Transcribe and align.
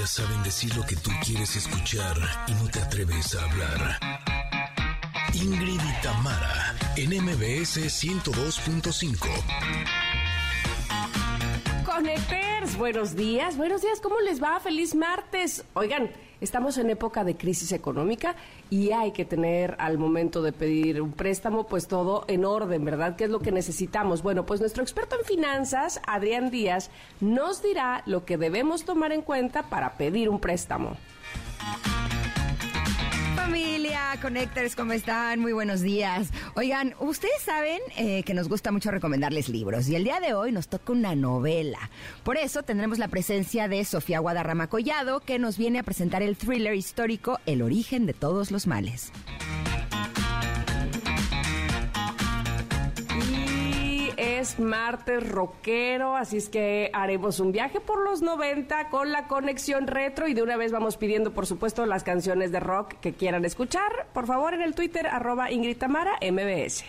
Ellas 0.00 0.12
saben 0.12 0.42
decir 0.42 0.74
lo 0.76 0.86
que 0.86 0.96
tú 0.96 1.10
quieres 1.22 1.56
escuchar 1.56 2.16
y 2.46 2.52
no 2.52 2.70
te 2.70 2.80
atreves 2.80 3.34
a 3.34 3.44
hablar. 3.44 3.98
Ingrid 5.34 5.78
y 5.78 6.02
Tamara, 6.02 6.74
en 6.96 7.10
MBS 7.22 7.76
102.5. 8.02 9.28
Conecters, 11.84 12.78
buenos 12.78 13.14
días, 13.14 13.58
buenos 13.58 13.82
días, 13.82 14.00
¿cómo 14.00 14.18
les 14.20 14.42
va? 14.42 14.58
Feliz 14.58 14.94
martes. 14.94 15.66
Oigan, 15.74 16.10
estamos 16.40 16.78
en 16.78 16.90
época 16.90 17.24
de 17.24 17.36
crisis 17.36 17.72
económica 17.72 18.36
y 18.70 18.92
hay 18.92 19.12
que 19.12 19.24
tener 19.24 19.76
al 19.78 19.98
momento 19.98 20.42
de 20.42 20.52
pedir 20.52 21.00
un 21.02 21.12
préstamo, 21.12 21.66
pues 21.66 21.86
todo 21.86 22.24
en 22.28 22.44
orden, 22.44 22.84
¿verdad? 22.84 23.16
¿Qué 23.16 23.24
es 23.24 23.30
lo 23.30 23.40
que 23.40 23.52
necesitamos? 23.52 24.22
Bueno, 24.22 24.46
pues 24.46 24.60
nuestro 24.60 24.82
experto 24.82 25.16
en 25.18 25.24
finanzas, 25.24 26.00
Adrián 26.06 26.50
Díaz, 26.50 26.90
nos 27.20 27.62
dirá 27.62 28.02
lo 28.06 28.24
que 28.24 28.36
debemos 28.36 28.84
tomar 28.84 29.12
en 29.12 29.22
cuenta 29.22 29.64
para 29.64 29.96
pedir 29.96 30.28
un 30.28 30.40
préstamo. 30.40 30.96
Familia, 33.50 34.16
Connectors, 34.22 34.76
¿cómo 34.76 34.92
están? 34.92 35.40
Muy 35.40 35.52
buenos 35.52 35.80
días. 35.80 36.28
Oigan, 36.54 36.94
ustedes 37.00 37.42
saben 37.44 37.80
eh, 37.96 38.22
que 38.22 38.32
nos 38.32 38.48
gusta 38.48 38.70
mucho 38.70 38.92
recomendarles 38.92 39.48
libros 39.48 39.88
y 39.88 39.96
el 39.96 40.04
día 40.04 40.20
de 40.20 40.34
hoy 40.34 40.52
nos 40.52 40.68
toca 40.68 40.92
una 40.92 41.16
novela. 41.16 41.90
Por 42.22 42.36
eso 42.36 42.62
tendremos 42.62 43.00
la 43.00 43.08
presencia 43.08 43.66
de 43.66 43.84
Sofía 43.84 44.20
Guadarrama 44.20 44.68
Collado, 44.68 45.18
que 45.18 45.40
nos 45.40 45.58
viene 45.58 45.80
a 45.80 45.82
presentar 45.82 46.22
el 46.22 46.36
thriller 46.36 46.74
histórico 46.74 47.40
El 47.44 47.62
origen 47.62 48.06
de 48.06 48.12
todos 48.12 48.52
los 48.52 48.68
males. 48.68 49.10
Es 54.40 54.58
martes 54.58 55.28
rockero, 55.28 56.16
así 56.16 56.38
es 56.38 56.48
que 56.48 56.90
haremos 56.94 57.40
un 57.40 57.52
viaje 57.52 57.78
por 57.78 58.02
los 58.02 58.22
90 58.22 58.88
con 58.88 59.12
la 59.12 59.28
conexión 59.28 59.86
retro 59.86 60.28
y 60.28 60.34
de 60.34 60.42
una 60.42 60.56
vez 60.56 60.72
vamos 60.72 60.96
pidiendo, 60.96 61.32
por 61.32 61.46
supuesto, 61.46 61.84
las 61.84 62.04
canciones 62.04 62.50
de 62.50 62.58
rock 62.58 62.94
que 63.00 63.12
quieran 63.12 63.44
escuchar. 63.44 64.08
Por 64.14 64.26
favor, 64.26 64.54
en 64.54 64.62
el 64.62 64.74
Twitter, 64.74 65.06
arroba 65.06 65.50
Ingrid 65.50 65.76
Tamara, 65.76 66.12
MBS. 66.22 66.84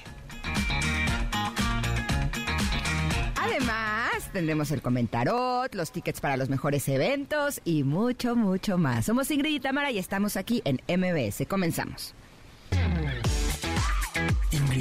Además, 3.35 4.29
tendremos 4.31 4.71
el 4.71 4.81
comentarot, 4.81 5.75
los 5.75 5.91
tickets 5.91 6.21
para 6.21 6.37
los 6.37 6.47
mejores 6.47 6.87
eventos 6.87 7.59
y 7.65 7.83
mucho, 7.83 8.37
mucho 8.37 8.77
más. 8.77 9.05
Somos 9.05 9.29
Ingrid 9.29 9.55
y 9.55 9.59
Tamara 9.59 9.91
y 9.91 9.97
estamos 9.97 10.37
aquí 10.37 10.61
en 10.63 10.79
MBS. 10.87 11.45
Comenzamos. 11.47 12.15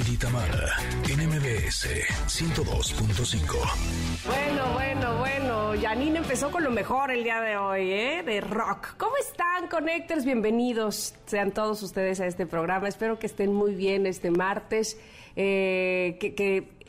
Y 0.09 0.17
Tamara, 0.17 0.77
en 1.09 1.27
MBS 1.27 1.85
102.5. 2.25 3.53
Bueno, 4.25 4.73
bueno, 4.73 5.19
bueno. 5.19 5.73
Janine 5.79 6.17
empezó 6.17 6.49
con 6.49 6.63
lo 6.63 6.71
mejor 6.71 7.11
el 7.11 7.23
día 7.23 7.39
de 7.41 7.57
hoy, 7.57 7.91
¿eh? 7.91 8.23
De 8.23 8.41
rock. 8.41 8.95
¿Cómo 8.97 9.15
están, 9.17 9.67
Connectors? 9.67 10.25
Bienvenidos 10.25 11.13
sean 11.25 11.51
todos 11.51 11.83
ustedes 11.83 12.19
a 12.19 12.25
este 12.25 12.47
programa. 12.47 12.87
Espero 12.87 13.19
que 13.19 13.27
estén 13.27 13.53
muy 13.53 13.75
bien 13.75 14.07
este 14.07 14.31
martes. 14.31 14.97
Eh, 15.35 16.17
que, 16.19 16.33
que 16.33 16.80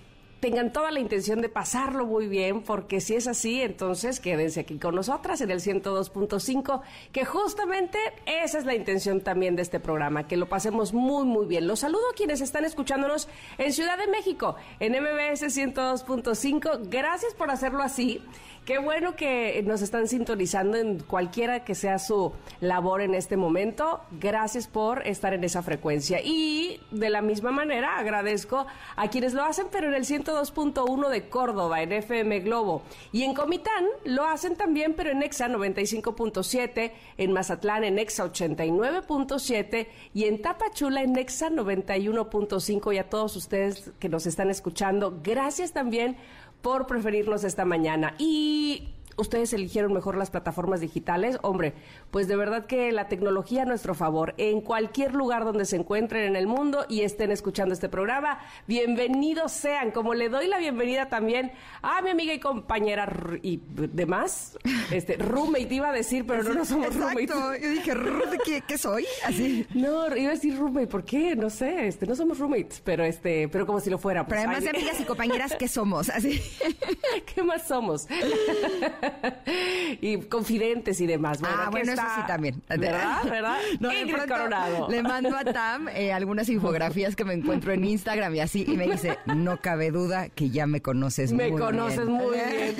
tengan 0.42 0.72
toda 0.72 0.90
la 0.90 0.98
intención 0.98 1.40
de 1.40 1.48
pasarlo 1.48 2.04
muy 2.04 2.26
bien, 2.26 2.62
porque 2.62 3.00
si 3.00 3.14
es 3.14 3.28
así, 3.28 3.62
entonces 3.62 4.18
quédense 4.18 4.58
aquí 4.58 4.76
con 4.76 4.96
nosotras 4.96 5.40
en 5.40 5.52
el 5.52 5.60
102.5, 5.60 6.80
que 7.12 7.24
justamente 7.24 7.96
esa 8.26 8.58
es 8.58 8.64
la 8.64 8.74
intención 8.74 9.20
también 9.20 9.54
de 9.54 9.62
este 9.62 9.78
programa, 9.78 10.26
que 10.26 10.36
lo 10.36 10.48
pasemos 10.48 10.92
muy, 10.92 11.24
muy 11.26 11.46
bien. 11.46 11.68
Los 11.68 11.78
saludo 11.78 12.02
a 12.10 12.16
quienes 12.16 12.40
están 12.40 12.64
escuchándonos 12.64 13.28
en 13.56 13.72
Ciudad 13.72 13.96
de 13.96 14.08
México, 14.08 14.56
en 14.80 15.00
MBS 15.00 15.44
102.5. 15.44 16.88
Gracias 16.90 17.34
por 17.34 17.52
hacerlo 17.52 17.84
así. 17.84 18.20
Qué 18.64 18.78
bueno 18.78 19.16
que 19.16 19.60
nos 19.66 19.82
están 19.82 20.06
sintonizando 20.06 20.77
en 20.77 21.00
cualquiera 21.00 21.64
que 21.64 21.74
sea 21.74 21.98
su 21.98 22.32
labor 22.60 23.00
en 23.00 23.12
este 23.12 23.36
momento. 23.36 24.02
Gracias 24.20 24.68
por 24.68 25.05
estar 25.05 25.34
en 25.34 25.42
esa 25.42 25.64
frecuencia. 25.64 26.20
Y 26.22 26.80
de 26.92 27.11
la 27.11 27.23
misma 27.23 27.50
manera 27.50 27.98
agradezco 27.98 28.68
a 28.95 29.08
quienes 29.08 29.34
lo 29.34 29.42
hacen, 29.42 29.67
pero 29.73 29.89
en 29.89 29.95
el 29.95 30.05
102.1 30.05 31.08
de 31.08 31.28
Córdoba, 31.28 31.83
en 31.83 31.90
FM 31.90 32.39
Globo. 32.40 32.84
Y 33.11 33.24
en 33.24 33.34
Comitán 33.34 33.84
lo 34.05 34.27
hacen 34.27 34.55
también, 34.55 34.94
pero 34.94 35.11
en 35.11 35.24
Exa 35.24 35.48
95.7, 35.48 36.92
en 37.18 37.33
Mazatlán 37.33 37.83
en 37.83 37.98
Exa 37.98 38.24
89.7 38.27 39.89
y 40.14 40.27
en 40.27 40.40
Tapachula 40.40 41.02
en 41.02 41.17
Exa 41.17 41.50
91.5. 41.50 42.94
Y 42.94 42.98
a 42.98 43.11
todos 43.11 43.34
ustedes 43.34 43.90
que 43.98 44.08
nos 44.08 44.27
están 44.27 44.50
escuchando, 44.50 45.18
gracias 45.20 45.73
también 45.73 46.17
por 46.62 46.86
preferirnos 46.86 47.45
esta 47.45 47.64
mañana. 47.64 48.14
Y 48.18 48.89
ustedes 49.17 49.52
eligieron 49.52 49.92
mejor 49.92 50.17
las 50.17 50.30
plataformas 50.30 50.80
digitales, 50.80 51.39
hombre, 51.42 51.74
pues 52.11 52.28
de 52.28 52.36
verdad 52.36 52.67
que 52.67 52.92
la 52.92 53.08
tecnología 53.08 53.62
a 53.62 53.64
nuestro 53.67 53.95
favor, 53.95 54.34
en 54.39 54.61
cualquier 54.61 55.14
lugar 55.14 55.45
donde 55.45 55.64
se 55.64 55.77
encuentren 55.77 56.24
en 56.24 56.36
el 56.36 56.46
mundo 56.46 56.84
y 56.89 57.02
estén 57.02 57.30
escuchando 57.30 57.74
este 57.74 57.89
programa, 57.89 58.39
bienvenidos 58.67 59.52
sean, 59.52 59.90
como 59.90 60.14
le 60.14 60.28
doy 60.28 60.46
la 60.48 60.58
bienvenida 60.58 61.08
también 61.08 61.52
a 61.83 62.00
mi 62.02 62.11
amiga 62.11 62.33
y 62.34 62.40
compañera 62.40 63.11
y 63.42 63.61
demás, 63.68 64.58
este, 64.90 65.17
roommate 65.17 65.74
iba 65.74 65.89
a 65.89 65.92
decir, 65.92 66.27
pero 66.27 66.42
no, 66.42 66.55
no 66.55 66.64
somos 66.64 66.94
roommates. 66.94 67.23
Exacto. 67.30 67.56
Yo 67.62 67.70
dije, 67.70 67.94
"Ru- 67.94 68.42
¿qué, 68.44 68.62
qué 68.67 68.79
soy? 68.79 69.05
Así. 69.24 69.67
No, 69.74 70.14
iba 70.17 70.30
a 70.30 70.34
decir 70.34 70.56
roommate, 70.58 70.86
¿por 70.86 71.05
qué? 71.05 71.36
No 71.36 71.50
sé, 71.50 71.86
este, 71.86 72.06
no 72.06 72.14
somos 72.14 72.39
roommates, 72.39 72.80
pero 72.84 73.05
este, 73.05 73.48
pero 73.48 73.67
como 73.67 73.80
si 73.80 73.90
lo 73.90 73.98
fuéramos. 73.98 74.29
Pero 74.29 74.40
además 74.42 74.62
de 74.64 74.70
Ay, 74.70 74.77
amigas 74.77 75.00
y 75.00 75.05
compañeras, 75.05 75.55
¿qué 75.58 75.68
somos? 75.68 76.08
Así. 76.08 76.40
¿Qué 77.34 77.42
más 77.42 77.67
somos? 77.68 78.06
y 80.01 80.18
confidentes 80.23 81.01
y 81.01 81.07
demás. 81.07 81.39
ah, 81.42 81.63
aquí 81.64 81.70
bueno, 81.73 81.92
eso 81.92 82.02
está- 82.02 82.14
sí 82.17 82.20
también. 82.27 82.63
¿Verdad? 82.68 83.23
¿Verdad? 83.24 83.58
No, 83.80 83.92
Ingrid 83.92 84.29
Coronado. 84.29 84.89
Le 84.89 85.02
mando 85.02 85.36
a 85.36 85.45
Tam 85.45 85.89
eh, 85.89 86.13
algunas 86.13 86.48
infografías 86.48 87.17
que 87.17 87.24
me 87.24 87.35
encuentro 87.35 87.73
en 87.73 87.85
Instagram 87.85 88.35
y 88.35 88.41
así, 88.41 88.64
y 88.67 88.77
me 88.77 88.86
dice, 88.89 89.18
no 89.27 89.61
cabe 89.61 89.91
duda 89.91 90.29
que 90.29 90.51
ya 90.51 90.67
me 90.67 90.80
conoces 90.83 91.33
Me 91.33 91.51
muy 91.51 91.61
conoces 91.61 92.07
bien. 92.07 92.12
muy 92.12 92.36
bien. 92.36 92.77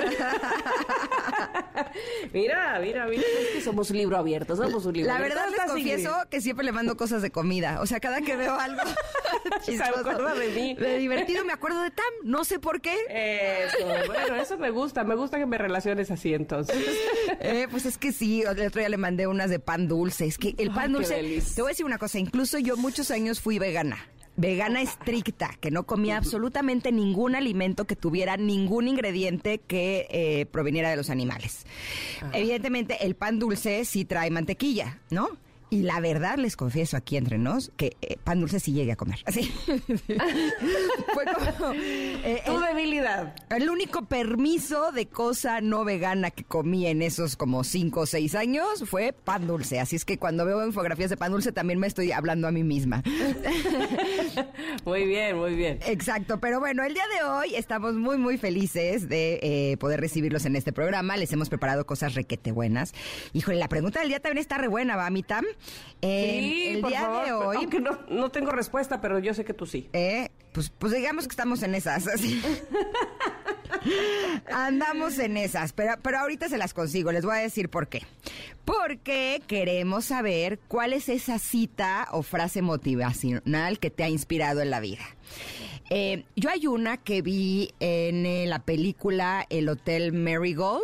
mira, 2.33 2.79
mira, 2.81 3.07
mira. 3.07 3.23
Es 3.23 3.49
que 3.55 3.61
somos 3.61 3.91
un 3.91 3.97
libro 3.99 4.17
abierto, 4.17 4.57
somos 4.57 4.85
un 4.87 4.95
libro 4.95 5.09
La 5.13 5.17
abierto. 5.19 5.37
verdad 5.39 5.51
¿Cómo 5.67 5.75
les 5.77 5.85
confieso 5.85 6.17
que 6.31 6.41
siempre 6.41 6.65
le 6.65 6.73
mando 6.73 6.97
cosas 6.97 7.23
de 7.23 7.31
comida. 7.31 7.81
O 7.81 7.87
sea, 7.87 8.01
cada 8.01 8.21
que 8.21 8.37
veo 8.37 8.55
algo 8.59 8.83
chistoso, 9.65 10.01
acuerda 10.01 10.35
de 10.35 10.49
mí. 10.51 10.75
de 10.75 10.99
divertido, 10.99 11.45
me 11.45 11.53
acuerdo 11.53 11.83
de 11.83 11.91
Tam. 11.91 12.05
No 12.25 12.45
sé 12.45 12.59
por 12.59 12.81
qué. 12.81 12.95
Eso, 13.09 13.87
bueno, 14.07 14.37
eso 14.37 14.59
me 14.59 14.71
gusta. 14.71 15.05
Me 15.05 15.15
gusta 15.15 15.39
que 15.39 15.47
me 15.47 15.59
relaciones 15.59 16.11
así 16.11 16.35
entonces. 16.35 16.77
Eh, 17.41 17.67
pues 17.71 17.87
es 17.87 17.99
que 17.99 18.13
sí, 18.13 18.43
el 18.43 18.49
otro 18.49 18.81
día 18.81 18.89
le 18.89 18.97
mandé 18.97 19.27
unas 19.27 19.51
de 19.51 19.59
pan 19.59 19.89
dulce. 19.89 20.27
Es 20.27 20.39
que 20.39 20.55
el 20.59 20.71
pan 20.71 20.87
Ay, 20.87 20.93
dulce, 20.93 21.43
te 21.55 21.63
voy 21.63 21.71
a 21.71 21.73
decir 21.73 21.87
una 21.87 21.99
cosa, 21.99 22.19
incluso 22.19 22.59
yo 22.59 22.77
muchos 22.77 23.11
años 23.11 23.41
fui 23.41 23.59
vegana. 23.59 23.99
Vegana 24.37 24.81
estricta, 24.81 25.51
que 25.61 25.71
no 25.71 25.85
comía 25.85 26.17
absolutamente 26.17 26.91
ningún 26.91 27.35
alimento 27.35 27.85
que 27.85 27.97
tuviera 27.97 28.37
ningún 28.37 28.89
ingrediente 28.89 29.59
que 29.59 30.07
eh, 30.11 30.47
proveniera 30.47 30.91
de 30.91 30.97
los 30.97 31.11
animales. 31.11 31.67
Evidentemente, 32.33 33.05
el 33.05 33.15
pan 33.15 33.39
dulce 33.39 33.85
sí 33.85 34.05
trae 34.05 34.31
mantequilla, 34.31 34.99
¿no? 35.11 35.29
Y 35.73 35.83
la 35.85 36.01
verdad, 36.01 36.37
les 36.37 36.55
confieso 36.55 36.99
aquí 36.99 37.17
entre 37.17 37.39
nos, 37.39 37.73
que 37.79 37.97
eh, 38.03 38.19
pan 38.23 38.41
dulce 38.41 38.61
sí 38.61 38.73
llegué 38.73 38.93
a 38.93 38.97
comer. 38.97 39.21
Así. 39.27 39.51
Fue 41.15 41.25
como... 41.25 41.73
eh, 41.75 42.43
Tu 42.45 42.53
el- 42.53 42.61
debilidad. 42.63 43.35
el 43.51 43.71
único 43.71 44.05
permiso 44.05 44.93
de 44.93 45.07
cosa 45.07 45.61
no 45.63 45.85
vegana 45.85 46.31
que 46.31 46.45
comí 46.45 46.87
en 46.87 47.01
esos 47.01 47.37
como 47.37 47.65
cinco 47.65 48.01
o 48.01 48.07
seis 48.07 48.35
años 48.35 48.85
fue 48.87 49.15
pan 49.15 49.47
dulce. 49.47 49.81
Así 49.81 49.97
es 49.97 50.05
que 50.05 50.19
cuando 50.19 50.45
veo 50.45 50.65
infografías 50.67 51.09
de 51.09 51.17
pan 51.17 51.33
dulce 51.33 51.53
también 51.53 51.79
me 51.79 51.87
estoy 51.87 52.13
hablando 52.13 52.47
a 52.49 52.53
mí 52.53 52.63
misma. 52.65 53.03
Muy 54.85 55.07
bien, 55.07 55.37
muy 55.39 55.55
bien. 55.55 55.79
Exacto, 55.87 56.39
pero 56.41 56.59
bueno, 56.61 56.83
el 56.85 56.93
día 56.95 57.05
de 57.19 57.25
hoy 57.29 57.55
estamos 57.55 57.95
muy, 57.95 58.19
muy 58.19 58.37
felices 58.37 59.09
de 59.09 59.39
eh, 59.43 59.77
poder 59.79 60.01
recibirlos 60.01 60.45
en 60.45 60.57
este 60.57 60.73
programa. 60.73 61.17
Les 61.17 61.33
hemos 61.33 61.49
preparado 61.49 61.87
cosas 61.87 62.15
requete 62.15 62.53
buenas. 62.53 62.93
Híjole, 63.33 63.59
la 63.59 63.69
pregunta 63.69 64.01
del 64.01 64.09
día 64.09 64.21
también 64.21 64.39
está 64.39 64.59
re 64.59 64.69
buena, 64.69 64.97
¿va, 64.97 65.09
mi 65.11 65.23
Tam? 65.23 65.45
Eh, 66.01 66.39
Sí, 66.41 66.69
el 66.69 66.81
por 66.81 66.91
día 66.91 67.01
favor, 67.03 67.25
de 67.25 67.33
hoy... 67.33 67.57
Aunque 67.59 67.81
no, 67.81 67.99
no 68.09 68.31
tengo 68.31 68.51
respuesta, 68.51 69.01
pero 69.01 69.19
yo 69.19 69.35
sé 69.35 69.45
que 69.45 69.55
tú 69.55 69.67
sí. 69.67 69.89
Eh, 69.93 70.31
pues, 70.53 70.71
pues 70.71 70.93
digamos 70.93 71.27
que 71.27 71.33
estamos 71.33 71.63
en 71.63 71.75
esas. 71.75 72.07
así. 72.09 72.43
Andamos 74.53 75.19
en 75.19 75.37
esas, 75.37 75.73
pero, 75.73 75.95
pero 76.03 76.19
ahorita 76.19 76.49
se 76.49 76.59
las 76.59 76.75
consigo. 76.75 77.13
Les 77.13 77.25
voy 77.25 77.37
a 77.37 77.41
decir 77.41 77.69
por 77.69 77.89
qué. 77.89 78.03
Porque 78.65 79.43
queremos 79.47 80.07
saber 80.07 80.59
cuál 80.69 80.93
es 80.93 81.09
esa 81.09 81.39
cita 81.39 82.09
o 82.13 82.23
frase 82.23 82.63
motivacional 82.63 83.79
que 83.79 83.91
te 83.91 84.05
ha 84.05 84.09
inspirado 84.09 84.61
en 84.61 84.71
la 84.71 84.81
vida. 84.81 85.05
Eh, 85.91 86.25
yo 86.37 86.51
hay 86.51 86.67
una 86.67 86.97
que 86.97 87.23
vi 87.23 87.73
en 87.81 88.25
eh, 88.27 88.47
la 88.47 88.61
película 88.61 89.47
El 89.51 89.69
Hotel 89.69 90.13
Marigold. 90.13 90.83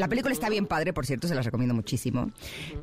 La 0.00 0.08
película 0.08 0.32
está 0.32 0.48
bien 0.48 0.64
padre, 0.64 0.94
por 0.94 1.04
cierto, 1.04 1.28
se 1.28 1.34
las 1.34 1.44
recomiendo 1.44 1.74
muchísimo. 1.74 2.32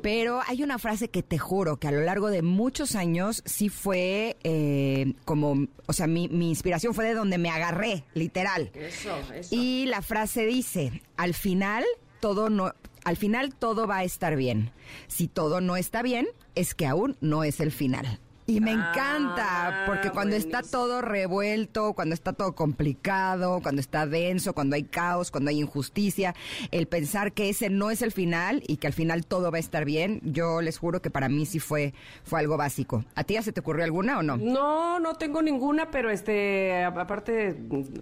Pero 0.02 0.40
hay 0.46 0.62
una 0.62 0.78
frase 0.78 1.08
que 1.08 1.24
te 1.24 1.36
juro 1.36 1.76
que 1.78 1.88
a 1.88 1.90
lo 1.90 2.00
largo 2.00 2.30
de 2.30 2.42
muchos 2.42 2.94
años 2.94 3.42
sí 3.44 3.70
fue 3.70 4.36
eh, 4.44 5.14
como, 5.24 5.66
o 5.86 5.92
sea, 5.92 6.06
mi, 6.06 6.28
mi 6.28 6.48
inspiración 6.48 6.94
fue 6.94 7.06
de 7.06 7.14
donde 7.14 7.36
me 7.36 7.50
agarré, 7.50 8.04
literal. 8.14 8.70
Eso, 8.72 9.10
eso. 9.34 9.52
Y 9.52 9.86
la 9.86 10.00
frase 10.00 10.46
dice, 10.46 11.02
al 11.16 11.34
final 11.34 11.84
todo 12.20 12.50
no... 12.50 12.72
Al 13.02 13.16
final 13.16 13.52
todo 13.52 13.88
va 13.88 13.98
a 13.98 14.04
estar 14.04 14.36
bien. 14.36 14.70
Si 15.08 15.26
todo 15.26 15.60
no 15.60 15.76
está 15.76 16.02
bien, 16.02 16.28
es 16.54 16.74
que 16.74 16.86
aún 16.86 17.16
no 17.20 17.42
es 17.42 17.58
el 17.58 17.72
final. 17.72 18.20
Y 18.48 18.60
me 18.62 18.72
encanta, 18.72 19.44
Ah, 19.68 19.84
porque 19.86 20.10
cuando 20.10 20.34
está 20.34 20.62
todo 20.62 21.02
revuelto, 21.02 21.92
cuando 21.92 22.14
está 22.14 22.32
todo 22.32 22.54
complicado, 22.54 23.60
cuando 23.62 23.80
está 23.80 24.06
denso, 24.06 24.54
cuando 24.54 24.76
hay 24.76 24.84
caos, 24.84 25.30
cuando 25.30 25.50
hay 25.50 25.60
injusticia, 25.60 26.34
el 26.70 26.86
pensar 26.86 27.32
que 27.32 27.50
ese 27.50 27.68
no 27.68 27.90
es 27.90 28.00
el 28.00 28.10
final 28.10 28.62
y 28.66 28.78
que 28.78 28.86
al 28.86 28.94
final 28.94 29.26
todo 29.26 29.50
va 29.50 29.58
a 29.58 29.60
estar 29.60 29.84
bien, 29.84 30.20
yo 30.24 30.62
les 30.62 30.78
juro 30.78 31.02
que 31.02 31.10
para 31.10 31.28
mí 31.28 31.44
sí 31.44 31.60
fue, 31.60 31.92
fue 32.24 32.40
algo 32.40 32.56
básico. 32.56 33.04
¿A 33.14 33.24
ti 33.24 33.34
ya 33.34 33.42
se 33.42 33.52
te 33.52 33.60
ocurrió 33.60 33.84
alguna 33.84 34.18
o 34.18 34.22
no? 34.22 34.38
No, 34.38 34.98
no 34.98 35.14
tengo 35.16 35.42
ninguna, 35.42 35.90
pero 35.90 36.10
este, 36.10 36.82
aparte, 36.84 37.54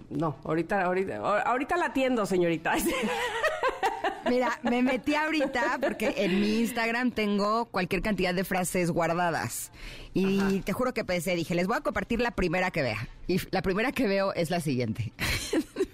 no, 0.09 0.37
ahorita, 0.45 0.83
ahorita, 0.83 1.41
ahorita 1.41 1.75
la 1.75 1.87
atiendo, 1.87 2.25
señorita. 2.25 2.75
Mira, 4.29 4.59
me 4.63 4.81
metí 4.81 5.15
ahorita 5.15 5.79
porque 5.81 6.13
en 6.17 6.39
mi 6.39 6.59
Instagram 6.59 7.11
tengo 7.11 7.65
cualquier 7.65 8.01
cantidad 8.01 8.33
de 8.33 8.43
frases 8.43 8.91
guardadas. 8.91 9.71
Y 10.13 10.61
te 10.61 10.73
juro 10.73 10.93
que 10.93 11.05
pensé, 11.05 11.35
dije, 11.35 11.55
les 11.55 11.67
voy 11.67 11.77
a 11.77 11.81
compartir 11.81 12.21
la 12.21 12.31
primera 12.31 12.71
que 12.71 12.81
vea. 12.81 13.07
Y 13.27 13.39
la 13.51 13.61
primera 13.61 13.91
que 13.91 14.07
veo 14.07 14.33
es 14.33 14.49
la 14.49 14.59
siguiente. 14.59 15.13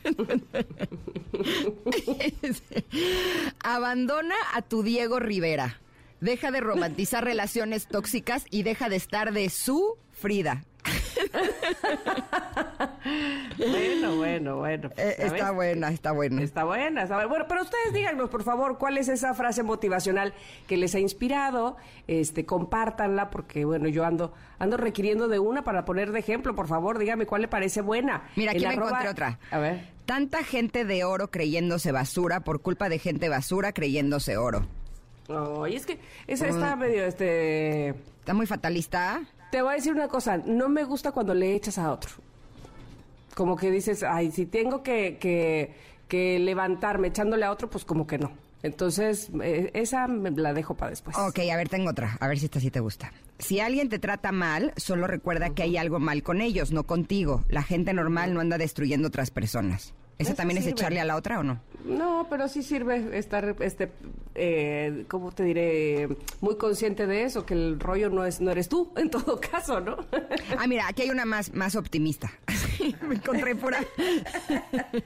Abandona 3.64 4.36
a 4.54 4.62
tu 4.62 4.84
Diego 4.84 5.20
Rivera. 5.20 5.82
Deja 6.22 6.52
de 6.52 6.62
romantizar 6.62 7.26
relaciones 7.26 7.88
tóxicas 7.88 8.46
y 8.50 8.64
deja 8.64 8.88
de 8.88 8.96
estar 8.96 9.34
de 9.34 9.50
su 9.50 9.98
Frida. 10.24 10.64
bueno, 13.58 14.16
bueno, 14.16 14.56
bueno. 14.58 14.90
Eh, 14.96 15.16
¿sabes? 15.18 15.34
está 15.34 15.52
buena, 15.52 15.90
está 15.90 16.12
buena. 16.14 16.42
Está 16.42 16.64
buena, 16.64 17.04
está 17.04 17.16
buena. 17.16 17.30
Bueno, 17.30 17.46
pero 17.50 17.62
ustedes 17.64 17.94
díganos, 17.94 18.30
por 18.30 18.44
favor, 18.44 18.78
cuál 18.78 18.98
es 18.98 19.10
esa 19.10 19.34
frase 19.34 19.64
motivacional 19.64 20.34
que 20.66 20.78
les 20.78 20.96
ha 20.96 21.00
inspirado. 21.00 21.76
Este, 22.08 22.46
compártanla, 22.46 23.30
porque 23.32 23.66
bueno, 23.66 23.90
yo 23.90 24.06
ando, 24.06 24.34
ando 24.60 24.78
requiriendo 24.78 25.28
de 25.28 25.40
una 25.40 25.66
para 25.66 25.84
poner 25.84 26.14
de 26.14 26.20
ejemplo. 26.20 26.56
Por 26.56 26.68
favor, 26.70 27.00
dígame 27.00 27.26
cuál 27.26 27.42
le 27.42 27.48
parece 27.50 27.82
buena. 27.82 28.24
Mira, 28.38 28.52
aquí 28.54 28.64
En 28.64 28.70
me 28.70 28.76
arroba- 28.76 28.88
encontré 28.92 29.10
otra. 29.10 29.40
A 29.52 29.58
ver. 29.60 29.90
Tanta 30.06 30.42
gente 30.46 30.86
de 30.86 31.04
oro 31.04 31.30
creyéndose 31.32 31.92
basura 31.92 32.40
por 32.40 32.62
culpa 32.62 32.88
de 32.88 32.98
gente 32.98 33.28
basura 33.28 33.74
creyéndose 33.74 34.38
oro. 34.38 34.66
Ay, 35.28 35.76
es 35.76 35.86
que 35.86 36.00
esa 36.28 36.48
está 36.48 36.78
medio, 36.78 37.04
este... 37.06 37.90
Está 37.90 38.34
muy 38.34 38.46
fatalista. 38.46 39.22
Te 39.54 39.62
voy 39.62 39.74
a 39.74 39.76
decir 39.76 39.94
una 39.94 40.08
cosa, 40.08 40.38
no 40.38 40.68
me 40.68 40.84
gusta 40.84 41.12
cuando 41.12 41.36
le 41.36 41.54
echas 41.54 41.78
a 41.78 41.92
otro. 41.92 42.10
Como 43.36 43.56
que 43.56 43.70
dices, 43.70 44.02
ay, 44.02 44.32
si 44.32 44.48
tengo 44.48 44.82
que, 44.82 45.20
que, 46.10 46.40
levantarme 46.40 47.10
echándole 47.10 47.46
a 47.46 47.52
otro, 47.52 47.70
pues 47.70 47.86
como 47.86 48.08
que 48.08 48.18
no. 48.18 48.32
Entonces, 48.64 49.30
eh, 49.44 49.70
esa 49.76 50.08
me 50.08 50.32
la 50.32 50.56
dejo 50.56 50.74
para 50.74 50.90
después. 50.90 51.16
Ok, 51.16 51.38
a 51.54 51.56
ver, 51.56 51.70
tengo 51.70 51.92
otra. 51.92 52.18
A 52.20 52.28
ver 52.28 52.40
si 52.40 52.46
esta 52.46 52.60
sí 52.60 52.72
te 52.72 52.80
gusta. 52.80 53.14
Si 53.38 53.60
alguien 53.60 53.90
te 53.90 54.00
trata 54.00 54.32
mal, 54.32 54.74
solo 54.76 55.06
recuerda 55.06 55.52
que 55.52 55.62
hay 55.62 55.78
algo 55.78 56.00
mal 56.00 56.24
con 56.24 56.42
ellos, 56.42 56.72
no 56.72 56.88
contigo. 56.88 57.44
La 57.48 57.62
gente 57.62 57.94
normal 57.94 58.34
no 58.34 58.40
anda 58.40 58.58
destruyendo 58.58 59.10
otras 59.10 59.30
personas. 59.30 59.94
¿Esa 60.18 60.30
Eso 60.32 60.36
también 60.38 60.58
es 60.60 60.68
echarle 60.68 61.00
a 61.00 61.06
la 61.06 61.16
otra 61.16 61.40
o 61.40 61.44
no? 61.44 61.60
No, 61.86 62.28
pero 62.30 62.48
sí 62.48 62.64
sirve 62.64 63.18
estar, 63.18 63.56
este, 63.60 63.92
eh, 64.36 65.04
¿cómo 65.10 65.32
te 65.34 65.44
diré? 65.44 66.08
Muy 66.40 66.56
consciente 66.58 67.08
de 67.08 67.24
eso, 67.24 67.46
que 67.46 67.54
el 67.56 67.80
rollo 67.80 68.10
no 68.10 68.24
es, 68.26 68.40
no 68.40 68.52
eres 68.52 68.70
tú, 68.70 68.94
en 68.96 69.10
todo 69.10 69.40
caso, 69.42 69.80
¿no? 69.82 69.98
Ah, 70.58 70.68
mira, 70.68 70.88
aquí 70.88 71.02
hay 71.02 71.10
una 71.10 71.26
más, 71.26 71.54
más 71.54 71.76
optimista. 71.76 72.32
Me 73.08 73.16
encontré 73.16 73.56
pura. 73.56 73.80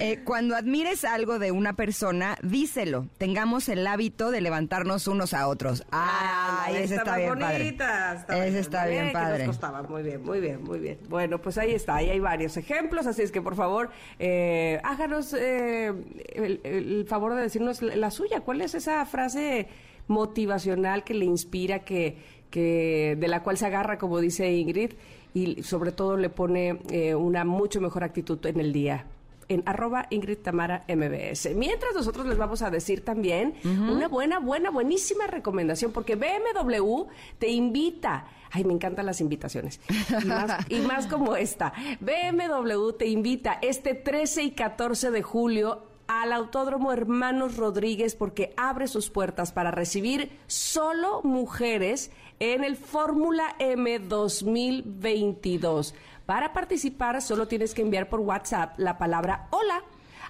Eh, 0.00 0.20
cuando 0.24 0.54
admires 0.56 1.04
algo 1.04 1.38
de 1.38 1.50
una 1.52 1.74
persona, 1.74 2.36
díselo. 2.42 3.06
Tengamos 3.18 3.68
el 3.68 3.86
hábito 3.86 4.30
de 4.30 4.40
levantarnos 4.40 5.06
unos 5.08 5.34
a 5.34 5.48
otros. 5.48 5.84
Ay, 5.90 6.76
ese 6.76 6.96
está, 6.96 7.16
bien 7.16 7.38
padre. 7.38 7.58
bonita, 7.58 8.14
está 8.14 8.34
Ese 8.38 8.44
bien. 8.50 8.56
está 8.60 8.86
bien 8.86 9.04
Eh, 9.04 9.08
que 9.08 9.12
padre. 9.12 9.38
nos 9.46 9.56
costaba. 9.56 9.82
Muy 9.82 10.02
bien, 10.02 10.22
muy 10.22 10.40
bien, 10.40 10.62
muy 10.62 10.78
bien. 10.78 10.98
Bueno, 11.08 11.40
pues 11.40 11.58
ahí 11.58 11.72
está, 11.72 11.96
ahí 11.96 12.10
hay 12.10 12.20
varios 12.20 12.56
ejemplos, 12.56 13.06
así 13.06 13.22
es 13.22 13.32
que 13.32 13.42
por 13.42 13.56
favor, 13.56 13.90
eh, 14.18 14.80
háganos 14.84 15.34
eh, 15.34 15.92
el, 16.34 16.60
el 16.64 17.06
favor 17.06 17.34
de 17.34 17.42
decirnos 17.42 17.82
la, 17.82 17.96
la 17.96 18.10
suya. 18.10 18.40
¿Cuál 18.40 18.60
es 18.60 18.74
esa 18.74 19.04
frase 19.06 19.68
motivacional 20.08 21.04
que 21.04 21.14
le 21.14 21.24
inspira, 21.24 21.80
que, 21.80 22.16
que 22.50 23.16
de 23.18 23.28
la 23.28 23.42
cual 23.42 23.56
se 23.56 23.66
agarra, 23.66 23.98
como 23.98 24.20
dice 24.20 24.50
Ingrid, 24.52 24.92
y 25.34 25.62
sobre 25.62 25.92
todo 25.92 26.16
le 26.16 26.30
pone 26.30 26.80
eh, 26.90 27.14
una 27.14 27.44
mucho 27.44 27.80
mejor 27.80 28.04
actitud 28.04 28.44
en 28.46 28.60
el 28.60 28.72
día? 28.72 29.06
en 29.50 29.62
arroba 29.64 30.06
Ingrid 30.10 30.38
Tamara 30.38 30.84
MBS. 30.88 31.54
Mientras 31.54 31.94
nosotros 31.94 32.26
les 32.26 32.36
vamos 32.36 32.60
a 32.60 32.70
decir 32.70 33.02
también 33.02 33.54
una 33.64 34.06
buena, 34.06 34.40
buena, 34.40 34.70
buenísima 34.70 35.26
recomendación, 35.26 35.90
porque 35.90 36.16
BMW 36.16 37.06
te 37.38 37.48
invita. 37.48 38.26
Ay, 38.50 38.64
me 38.64 38.72
encantan 38.72 39.06
las 39.06 39.20
invitaciones. 39.20 39.80
Y 40.68 40.80
más, 40.80 41.06
como 41.06 41.36
esta. 41.36 41.72
BMW 42.00 42.92
te 42.98 43.06
invita 43.06 43.58
este 43.62 43.94
13 43.94 44.42
y 44.44 44.50
14 44.52 45.10
de 45.10 45.22
julio 45.22 45.84
al 46.06 46.32
Autódromo 46.32 46.92
Hermanos 46.92 47.56
Rodríguez 47.56 48.14
porque 48.14 48.54
abre 48.56 48.88
sus 48.88 49.10
puertas 49.10 49.52
para 49.52 49.70
recibir 49.70 50.30
solo 50.46 51.22
mujeres 51.22 52.10
en 52.40 52.64
el 52.64 52.76
Fórmula 52.76 53.54
M 53.58 53.98
2022. 53.98 55.94
Para 56.24 56.52
participar 56.52 57.20
solo 57.20 57.46
tienes 57.48 57.74
que 57.74 57.82
enviar 57.82 58.08
por 58.08 58.20
WhatsApp 58.20 58.78
la 58.78 58.96
palabra 58.98 59.48
hola 59.50 59.82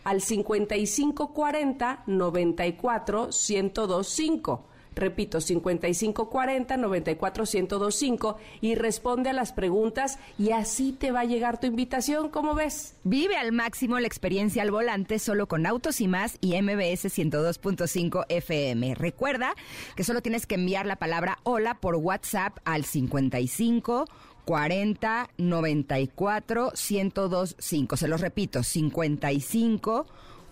al 0.04 0.20
5540 0.20 2.02
94 2.06 3.28
1025. 3.48 4.64
Repito, 4.98 5.40
5540 5.40 6.76
94 6.76 7.44
1025 7.44 8.36
y 8.60 8.74
responde 8.74 9.30
a 9.30 9.32
las 9.32 9.52
preguntas 9.52 10.18
y 10.38 10.50
así 10.50 10.92
te 10.92 11.12
va 11.12 11.20
a 11.20 11.24
llegar 11.24 11.60
tu 11.60 11.66
invitación, 11.68 12.28
¿cómo 12.30 12.54
ves? 12.54 12.96
Vive 13.04 13.36
al 13.36 13.52
máximo 13.52 14.00
la 14.00 14.08
experiencia 14.08 14.62
al 14.62 14.72
volante 14.72 15.18
solo 15.18 15.46
con 15.46 15.66
Autos 15.66 16.00
y 16.00 16.08
Más 16.08 16.38
y 16.40 16.60
MBS 16.60 17.06
102.5 17.16 18.26
FM. 18.28 18.94
Recuerda 18.96 19.54
que 19.94 20.04
solo 20.04 20.20
tienes 20.20 20.46
que 20.46 20.56
enviar 20.56 20.86
la 20.86 20.96
palabra 20.96 21.38
hola 21.44 21.74
por 21.74 21.94
WhatsApp 21.94 22.58
al 22.64 22.84
55 22.84 24.06
40 24.44 25.30
94 25.36 26.72
1025. 26.74 27.96
Se 27.96 28.08
los 28.08 28.20
repito, 28.20 28.62
55 28.62 30.06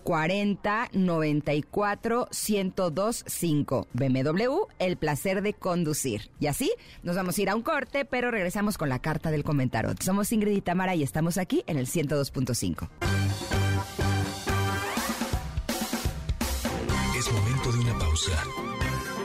40 0.07 0.91
94 0.93 2.29
1025. 2.31 3.87
BMW, 3.91 4.67
el 4.79 4.95
placer 4.95 5.41
de 5.41 5.53
conducir. 5.53 6.31
Y 6.39 6.47
así 6.47 6.71
nos 7.03 7.17
vamos 7.17 7.37
a 7.37 7.41
ir 7.41 7.49
a 7.49 7.55
un 7.57 7.61
corte, 7.61 8.05
pero 8.05 8.31
regresamos 8.31 8.77
con 8.77 8.87
la 8.87 8.99
carta 8.99 9.31
del 9.31 9.43
comentarot. 9.43 10.01
Somos 10.01 10.31
Ingrid 10.31 10.55
y 10.55 10.61
Tamara 10.61 10.95
y 10.95 11.03
estamos 11.03 11.37
aquí 11.37 11.65
en 11.67 11.77
el 11.77 11.87
102.5. 11.87 12.87
Es 17.17 17.33
momento 17.33 17.71
de 17.73 17.79
una 17.79 17.99
pausa. 17.99 18.31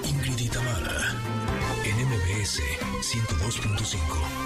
Ingrid 0.03 0.37
y 0.37 0.49
Tamara, 0.49 1.15
en 1.85 2.09
MBS 2.09 2.61
102.5. 3.03 4.42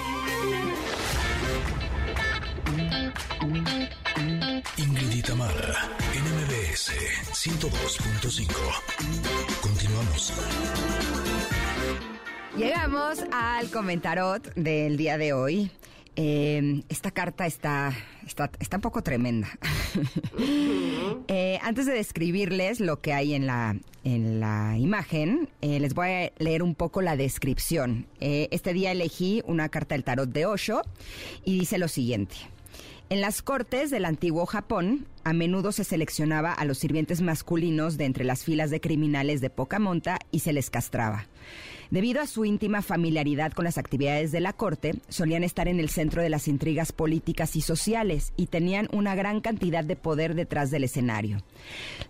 Ingrid 4.79 5.11
y 5.11 5.23
Tamara, 5.23 5.89
en 6.15 6.23
MBS 6.23 6.93
102.5. 7.33 8.47
Continuamos. 9.63 10.35
Llegamos 12.59 13.25
al 13.33 13.71
comentarot 13.71 14.55
del 14.55 14.99
día 14.99 15.17
de 15.17 15.33
hoy. 15.33 15.71
Eh, 16.17 16.83
esta 16.91 17.11
carta 17.11 17.47
está, 17.47 17.95
está, 18.27 18.51
está 18.61 18.77
un 18.77 18.83
poco 18.83 19.03
tremenda. 19.03 19.49
Eh, 21.29 21.59
antes 21.63 21.87
de 21.87 21.93
describirles 21.93 22.79
lo 22.79 23.01
que 23.01 23.13
hay 23.13 23.35
en 23.35 23.47
la, 23.47 23.77
en 24.05 24.39
la 24.39 24.77
imagen, 24.79 25.49
eh, 25.61 25.81
les 25.81 25.95
voy 25.95 26.09
a 26.09 26.33
leer 26.39 26.63
un 26.63 26.75
poco 26.75 27.03
la 27.03 27.17
descripción. 27.17 28.07
Eh, 28.21 28.49
este 28.53 28.73
día 28.73 28.93
elegí 28.93 29.43
una 29.47 29.69
carta 29.69 29.95
del 29.95 30.05
tarot 30.05 30.29
de 30.29 30.47
Osho 30.47 30.83
y 31.45 31.59
dice 31.59 31.79
lo 31.79 31.89
siguiente. 31.89 32.37
En 33.09 33.21
las 33.21 33.41
cortes 33.41 33.91
del 33.91 34.05
antiguo 34.05 34.47
Japón, 34.47 35.07
a 35.23 35.33
menudo 35.33 35.71
se 35.71 35.85
seleccionaba 35.85 36.53
a 36.53 36.65
los 36.65 36.79
sirvientes 36.79 37.21
masculinos 37.21 37.97
de 37.99 38.05
entre 38.05 38.25
las 38.25 38.43
filas 38.43 38.69
de 38.71 38.81
criminales 38.81 39.41
de 39.41 39.49
poca 39.49 39.79
monta 39.79 40.19
y 40.33 40.41
se 40.41 40.53
les 40.53 40.71
castraba. 40.71 41.27
Debido 41.91 42.21
a 42.21 42.27
su 42.27 42.45
íntima 42.45 42.83
familiaridad 42.83 43.53
con 43.53 43.65
las 43.65 43.79
actividades 43.79 44.33
de 44.33 44.41
la 44.41 44.53
corte, 44.53 44.97
solían 45.09 45.45
estar 45.45 45.69
en 45.69 45.79
el 45.79 45.89
centro 45.89 46.21
de 46.21 46.31
las 46.31 46.49
intrigas 46.49 46.91
políticas 46.91 47.55
y 47.55 47.61
sociales 47.61 48.33
y 48.37 48.47
tenían 48.47 48.89
una 48.93 49.15
gran 49.15 49.41
cantidad 49.41 49.85
de 49.85 49.95
poder 49.95 50.35
detrás 50.35 50.73
del 50.73 50.83
escenario. 50.83 51.45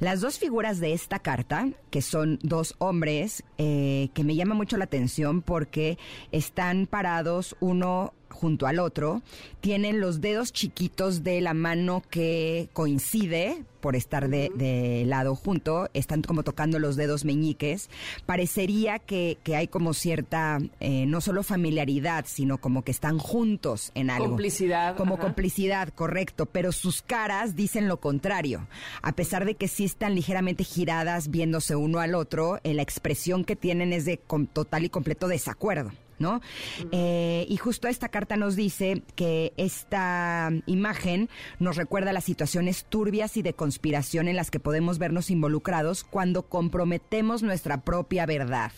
Las 0.01 0.23
dos 0.23 0.39
figuras 0.39 0.81
de 0.81 0.95
esta 0.95 1.19
carta, 1.19 1.69
que 1.91 2.01
son 2.01 2.39
dos 2.43 2.75
hombres, 2.79 3.45
eh, 3.59 4.09
que 4.15 4.25
me 4.25 4.35
llama 4.35 4.55
mucho 4.55 4.79
la 4.79 4.85
atención 4.85 5.43
porque 5.43 5.99
están 6.33 6.87
parados 6.87 7.55
uno 7.61 8.15
junto 8.37 8.67
al 8.67 8.79
otro, 8.79 9.23
tienen 9.61 10.01
los 10.01 10.21
dedos 10.21 10.53
chiquitos 10.53 11.25
de 11.25 11.41
la 11.41 11.55
mano 11.55 12.03
que 12.09 12.69
coincide 12.73 13.65
por 13.81 13.95
estar 13.95 14.29
de, 14.29 15.05
lado 15.07 15.37
junto, 15.37 15.89
están 15.95 16.23
como 16.23 16.43
tocando 16.43 16.81
los 16.81 16.97
dedos 16.97 17.25
meñiques. 17.25 17.89
Parecería 18.27 18.99
que, 18.99 19.39
hay 19.55 19.69
como 19.69 19.95
cierta, 19.95 20.59
eh, 20.81 21.07
no 21.07 21.21
solo 21.21 21.45
familiaridad, 21.45 22.25
sino 22.27 22.59
como 22.59 22.83
que 22.83 22.91
están 22.91 23.19
juntos 23.19 23.93
en 23.95 24.11
algo. 24.11 24.27
Complicidad. 24.27 24.97
Como 24.97 25.19
complicidad, 25.19 25.91
correcto, 25.91 26.47
pero 26.47 26.73
sus 26.73 27.01
caras 27.01 27.55
dicen 27.55 27.87
lo 27.87 28.01
contrario. 28.01 28.67
A 29.03 29.13
pesar 29.13 29.45
de 29.45 29.55
que 29.55 29.69
sí 29.69 29.85
están 29.85 30.17
ligeramente 30.17 30.65
giradas 30.65 31.31
viéndose 31.31 31.77
uno 31.77 32.01
al 32.01 32.17
otro, 32.17 32.59
eh, 32.65 32.75
la 32.75 32.83
expresión 32.83 33.45
que 33.45 33.55
tienen 33.55 33.93
es 33.93 34.05
de 34.05 34.21
total 34.53 34.85
y 34.85 34.89
completo 34.89 35.29
desacuerdo. 35.29 35.93
Eh, 36.93 37.47
y 37.49 37.57
justo 37.57 37.89
esta 37.89 38.09
carta 38.09 38.37
nos 38.37 38.57
dice 38.57 39.03
que 39.15 39.53
esta 39.57 40.51
imagen 40.67 41.29
nos 41.59 41.77
recuerda 41.77 42.13
las 42.13 42.25
situaciones 42.25 42.85
turbias 42.89 43.37
y 43.37 43.43
de 43.43 43.55
conspiración 43.55 44.29
en 44.29 44.37
las 44.37 44.51
que 44.51 44.61
podemos 44.61 44.99
vernos 44.99 45.31
involucrados 45.31 46.05
cuando 46.05 46.49
comprometemos 46.49 47.43
nuestra 47.43 47.83
propia 47.83 48.27
verdad. 48.27 48.73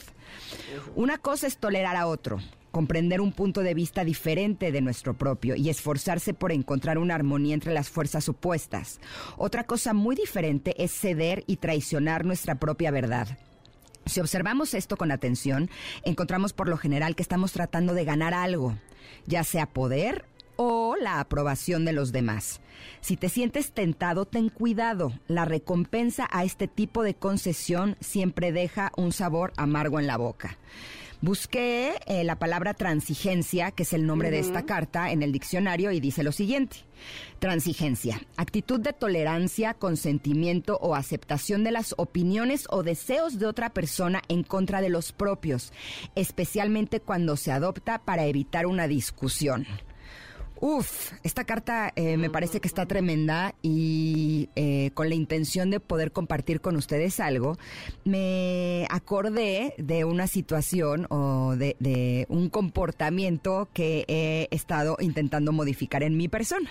Una 0.95 1.19
cosa 1.19 1.47
es 1.47 1.59
tolerar 1.59 1.97
a 1.97 2.07
otro, 2.07 2.39
comprender 2.71 3.21
un 3.21 3.33
punto 3.33 3.63
de 3.63 3.75
vista 3.75 4.05
diferente 4.05 4.73
de 4.73 4.81
nuestro 4.81 5.15
propio 5.15 5.57
y 5.57 5.69
esforzarse 5.69 6.35
por 6.35 6.53
encontrar 6.53 6.99
una 6.99 7.15
armonía 7.15 7.55
entre 7.55 7.73
las 7.73 7.89
fuerzas 7.89 8.29
opuestas. 8.29 9.01
Otra 9.37 9.65
cosa 9.65 9.95
muy 9.95 10.17
diferente 10.17 10.75
es 10.83 10.93
ceder 10.93 11.45
y 11.47 11.57
traicionar 11.57 12.25
nuestra 12.25 12.57
propia 12.57 12.91
verdad. 12.91 13.39
Si 14.09 14.21
observamos 14.21 14.75
esto 14.75 14.97
con 14.97 15.11
atención, 15.11 15.71
encontramos 16.05 16.53
por 16.53 16.69
lo 16.69 16.77
general 16.77 17.15
que 17.15 17.23
estamos 17.23 17.53
tratando 17.53 17.95
de 17.95 18.05
ganar 18.05 18.35
algo, 18.35 18.75
ya 19.27 19.45
sea 19.45 19.67
poder 19.67 20.25
o 20.57 20.97
la 21.01 21.21
aprobación 21.21 21.85
de 21.85 21.93
los 21.93 22.11
demás. 22.11 22.61
Si 23.01 23.17
te 23.17 23.29
sientes 23.29 23.73
tentado, 23.73 24.25
ten 24.25 24.49
cuidado. 24.49 25.13
La 25.29 25.45
recompensa 25.45 26.29
a 26.33 26.45
este 26.45 26.67
tipo 26.67 27.03
de 27.03 27.15
concesión 27.15 27.97
siempre 28.01 28.51
deja 28.51 28.91
un 28.97 29.13
sabor 29.13 29.53
amargo 29.57 30.01
en 30.01 30.07
la 30.07 30.17
boca. 30.17 30.59
Busqué 31.21 31.95
eh, 32.07 32.23
la 32.23 32.39
palabra 32.39 32.75
transigencia, 32.75 33.73
que 33.73 33.83
es 33.83 33.93
el 33.93 34.07
nombre 34.07 34.31
de 34.31 34.39
esta 34.39 34.65
carta, 34.65 35.11
en 35.11 35.25
el 35.25 35.33
diccionario 35.33 35.91
y 35.91 35.99
dice 35.99 36.23
lo 36.23 36.31
siguiente. 36.31 36.77
Transigencia, 37.41 38.21
actitud 38.37 38.79
de 38.79 38.93
tolerancia, 38.93 39.75
consentimiento 39.75 40.79
o 40.81 40.95
aceptación 40.95 41.65
de 41.65 41.73
las 41.73 41.93
opiniones 41.97 42.67
o 42.71 42.85
deseos 42.85 43.41
de 43.41 43.47
otra 43.47 43.71
persona 43.71 44.23
en 44.29 44.45
contra 44.45 44.81
de 44.81 44.91
los 44.91 45.11
propios, 45.11 45.73
especialmente 46.15 47.01
cuando 47.01 47.37
se 47.37 47.51
adopta 47.51 47.99
para 47.99 48.27
evitar 48.27 48.67
una 48.67 48.87
discusión. 48.87 49.67
Uf, 50.61 51.13
esta 51.23 51.45
carta 51.45 51.93
eh, 51.95 52.17
me 52.17 52.31
parece 52.31 52.61
que 52.61 52.67
está 52.67 52.85
tremenda 52.85 53.55
y 53.63 54.49
eh, 54.57 54.91
con 54.95 55.09
la 55.09 55.15
intención 55.15 55.71
de 55.71 55.79
poder 55.79 56.11
compartir 56.11 56.61
con 56.61 56.75
ustedes 56.75 57.21
algo, 57.21 57.57
me 58.05 58.87
acordé 58.91 59.75
de 59.79 60.05
una 60.05 60.27
situación 60.27 61.07
o 61.11 61.55
de, 61.57 61.77
de 61.79 62.27
un 62.29 62.49
comportamiento 62.49 63.69
que 63.73 64.05
he 64.09 64.49
estado 64.51 64.97
intentando 65.01 65.53
modificar 65.53 66.03
en 66.03 66.17
mi 66.17 66.27
persona. 66.27 66.71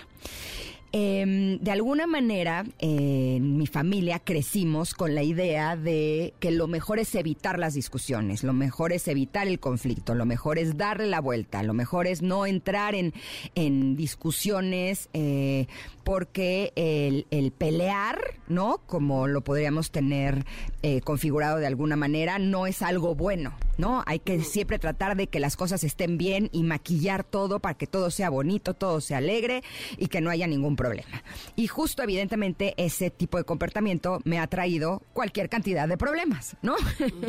Eh, 0.92 1.58
de 1.60 1.70
alguna 1.70 2.06
manera, 2.06 2.64
en 2.78 3.58
mi 3.58 3.66
familia 3.66 4.18
crecimos 4.20 4.94
con 4.94 5.14
la 5.14 5.22
idea 5.22 5.76
de 5.76 6.32
que 6.40 6.50
lo 6.50 6.66
mejor 6.66 6.98
es 6.98 7.14
evitar 7.14 7.58
las 7.58 7.74
discusiones, 7.74 8.42
lo 8.42 8.54
mejor 8.54 8.92
es 8.92 9.06
evitar 9.08 9.48
el 9.48 9.60
conflicto, 9.60 10.14
lo 10.14 10.24
mejor 10.24 10.58
es 10.58 10.76
darle 10.78 11.06
la 11.06 11.20
vuelta, 11.20 11.62
lo 11.62 11.74
mejor 11.74 12.06
es 12.06 12.22
no 12.22 12.46
entrar 12.46 12.94
en, 12.94 13.12
en 13.54 13.96
discusiones 13.96 15.10
eh, 15.12 15.66
porque 16.08 16.72
el, 16.74 17.26
el, 17.30 17.52
pelear, 17.52 18.18
¿no? 18.46 18.80
Como 18.86 19.26
lo 19.26 19.42
podríamos 19.42 19.90
tener 19.90 20.46
eh, 20.80 21.02
configurado 21.02 21.58
de 21.58 21.66
alguna 21.66 21.96
manera, 21.96 22.38
no 22.38 22.66
es 22.66 22.80
algo 22.80 23.14
bueno, 23.14 23.52
¿no? 23.76 24.04
Hay 24.06 24.18
que 24.18 24.40
siempre 24.40 24.78
tratar 24.78 25.18
de 25.18 25.26
que 25.26 25.38
las 25.38 25.54
cosas 25.54 25.84
estén 25.84 26.16
bien 26.16 26.48
y 26.50 26.62
maquillar 26.62 27.24
todo 27.24 27.60
para 27.60 27.74
que 27.74 27.86
todo 27.86 28.10
sea 28.10 28.30
bonito, 28.30 28.72
todo 28.72 29.02
sea 29.02 29.18
alegre 29.18 29.62
y 29.98 30.06
que 30.06 30.22
no 30.22 30.30
haya 30.30 30.46
ningún 30.46 30.76
problema. 30.76 31.22
Y 31.56 31.66
justo 31.66 32.02
evidentemente 32.02 32.72
ese 32.78 33.10
tipo 33.10 33.36
de 33.36 33.44
comportamiento 33.44 34.20
me 34.24 34.38
ha 34.38 34.46
traído 34.46 35.02
cualquier 35.12 35.50
cantidad 35.50 35.86
de 35.86 35.98
problemas, 35.98 36.56
¿no? 36.62 36.74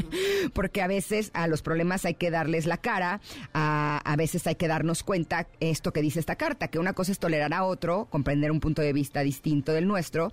Porque 0.54 0.82
a 0.82 0.88
veces 0.88 1.32
a 1.34 1.48
los 1.48 1.62
problemas 1.62 2.06
hay 2.06 2.14
que 2.14 2.32
darles 2.32 2.66
la 2.66 2.78
cara, 2.78 3.20
a, 3.54 4.00
a 4.06 4.16
veces 4.16 4.48
hay 4.48 4.56
que 4.56 4.70
darnos 4.70 5.04
cuenta 5.04 5.50
esto 5.60 5.92
que 5.92 6.02
dice 6.02 6.22
esta 6.22 6.38
carta, 6.38 6.70
que 6.70 6.80
una 6.80 6.94
cosa 6.94 7.12
es 7.12 7.20
tolerar 7.20 7.54
a 7.54 7.66
otro, 7.66 8.06
comprender 8.10 8.52
un 8.52 8.62
punto 8.62 8.69
de 8.76 8.94
vista 8.94 9.22
distinto 9.22 9.74
del 9.74 9.88
nuestro, 9.88 10.32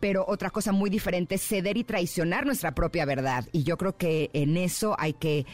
pero 0.00 0.24
otra 0.26 0.50
cosa 0.50 0.72
muy 0.72 0.90
diferente 0.90 1.36
es 1.36 1.42
ceder 1.42 1.76
y 1.76 1.84
traicionar 1.84 2.46
nuestra 2.46 2.72
propia 2.72 3.04
verdad. 3.04 3.44
Y 3.52 3.62
yo 3.62 3.76
creo 3.76 3.96
que 3.96 4.30
en 4.32 4.56
eso 4.56 4.96
hay 4.98 5.12
que, 5.12 5.46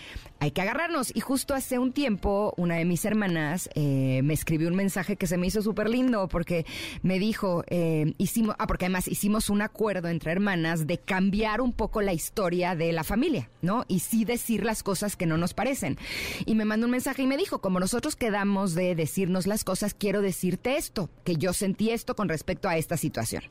hay 0.43 0.51
que 0.51 0.61
agarrarnos. 0.61 1.15
Y 1.15 1.21
justo 1.21 1.55
hace 1.55 1.79
un 1.79 1.93
tiempo, 1.93 2.53
una 2.57 2.75
de 2.75 2.85
mis 2.85 3.05
hermanas 3.05 3.71
eh, 3.77 4.23
me 4.25 4.35
escribió 4.35 4.67
un 4.67 4.75
mensaje 4.75 5.15
que 5.15 5.29
se 5.29 5.37
me 5.37 5.47
hizo 5.47 5.63
súper 5.63 5.89
lindo 5.89 6.27
porque 6.27 6.67
me 7.03 7.21
dijo, 7.21 7.63
eh, 7.69 8.15
hicimos, 8.19 8.57
ah, 8.59 8.67
porque 8.67 8.87
además 8.87 9.07
hicimos 9.07 9.51
un 9.51 9.63
acuerdo 9.63 10.09
entre 10.09 10.33
hermanas 10.33 10.89
de 10.89 10.99
cambiar 10.99 11.61
un 11.61 11.73
poco 11.73 12.03
la 12.03 12.13
historia 12.13 12.75
de 12.75 12.93
la 12.93 13.05
familia, 13.05 13.51
¿no? 13.61 13.85
Y 13.87 14.01
sí 14.01 14.25
decir 14.25 14.65
las 14.65 14.83
cosas 14.83 15.15
que 15.15 15.27
no 15.27 15.37
nos 15.37 15.55
parecen. 15.55 15.97
Y 16.45 16.57
me 16.57 16.65
mandó 16.65 16.87
un 16.87 16.93
mensaje 16.93 17.23
y 17.23 17.29
me 17.29 17.37
dijo, 17.37 17.61
como 17.61 17.79
nosotros 17.79 18.17
quedamos 18.17 18.75
de 18.75 18.97
decirnos 18.97 19.47
las 19.47 19.63
cosas, 19.63 19.95
quiero 19.95 20.23
decirte 20.23 20.77
esto, 20.77 21.09
que 21.23 21.37
yo 21.37 21.53
sentí 21.53 21.91
esto 21.91 22.17
con 22.17 22.29
respecto 22.29 22.69
a 22.69 22.77
esta 22.77 22.97
situación. 22.97 23.45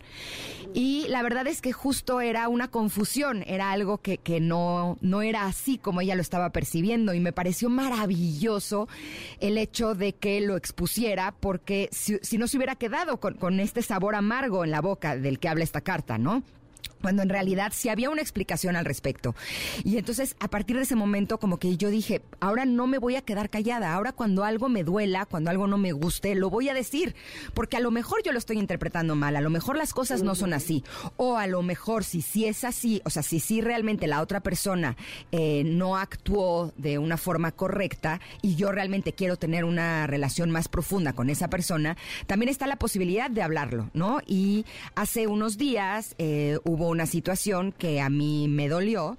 Y 0.73 1.05
la 1.07 1.23
verdad 1.23 1.47
es 1.47 1.61
que 1.61 1.71
justo 1.71 2.19
era 2.19 2.49
una 2.49 2.67
confusión, 2.69 3.45
era 3.47 3.71
algo 3.71 3.99
que, 3.99 4.17
que 4.17 4.41
no, 4.41 4.97
no 4.99 5.21
era 5.21 5.45
así 5.45 5.77
como 5.77 6.01
ella 6.01 6.15
lo 6.15 6.21
estaba 6.21 6.49
percibiendo 6.49 6.80
y 7.13 7.19
me 7.19 7.31
pareció 7.31 7.69
maravilloso 7.69 8.87
el 9.39 9.57
hecho 9.57 9.95
de 9.95 10.13
que 10.13 10.41
lo 10.41 10.57
expusiera 10.57 11.33
porque 11.39 11.89
si, 11.91 12.37
no 12.37 12.47
se 12.47 12.57
hubiera 12.57 12.75
quedado 12.75 13.19
con, 13.19 13.35
con 13.35 13.59
este 13.59 13.81
sabor 13.81 14.15
amargo 14.15 14.63
en 14.63 14.71
la 14.71 14.81
boca 14.81 15.15
del 15.15 15.39
que 15.39 15.47
habla 15.47 15.63
esta 15.63 15.81
carta, 15.81 16.17
¿no? 16.17 16.43
Cuando 17.01 17.21
en 17.23 17.29
realidad 17.29 17.71
sí 17.75 17.89
había 17.89 18.09
una 18.09 18.21
explicación 18.21 18.75
al 18.75 18.85
respecto. 18.85 19.35
Y 19.83 19.97
entonces, 19.97 20.35
a 20.39 20.47
partir 20.47 20.77
de 20.77 20.83
ese 20.83 20.95
momento, 20.95 21.39
como 21.39 21.57
que 21.57 21.77
yo 21.77 21.89
dije, 21.89 22.21
ahora 22.39 22.65
no 22.65 22.87
me 22.87 22.97
voy 22.97 23.15
a 23.15 23.21
quedar 23.21 23.49
callada, 23.49 23.93
ahora 23.93 24.11
cuando 24.11 24.43
algo 24.43 24.69
me 24.69 24.83
duela, 24.83 25.25
cuando 25.25 25.49
algo 25.49 25.67
no 25.67 25.77
me 25.77 25.91
guste, 25.91 26.35
lo 26.35 26.49
voy 26.49 26.69
a 26.69 26.73
decir, 26.73 27.15
porque 27.53 27.77
a 27.77 27.79
lo 27.79 27.91
mejor 27.91 28.23
yo 28.23 28.31
lo 28.31 28.39
estoy 28.39 28.59
interpretando 28.59 29.15
mal, 29.15 29.35
a 29.35 29.41
lo 29.41 29.49
mejor 29.49 29.77
las 29.77 29.93
cosas 29.93 30.23
no 30.23 30.35
son 30.35 30.53
así, 30.53 30.83
o 31.17 31.37
a 31.37 31.47
lo 31.47 31.61
mejor 31.61 32.03
si 32.03 32.21
sí 32.21 32.45
es 32.45 32.63
así, 32.63 33.01
o 33.05 33.09
sea, 33.09 33.23
si 33.23 33.39
sí 33.39 33.61
realmente 33.61 34.07
la 34.07 34.21
otra 34.21 34.41
persona 34.41 34.95
eh, 35.31 35.63
no 35.65 35.97
actuó 35.97 36.73
de 36.77 36.97
una 36.97 37.17
forma 37.17 37.51
correcta 37.51 38.19
y 38.41 38.55
yo 38.55 38.71
realmente 38.71 39.13
quiero 39.13 39.37
tener 39.37 39.65
una 39.65 40.07
relación 40.07 40.51
más 40.51 40.67
profunda 40.67 41.13
con 41.13 41.29
esa 41.29 41.49
persona, 41.49 41.97
también 42.27 42.49
está 42.49 42.67
la 42.67 42.75
posibilidad 42.75 43.29
de 43.29 43.41
hablarlo, 43.41 43.89
¿no? 43.93 44.19
Y 44.25 44.65
hace 44.95 45.27
unos 45.27 45.57
días 45.57 46.15
eh, 46.17 46.59
hubo 46.63 46.89
una 46.91 47.05
situación 47.05 47.71
que 47.71 48.01
a 48.01 48.09
mí 48.09 48.47
me 48.47 48.67
dolió 48.69 49.17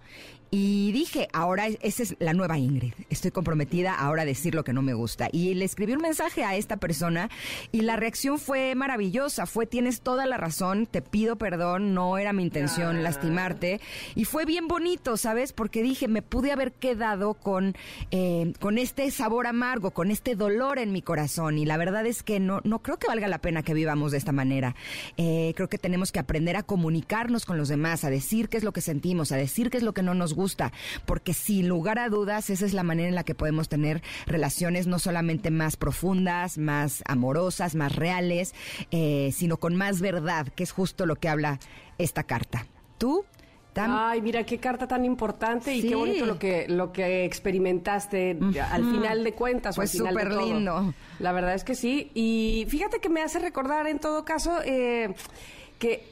y 0.55 0.93
dije, 0.93 1.29
ahora 1.33 1.69
esa 1.81 2.03
es 2.03 2.15
la 2.19 2.35
nueva 2.35 2.59
Ingrid. 2.59 2.93
Estoy 3.09 3.31
comprometida 3.31 3.95
ahora 3.95 4.21
a 4.21 4.27
decir 4.27 4.55
lo 4.55 4.65
que 4.65 4.75
no 4.75 4.83
me 4.83 4.93
gusta. 4.93 5.31
Y 5.33 5.55
le 5.55 5.65
escribí 5.65 5.95
un 5.95 6.03
mensaje 6.03 6.45
a 6.45 6.57
esta 6.57 6.77
persona 6.77 7.31
y 7.73 7.81
la 7.81 7.97
reacción 7.97 8.39
fue 8.39 8.75
maravillosa. 8.75 9.47
Fue, 9.47 9.65
tienes 9.65 10.03
toda 10.03 10.27
la 10.27 10.37
razón, 10.37 10.85
te 10.85 11.01
pido 11.01 11.37
perdón, 11.37 11.95
no 11.95 12.19
era 12.19 12.35
mi 12.35 12.43
intención 12.43 12.97
ah. 12.97 13.01
lastimarte. 13.01 13.81
Y 14.15 14.27
fue 14.27 14.45
bien 14.45 14.69
bonito, 14.69 15.17
¿sabes? 15.17 15.55
Porque 15.55 15.83
dije, 15.83 16.07
me 16.07 16.21
pude 16.21 16.53
haber 16.53 16.73
quedado 16.73 17.33
con, 17.33 17.75
eh, 18.11 18.53
con 18.61 18.77
este 18.77 19.11
sabor 19.11 19.47
amargo, 19.47 19.93
con 19.93 20.11
este 20.11 20.37
dolor 20.37 20.79
en 20.79 20.93
mi 20.93 21.01
corazón. 21.01 21.57
Y 21.57 21.65
la 21.65 21.79
verdad 21.79 22.05
es 22.05 22.23
que 22.23 22.41
no, 22.41 22.61
no 22.65 22.81
creo 22.81 22.99
que 22.99 23.07
valga 23.07 23.27
la 23.27 23.39
pena 23.39 23.63
que 23.63 23.73
vivamos 23.73 24.13
de 24.13 24.19
esta 24.19 24.33
manera. 24.33 24.77
Eh, 25.17 25.55
creo 25.57 25.71
que 25.71 25.79
tenemos 25.79 26.13
que 26.13 26.19
aprender 26.19 26.57
a 26.57 26.63
comunicarnos 26.63 27.47
con 27.47 27.57
los 27.57 27.69
demás, 27.69 28.05
a 28.05 28.11
decir 28.11 28.51
qué 28.51 28.59
es 28.59 28.65
lo 28.65 28.73
que 28.73 28.83
sentimos, 28.83 29.33
a 29.33 29.37
decir 29.37 29.71
qué 29.71 29.79
es 29.79 29.83
lo 29.83 29.95
que 29.95 30.03
no 30.03 30.13
nos 30.13 30.35
gusta 30.35 30.42
gusta, 30.43 30.73
porque 31.07 31.35
sin 31.35 31.69
lugar 31.69 31.99
a 31.99 32.09
dudas 32.09 32.51
esa 32.51 32.67
es 32.67 32.75
la 32.75 32.83
manera 32.83 33.09
en 33.09 33.15
la 33.15 33.23
que 33.23 33.35
podemos 33.35 33.69
tener 33.69 34.03
relaciones 34.27 34.87
no 34.87 34.99
solamente 34.99 35.51
más 35.51 35.77
profundas, 35.77 36.59
más 36.59 37.03
amorosas, 37.07 37.75
más 37.75 37.95
reales, 37.95 38.55
eh, 38.91 39.31
sino 39.33 39.59
con 39.59 39.77
más 39.77 40.01
verdad, 40.01 40.49
que 40.49 40.65
es 40.65 40.73
justo 40.73 41.07
lo 41.07 41.17
que 41.17 41.29
habla 41.29 41.61
esta 41.99 42.25
carta. 42.25 42.67
¿Tú? 42.99 43.25
Ay, 43.75 44.21
mira 44.21 44.45
qué 44.45 44.59
carta 44.59 44.87
tan 44.87 45.05
importante 45.05 45.75
y 45.75 45.83
qué 45.83 45.95
bonito 45.95 46.27
lo 46.27 46.39
que 46.39 46.67
lo 46.69 46.93
que 46.93 47.25
experimentaste 47.25 48.39
al 48.71 48.85
final 48.85 49.25
de 49.25 49.33
cuentas. 49.33 49.77
Pues 49.77 49.93
súper 49.93 50.33
lindo. 50.35 50.93
La 51.19 51.33
verdad 51.33 51.55
es 51.55 51.65
que 51.65 51.75
sí. 51.75 52.11
Y 52.13 52.67
fíjate 52.69 53.01
que 53.01 53.09
me 53.09 53.23
hace 53.23 53.39
recordar 53.39 53.87
en 53.87 53.99
todo 53.99 54.25
caso. 54.25 54.59
Eh, 54.65 55.15
que 55.79 56.05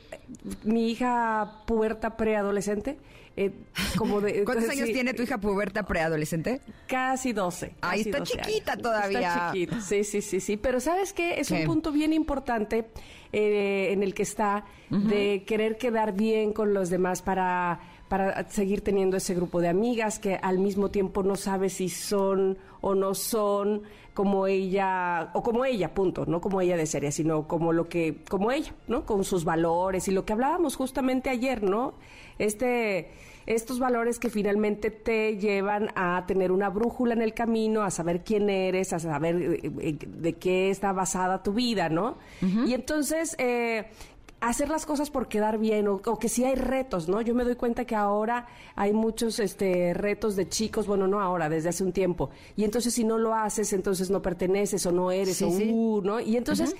mi 0.64 0.90
hija 0.90 1.62
puberta 1.66 2.16
preadolescente, 2.16 2.99
eh, 3.40 3.52
como 3.97 4.20
de, 4.20 4.32
¿Cuántos 4.44 4.64
entonces, 4.64 4.70
años 4.70 4.88
sí, 4.88 4.92
tiene 4.92 5.14
tu 5.14 5.23
hija 5.23 5.38
puberta 5.38 5.85
preadolescente? 5.85 6.61
Casi 6.87 7.32
12. 7.32 7.75
Ay, 7.80 7.99
casi 8.04 8.11
está 8.11 8.18
12 8.18 8.32
chiquita 8.32 8.73
años. 8.73 8.82
todavía. 8.82 9.20
Está 9.20 9.52
chiquita, 9.52 9.80
sí, 9.80 10.04
sí, 10.04 10.20
sí, 10.20 10.40
sí. 10.40 10.56
Pero 10.59 10.78
¿sabes 10.80 11.14
qué? 11.14 11.40
Es 11.40 11.49
¿Qué? 11.49 11.54
un 11.54 11.64
punto 11.64 11.90
bien 11.90 12.12
importante 12.12 12.85
eh, 13.32 13.92
en 13.92 14.02
el 14.02 14.12
que 14.12 14.25
está 14.25 14.64
de 14.90 15.44
querer 15.47 15.78
quedar 15.78 16.12
bien 16.12 16.52
con 16.52 16.75
los 16.75 16.90
demás 16.90 17.23
para 17.23 17.80
para 18.09 18.50
seguir 18.50 18.80
teniendo 18.80 19.16
ese 19.16 19.35
grupo 19.37 19.61
de 19.61 19.68
amigas 19.68 20.18
que 20.18 20.35
al 20.35 20.59
mismo 20.59 20.90
tiempo 20.90 21.23
no 21.23 21.37
sabe 21.37 21.68
si 21.68 21.88
son 21.88 22.59
o 22.80 22.97
no 22.97 23.14
son 23.14 23.82
como 24.14 24.49
ella 24.49 25.30
o 25.32 25.44
como 25.44 25.64
ella, 25.64 25.94
punto, 25.94 26.26
no 26.26 26.40
como 26.40 26.61
ella 26.61 26.76
de 26.76 26.87
serie, 26.87 27.12
sino 27.12 27.47
como 27.47 27.73
lo 27.73 27.88
que 27.88 28.25
como 28.28 28.50
ella, 28.50 28.75
¿no? 28.88 29.06
Con 29.06 29.23
sus 29.23 29.44
valores 29.44 30.09
y 30.09 30.11
lo 30.11 30.25
que 30.25 30.32
hablábamos 30.32 30.75
justamente 30.75 31.30
ayer, 31.30 31.62
¿no? 31.62 31.94
Este 32.40 33.12
estos 33.47 33.78
valores 33.78 34.18
que 34.18 34.30
finalmente 34.30 34.90
te 34.90 35.37
llevan 35.38 35.88
a 35.97 36.25
tener 36.26 36.52
una 36.52 36.68
brújula 36.68 37.14
en 37.14 37.23
el 37.23 37.35
camino, 37.35 37.82
a 37.82 37.90
saber 37.90 38.23
quién 38.25 38.49
eres, 38.50 38.92
a 38.92 38.99
saber 38.99 39.37
eh, 39.37 39.61
eh, 39.80 39.99
de 40.06 40.32
qué 40.35 40.70
está 40.70 40.92
basada 40.92 41.42
tu 41.42 41.52
vida, 41.52 41.88
¿no? 41.88 42.18
Y 42.66 42.75
entonces, 42.75 43.35
eh, 43.38 43.87
hacer 44.40 44.68
las 44.70 44.87
cosas 44.87 45.11
por 45.11 45.28
quedar 45.28 45.59
bien 45.59 45.87
o, 45.88 46.00
o 46.04 46.18
que 46.18 46.28
si 46.28 46.44
hay 46.44 46.54
retos, 46.54 47.09
¿no? 47.09 47.20
Yo 47.20 47.35
me 47.35 47.44
doy 47.44 47.56
cuenta 47.56 47.85
que 47.85 47.94
ahora 47.94 48.47
hay 48.75 48.92
muchos 48.92 49.38
este 49.38 49.92
retos 49.92 50.35
de 50.37 50.49
chicos, 50.49 50.87
bueno, 50.87 51.06
no 51.06 51.20
ahora, 51.20 51.49
desde 51.49 51.68
hace 51.68 51.85
un 51.85 51.92
tiempo. 51.92 52.30
Y 52.56 52.64
entonces 52.64 52.94
si 52.94 53.04
no 53.04 53.18
lo 53.18 53.35
haces, 53.35 53.73
entonces 53.73 54.11
no 54.11 54.23
perteneces 54.23 54.87
o 54.87 54.92
no 54.92 55.11
eres 55.11 55.37
Sí, 55.37 55.44
o 55.44 55.50
sí. 55.50 55.70
uh, 55.70 56.00
¿no? 56.02 56.20
Y 56.20 56.37
entonces 56.37 56.75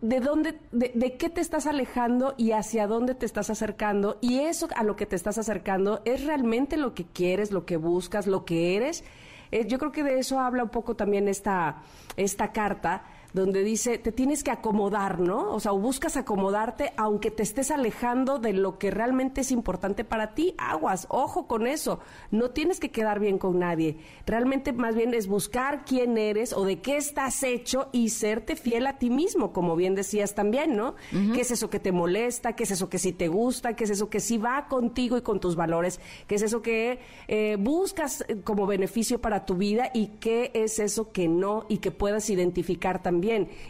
de 0.00 0.20
dónde, 0.20 0.58
de, 0.72 0.92
de 0.94 1.16
qué 1.16 1.28
te 1.28 1.40
estás 1.40 1.66
alejando 1.66 2.34
y 2.36 2.52
hacia 2.52 2.86
dónde 2.86 3.14
te 3.14 3.26
estás 3.26 3.50
acercando. 3.50 4.18
Y 4.20 4.40
eso 4.40 4.68
a 4.74 4.84
lo 4.84 4.96
que 4.96 5.06
te 5.06 5.16
estás 5.16 5.38
acercando 5.38 6.02
es 6.04 6.24
realmente 6.24 6.76
lo 6.76 6.94
que 6.94 7.04
quieres, 7.04 7.52
lo 7.52 7.66
que 7.66 7.76
buscas, 7.76 8.26
lo 8.26 8.44
que 8.44 8.76
eres. 8.76 9.04
Eh, 9.50 9.66
yo 9.66 9.78
creo 9.78 9.92
que 9.92 10.04
de 10.04 10.18
eso 10.18 10.38
habla 10.38 10.62
un 10.62 10.70
poco 10.70 10.94
también 10.94 11.28
esta, 11.28 11.82
esta 12.16 12.52
carta 12.52 13.04
donde 13.32 13.62
dice, 13.62 13.98
te 13.98 14.12
tienes 14.12 14.42
que 14.42 14.50
acomodar, 14.50 15.20
¿no? 15.20 15.52
O 15.52 15.60
sea, 15.60 15.72
o 15.72 15.78
buscas 15.78 16.16
acomodarte 16.16 16.92
aunque 16.96 17.30
te 17.30 17.42
estés 17.42 17.70
alejando 17.70 18.38
de 18.38 18.52
lo 18.52 18.78
que 18.78 18.90
realmente 18.90 19.42
es 19.42 19.52
importante 19.52 20.04
para 20.04 20.34
ti. 20.34 20.54
Aguas, 20.58 21.06
ojo 21.10 21.46
con 21.46 21.66
eso. 21.66 22.00
No 22.30 22.50
tienes 22.50 22.80
que 22.80 22.90
quedar 22.90 23.20
bien 23.20 23.38
con 23.38 23.58
nadie. 23.58 23.98
Realmente 24.26 24.72
más 24.72 24.94
bien 24.94 25.14
es 25.14 25.28
buscar 25.28 25.84
quién 25.84 26.18
eres 26.18 26.52
o 26.52 26.64
de 26.64 26.80
qué 26.80 26.96
estás 26.96 27.42
hecho 27.42 27.88
y 27.92 28.10
serte 28.10 28.56
fiel 28.56 28.86
a 28.86 28.98
ti 28.98 29.10
mismo, 29.10 29.52
como 29.52 29.76
bien 29.76 29.94
decías 29.94 30.34
también, 30.34 30.76
¿no? 30.76 30.94
¿Qué 31.10 31.40
es 31.40 31.50
eso 31.50 31.70
que 31.70 31.80
te 31.80 31.92
molesta? 31.92 32.54
¿Qué 32.54 32.64
es 32.64 32.70
eso 32.70 32.88
que 32.88 32.98
sí 32.98 33.12
te 33.12 33.28
gusta? 33.28 33.74
¿Qué 33.74 33.84
es 33.84 33.90
eso 33.90 34.10
que 34.10 34.20
sí 34.20 34.38
va 34.38 34.66
contigo 34.68 35.16
y 35.16 35.22
con 35.22 35.40
tus 35.40 35.56
valores? 35.56 36.00
¿Qué 36.26 36.34
es 36.34 36.42
eso 36.42 36.62
que 36.62 36.98
eh, 37.28 37.56
buscas 37.58 38.24
eh, 38.28 38.40
como 38.42 38.66
beneficio 38.66 39.20
para 39.20 39.44
tu 39.44 39.56
vida? 39.56 39.90
¿Y 39.94 40.08
qué 40.20 40.50
es 40.54 40.78
eso 40.78 41.12
que 41.12 41.28
no 41.28 41.66
y 41.68 41.78
que 41.78 41.90
puedas 41.90 42.28
identificar 42.30 43.02
también? 43.02 43.19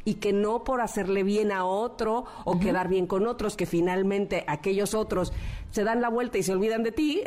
Y 0.05 0.15
que 0.15 0.33
no 0.33 0.65
por 0.65 0.81
hacerle 0.81 1.23
bien 1.23 1.53
a 1.53 1.65
otro 1.65 2.25
o 2.45 2.59
quedar 2.61 2.89
bien 2.89 3.07
con 3.07 3.27
otros, 3.27 3.57
que 3.57 3.67
finalmente 3.67 4.45
aquellos 4.47 4.95
otros 4.95 5.33
se 5.71 5.85
dan 5.85 6.01
la 6.01 6.09
vuelta 6.09 6.37
y 6.39 6.43
se 6.43 6.53
olvidan 6.53 6.83
de 6.83 6.91
ti, 6.93 7.21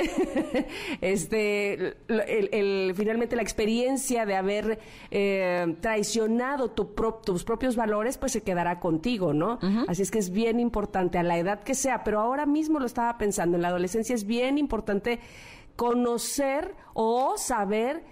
este, 1.02 1.74
el, 2.08 2.50
el- 2.52 2.94
finalmente 2.96 3.36
la 3.36 3.42
experiencia 3.42 4.26
de 4.26 4.36
haber 4.36 4.80
eh, 5.12 5.76
traicionado 5.82 6.72
tu 6.72 6.94
pro- 6.94 7.22
tus 7.24 7.44
propios 7.44 7.76
valores, 7.76 8.18
pues 8.18 8.32
se 8.34 8.42
quedará 8.42 8.80
contigo, 8.80 9.34
¿no? 9.34 9.60
Así 9.88 10.02
es 10.02 10.12
que 10.12 10.20
es 10.20 10.30
bien 10.32 10.60
importante 10.60 11.18
a 11.18 11.24
la 11.24 11.38
edad 11.38 11.64
que 11.64 11.74
sea, 11.76 12.04
pero 12.04 12.20
ahora 12.20 12.46
mismo 12.46 12.80
lo 12.80 12.86
estaba 12.86 13.18
pensando, 13.18 13.56
en 13.56 13.62
la 13.62 13.70
adolescencia 13.70 14.14
es 14.16 14.26
bien 14.26 14.58
importante 14.58 15.20
conocer 15.76 16.76
o 16.94 17.38
saber 17.38 18.04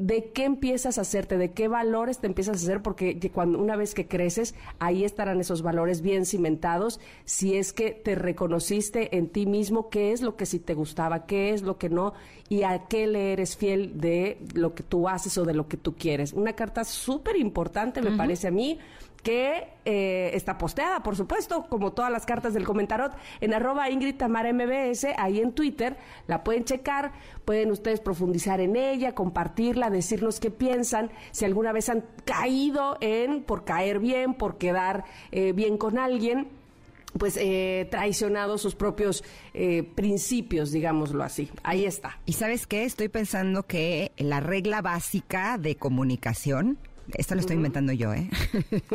de 0.00 0.30
qué 0.32 0.44
empiezas 0.44 0.96
a 0.96 1.02
hacerte, 1.02 1.36
de 1.36 1.52
qué 1.52 1.68
valores 1.68 2.20
te 2.20 2.26
empiezas 2.26 2.56
a 2.56 2.64
hacer, 2.64 2.80
porque 2.80 3.18
que 3.18 3.30
cuando 3.30 3.58
una 3.58 3.76
vez 3.76 3.94
que 3.94 4.08
creces, 4.08 4.54
ahí 4.78 5.04
estarán 5.04 5.40
esos 5.40 5.60
valores 5.60 6.00
bien 6.00 6.24
cimentados, 6.24 7.00
si 7.26 7.56
es 7.56 7.74
que 7.74 7.90
te 7.90 8.14
reconociste 8.14 9.16
en 9.18 9.28
ti 9.28 9.44
mismo 9.44 9.90
qué 9.90 10.12
es 10.12 10.22
lo 10.22 10.36
que 10.36 10.46
sí 10.46 10.58
te 10.58 10.72
gustaba, 10.72 11.26
qué 11.26 11.50
es 11.50 11.60
lo 11.60 11.76
que 11.76 11.90
no, 11.90 12.14
y 12.48 12.62
a 12.62 12.86
qué 12.88 13.06
le 13.06 13.34
eres 13.34 13.58
fiel 13.58 14.00
de 14.00 14.38
lo 14.54 14.74
que 14.74 14.82
tú 14.82 15.06
haces 15.06 15.36
o 15.36 15.44
de 15.44 15.52
lo 15.52 15.68
que 15.68 15.76
tú 15.76 15.94
quieres. 15.94 16.32
Una 16.32 16.54
carta 16.54 16.82
súper 16.84 17.36
importante, 17.36 18.00
me 18.00 18.16
parece 18.16 18.48
a 18.48 18.50
mí, 18.50 18.78
que 19.22 19.68
eh, 19.84 20.30
está 20.34 20.58
posteada, 20.58 21.02
por 21.02 21.16
supuesto, 21.16 21.66
como 21.68 21.92
todas 21.92 22.10
las 22.10 22.26
cartas 22.26 22.54
del 22.54 22.64
comentarot, 22.64 23.12
en 23.40 23.54
arroba 23.54 23.90
Ingrid 23.90 24.16
Tamara 24.16 24.52
MBS, 24.52 25.06
ahí 25.16 25.40
en 25.40 25.52
Twitter, 25.52 25.96
la 26.26 26.42
pueden 26.42 26.64
checar, 26.64 27.12
pueden 27.44 27.70
ustedes 27.70 28.00
profundizar 28.00 28.60
en 28.60 28.76
ella, 28.76 29.14
compartirla, 29.14 29.90
decirnos 29.90 30.40
qué 30.40 30.50
piensan, 30.50 31.10
si 31.30 31.44
alguna 31.44 31.72
vez 31.72 31.88
han 31.88 32.04
caído 32.24 32.96
en, 33.00 33.42
por 33.42 33.64
caer 33.64 33.98
bien, 33.98 34.34
por 34.34 34.58
quedar 34.58 35.04
eh, 35.32 35.52
bien 35.52 35.76
con 35.76 35.98
alguien, 35.98 36.48
pues 37.18 37.36
eh, 37.36 37.88
traicionado 37.90 38.58
sus 38.58 38.74
propios 38.74 39.24
eh, 39.54 39.82
principios, 39.94 40.70
digámoslo 40.70 41.24
así. 41.24 41.50
Ahí 41.62 41.84
está. 41.84 42.18
Y 42.26 42.34
sabes 42.34 42.66
qué, 42.66 42.84
estoy 42.84 43.08
pensando 43.08 43.64
que 43.64 44.12
la 44.16 44.40
regla 44.40 44.82
básica 44.82 45.58
de 45.58 45.76
comunicación, 45.76 46.78
esto 47.16 47.34
lo 47.34 47.40
estoy 47.40 47.56
inventando 47.56 47.92
yo, 47.92 48.12
¿eh? 48.12 48.28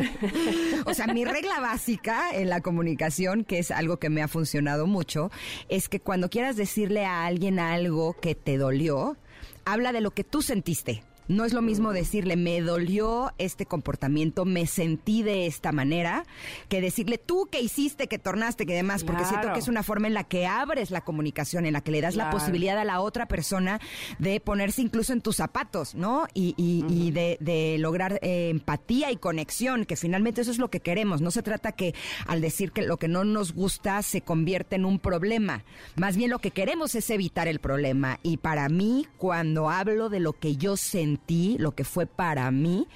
o 0.85 0.93
sea, 0.93 1.07
mi 1.07 1.25
regla 1.25 1.59
básica 1.59 2.29
en 2.33 2.49
la 2.49 2.61
comunicación, 2.61 3.43
que 3.43 3.59
es 3.59 3.71
algo 3.71 3.97
que 3.97 4.09
me 4.09 4.21
ha 4.21 4.27
funcionado 4.27 4.87
mucho, 4.87 5.31
es 5.69 5.89
que 5.89 5.99
cuando 5.99 6.29
quieras 6.29 6.55
decirle 6.55 7.05
a 7.05 7.25
alguien 7.25 7.59
algo 7.59 8.15
que 8.21 8.35
te 8.35 8.57
dolió, 8.57 9.17
habla 9.65 9.91
de 9.91 10.01
lo 10.01 10.11
que 10.11 10.23
tú 10.23 10.41
sentiste. 10.41 11.03
No 11.27 11.45
es 11.45 11.53
lo 11.53 11.61
mismo 11.61 11.91
decirle, 11.93 12.35
me 12.35 12.61
dolió 12.61 13.33
este 13.37 13.65
comportamiento, 13.65 14.45
me 14.45 14.67
sentí 14.67 15.23
de 15.23 15.47
esta 15.47 15.71
manera, 15.71 16.23
que 16.69 16.81
decirle, 16.81 17.17
tú 17.17 17.47
que 17.51 17.61
hiciste, 17.61 18.07
que 18.07 18.19
tornaste, 18.19 18.65
que 18.65 18.73
demás, 18.75 19.03
porque 19.03 19.25
siento 19.25 19.47
que 19.53 19.59
es 19.59 19.67
una 19.67 19.83
forma 19.83 20.07
en 20.07 20.13
la 20.13 20.23
que 20.23 20.45
abres 20.45 20.91
la 20.91 21.01
comunicación, 21.01 21.65
en 21.65 21.73
la 21.73 21.81
que 21.81 21.91
le 21.91 22.01
das 22.01 22.15
la 22.15 22.25
posibilidad 22.29 22.77
a 22.77 22.85
la 22.85 23.01
otra 23.01 23.27
persona 23.27 23.79
de 24.19 24.39
ponerse 24.39 24.81
incluso 24.81 25.13
en 25.13 25.21
tus 25.21 25.35
zapatos, 25.37 25.95
¿no? 25.95 26.27
Y, 26.33 26.53
y- 26.57 26.85
y 26.89 27.11
de, 27.11 27.37
de 27.39 27.77
lograr 27.79 28.19
eh, 28.21 28.49
empatía 28.49 29.11
y 29.11 29.17
conexión, 29.17 29.85
que 29.85 29.95
finalmente 29.95 30.41
eso 30.41 30.51
es 30.51 30.59
lo 30.59 30.69
que 30.69 30.79
queremos. 30.79 31.21
No 31.21 31.31
se 31.31 31.41
trata 31.43 31.71
que 31.71 31.95
al 32.27 32.41
decir 32.41 32.71
que 32.71 32.83
lo 32.83 32.97
que 32.97 33.07
no 33.07 33.23
nos 33.23 33.53
gusta 33.53 34.01
se 34.03 34.21
convierte 34.21 34.75
en 34.75 34.85
un 34.85 34.99
problema. 34.99 35.63
Más 35.95 36.17
bien 36.17 36.29
lo 36.29 36.39
que 36.39 36.51
queremos 36.51 36.93
es 36.95 37.09
evitar 37.09 37.47
el 37.47 37.59
problema. 37.59 38.19
Y 38.23 38.37
para 38.37 38.69
mí, 38.69 39.07
cuando 39.17 39.69
hablo 39.69 40.09
de 40.09 40.19
lo 40.19 40.33
que 40.33 40.55
yo 40.57 40.77
sentí, 40.77 41.14
lo 41.59 41.71
que 41.73 41.83
fue 41.83 42.05
para 42.05 42.49
mí, 42.51 42.87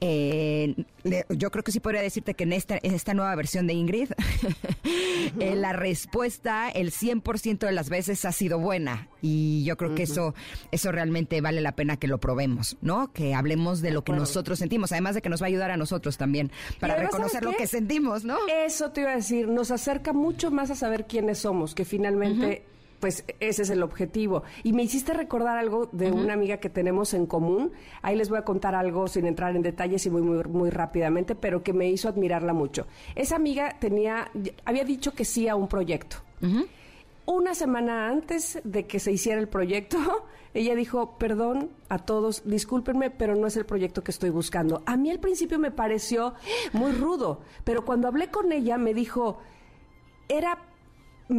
eh, 0.00 0.74
le- 1.02 1.26
yo 1.30 1.50
creo 1.50 1.62
que 1.64 1.72
sí 1.72 1.80
podría 1.80 2.02
decirte 2.02 2.34
que 2.34 2.44
en 2.44 2.52
esta, 2.52 2.78
en 2.82 2.94
esta 2.94 3.14
nueva 3.14 3.34
versión 3.34 3.66
de 3.66 3.74
Ingrid, 3.74 4.10
eh, 5.40 5.54
la 5.56 5.72
respuesta 5.72 6.68
el 6.70 6.90
100% 6.92 7.58
de 7.66 7.72
las 7.72 7.88
veces 7.88 8.24
ha 8.24 8.32
sido 8.32 8.58
buena. 8.58 9.08
Y 9.22 9.64
yo 9.64 9.76
creo 9.76 9.94
que 9.94 10.02
eso, 10.02 10.34
eso 10.70 10.92
realmente 10.92 11.40
vale 11.40 11.60
la 11.60 11.72
pena 11.72 11.96
que 11.96 12.08
lo 12.08 12.18
probemos, 12.18 12.76
¿no? 12.82 13.12
Que 13.12 13.34
hablemos 13.34 13.80
de 13.80 13.90
lo 13.90 14.04
que 14.04 14.12
nosotros 14.12 14.58
sentimos, 14.58 14.92
además 14.92 15.14
de 15.14 15.22
que 15.22 15.28
nos 15.30 15.40
va 15.40 15.46
a 15.46 15.48
ayudar 15.48 15.70
a 15.70 15.76
nosotros 15.76 16.18
también 16.18 16.50
para 16.78 16.94
además, 16.94 17.12
reconocer 17.12 17.42
¿sabes 17.42 17.52
lo 17.54 17.58
que 17.58 17.66
sentimos, 17.66 18.24
¿no? 18.24 18.36
Eso 18.48 18.90
te 18.90 19.00
iba 19.00 19.12
a 19.12 19.16
decir, 19.16 19.48
nos 19.48 19.70
acerca 19.70 20.12
mucho 20.12 20.50
más 20.50 20.70
a 20.70 20.74
saber 20.74 21.06
quiénes 21.06 21.38
somos, 21.38 21.74
que 21.74 21.84
finalmente, 21.86 22.64
pues 23.04 23.22
ese 23.38 23.60
es 23.60 23.68
el 23.68 23.82
objetivo. 23.82 24.44
Y 24.62 24.72
me 24.72 24.82
hiciste 24.82 25.12
recordar 25.12 25.58
algo 25.58 25.90
de 25.92 26.10
una 26.10 26.32
amiga 26.32 26.56
que 26.56 26.70
tenemos 26.70 27.12
en 27.12 27.26
común. 27.26 27.72
Ahí 28.00 28.16
les 28.16 28.30
voy 28.30 28.38
a 28.38 28.46
contar 28.46 28.74
algo 28.74 29.08
sin 29.08 29.26
entrar 29.26 29.54
en 29.54 29.60
detalles 29.60 30.06
y 30.06 30.10
muy, 30.10 30.22
muy, 30.22 30.42
muy 30.44 30.70
rápidamente, 30.70 31.34
pero 31.34 31.62
que 31.62 31.74
me 31.74 31.86
hizo 31.90 32.08
admirarla 32.08 32.54
mucho. 32.54 32.86
Esa 33.14 33.36
amiga 33.36 33.76
tenía, 33.78 34.30
había 34.64 34.84
dicho 34.84 35.12
que 35.12 35.26
sí 35.26 35.48
a 35.48 35.54
un 35.54 35.68
proyecto. 35.68 36.16
Una 37.26 37.54
semana 37.54 38.08
antes 38.08 38.58
de 38.64 38.86
que 38.86 38.98
se 38.98 39.12
hiciera 39.12 39.38
el 39.38 39.48
proyecto, 39.48 39.98
ella 40.54 40.74
dijo, 40.74 41.18
perdón 41.18 41.72
a 41.90 41.98
todos, 41.98 42.40
discúlpenme, 42.46 43.10
pero 43.10 43.36
no 43.36 43.46
es 43.46 43.58
el 43.58 43.66
proyecto 43.66 44.02
que 44.02 44.12
estoy 44.12 44.30
buscando. 44.30 44.82
A 44.86 44.96
mí 44.96 45.10
al 45.10 45.20
principio 45.20 45.58
me 45.58 45.70
pareció 45.70 46.32
muy 46.72 46.92
rudo, 46.92 47.42
pero 47.64 47.84
cuando 47.84 48.08
hablé 48.08 48.30
con 48.30 48.50
ella 48.50 48.78
me 48.78 48.94
dijo, 48.94 49.40
era 50.26 50.58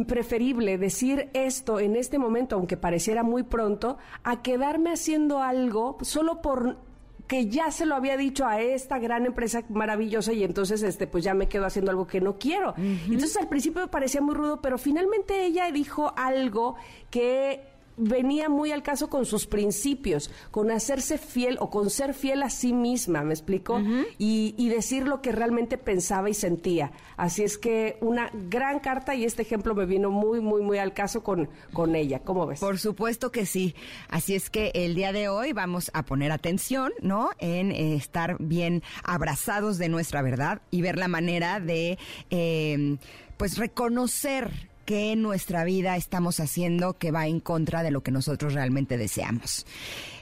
preferible 0.06 0.78
decir 0.78 1.30
esto 1.32 1.80
en 1.80 1.96
este 1.96 2.18
momento, 2.18 2.56
aunque 2.56 2.76
pareciera 2.76 3.22
muy 3.22 3.42
pronto, 3.42 3.98
a 4.24 4.42
quedarme 4.42 4.92
haciendo 4.92 5.40
algo 5.40 5.96
solo 6.02 6.42
por 6.42 6.78
que 7.26 7.48
ya 7.48 7.70
se 7.72 7.86
lo 7.86 7.96
había 7.96 8.16
dicho 8.16 8.46
a 8.46 8.60
esta 8.60 8.98
gran 8.98 9.26
empresa 9.26 9.64
maravillosa 9.68 10.32
y 10.32 10.44
entonces 10.44 10.82
este 10.82 11.06
pues 11.06 11.24
ya 11.24 11.34
me 11.34 11.48
quedo 11.48 11.66
haciendo 11.66 11.90
algo 11.90 12.06
que 12.06 12.20
no 12.20 12.38
quiero. 12.38 12.74
Entonces 12.76 13.36
al 13.36 13.48
principio 13.48 13.82
me 13.82 13.88
parecía 13.88 14.20
muy 14.20 14.34
rudo, 14.34 14.60
pero 14.60 14.78
finalmente 14.78 15.44
ella 15.44 15.70
dijo 15.72 16.12
algo 16.16 16.76
que 17.10 17.75
venía 17.96 18.48
muy 18.48 18.72
al 18.72 18.82
caso 18.82 19.08
con 19.08 19.26
sus 19.26 19.46
principios, 19.46 20.30
con 20.50 20.70
hacerse 20.70 21.18
fiel 21.18 21.56
o 21.60 21.70
con 21.70 21.90
ser 21.90 22.14
fiel 22.14 22.42
a 22.42 22.50
sí 22.50 22.72
misma, 22.72 23.22
¿me 23.22 23.34
explico? 23.34 23.80
y, 24.18 24.54
y, 24.56 24.68
decir 24.68 25.06
lo 25.06 25.22
que 25.22 25.32
realmente 25.32 25.78
pensaba 25.78 26.28
y 26.28 26.34
sentía. 26.34 26.92
Así 27.16 27.42
es 27.42 27.58
que 27.58 27.96
una 28.00 28.30
gran 28.48 28.80
carta 28.80 29.14
y 29.14 29.24
este 29.24 29.42
ejemplo 29.42 29.74
me 29.74 29.86
vino 29.86 30.10
muy, 30.10 30.40
muy, 30.40 30.62
muy 30.62 30.78
al 30.78 30.92
caso 30.92 31.22
con, 31.22 31.48
con 31.72 31.94
ella. 31.94 32.20
¿Cómo 32.20 32.46
ves? 32.46 32.60
Por 32.60 32.78
supuesto 32.78 33.32
que 33.32 33.46
sí. 33.46 33.74
Así 34.08 34.34
es 34.34 34.50
que 34.50 34.70
el 34.74 34.94
día 34.94 35.12
de 35.12 35.28
hoy 35.28 35.52
vamos 35.52 35.90
a 35.94 36.04
poner 36.04 36.32
atención, 36.32 36.92
¿no? 37.00 37.30
En 37.38 37.72
eh, 37.72 37.94
estar 37.94 38.36
bien 38.38 38.82
abrazados 39.04 39.78
de 39.78 39.88
nuestra 39.88 40.22
verdad 40.22 40.60
y 40.70 40.82
ver 40.82 40.98
la 40.98 41.08
manera 41.08 41.60
de, 41.60 41.98
eh, 42.30 42.96
pues, 43.36 43.58
reconocer 43.58 44.68
que 44.86 45.12
en 45.12 45.20
nuestra 45.20 45.64
vida 45.64 45.96
estamos 45.96 46.40
haciendo 46.40 46.94
que 46.94 47.10
va 47.10 47.26
en 47.26 47.40
contra 47.40 47.82
de 47.82 47.90
lo 47.90 48.02
que 48.02 48.10
nosotros 48.10 48.54
realmente 48.54 48.96
deseamos. 48.96 49.66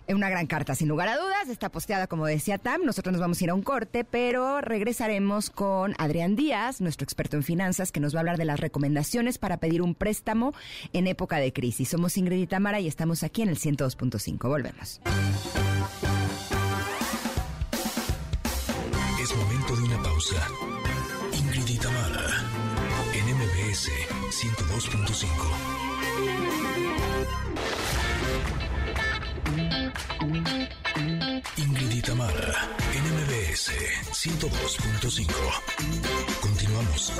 Una 0.08 0.28
gran 0.28 0.46
carta, 0.46 0.74
sin 0.74 0.88
lugar 0.88 1.08
a 1.08 1.16
dudas, 1.16 1.48
está 1.48 1.70
posteada, 1.70 2.06
como 2.06 2.26
decía 2.26 2.58
Tam. 2.58 2.82
Nosotros 2.84 3.12
nos 3.12 3.20
vamos 3.20 3.40
a 3.40 3.44
ir 3.44 3.50
a 3.50 3.54
un 3.54 3.62
corte, 3.62 4.04
pero 4.04 4.60
regresaremos 4.60 5.48
con 5.48 5.94
Adrián 5.98 6.36
Díaz, 6.36 6.80
nuestro 6.80 7.04
experto 7.04 7.36
en 7.36 7.42
finanzas, 7.42 7.90
que 7.90 8.00
nos 8.00 8.14
va 8.14 8.18
a 8.18 8.20
hablar 8.20 8.36
de 8.36 8.44
las 8.44 8.60
recomendaciones 8.60 9.38
para 9.38 9.58
pedir 9.58 9.80
un 9.80 9.94
préstamo 9.94 10.52
en 10.92 11.06
época 11.06 11.38
de 11.38 11.52
crisis. 11.52 11.88
Somos 11.88 12.18
Ingrid 12.18 12.42
y 12.42 12.46
Tamara 12.46 12.80
y 12.80 12.88
estamos 12.88 13.22
aquí 13.22 13.42
en 13.42 13.48
el 13.50 13.58
102.5. 13.58 14.48
Volvemos. 14.48 15.00
102.5. 24.74 25.24
Ingrid 31.58 31.90
y 31.92 32.02
Tamara, 32.02 32.68
NMBS 32.92 33.70
102.5. 34.10 35.32
Continuamos. 36.40 37.12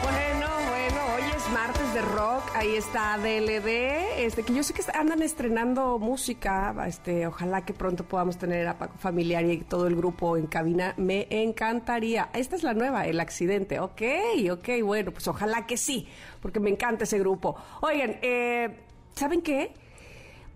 Bueno, 0.00 0.48
bueno, 0.68 1.06
hoy 1.16 1.22
es 1.22 1.25
martes 1.52 1.94
de 1.94 2.02
rock, 2.02 2.42
ahí 2.54 2.74
está 2.74 3.16
DLD, 3.18 4.24
este, 4.24 4.42
que 4.42 4.54
yo 4.54 4.62
sé 4.62 4.74
que 4.74 4.82
andan 4.94 5.22
estrenando 5.22 5.98
música, 5.98 6.74
este, 6.86 7.26
ojalá 7.26 7.64
que 7.64 7.72
pronto 7.72 8.04
podamos 8.04 8.36
tener 8.38 8.66
a 8.66 8.78
Paco 8.78 8.98
Familiar 8.98 9.44
y 9.44 9.58
todo 9.58 9.86
el 9.86 9.94
grupo 9.96 10.36
en 10.36 10.46
cabina, 10.46 10.94
me 10.96 11.26
encantaría. 11.30 12.30
Esta 12.32 12.56
es 12.56 12.62
la 12.62 12.74
nueva, 12.74 13.06
El 13.06 13.20
Accidente, 13.20 13.78
ok, 13.80 14.02
ok, 14.50 14.68
bueno, 14.82 15.12
pues 15.12 15.28
ojalá 15.28 15.66
que 15.66 15.76
sí, 15.76 16.08
porque 16.40 16.58
me 16.58 16.70
encanta 16.70 17.04
ese 17.04 17.18
grupo. 17.18 17.56
Oigan, 17.80 18.18
eh, 18.22 18.80
¿saben 19.14 19.42
qué? 19.42 19.74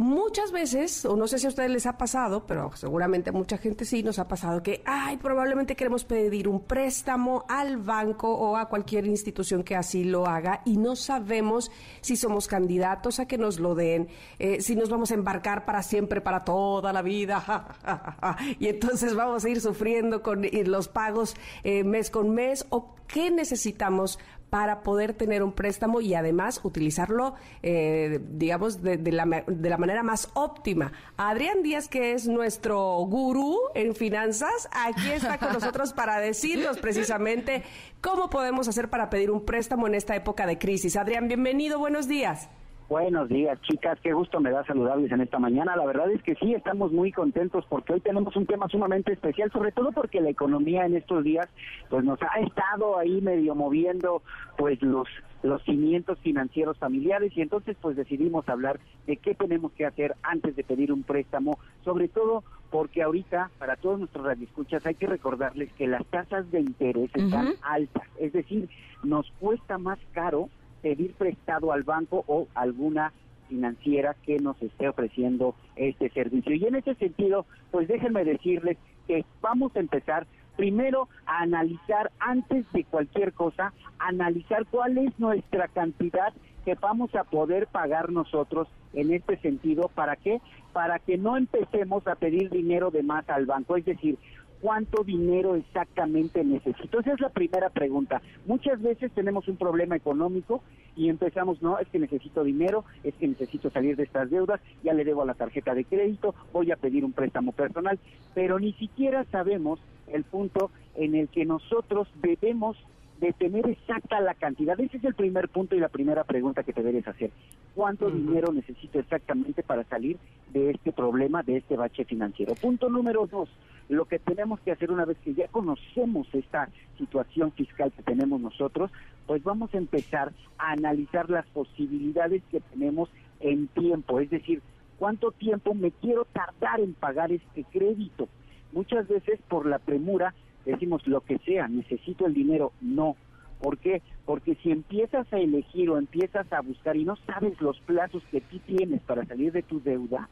Muchas 0.00 0.50
veces, 0.50 1.04
o 1.04 1.14
no 1.14 1.28
sé 1.28 1.38
si 1.38 1.44
a 1.44 1.50
ustedes 1.50 1.70
les 1.70 1.84
ha 1.84 1.98
pasado, 1.98 2.46
pero 2.46 2.74
seguramente 2.74 3.28
a 3.28 3.32
mucha 3.34 3.58
gente 3.58 3.84
sí 3.84 4.02
nos 4.02 4.18
ha 4.18 4.26
pasado 4.26 4.62
que, 4.62 4.80
ay, 4.86 5.18
probablemente 5.18 5.76
queremos 5.76 6.06
pedir 6.06 6.48
un 6.48 6.60
préstamo 6.60 7.44
al 7.50 7.76
banco 7.76 8.34
o 8.34 8.56
a 8.56 8.70
cualquier 8.70 9.06
institución 9.06 9.62
que 9.62 9.76
así 9.76 10.04
lo 10.04 10.26
haga 10.26 10.62
y 10.64 10.78
no 10.78 10.96
sabemos 10.96 11.70
si 12.00 12.16
somos 12.16 12.48
candidatos 12.48 13.20
a 13.20 13.28
que 13.28 13.36
nos 13.36 13.60
lo 13.60 13.74
den, 13.74 14.08
eh, 14.38 14.62
si 14.62 14.74
nos 14.74 14.88
vamos 14.88 15.10
a 15.10 15.14
embarcar 15.14 15.66
para 15.66 15.82
siempre, 15.82 16.22
para 16.22 16.46
toda 16.46 16.94
la 16.94 17.02
vida, 17.02 17.76
y 18.58 18.68
entonces 18.68 19.14
vamos 19.14 19.44
a 19.44 19.50
ir 19.50 19.60
sufriendo 19.60 20.22
con 20.22 20.46
los 20.64 20.88
pagos 20.88 21.36
eh, 21.62 21.84
mes 21.84 22.08
con 22.08 22.30
mes 22.30 22.64
o 22.70 22.94
qué 23.06 23.30
necesitamos 23.30 24.18
para 24.50 24.82
poder 24.82 25.14
tener 25.14 25.42
un 25.42 25.52
préstamo 25.52 26.00
y 26.00 26.14
además 26.14 26.60
utilizarlo, 26.64 27.34
eh, 27.62 28.20
digamos, 28.32 28.82
de, 28.82 28.98
la, 29.12 29.44
de 29.46 29.70
la 29.70 29.78
manera 29.78 30.02
más 30.02 30.28
óptima. 30.34 30.92
Adrián 31.16 31.62
Díaz, 31.62 31.88
que 31.88 32.12
es 32.12 32.26
nuestro 32.26 32.98
gurú 33.06 33.56
en 33.74 33.94
finanzas, 33.94 34.68
aquí 34.72 35.10
está 35.10 35.38
con 35.38 35.52
nosotros 35.52 35.92
para 35.92 36.18
decirnos 36.18 36.78
precisamente 36.78 37.62
cómo 38.00 38.28
podemos 38.28 38.68
hacer 38.68 38.90
para 38.90 39.08
pedir 39.08 39.30
un 39.30 39.44
préstamo 39.44 39.86
en 39.86 39.94
esta 39.94 40.16
época 40.16 40.46
de 40.46 40.58
crisis. 40.58 40.96
Adrián, 40.96 41.28
bienvenido, 41.28 41.78
buenos 41.78 42.08
días. 42.08 42.48
Buenos 42.90 43.28
días, 43.28 43.56
chicas. 43.62 44.00
Qué 44.02 44.12
gusto 44.12 44.40
me 44.40 44.50
da 44.50 44.64
saludarles 44.64 45.12
en 45.12 45.20
esta 45.20 45.38
mañana. 45.38 45.76
La 45.76 45.86
verdad 45.86 46.10
es 46.10 46.20
que 46.24 46.34
sí, 46.34 46.54
estamos 46.54 46.90
muy 46.90 47.12
contentos 47.12 47.64
porque 47.68 47.92
hoy 47.92 48.00
tenemos 48.00 48.34
un 48.34 48.46
tema 48.46 48.66
sumamente 48.66 49.12
especial, 49.12 49.48
sobre 49.52 49.70
todo 49.70 49.92
porque 49.92 50.20
la 50.20 50.30
economía 50.30 50.86
en 50.86 50.96
estos 50.96 51.22
días 51.22 51.48
pues 51.88 52.02
nos 52.02 52.18
ha 52.20 52.40
estado 52.40 52.98
ahí 52.98 53.20
medio 53.20 53.54
moviendo 53.54 54.22
pues 54.58 54.82
los 54.82 55.06
los 55.44 55.62
cimientos 55.62 56.18
financieros 56.18 56.78
familiares 56.78 57.32
y 57.36 57.42
entonces 57.42 57.76
pues 57.80 57.96
decidimos 57.96 58.48
hablar 58.48 58.80
de 59.06 59.16
qué 59.18 59.36
tenemos 59.36 59.70
que 59.72 59.86
hacer 59.86 60.16
antes 60.24 60.56
de 60.56 60.64
pedir 60.64 60.92
un 60.92 61.04
préstamo, 61.04 61.60
sobre 61.84 62.08
todo 62.08 62.42
porque 62.70 63.04
ahorita 63.04 63.52
para 63.60 63.76
todos 63.76 64.00
nuestros 64.00 64.26
radioescuchas 64.26 64.84
hay 64.84 64.96
que 64.96 65.06
recordarles 65.06 65.72
que 65.74 65.86
las 65.86 66.04
tasas 66.06 66.50
de 66.50 66.58
interés 66.58 67.10
están 67.14 67.50
altas, 67.62 68.08
es 68.18 68.32
decir, 68.32 68.68
nos 69.04 69.30
cuesta 69.38 69.78
más 69.78 70.00
caro 70.12 70.50
pedir 70.82 71.14
prestado 71.14 71.72
al 71.72 71.82
banco 71.82 72.24
o 72.26 72.48
alguna 72.54 73.12
financiera 73.48 74.14
que 74.24 74.38
nos 74.38 74.60
esté 74.62 74.88
ofreciendo 74.88 75.54
este 75.76 76.08
servicio. 76.10 76.54
Y 76.54 76.64
en 76.64 76.76
ese 76.76 76.94
sentido, 76.94 77.46
pues 77.70 77.88
déjenme 77.88 78.24
decirles 78.24 78.78
que 79.06 79.24
vamos 79.40 79.74
a 79.74 79.80
empezar 79.80 80.26
primero 80.56 81.08
a 81.26 81.42
analizar 81.42 82.12
antes 82.20 82.70
de 82.72 82.84
cualquier 82.84 83.32
cosa, 83.32 83.72
analizar 83.98 84.66
cuál 84.66 84.98
es 84.98 85.18
nuestra 85.18 85.68
cantidad 85.68 86.32
que 86.64 86.74
vamos 86.74 87.14
a 87.14 87.24
poder 87.24 87.66
pagar 87.66 88.10
nosotros 88.10 88.68
en 88.92 89.12
este 89.12 89.38
sentido. 89.38 89.90
¿Para 89.94 90.16
qué? 90.16 90.40
Para 90.72 90.98
que 90.98 91.16
no 91.16 91.36
empecemos 91.36 92.06
a 92.06 92.14
pedir 92.14 92.50
dinero 92.50 92.90
de 92.90 93.02
más 93.02 93.28
al 93.30 93.46
banco. 93.46 93.76
Es 93.76 93.84
decir, 93.84 94.18
cuánto 94.60 95.04
dinero 95.04 95.54
exactamente 95.54 96.44
necesito? 96.44 97.00
Esa 97.00 97.12
es 97.14 97.20
la 97.20 97.30
primera 97.30 97.70
pregunta. 97.70 98.20
Muchas 98.46 98.80
veces 98.80 99.12
tenemos 99.12 99.48
un 99.48 99.56
problema 99.56 99.96
económico 99.96 100.62
y 100.96 101.08
empezamos, 101.08 101.62
no, 101.62 101.78
es 101.78 101.88
que 101.88 101.98
necesito 101.98 102.44
dinero, 102.44 102.84
es 103.04 103.14
que 103.14 103.28
necesito 103.28 103.70
salir 103.70 103.96
de 103.96 104.04
estas 104.04 104.30
deudas, 104.30 104.60
ya 104.82 104.92
le 104.92 105.04
debo 105.04 105.22
a 105.22 105.26
la 105.26 105.34
tarjeta 105.34 105.74
de 105.74 105.84
crédito, 105.84 106.34
voy 106.52 106.70
a 106.72 106.76
pedir 106.76 107.04
un 107.04 107.12
préstamo 107.12 107.52
personal, 107.52 107.98
pero 108.34 108.58
ni 108.58 108.72
siquiera 108.74 109.24
sabemos 109.30 109.80
el 110.08 110.24
punto 110.24 110.70
en 110.96 111.14
el 111.14 111.28
que 111.28 111.44
nosotros 111.44 112.08
debemos 112.20 112.76
de 113.20 113.32
tener 113.34 113.68
exacta 113.68 114.20
la 114.20 114.34
cantidad. 114.34 114.80
Ese 114.80 114.96
es 114.96 115.04
el 115.04 115.14
primer 115.14 115.48
punto 115.48 115.76
y 115.76 115.80
la 115.80 115.88
primera 115.88 116.24
pregunta 116.24 116.62
que 116.62 116.72
te 116.72 116.82
debes 116.82 117.06
hacer. 117.06 117.30
¿Cuánto 117.74 118.10
dinero 118.10 118.52
necesito 118.52 118.98
exactamente 118.98 119.62
para 119.62 119.84
salir 119.84 120.16
de 120.52 120.70
este 120.70 120.90
problema, 120.90 121.42
de 121.42 121.58
este 121.58 121.76
bache 121.76 122.04
financiero? 122.04 122.54
Punto 122.54 122.88
número 122.88 123.26
dos, 123.26 123.48
lo 123.90 124.06
que 124.06 124.18
tenemos 124.18 124.58
que 124.60 124.72
hacer 124.72 124.90
una 124.90 125.04
vez 125.04 125.18
que 125.18 125.34
ya 125.34 125.48
conocemos 125.48 126.28
esta 126.32 126.70
situación 126.96 127.52
fiscal 127.52 127.92
que 127.92 128.02
tenemos 128.02 128.40
nosotros, 128.40 128.90
pues 129.26 129.42
vamos 129.44 129.72
a 129.74 129.78
empezar 129.78 130.32
a 130.58 130.72
analizar 130.72 131.28
las 131.28 131.46
posibilidades 131.48 132.42
que 132.50 132.60
tenemos 132.60 133.10
en 133.40 133.68
tiempo, 133.68 134.20
es 134.20 134.30
decir, 134.30 134.62
cuánto 134.98 135.30
tiempo 135.32 135.74
me 135.74 135.90
quiero 135.90 136.24
tardar 136.26 136.80
en 136.80 136.94
pagar 136.94 137.32
este 137.32 137.64
crédito. 137.64 138.28
Muchas 138.72 139.08
veces 139.08 139.40
por 139.48 139.66
la 139.66 139.78
premura 139.78 140.34
decimos 140.64 141.06
lo 141.06 141.20
que 141.20 141.38
sea, 141.38 141.68
necesito 141.68 142.26
el 142.26 142.34
dinero, 142.34 142.72
no. 142.80 143.16
¿Por 143.60 143.78
qué? 143.78 144.02
Porque 144.24 144.54
si 144.62 144.70
empiezas 144.70 145.30
a 145.32 145.38
elegir 145.38 145.90
o 145.90 145.98
empiezas 145.98 146.50
a 146.52 146.62
buscar 146.62 146.96
y 146.96 147.04
no 147.04 147.16
sabes 147.26 147.60
los 147.60 147.78
plazos 147.80 148.22
que 148.30 148.40
tú 148.40 148.58
tienes 148.60 149.02
para 149.02 149.26
salir 149.26 149.52
de 149.52 149.62
tu 149.62 149.82
deuda, 149.82 150.28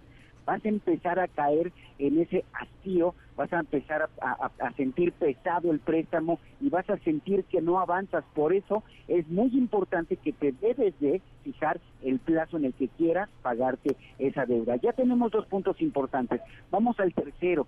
vas 0.49 0.65
a 0.65 0.69
empezar 0.69 1.19
a 1.19 1.29
caer 1.29 1.73
en 1.99 2.19
ese 2.19 2.43
hastío, 2.55 3.15
vas 3.37 3.53
a 3.53 3.61
empezar 3.61 4.09
a, 4.23 4.73
sentir 4.79 5.13
pesado 5.13 5.71
el 5.71 5.79
préstamo 5.79 6.41
y 6.59 6.71
vas 6.71 6.89
a 6.89 6.97
sentir 6.99 7.45
que 7.45 7.61
no 7.61 7.79
avanzas. 7.79 8.25
Por 8.35 8.55
eso 8.55 8.83
es 9.09 9.29
muy 9.29 9.49
importante 9.49 10.17
que 10.17 10.33
te 10.33 10.53
debes 10.53 10.99
de 11.01 11.21
fijar 11.45 11.81
el 12.03 12.19
plazo 12.19 12.57
en 12.57 12.65
el 12.65 12.73
que 12.73 12.89
quieras 12.89 13.29
pagarte 13.43 13.95
esa 14.19 14.47
deuda. 14.47 14.77
Ya 14.77 14.95
tenemos 14.95 15.31
dos 15.33 15.45
puntos 15.47 15.83
importantes. 15.83 16.41
Vamos 16.71 16.99
al 16.99 17.13
tercero 17.13 17.67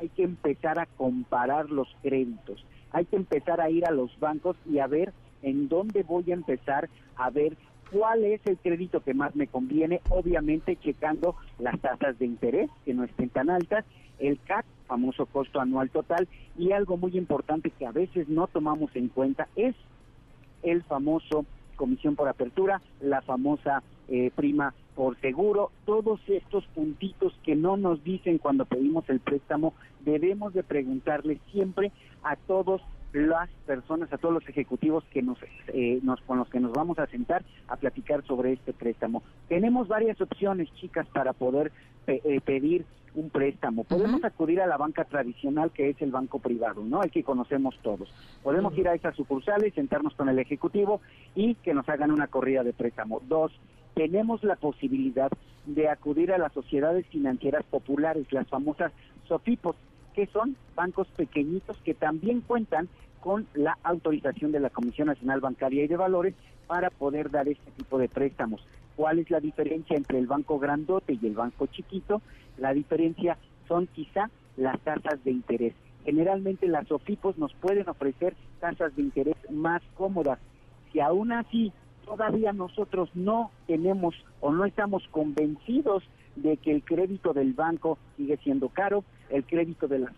hay 0.00 0.08
que 0.08 0.22
empezar 0.22 0.78
a 0.78 0.86
comparar 0.86 1.70
los 1.70 1.88
créditos, 2.02 2.64
hay 2.92 3.04
que 3.04 3.16
empezar 3.16 3.60
a 3.60 3.70
ir 3.70 3.86
a 3.86 3.90
los 3.90 4.18
bancos 4.18 4.56
y 4.66 4.78
a 4.78 4.86
ver 4.86 5.12
en 5.42 5.68
dónde 5.68 6.02
voy 6.02 6.30
a 6.30 6.34
empezar 6.34 6.88
a 7.16 7.30
ver 7.30 7.56
cuál 7.92 8.24
es 8.24 8.40
el 8.46 8.56
crédito 8.58 9.00
que 9.00 9.14
más 9.14 9.34
me 9.36 9.46
conviene, 9.46 10.00
obviamente 10.08 10.76
checando 10.76 11.36
las 11.58 11.78
tasas 11.80 12.18
de 12.18 12.26
interés 12.26 12.70
que 12.84 12.94
no 12.94 13.04
estén 13.04 13.28
tan 13.30 13.50
altas, 13.50 13.84
el 14.18 14.38
CAC, 14.40 14.64
famoso 14.86 15.26
costo 15.26 15.60
anual 15.60 15.90
total, 15.90 16.28
y 16.56 16.72
algo 16.72 16.96
muy 16.96 17.16
importante 17.16 17.70
que 17.70 17.86
a 17.86 17.92
veces 17.92 18.28
no 18.28 18.46
tomamos 18.46 18.94
en 18.94 19.08
cuenta 19.08 19.48
es 19.56 19.74
el 20.62 20.82
famoso 20.82 21.44
comisión 21.76 22.16
por 22.16 22.28
apertura, 22.28 22.80
la 23.00 23.22
famosa 23.22 23.82
eh, 24.08 24.30
prima 24.34 24.74
por 25.00 25.18
seguro, 25.22 25.70
todos 25.86 26.20
estos 26.28 26.66
puntitos 26.74 27.32
que 27.42 27.56
no 27.56 27.78
nos 27.78 28.04
dicen 28.04 28.36
cuando 28.36 28.66
pedimos 28.66 29.08
el 29.08 29.18
préstamo, 29.18 29.72
debemos 30.00 30.52
de 30.52 30.62
preguntarle 30.62 31.40
siempre 31.52 31.90
a 32.22 32.36
todos 32.36 32.82
las 33.14 33.48
personas, 33.64 34.12
a 34.12 34.18
todos 34.18 34.34
los 34.34 34.46
ejecutivos 34.46 35.02
que 35.10 35.22
nos, 35.22 35.38
eh, 35.68 36.00
nos 36.02 36.20
con 36.20 36.36
los 36.36 36.50
que 36.50 36.60
nos 36.60 36.72
vamos 36.72 36.98
a 36.98 37.06
sentar 37.06 37.42
a 37.68 37.76
platicar 37.76 38.26
sobre 38.26 38.52
este 38.52 38.74
préstamo. 38.74 39.22
Tenemos 39.48 39.88
varias 39.88 40.20
opciones, 40.20 40.70
chicas, 40.74 41.06
para 41.14 41.32
poder 41.32 41.72
eh, 42.06 42.38
pedir 42.44 42.84
un 43.14 43.30
préstamo. 43.30 43.84
Podemos 43.84 44.22
acudir 44.22 44.60
a 44.60 44.66
la 44.66 44.76
banca 44.76 45.04
tradicional 45.04 45.70
que 45.70 45.88
es 45.88 46.02
el 46.02 46.10
banco 46.10 46.40
privado, 46.40 46.84
¿no? 46.84 47.02
El 47.02 47.10
que 47.10 47.24
conocemos 47.24 47.74
todos. 47.82 48.12
Podemos 48.42 48.76
ir 48.76 48.86
a 48.86 48.94
esas 48.94 49.16
sucursales, 49.16 49.72
sentarnos 49.72 50.14
con 50.14 50.28
el 50.28 50.38
ejecutivo 50.38 51.00
y 51.34 51.54
que 51.54 51.72
nos 51.72 51.88
hagan 51.88 52.10
una 52.10 52.26
corrida 52.26 52.62
de 52.62 52.74
préstamo. 52.74 53.22
Dos, 53.26 53.50
tenemos 53.94 54.42
la 54.44 54.56
posibilidad 54.56 55.30
de 55.66 55.88
acudir 55.88 56.32
a 56.32 56.38
las 56.38 56.52
sociedades 56.52 57.06
financieras 57.06 57.64
populares, 57.64 58.32
las 58.32 58.48
famosas 58.48 58.92
SOFIPOS, 59.28 59.76
que 60.14 60.26
son 60.26 60.56
bancos 60.74 61.08
pequeñitos 61.16 61.76
que 61.84 61.94
también 61.94 62.40
cuentan 62.40 62.88
con 63.20 63.46
la 63.54 63.78
autorización 63.82 64.52
de 64.52 64.60
la 64.60 64.70
Comisión 64.70 65.08
Nacional 65.08 65.40
Bancaria 65.40 65.84
y 65.84 65.88
de 65.88 65.96
Valores 65.96 66.34
para 66.66 66.90
poder 66.90 67.30
dar 67.30 67.48
este 67.48 67.70
tipo 67.72 67.98
de 67.98 68.08
préstamos. 68.08 68.64
¿Cuál 68.96 69.18
es 69.18 69.30
la 69.30 69.40
diferencia 69.40 69.96
entre 69.96 70.18
el 70.18 70.26
banco 70.26 70.58
grandote 70.58 71.18
y 71.20 71.26
el 71.26 71.34
banco 71.34 71.66
chiquito? 71.66 72.22
La 72.58 72.72
diferencia 72.72 73.36
son 73.68 73.86
quizá 73.86 74.30
las 74.56 74.78
tasas 74.80 75.22
de 75.24 75.30
interés. 75.30 75.74
Generalmente 76.04 76.66
las 76.66 76.88
SOFIPOS 76.88 77.38
nos 77.38 77.52
pueden 77.54 77.88
ofrecer 77.88 78.34
tasas 78.58 78.94
de 78.96 79.02
interés 79.02 79.36
más 79.50 79.82
cómodas. 79.94 80.38
Si 80.92 81.00
aún 81.00 81.32
así 81.32 81.72
todavía 82.10 82.52
nosotros 82.52 83.08
no 83.14 83.52
tenemos 83.68 84.16
o 84.40 84.52
no 84.52 84.64
estamos 84.64 85.06
convencidos 85.12 86.02
de 86.34 86.56
que 86.56 86.72
el 86.72 86.82
crédito 86.82 87.32
del 87.32 87.52
banco 87.52 87.98
sigue 88.16 88.36
siendo 88.38 88.68
caro, 88.68 89.04
el 89.28 89.44
crédito 89.44 89.86
de 89.86 90.00
la 90.00 90.12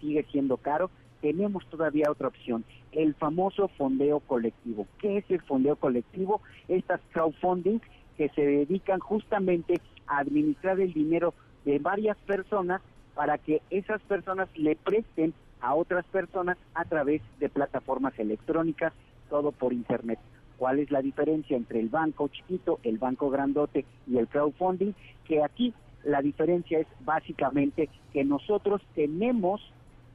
sigue 0.00 0.26
siendo 0.30 0.58
caro, 0.58 0.90
tenemos 1.22 1.64
todavía 1.70 2.10
otra 2.10 2.28
opción, 2.28 2.62
el 2.92 3.14
famoso 3.14 3.68
fondeo 3.68 4.20
colectivo. 4.20 4.86
¿Qué 4.98 5.16
es 5.16 5.24
el 5.30 5.40
fondeo 5.40 5.76
colectivo? 5.76 6.42
Estas 6.68 7.00
crowdfunding 7.12 7.78
que 8.18 8.28
se 8.28 8.44
dedican 8.44 9.00
justamente 9.00 9.80
a 10.06 10.18
administrar 10.18 10.78
el 10.78 10.92
dinero 10.92 11.32
de 11.64 11.78
varias 11.78 12.18
personas 12.26 12.82
para 13.14 13.38
que 13.38 13.62
esas 13.70 14.02
personas 14.02 14.50
le 14.56 14.76
presten 14.76 15.32
a 15.62 15.74
otras 15.74 16.04
personas 16.04 16.58
a 16.74 16.84
través 16.84 17.22
de 17.40 17.48
plataformas 17.48 18.12
electrónicas, 18.18 18.92
todo 19.30 19.52
por 19.52 19.72
Internet. 19.72 20.18
¿Cuál 20.64 20.78
es 20.78 20.90
la 20.90 21.02
diferencia 21.02 21.58
entre 21.58 21.78
el 21.78 21.90
banco 21.90 22.28
chiquito, 22.28 22.80
el 22.84 22.96
banco 22.96 23.28
grandote 23.28 23.84
y 24.06 24.16
el 24.16 24.28
crowdfunding? 24.28 24.94
Que 25.26 25.44
aquí 25.44 25.74
la 26.04 26.22
diferencia 26.22 26.78
es 26.78 26.86
básicamente 27.04 27.90
que 28.14 28.24
nosotros 28.24 28.80
tenemos 28.94 29.60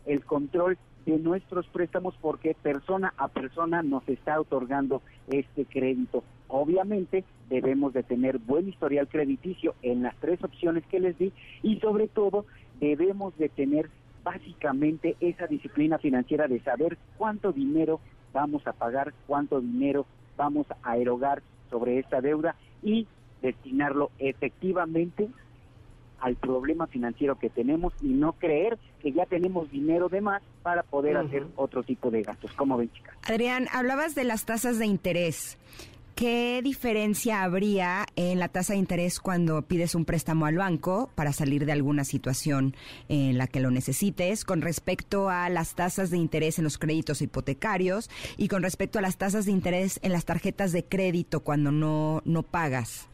el 0.08 0.26
control 0.26 0.80
de 1.06 1.20
nuestros 1.20 1.68
préstamos 1.68 2.16
porque 2.20 2.56
persona 2.56 3.14
a 3.18 3.28
persona 3.28 3.84
nos 3.84 4.10
está 4.10 4.42
otorgando 4.42 5.04
este 5.28 5.66
crédito. 5.66 6.24
Obviamente 6.48 7.26
debemos 7.48 7.94
de 7.94 8.02
tener 8.02 8.40
buen 8.40 8.70
historial 8.70 9.08
crediticio 9.08 9.76
en 9.84 10.02
las 10.02 10.16
tres 10.16 10.44
opciones 10.44 10.84
que 10.88 11.00
les 11.00 11.16
di 11.20 11.32
y 11.62 11.80
sobre 11.80 12.08
todo 12.08 12.48
debemos 12.80 13.38
de 13.38 13.50
tener 13.50 13.92
básicamente 14.24 15.16
esa 15.20 15.46
disciplina 15.46 16.00
financiera 16.00 16.48
de 16.48 16.60
saber 16.62 16.98
cuánto 17.20 17.52
dinero 17.52 18.00
vamos 18.34 18.66
a 18.66 18.74
pagar, 18.74 19.14
cuánto 19.28 19.62
dinero 19.62 20.08
vamos 20.40 20.66
a 20.84 20.98
erogar 20.98 21.44
sobre 21.70 22.00
esta 22.00 22.22
deuda 22.22 22.56
y 22.82 23.06
destinarlo 23.42 24.10
efectivamente 24.20 25.28
al 26.22 26.36
problema 26.36 26.88
financiero 26.88 27.38
que 27.38 27.50
tenemos 27.50 27.94
y 28.02 28.08
no 28.08 28.34
creer 28.34 28.78
que 29.02 29.12
ya 29.12 29.26
tenemos 29.26 29.70
dinero 29.70 30.10
de 30.10 30.22
más 30.22 30.42
para 30.64 30.84
poder 30.84 31.18
hacer 31.18 31.46
otro 31.56 31.84
tipo 31.84 32.10
de 32.10 32.24
gastos. 32.24 32.52
¿Cómo 32.54 32.78
ven, 32.78 32.90
chicas? 32.92 33.16
Adrián, 33.28 33.68
hablabas 33.72 34.16
de 34.16 34.24
las 34.24 34.46
tasas 34.46 34.80
de 34.80 34.86
interés. 34.86 35.58
¿Qué 36.16 36.60
diferencia 36.62 37.44
habría 37.44 38.06
en 38.18 38.40
la 38.40 38.50
tasa 38.50 38.74
de 38.74 38.80
interés 38.80 39.22
cuando 39.22 39.62
pides 39.62 39.96
un 39.96 40.04
préstamo 40.04 40.46
al 40.46 40.58
banco 40.58 41.10
para 41.16 41.32
salir 41.32 41.66
de 41.66 41.72
alguna 41.72 42.04
situación 42.04 42.76
en 43.08 43.38
la 43.38 43.48
que 43.48 43.62
lo 43.62 43.72
necesites 43.72 44.44
con 44.44 44.62
respecto 44.62 45.30
a 45.30 45.48
las 45.48 45.76
tasas 45.76 46.10
de 46.10 46.18
interés 46.18 46.58
en 46.58 46.66
los 46.66 46.78
créditos 46.78 47.22
hipotecarios 47.22 48.10
y 48.36 48.50
con 48.50 48.64
respecto 48.64 49.00
a 49.00 49.02
las 49.02 49.18
tasas 49.18 49.46
de 49.46 49.54
interés 49.54 50.00
en 50.04 50.12
las 50.12 50.26
tarjetas 50.26 50.74
de 50.74 50.84
crédito 50.84 51.40
cuando 51.40 51.72
no, 51.72 52.22
no 52.26 52.44
pagas? 52.44 53.08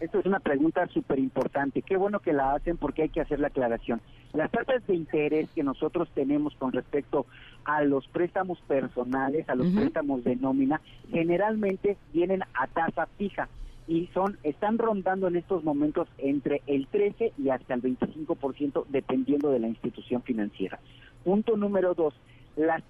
Esto 0.00 0.18
es 0.18 0.26
una 0.26 0.40
pregunta 0.40 0.86
súper 0.88 1.18
importante. 1.18 1.80
Qué 1.80 1.96
bueno 1.96 2.20
que 2.20 2.34
la 2.34 2.52
hacen 2.52 2.76
porque 2.76 3.02
hay 3.02 3.08
que 3.08 3.22
hacer 3.22 3.40
la 3.40 3.48
aclaración. 3.48 4.02
Las 4.34 4.50
tasas 4.50 4.86
de 4.86 4.94
interés 4.94 5.48
que 5.54 5.62
nosotros 5.62 6.08
tenemos 6.14 6.54
con 6.56 6.72
respecto 6.72 7.24
a 7.64 7.82
los 7.82 8.06
préstamos 8.08 8.60
personales, 8.68 9.48
a 9.48 9.54
los 9.54 9.68
préstamos 9.68 10.22
de 10.22 10.36
nómina, 10.36 10.82
generalmente 11.10 11.96
vienen 12.12 12.42
a 12.42 12.66
tasa 12.66 13.06
fija 13.16 13.48
y 13.88 14.08
son 14.12 14.36
están 14.42 14.78
rondando 14.78 15.28
en 15.28 15.36
estos 15.36 15.64
momentos 15.64 16.08
entre 16.18 16.60
el 16.66 16.86
13 16.88 17.32
y 17.38 17.48
hasta 17.48 17.74
el 17.74 17.82
25% 17.82 18.84
dependiendo 18.88 19.50
de 19.50 19.60
la 19.60 19.68
institución 19.68 20.22
financiera. 20.22 20.78
Punto 21.24 21.56
número 21.56 21.94
dos, 21.94 22.14
las, 22.56 22.82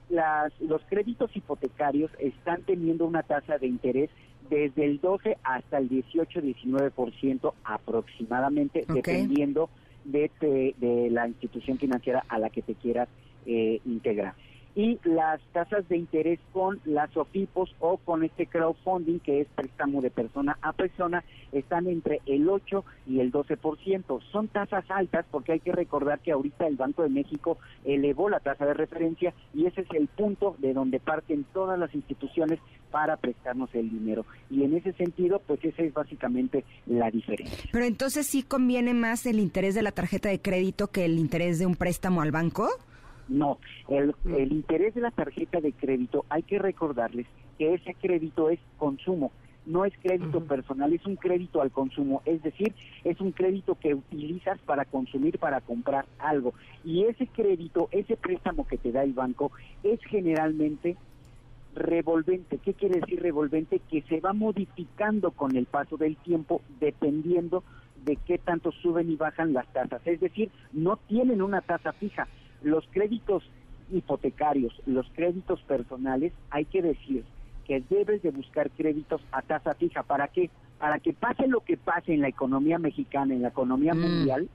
los 0.61 0.83
créditos 0.89 1.35
hipotecarios 1.37 2.11
están 2.19 2.63
teniendo 2.63 3.07
una 3.07 3.23
tasa 3.23 3.59
de 3.59 3.67
interés 3.67 4.11
desde 4.49 4.85
el 4.85 5.01
12 5.01 5.39
hasta 5.43 5.79
el 5.79 5.89
18-19% 5.89 7.53
aproximadamente, 7.65 8.85
dependiendo 8.89 9.69
de, 10.05 10.31
de, 10.41 11.11
la 11.11 11.29
institución 11.29 11.79
financiera 11.79 12.25
a 12.29 12.39
la 12.39 12.51
que 12.51 12.63
te 12.63 12.75
quieras 12.75 13.09
eh, 13.47 13.81
integrar 13.85 14.35
y 14.77 15.01
las 15.05 15.41
tasas 15.53 15.89
de 15.89 15.97
interés 15.97 16.39
con 16.53 16.81
las 16.85 17.17
OFIPOS 17.17 17.75
o 17.81 17.97
con 17.97 18.23
este 18.23 18.47
crowdfunding, 18.47 19.21
que 19.21 19.41
es 19.41 19.49
préstamo 19.49 20.03
de 20.03 20.11
persona 20.11 20.59
a 20.61 20.75
persona, 20.75 21.25
están 21.51 21.87
entre 21.87 22.21
el 22.27 22.47
8 22.47 22.85
y 23.07 23.21
el 23.21 23.33
12%. 23.33 24.21
Son 24.31 24.49
tasas 24.49 24.85
altas 24.91 25.25
porque 25.31 25.53
hay 25.53 25.61
que 25.61 25.73
recordar 25.73 26.21
que 26.21 26.33
ahorita 26.33 26.67
el 26.67 26.77
Banco 26.77 27.03
de 27.03 27.09
México 27.09 27.57
elevó 27.87 28.29
la 28.29 28.41
tasa 28.41 28.67
de 28.67 28.75
referencia 28.75 29.33
y 29.55 29.65
ese 29.65 29.81
es 29.81 29.91
el 29.93 30.09
punto 30.09 30.57
de 30.59 30.75
donde 30.75 31.01
parten 31.01 31.47
todas 31.55 31.79
las 31.79 31.95
instituciones 31.95 32.61
para 32.91 33.17
prestarnos 33.17 33.75
el 33.75 33.89
dinero. 33.89 34.27
Y 34.51 34.63
en 34.63 34.77
ese 34.77 34.93
sentido, 34.93 35.41
pues 35.47 35.65
esa 35.65 35.83
es 35.83 35.95
básicamente 35.95 36.65
la 36.85 37.11
diferencia. 37.11 37.71
Pero 37.73 37.87
entonces 37.87 38.27
sí 38.27 38.43
conviene 38.43 38.93
más 38.93 39.25
el 39.25 39.41
interés 39.41 39.75
de 39.75 39.83
la 39.83 39.93
tarjeta 39.93 40.29
de 40.29 40.43
crédito 40.43 40.89
que 40.89 41.07
el 41.07 41.19
interés 41.19 41.59
de 41.59 41.65
un 41.65 41.77
préstamo 41.77 42.21
al 42.21 42.31
banco? 42.31 42.69
No, 43.29 43.59
el, 43.89 44.15
el 44.25 44.53
interés 44.53 44.95
de 44.95 45.01
la 45.01 45.11
tarjeta 45.11 45.61
de 45.61 45.73
crédito, 45.73 46.25
hay 46.29 46.43
que 46.43 46.59
recordarles 46.59 47.27
que 47.59 47.75
ese 47.75 47.95
crédito 47.95 48.51
es 48.51 48.61
consumo, 48.79 49.33
no 49.67 49.85
es 49.85 49.93
crédito 50.01 50.45
personal, 50.45 50.93
es 50.93 51.05
un 51.07 51.17
crédito 51.17 51.61
al 51.61 51.73
consumo, 51.73 52.23
es 52.25 52.43
decir, 52.43 52.73
es 53.05 53.21
un 53.21 53.33
crédito 53.33 53.75
que 53.75 53.95
utilizas 53.95 54.61
para 54.61 54.85
consumir, 54.85 55.39
para 55.39 55.61
comprar 55.61 56.07
algo. 56.19 56.55
Y 56.85 57.05
ese 57.05 57.27
crédito, 57.27 57.89
ese 57.91 58.17
préstamo 58.17 58.67
que 58.67 58.79
te 58.79 58.93
da 58.93 59.03
el 59.03 59.13
banco, 59.13 59.51
es 59.83 60.01
generalmente 60.05 60.97
revolvente. 61.75 62.59
¿Qué 62.59 62.75
quiere 62.75 63.01
decir 63.01 63.21
revolvente? 63.21 63.81
Que 63.91 64.03
se 64.03 64.21
va 64.21 64.33
modificando 64.33 65.33
con 65.33 65.57
el 65.57 65.67
paso 65.67 65.97
del 65.97 66.17
tiempo 66.17 66.63
dependiendo 66.81 67.65
de 68.05 68.17
qué 68.17 68.39
tanto 68.39 68.71
suben 68.71 69.11
y 69.11 69.17
bajan 69.17 69.53
las 69.53 69.67
tasas. 69.73 70.01
Es 70.07 70.21
decir, 70.21 70.51
no 70.73 70.97
tienen 71.09 71.43
una 71.43 71.61
tasa 71.61 71.93
fija 71.93 72.29
los 72.63 72.87
créditos 72.91 73.45
hipotecarios, 73.91 74.75
los 74.87 75.07
créditos 75.15 75.61
personales, 75.63 76.33
hay 76.51 76.65
que 76.65 76.83
decir 76.83 77.25
que 77.67 77.83
debes 77.91 78.23
de 78.23 78.31
buscar 78.31 78.71
créditos 78.71 79.21
a 79.33 79.43
tasa 79.43 79.75
fija. 79.75 80.03
¿Para 80.03 80.29
qué? 80.29 80.51
Para 80.79 80.99
que 80.99 81.13
pase 81.13 81.47
lo 81.49 81.61
que 81.61 81.77
pase 81.77 82.15
en 82.15 82.21
la 82.21 82.29
economía 82.29 82.79
mexicana, 82.79 83.35
en 83.35 83.43
la 83.43 83.49
economía 83.49 83.95
mm. 83.95 83.99
mundial, 83.99 84.49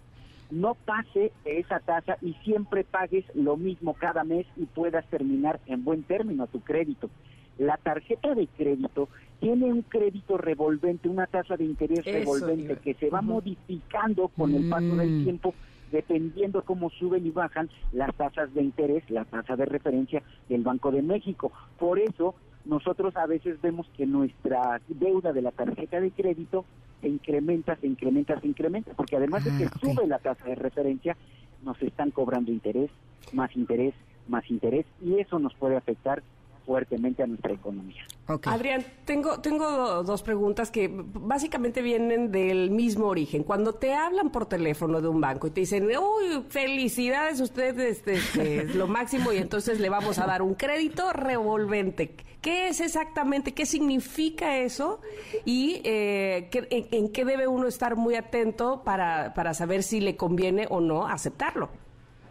no 0.50 0.76
pase 0.76 1.32
esa 1.46 1.80
tasa 1.80 2.18
y 2.22 2.34
siempre 2.44 2.84
pagues 2.84 3.26
lo 3.34 3.58
mismo 3.58 3.94
cada 3.94 4.24
mes 4.24 4.46
y 4.58 4.66
puedas 4.66 5.06
terminar 5.08 5.60
en 5.66 5.84
buen 5.84 6.04
término 6.04 6.48
tu 6.48 6.60
crédito. 6.62 7.10
La 7.58 7.78
tarjeta 7.78 8.34
de 8.34 8.48
crédito 8.48 9.08
tiene 9.40 9.66
un 9.66 9.82
crédito 9.82 10.38
revolvente, 10.38 11.10
una 11.10 11.28
tasa 11.28 11.58
de 11.58 11.66
interés 11.66 12.06
revolvente 12.06 12.78
que 12.78 12.94
se 12.96 13.10
va 13.10 13.22
modificando 13.22 14.28
con 14.30 14.54
el 14.54 14.70
paso 14.70 14.96
del 14.96 15.10
mm. 15.10 15.24
tiempo 15.24 15.54
dependiendo 15.92 16.64
cómo 16.64 16.90
suben 16.90 17.26
y 17.26 17.32
bajan 17.32 17.70
las 17.92 18.14
tasas 18.16 18.54
de 18.54 18.64
interés, 18.64 19.10
la 19.10 19.26
tasa 19.26 19.56
de 19.56 19.66
referencia 19.66 20.24
del 20.50 20.64
Banco 20.64 20.92
de 20.92 21.02
México. 21.02 21.52
Por 21.78 22.00
eso 22.00 22.36
nosotros 22.66 23.16
a 23.18 23.26
veces 23.26 23.62
vemos 23.62 23.88
que 23.96 24.06
nuestra 24.06 24.82
deuda 24.88 25.34
de 25.34 25.42
la 25.42 25.52
tarjeta 25.52 26.00
de 26.00 26.12
crédito 26.12 26.66
se 27.02 27.10
incrementa, 27.10 27.76
se 27.78 27.88
incrementa, 27.88 28.40
se 28.40 28.48
incrementa, 28.48 28.94
porque 28.94 29.16
además 29.16 29.44
de 29.44 29.58
que 29.58 29.66
ah, 29.66 29.72
sube 29.82 30.06
la 30.08 30.20
tasa 30.20 30.46
de 30.46 30.56
referencia, 30.56 31.18
nos 31.64 31.82
están 31.82 32.12
cobrando 32.12 32.52
interés, 32.52 32.92
más 33.34 33.56
interés, 33.56 33.94
más 34.28 34.50
interés, 34.50 34.86
y 35.02 35.20
eso 35.20 35.40
nos 35.40 35.54
puede 35.56 35.76
afectar 35.76 36.22
fuertemente 36.66 37.24
a 37.24 37.28
nuestra 37.28 37.54
economía. 37.54 38.04
Adrián, 38.28 38.86
tengo, 39.06 39.42
tengo 39.42 40.04
dos 40.04 40.24
preguntas 40.24 40.72
que 40.72 40.90
básicamente 40.94 41.82
vienen 41.82 42.32
del 42.32 42.72
mismo 42.72 43.08
origen. 43.08 43.44
Cuando 43.44 43.74
te 43.74 43.94
hablan 43.94 44.30
por 44.30 44.46
teléfono 44.46 45.02
de 45.02 45.08
un 45.08 45.20
banco 45.20 45.48
y 45.48 45.52
te 45.52 45.62
dicen, 45.62 45.86
uy, 45.86 46.46
felicidades, 46.50 47.42
usted 47.42 47.78
este, 47.80 48.14
este, 48.14 48.58
es 48.64 48.76
lo 48.76 48.88
máximo 48.88 49.34
y 49.34 49.38
entonces 49.38 49.80
le 49.80 49.90
vamos 49.90 50.20
a 50.20 50.26
dar 50.26 50.42
un 50.42 50.54
crédito 50.54 51.12
revolvente. 51.12 52.16
¿Qué 52.42 52.70
es 52.70 52.82
exactamente? 52.82 53.54
¿Qué 53.54 53.66
significa 53.66 54.58
eso? 54.58 55.00
¿Y 55.46 55.82
eh, 55.84 56.50
en, 56.52 57.12
qué 57.12 57.26
debe 57.26 57.48
uno 57.48 57.68
estar 57.68 57.96
muy 57.96 58.16
atento 58.16 58.82
para, 58.84 59.34
para 59.36 59.54
saber 59.54 59.84
si 59.84 60.00
le 60.00 60.16
conviene 60.16 60.68
o 60.70 60.80
no 60.80 61.08
aceptarlo? 61.08 61.70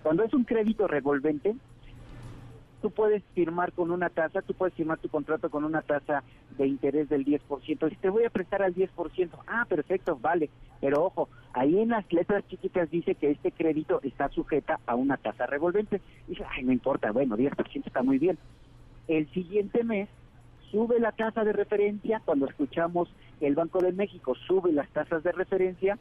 Cuando 0.03 0.25
es 0.25 0.33
un 0.35 0.45
crédito 0.45 0.89
revolvente, 0.89 1.55
tú 2.81 2.91
puedes 2.91 3.23
firmar 3.35 3.73
con 3.73 3.91
una 3.91 4.09
tasa, 4.09 4.43
tú 4.43 4.55
puedes 4.55 4.75
firmar 4.75 4.99
tu 4.99 5.09
contrato 5.09 5.51
con 5.51 5.65
una 5.65 5.83
tasa 5.83 6.23
de 6.57 6.67
interés 6.67 7.09
del 7.09 7.25
10%. 7.25 7.89
Si 7.89 7.97
te 7.97 8.11
voy 8.11 8.25
a 8.25 8.31
prestar 8.31 8.63
al 8.63 8.75
10%, 8.75 9.31
ah, 9.47 9.67
perfecto, 9.69 10.19
vale. 10.21 10.51
Pero 10.81 11.05
ojo, 11.05 11.29
ahí 11.53 11.79
en 11.79 11.91
las 11.91 12.11
letras 12.13 12.45
chiquitas 12.49 12.91
dice 12.91 13.15
que 13.15 13.31
este 13.31 13.53
crédito 13.53 14.01
está 14.03 14.29
sujeta 14.29 14.81
a 14.87 14.95
una 14.95 15.17
tasa 15.17 15.47
revolvente. 15.47 16.01
Dice, 16.27 16.45
ay, 16.51 16.65
no 16.65 16.73
importa, 16.73 17.13
bueno, 17.13 17.37
10% 17.37 17.87
está 17.87 18.03
muy 18.03 18.19
bien. 18.19 18.39
El 19.09 19.31
siguiente 19.33 19.85
mes 19.85 20.09
sube 20.71 21.01
la 21.01 21.13
tasa 21.13 21.45
de 21.45 21.53
referencia, 21.53 22.23
cuando 22.25 22.47
escuchamos 22.47 23.13
el 23.41 23.55
Banco 23.55 23.81
de 23.81 23.93
México 23.93 24.35
sube 24.47 24.73
las 24.73 24.89
tasas 24.91 25.23
de 25.23 25.33
referencia, 25.33 25.99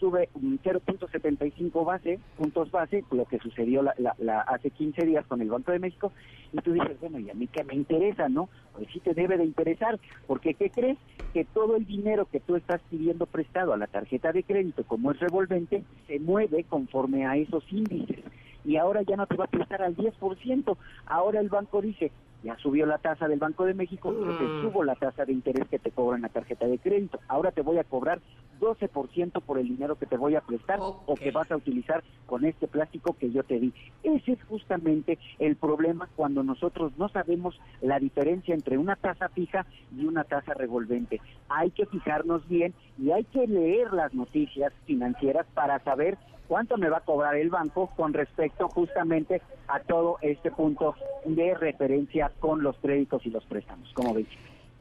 sube 0.00 0.30
0.75 0.34 1.84
base, 1.84 2.18
puntos 2.36 2.70
base, 2.70 3.04
lo 3.12 3.26
que 3.26 3.38
sucedió 3.38 3.82
la, 3.82 3.94
la, 4.18 4.40
hace 4.40 4.70
15 4.70 5.04
días 5.04 5.26
con 5.26 5.42
el 5.42 5.50
Banco 5.50 5.70
de 5.70 5.78
México, 5.78 6.10
y 6.52 6.56
tú 6.58 6.72
dices, 6.72 6.98
bueno, 7.00 7.18
¿y 7.20 7.30
a 7.30 7.34
mí 7.34 7.46
qué 7.46 7.62
me 7.62 7.74
interesa, 7.74 8.28
no? 8.28 8.48
Pues 8.72 8.88
sí 8.92 9.00
te 9.00 9.14
debe 9.14 9.36
de 9.36 9.44
interesar, 9.44 10.00
porque 10.26 10.54
¿qué 10.54 10.70
crees? 10.70 10.98
Que 11.34 11.44
todo 11.44 11.76
el 11.76 11.86
dinero 11.86 12.24
que 12.24 12.40
tú 12.40 12.56
estás 12.56 12.80
pidiendo 12.90 13.26
prestado 13.26 13.74
a 13.74 13.76
la 13.76 13.86
tarjeta 13.86 14.32
de 14.32 14.42
crédito, 14.42 14.84
como 14.84 15.12
es 15.12 15.20
revolvente, 15.20 15.84
se 16.08 16.18
mueve 16.18 16.64
conforme 16.64 17.26
a 17.26 17.36
esos 17.36 17.62
índices. 17.70 18.24
Y 18.64 18.76
ahora 18.76 19.02
ya 19.02 19.16
no 19.16 19.26
te 19.26 19.36
va 19.36 19.44
a 19.44 19.48
prestar 19.48 19.82
al 19.82 19.96
10%, 19.96 20.76
ahora 21.06 21.40
el 21.40 21.48
banco 21.48 21.80
dice, 21.82 22.10
ya 22.42 22.56
subió 22.58 22.86
la 22.86 22.98
tasa 22.98 23.28
del 23.28 23.38
Banco 23.38 23.64
de 23.64 23.74
México, 23.74 24.12
yo 24.12 24.36
te 24.36 24.44
mm. 24.44 24.62
subo 24.62 24.84
la 24.84 24.94
tasa 24.94 25.24
de 25.24 25.32
interés 25.32 25.68
que 25.68 25.78
te 25.78 25.90
cobran 25.90 26.22
la 26.22 26.28
tarjeta 26.28 26.66
de 26.66 26.78
crédito. 26.78 27.20
Ahora 27.28 27.52
te 27.52 27.62
voy 27.62 27.78
a 27.78 27.84
cobrar 27.84 28.20
12% 28.60 29.40
por 29.42 29.58
el 29.58 29.68
dinero 29.68 29.96
que 29.96 30.06
te 30.06 30.16
voy 30.16 30.36
a 30.36 30.40
prestar 30.40 30.78
o 30.80 31.14
que 31.14 31.30
vas 31.30 31.50
a 31.50 31.56
utilizar 31.56 32.04
con 32.26 32.44
este 32.44 32.68
plástico 32.68 33.16
que 33.18 33.30
yo 33.30 33.42
te 33.42 33.58
di. 33.58 33.72
Ese 34.02 34.32
es 34.32 34.42
justamente 34.44 35.18
el 35.38 35.56
problema 35.56 36.08
cuando 36.16 36.42
nosotros 36.42 36.92
no 36.98 37.08
sabemos 37.08 37.58
la 37.80 37.98
diferencia 37.98 38.54
entre 38.54 38.78
una 38.78 38.96
tasa 38.96 39.28
fija 39.30 39.66
y 39.96 40.04
una 40.04 40.24
tasa 40.24 40.54
revolvente. 40.54 41.20
Hay 41.48 41.70
que 41.70 41.86
fijarnos 41.86 42.46
bien 42.48 42.74
y 42.98 43.10
hay 43.10 43.24
que 43.24 43.46
leer 43.46 43.92
las 43.92 44.14
noticias 44.14 44.72
financieras 44.86 45.46
para 45.54 45.78
saber 45.80 46.18
cuánto 46.50 46.76
me 46.76 46.88
va 46.88 46.96
a 46.96 47.02
cobrar 47.02 47.36
el 47.36 47.48
banco 47.48 47.92
con 47.96 48.12
respecto 48.12 48.68
justamente 48.68 49.40
a 49.68 49.78
todo 49.78 50.18
este 50.20 50.50
punto 50.50 50.96
de 51.24 51.54
referencia 51.54 52.32
con 52.40 52.64
los 52.64 52.76
créditos 52.78 53.24
y 53.24 53.30
los 53.30 53.44
préstamos. 53.44 53.88
como 53.94 54.14
veis? 54.14 54.26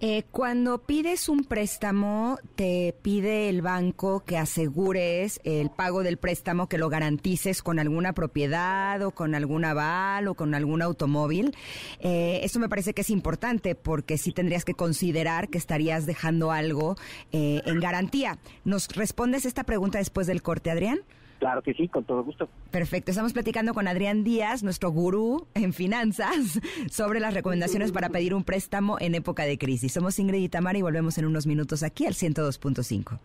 Eh, 0.01 0.23
cuando 0.31 0.79
pides 0.79 1.29
un 1.29 1.43
préstamo, 1.43 2.39
te 2.55 2.95
pide 3.03 3.49
el 3.49 3.61
banco 3.61 4.21
que 4.21 4.37
asegures 4.37 5.39
el 5.43 5.69
pago 5.69 6.01
del 6.01 6.17
préstamo, 6.17 6.67
que 6.67 6.79
lo 6.79 6.89
garantices 6.89 7.61
con 7.61 7.77
alguna 7.77 8.13
propiedad 8.13 8.99
o 9.03 9.11
con 9.11 9.35
algún 9.35 9.63
aval 9.63 10.27
o 10.27 10.33
con 10.33 10.55
algún 10.55 10.81
automóvil. 10.81 11.53
Eh, 11.99 12.39
eso 12.43 12.59
me 12.59 12.69
parece 12.69 12.93
que 12.93 13.01
es 13.01 13.11
importante 13.11 13.75
porque 13.75 14.17
sí 14.17 14.31
tendrías 14.31 14.65
que 14.65 14.73
considerar 14.73 15.49
que 15.49 15.59
estarías 15.59 16.07
dejando 16.07 16.51
algo 16.51 16.95
eh, 17.31 17.61
en 17.65 17.79
garantía. 17.79 18.39
¿Nos 18.63 18.87
respondes 18.87 19.45
esta 19.45 19.65
pregunta 19.65 19.99
después 19.99 20.25
del 20.25 20.41
corte, 20.41 20.71
Adrián? 20.71 21.01
Claro 21.39 21.61
que 21.61 21.73
sí, 21.73 21.87
con 21.87 22.03
todo 22.03 22.23
gusto. 22.23 22.49
Perfecto. 22.69 23.11
Estamos 23.11 23.33
platicando 23.33 23.73
con 23.73 23.87
Adrián 23.87 24.23
Díaz, 24.23 24.61
nuestro 24.61 24.91
gurú 24.91 25.47
en 25.53 25.73
finanzas, 25.73 26.59
sobre 26.91 27.19
las 27.19 27.33
recomendaciones 27.33 27.91
para 27.91 28.09
pedir 28.09 28.35
un 28.35 28.43
préstamo 28.43 28.97
en 28.99 29.15
época 29.15 29.45
de 29.45 29.57
crisis. 29.57 29.93
Somos 29.93 30.19
Ingrid 30.19 30.43
y 30.43 30.49
Tamara 30.49 30.77
y 30.77 30.81
volvemos 30.81 31.17
en 31.17 31.25
unos 31.25 31.47
minutos 31.47 31.81
aquí 31.83 32.05
al 32.05 32.13
102.5. 32.13 33.19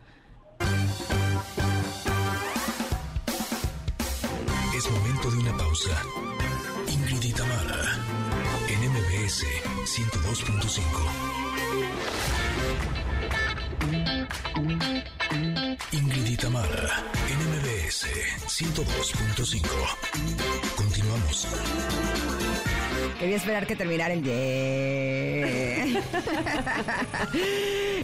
Es 4.77 4.91
momento 4.91 5.31
de 5.31 5.39
una 5.39 5.57
pausa. 5.57 6.03
Ingrid 6.93 7.31
y 7.31 7.33
Tamara 7.33 8.15
en 8.69 8.91
MBS 8.91 9.45
102.5. 9.85 11.24
102.5. 18.55 19.67
Continuamos. 20.77 21.49
Quería 23.19 23.35
esperar 23.35 23.67
que 23.67 23.75
terminara 23.75 24.15
el 24.15 24.23
yeah. 24.23 26.01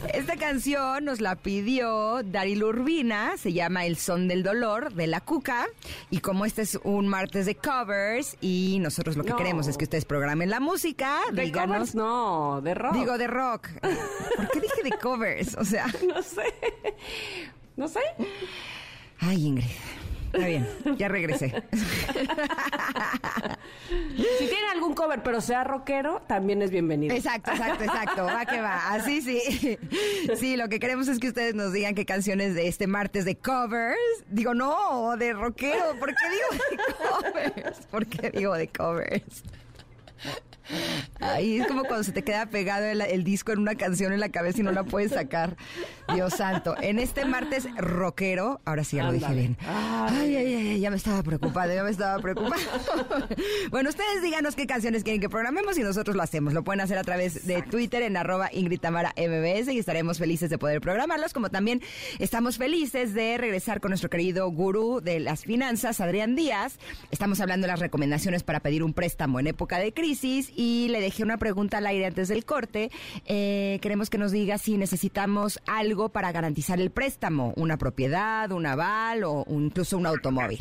Esta 0.13 0.35
canción 0.37 1.05
nos 1.05 1.21
la 1.21 1.37
pidió 1.37 2.25
Daryl 2.25 2.65
Urbina, 2.65 3.37
se 3.37 3.53
llama 3.53 3.87
El 3.87 3.97
Son 3.97 4.27
del 4.27 4.43
Dolor 4.43 4.93
de 4.93 5.07
la 5.07 5.21
Cuca. 5.21 5.69
Y 6.11 6.19
como 6.19 6.45
este 6.45 6.63
es 6.63 6.81
un 6.83 7.07
martes 7.07 7.47
de 7.47 7.55
covers 7.55 8.37
y 8.41 8.79
nosotros 8.81 9.17
lo 9.17 9.23
que 9.23 9.37
queremos 9.37 9.69
es 9.69 9.79
que 9.79 9.85
ustedes 9.85 10.05
programen 10.05 10.51
la 10.51 10.59
música, 10.59 11.21
de 11.33 11.43
díganos. 11.43 11.77
Covers, 11.77 11.95
no, 11.95 12.61
de 12.61 12.75
rock. 12.75 12.95
Digo 12.95 13.19
de 13.19 13.29
rock. 13.29 13.69
¿Por 14.37 14.51
qué 14.51 14.61
dije 14.63 14.83
de 14.83 14.91
covers? 15.01 15.55
O 15.55 15.65
sea. 15.65 15.87
No 16.09 16.21
sé. 16.25 16.53
No 17.77 17.87
sé. 17.87 18.01
Ay, 19.21 19.47
Ingrid. 19.47 20.00
Está 20.33 20.47
bien, 20.47 20.69
ya 20.97 21.09
regresé. 21.09 21.49
si 23.89 24.47
tiene 24.47 24.69
algún 24.73 24.95
cover, 24.95 25.25
pero 25.25 25.41
sea 25.41 25.65
rockero, 25.65 26.23
también 26.29 26.63
es 26.63 26.71
bienvenido. 26.71 27.17
Exacto, 27.17 27.51
exacto, 27.51 27.83
exacto. 27.83 28.25
Va 28.27 28.47
que 28.47 28.61
va. 28.61 28.93
Así 28.93 29.23
sí. 29.23 29.77
Sí, 30.37 30.57
lo 30.57 30.69
que 30.69 30.79
queremos 30.79 31.09
es 31.09 31.19
que 31.19 31.29
ustedes 31.29 31.57
nos 31.57 31.73
digan 31.73 31.97
qué 31.97 32.07
canciones 32.07 32.55
de 32.55 32.69
este 32.69 32.87
martes 32.87 33.25
de 33.25 33.37
covers. 33.37 33.99
Digo, 34.29 34.55
no, 34.55 35.17
de 35.17 35.33
rockero. 35.33 35.99
¿Por 35.99 36.15
qué 36.15 36.25
digo 36.31 36.47
de 36.71 36.77
covers? 36.95 37.87
¿Por 37.87 38.07
qué 38.07 38.31
digo 38.31 38.55
de 38.55 38.69
covers? 38.69 39.43
Ahí 41.21 41.59
es 41.59 41.67
como 41.67 41.85
cuando 41.85 42.05
se 42.05 42.13
te 42.13 42.23
queda 42.23 42.47
pegado 42.47 42.87
el, 42.87 43.25
disco 43.25 43.53
en 43.53 43.59
una 43.59 43.75
canción 43.75 44.13
en 44.13 44.21
la 44.21 44.31
cabeza 44.31 44.61
y 44.61 44.63
no 44.63 44.73
la 44.73 44.85
puedes 44.85 45.13
sacar. 45.13 45.57
Dios 46.15 46.35
santo. 46.35 46.75
En 46.81 46.99
este 46.99 47.25
martes 47.25 47.69
rockero, 47.77 48.61
ahora 48.65 48.85
sí 48.85 48.97
ya 48.97 49.05
lo 49.05 49.13
dije 49.13 49.33
bien. 49.33 49.57
Ay, 49.67 50.37
ay, 50.37 50.55
ay, 50.55 50.81
ya 50.81 50.91
me 50.91 50.97
estaba 50.97 51.23
preocupado, 51.23 51.73
ya 51.73 51.85
me 51.85 51.91
estaba 51.91 52.21
preocupado. 52.21 52.61
bueno, 53.71 53.91
ustedes 53.91 54.23
díganos 54.23 54.57
qué 54.57 54.67
canciones 54.67 55.05
quieren 55.05 55.21
que 55.21 55.29
programemos 55.29 55.79
y 55.79 55.83
nosotros 55.83 56.17
lo 56.17 56.23
hacemos. 56.23 56.53
Lo 56.53 56.65
pueden 56.65 56.81
hacer 56.81 56.99
a 56.99 57.05
través 57.05 57.47
de 57.47 57.63
Twitter 57.63 58.03
en 58.03 58.17
arroba 58.17 58.51
Ingrid 58.53 58.81
Tamara 58.81 59.15
MBS 59.17 59.69
y 59.73 59.79
estaremos 59.79 60.19
felices 60.19 60.51
de 60.51 60.59
poder 60.59 60.81
programarlos, 60.81 61.33
como 61.33 61.51
también 61.51 61.81
estamos 62.19 62.59
felices 62.59 63.15
de 63.15 63.39
regresar 63.39 63.81
con 63.81 63.91
nuestro 63.91 64.11
querido 64.11 64.49
gurú 64.51 65.01
de 65.01 65.21
las 65.21 65.45
finanzas, 65.45 66.01
Adrián 66.01 66.35
Díaz. 66.35 66.79
Estamos 67.11 67.41
hablando 67.41 67.67
de 67.67 67.73
las 67.73 67.81
recomendaciones 67.81 68.43
para 68.43 68.61
pedir 68.61 68.83
un 68.83 68.95
préstamo 68.95 69.39
en 69.39 69.47
época 69.47 69.79
de 69.79 69.93
crisis 69.93 70.53
y 70.61 70.89
le 70.89 71.01
dejé 71.01 71.23
una 71.23 71.39
pregunta 71.39 71.79
al 71.79 71.87
aire 71.87 72.05
antes 72.05 72.29
del 72.29 72.45
corte. 72.45 72.91
Eh, 73.25 73.79
queremos 73.81 74.11
que 74.11 74.19
nos 74.19 74.31
diga 74.31 74.59
si 74.59 74.77
necesitamos 74.77 75.59
algo 75.67 76.11
para 76.11 76.33
garantizar 76.33 76.79
el 76.79 76.91
préstamo, 76.91 77.55
una 77.57 77.79
propiedad, 77.79 78.53
un 78.53 78.67
aval 78.67 79.25
o 79.25 79.47
incluso 79.49 79.97
un 79.97 80.05
automóvil. 80.05 80.61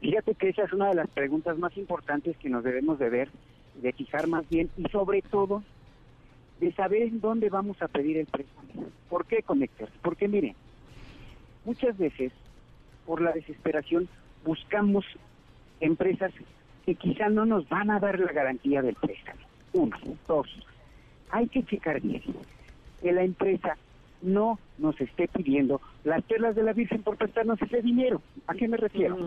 Fíjate 0.00 0.34
que 0.36 0.48
esa 0.48 0.62
es 0.62 0.72
una 0.72 0.88
de 0.88 0.94
las 0.94 1.10
preguntas 1.10 1.58
más 1.58 1.76
importantes 1.76 2.34
que 2.38 2.48
nos 2.48 2.64
debemos 2.64 2.98
de 2.98 3.10
ver, 3.10 3.28
de 3.82 3.92
fijar 3.92 4.26
más 4.26 4.48
bien 4.48 4.70
y 4.78 4.84
sobre 4.88 5.20
todo 5.20 5.62
de 6.58 6.72
saber 6.72 7.02
en 7.02 7.20
dónde 7.20 7.50
vamos 7.50 7.82
a 7.82 7.88
pedir 7.88 8.16
el 8.16 8.26
préstamo. 8.26 8.86
¿Por 9.10 9.26
qué, 9.26 9.42
Connectors? 9.42 9.92
Porque 10.00 10.28
miren, 10.28 10.54
muchas 11.66 11.98
veces 11.98 12.32
por 13.04 13.20
la 13.20 13.32
desesperación 13.32 14.08
buscamos 14.46 15.04
empresas 15.80 16.32
que 16.88 16.94
quizá 16.94 17.28
no 17.28 17.44
nos 17.44 17.68
van 17.68 17.90
a 17.90 18.00
dar 18.00 18.18
la 18.18 18.32
garantía 18.32 18.80
del 18.80 18.94
préstamo. 18.94 19.40
Uno. 19.74 19.94
Dos. 20.26 20.48
Hay 21.28 21.46
que 21.48 21.62
checar 21.62 22.00
bien 22.00 22.22
que 23.02 23.12
la 23.12 23.24
empresa 23.24 23.76
no 24.22 24.58
nos 24.78 24.98
esté 24.98 25.28
pidiendo 25.28 25.82
las 26.04 26.22
perlas 26.22 26.56
de 26.56 26.62
la 26.62 26.72
Virgen 26.72 27.02
por 27.02 27.18
prestarnos 27.18 27.60
ese 27.60 27.82
dinero. 27.82 28.22
¿A 28.46 28.54
qué 28.54 28.68
me 28.68 28.78
refiero? 28.78 29.18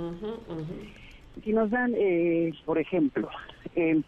Si 1.44 1.54
nos 1.54 1.70
dan, 1.70 1.94
eh, 1.96 2.52
por 2.66 2.80
ejemplo, 2.80 3.30
eh, 3.76 4.02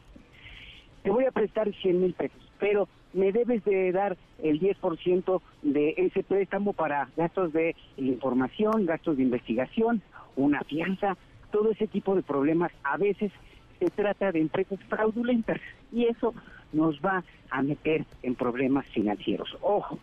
te 1.04 1.12
voy 1.12 1.26
a 1.26 1.32
prestar 1.32 1.72
100 1.72 2.02
mil 2.02 2.14
pesos, 2.16 2.42
pero 2.60 2.88
me 3.14 3.32
debes 3.32 3.64
de 3.66 3.92
dar 3.92 4.18
el 4.42 4.60
10% 4.60 5.44
de 5.62 5.94
ese 5.98 6.24
préstamo 6.24 6.74
para 6.74 7.08
gastos 7.16 7.54
de 7.54 7.76
información, 7.98 8.88
gastos 8.88 9.18
de 9.18 9.24
investigación, 9.24 10.02
una 10.36 10.64
fianza, 10.64 11.18
todo 11.54 11.70
ese 11.70 11.88
tipo 11.88 12.16
de 12.16 12.24
problemas 12.24 12.72
a 12.84 12.98
veces 12.98 13.32
se 13.80 13.86
trata 13.92 14.32
de 14.32 14.42
empresas 14.42 14.80
fraudulentas 14.90 15.62
y 15.92 16.08
eso 16.08 16.34
nos 16.74 17.00
va 17.00 17.24
a 17.52 17.62
meter 17.62 18.06
en 18.24 18.34
problemas 18.34 18.88
financieros. 18.88 19.56
Ojo, 19.62 20.00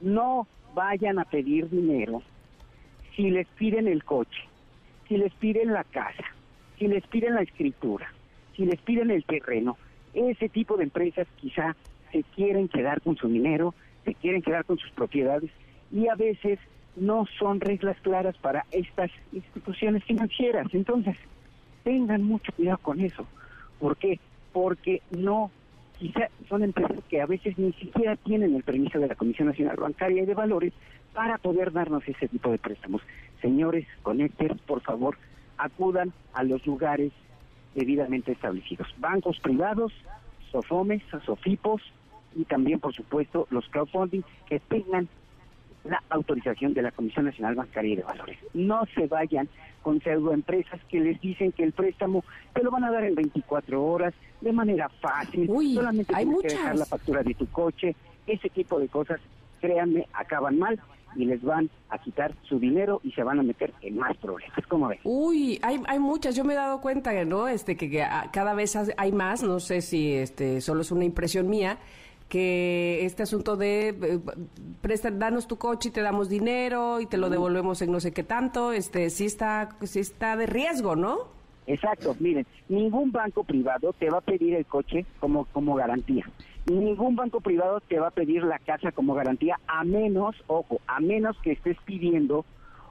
no 0.00 0.46
vayan 0.72 1.18
a 1.18 1.24
pedir 1.24 1.68
dinero 1.68 2.22
si 3.16 3.28
les 3.30 3.48
piden 3.58 3.88
el 3.88 4.04
coche, 4.04 4.40
si 5.08 5.16
les 5.16 5.34
piden 5.34 5.72
la 5.72 5.82
casa, 5.82 6.24
si 6.78 6.86
les 6.86 7.04
piden 7.08 7.34
la 7.34 7.42
escritura, 7.42 8.12
si 8.54 8.64
les 8.64 8.80
piden 8.80 9.10
el 9.10 9.24
terreno. 9.24 9.76
Ese 10.14 10.48
tipo 10.48 10.76
de 10.76 10.84
empresas 10.84 11.26
quizá 11.40 11.74
se 12.12 12.22
quieren 12.36 12.68
quedar 12.68 13.00
con 13.00 13.16
su 13.16 13.26
dinero, 13.26 13.74
se 14.04 14.14
quieren 14.14 14.42
quedar 14.42 14.64
con 14.64 14.78
sus 14.78 14.92
propiedades 14.92 15.50
y 15.90 16.06
a 16.06 16.14
veces 16.14 16.60
no 16.96 17.26
son 17.38 17.60
reglas 17.60 17.96
claras 18.02 18.36
para 18.38 18.64
estas 18.70 19.10
instituciones 19.32 20.04
financieras. 20.04 20.68
Entonces, 20.72 21.16
tengan 21.82 22.22
mucho 22.22 22.52
cuidado 22.52 22.78
con 22.78 23.00
eso. 23.00 23.26
¿Por 23.78 23.96
qué? 23.96 24.18
Porque 24.52 25.02
no, 25.10 25.50
quizá 25.98 26.28
son 26.48 26.62
empresas 26.62 26.98
que 27.08 27.20
a 27.20 27.26
veces 27.26 27.58
ni 27.58 27.72
siquiera 27.72 28.16
tienen 28.16 28.54
el 28.54 28.62
permiso 28.62 28.98
de 28.98 29.08
la 29.08 29.14
Comisión 29.14 29.48
Nacional 29.48 29.76
Bancaria 29.76 30.22
y 30.22 30.26
de 30.26 30.34
Valores 30.34 30.72
para 31.12 31.38
poder 31.38 31.72
darnos 31.72 32.06
ese 32.08 32.28
tipo 32.28 32.50
de 32.50 32.58
préstamos. 32.58 33.02
Señores, 33.40 33.86
conecten, 34.02 34.58
por 34.66 34.80
favor, 34.80 35.16
acudan 35.58 36.12
a 36.32 36.42
los 36.42 36.66
lugares 36.66 37.12
debidamente 37.74 38.32
establecidos. 38.32 38.88
Bancos 38.98 39.38
privados, 39.40 39.92
SOFOMES, 40.50 41.02
SOFIPOS 41.24 41.82
y 42.36 42.44
también, 42.44 42.80
por 42.80 42.94
supuesto, 42.94 43.46
los 43.50 43.68
crowdfunding 43.68 44.22
que 44.48 44.60
tengan 44.60 45.08
la 45.84 46.02
autorización 46.10 46.74
de 46.74 46.82
la 46.82 46.90
Comisión 46.90 47.26
Nacional 47.26 47.54
Bancaria 47.54 47.92
y 47.92 47.96
de 47.96 48.02
Valores. 48.02 48.38
No 48.54 48.82
se 48.94 49.06
vayan 49.06 49.48
con 49.82 50.00
pseudoempresas 50.00 50.80
que 50.88 51.00
les 51.00 51.20
dicen 51.20 51.52
que 51.52 51.62
el 51.62 51.72
préstamo 51.72 52.24
te 52.54 52.62
lo 52.62 52.70
van 52.70 52.84
a 52.84 52.90
dar 52.90 53.04
en 53.04 53.14
24 53.14 53.84
horas 53.84 54.14
de 54.40 54.52
manera 54.52 54.88
fácil, 54.88 55.46
solamente 55.74 56.14
hay 56.14 56.24
tienes 56.24 56.42
que 56.42 56.48
dejar 56.48 56.76
la 56.76 56.86
factura 56.86 57.22
de 57.22 57.34
tu 57.34 57.46
coche, 57.48 57.94
ese 58.26 58.48
tipo 58.48 58.78
de 58.78 58.88
cosas, 58.88 59.20
créanme, 59.60 60.06
acaban 60.12 60.58
mal 60.58 60.80
y 61.16 61.26
les 61.26 61.42
van 61.42 61.70
a 61.90 61.98
quitar 61.98 62.34
su 62.48 62.58
dinero 62.58 63.00
y 63.04 63.12
se 63.12 63.22
van 63.22 63.38
a 63.38 63.42
meter 63.42 63.72
en 63.82 63.96
más 63.96 64.16
problemas. 64.16 64.58
¿Cómo 64.68 64.88
ven? 64.88 64.98
Uy, 65.04 65.58
hay, 65.62 65.80
hay 65.86 65.98
muchas. 65.98 66.34
Yo 66.34 66.44
me 66.44 66.54
he 66.54 66.56
dado 66.56 66.80
cuenta, 66.80 67.24
¿no? 67.24 67.46
Este 67.46 67.76
que, 67.76 68.04
cada 68.32 68.54
vez 68.54 68.76
hay 68.96 69.12
más. 69.12 69.42
No 69.42 69.60
sé 69.60 69.80
si 69.80 70.12
este 70.12 70.60
solo 70.60 70.80
es 70.80 70.90
una 70.90 71.04
impresión 71.04 71.48
mía 71.48 71.78
que 72.28 73.04
este 73.04 73.22
asunto 73.22 73.56
de 73.56 73.88
eh, 73.88 74.20
presta, 74.80 75.10
danos 75.10 75.46
tu 75.46 75.56
coche 75.56 75.88
y 75.88 75.92
te 75.92 76.02
damos 76.02 76.28
dinero 76.28 77.00
y 77.00 77.06
te 77.06 77.16
lo 77.16 77.30
devolvemos 77.30 77.80
en 77.82 77.92
no 77.92 78.00
sé 78.00 78.12
qué 78.12 78.22
tanto, 78.22 78.72
este 78.72 79.10
sí 79.10 79.26
está 79.26 79.76
sí 79.82 80.00
está 80.00 80.36
de 80.36 80.46
riesgo, 80.46 80.96
¿no? 80.96 81.18
Exacto, 81.66 82.14
miren, 82.20 82.46
ningún 82.68 83.10
banco 83.10 83.44
privado 83.44 83.92
te 83.94 84.10
va 84.10 84.18
a 84.18 84.22
pedir 84.22 84.54
el 84.54 84.66
coche 84.66 85.06
como 85.20 85.46
como 85.46 85.74
garantía. 85.74 86.24
Ningún 86.66 87.14
banco 87.14 87.40
privado 87.40 87.80
te 87.80 88.00
va 88.00 88.08
a 88.08 88.10
pedir 88.10 88.42
la 88.42 88.58
casa 88.58 88.90
como 88.90 89.14
garantía 89.14 89.58
a 89.66 89.84
menos, 89.84 90.34
ojo, 90.46 90.80
a 90.86 91.00
menos 91.00 91.36
que 91.42 91.52
estés 91.52 91.76
pidiendo 91.84 92.44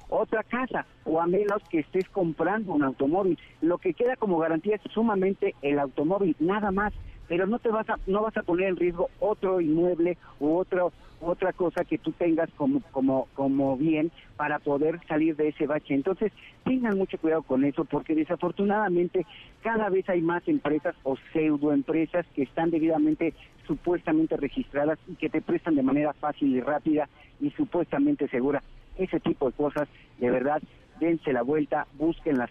otra 0.10 0.44
casa 0.44 0.86
o 1.06 1.20
a 1.20 1.26
menos 1.26 1.62
que 1.70 1.80
estés 1.80 2.08
comprando 2.10 2.74
un 2.74 2.84
automóvil. 2.84 3.38
Lo 3.62 3.80
que 3.80 3.94
queda 3.94 4.16
como 4.16 4.38
garantía 4.38 4.76
es 4.76 4.92
sumamente 4.92 5.56
el 5.62 5.80
automóvil, 5.80 6.36
nada 6.40 6.72
más 6.72 6.94
pero 7.28 7.48
no 7.48 7.60
te 7.60 7.70
vas 7.70 7.90
a 7.90 7.98
no 8.08 8.22
vas 8.22 8.36
a 8.38 8.44
poner 8.44 8.70
en 8.70 8.78
riesgo 8.78 9.10
otro 9.20 9.62
inmueble 9.62 10.18
u 10.40 10.56
otro 10.56 10.92
otra 11.22 11.54
cosa 11.54 11.86
que 11.86 11.98
tú 11.98 12.12
tengas 12.12 12.50
como 12.58 12.82
como 12.92 13.28
como 13.34 13.78
bien 13.78 14.12
para 14.36 14.60
poder 14.60 15.00
salir 15.08 15.36
de 15.36 15.50
ese 15.50 15.68
bache. 15.68 15.94
Entonces, 15.94 16.32
tengan 16.66 16.98
mucho 16.98 17.18
cuidado 17.18 17.44
con 17.44 17.64
eso 17.64 17.86
porque 17.86 18.16
desafortunadamente 18.16 19.26
cada 19.62 19.90
vez 19.90 20.10
hay 20.10 20.22
más 20.22 20.46
empresas 20.48 20.96
o 21.04 21.16
pseudoempresas 21.32 22.26
que 22.36 22.44
están 22.44 22.72
debidamente 22.72 23.34
supuestamente 23.66 24.36
registradas 24.38 25.00
y 25.08 25.16
que 25.16 25.30
te 25.30 25.42
prestan 25.42 25.76
de 25.76 25.84
manera 25.84 26.14
fácil 26.14 26.56
y 26.56 26.62
rápida 26.62 27.08
y 27.40 27.52
supuestamente 27.52 28.28
segura. 28.28 28.62
Ese 28.98 29.20
tipo 29.20 29.48
de 29.48 29.54
cosas, 29.54 29.88
de 30.20 30.30
verdad, 30.30 30.62
dense 31.04 31.34
la 31.34 31.44
vuelta, 31.44 31.86
busquen 31.98 32.38
las, 32.38 32.50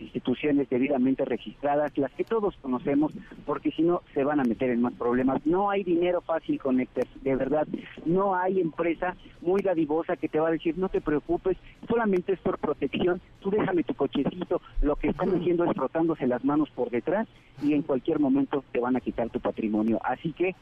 instituciones 0.00 0.68
debidamente 0.68 1.24
registradas, 1.24 1.96
las 1.98 2.12
que 2.12 2.24
todos 2.24 2.56
conocemos, 2.62 3.12
porque 3.44 3.72
si 3.72 3.82
no 3.82 4.02
se 4.14 4.22
van 4.22 4.38
a 4.38 4.44
meter 4.44 4.70
en 4.70 4.82
más 4.82 4.94
problemas. 4.94 5.44
No 5.44 5.68
hay 5.70 5.82
dinero 5.82 6.20
fácil 6.20 6.60
con 6.60 6.76
de 6.76 7.36
verdad. 7.36 7.66
No 8.06 8.36
hay 8.36 8.60
empresa 8.60 9.16
muy 9.40 9.62
dadivosa 9.62 10.16
que 10.16 10.28
te 10.28 10.38
va 10.38 10.48
a 10.48 10.52
decir, 10.52 10.78
no 10.78 10.88
te 10.88 11.00
preocupes, 11.00 11.56
solamente 11.88 12.32
es 12.34 12.38
por 12.40 12.58
protección, 12.58 13.20
tú 13.40 13.50
déjame 13.50 13.82
tu 13.82 13.94
cochecito, 13.94 14.60
lo 14.80 14.96
que 14.96 15.08
están 15.08 15.34
haciendo 15.34 15.64
es 15.64 15.72
frotándose 15.74 16.26
las 16.26 16.44
manos 16.44 16.70
por 16.70 16.90
detrás 16.90 17.26
y 17.62 17.74
en 17.74 17.82
cualquier 17.82 18.20
momento 18.20 18.62
te 18.72 18.78
van 18.78 18.96
a 18.96 19.00
quitar 19.00 19.28
tu 19.30 19.40
patrimonio. 19.40 19.98
Así 20.04 20.32
que, 20.32 20.54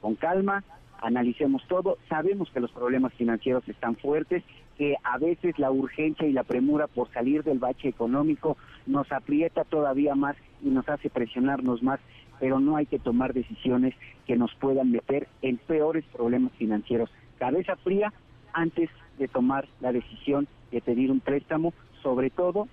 con 0.00 0.16
calma, 0.16 0.64
analicemos 1.02 1.62
todo. 1.68 1.98
Sabemos 2.08 2.50
que 2.50 2.60
los 2.60 2.70
problemas 2.72 3.12
financieros 3.14 3.66
están 3.68 3.96
fuertes, 3.96 4.42
que 4.76 4.96
a 5.02 5.18
veces 5.18 5.58
la 5.58 5.70
urgencia 5.70 6.26
y 6.26 6.32
la 6.32 6.44
premura 6.44 6.86
por 6.86 7.10
salir 7.12 7.42
del 7.44 7.58
bache 7.58 7.88
económico 7.88 8.56
nos 8.86 9.10
aprieta 9.12 9.64
todavía 9.64 10.14
más 10.14 10.36
y 10.62 10.68
nos 10.68 10.88
hace 10.88 11.10
presionarnos 11.10 11.82
más, 11.82 12.00
pero 12.38 12.60
no 12.60 12.76
hay 12.76 12.86
que 12.86 12.98
tomar 12.98 13.34
decisiones 13.34 13.94
que 14.26 14.36
nos 14.36 14.54
puedan 14.54 14.90
meter 14.90 15.28
en 15.42 15.58
peores 15.58 16.04
problemas 16.12 16.52
financieros. 16.52 17.10
Cabeza 17.38 17.76
fría 17.76 18.12
antes 18.52 18.90
de 19.18 19.28
tomar 19.28 19.68
la 19.80 19.92
decisión 19.92 20.48
de 20.70 20.80
pedir 20.80 21.10
un 21.10 21.20
préstamo, 21.20 21.74
sobre 22.02 22.30
todo 22.30 22.68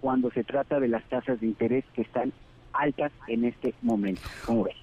cuando 0.00 0.30
se 0.30 0.44
trata 0.44 0.78
de 0.78 0.88
las 0.88 1.04
tasas 1.08 1.40
de 1.40 1.46
interés 1.46 1.84
que 1.94 2.02
están 2.02 2.32
altas 2.72 3.12
en 3.28 3.44
este 3.44 3.74
momento. 3.82 4.20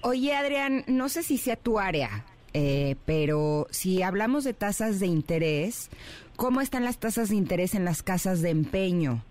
Oye, 0.02 0.34
Adrián, 0.34 0.84
no 0.88 1.08
sé 1.08 1.22
si 1.22 1.38
sea 1.38 1.56
tu 1.56 1.78
área, 1.78 2.24
eh, 2.54 2.94
pero 3.04 3.66
si 3.70 4.02
hablamos 4.02 4.44
de 4.44 4.54
tasas 4.54 5.00
de 5.00 5.08
interés, 5.08 5.90
¿cómo 6.36 6.60
están 6.60 6.84
las 6.84 6.98
tasas 6.98 7.28
de 7.28 7.34
interés 7.34 7.74
en 7.74 7.84
las 7.84 8.04
casas 8.04 8.40
de 8.42 8.50
empeño? 8.50 9.24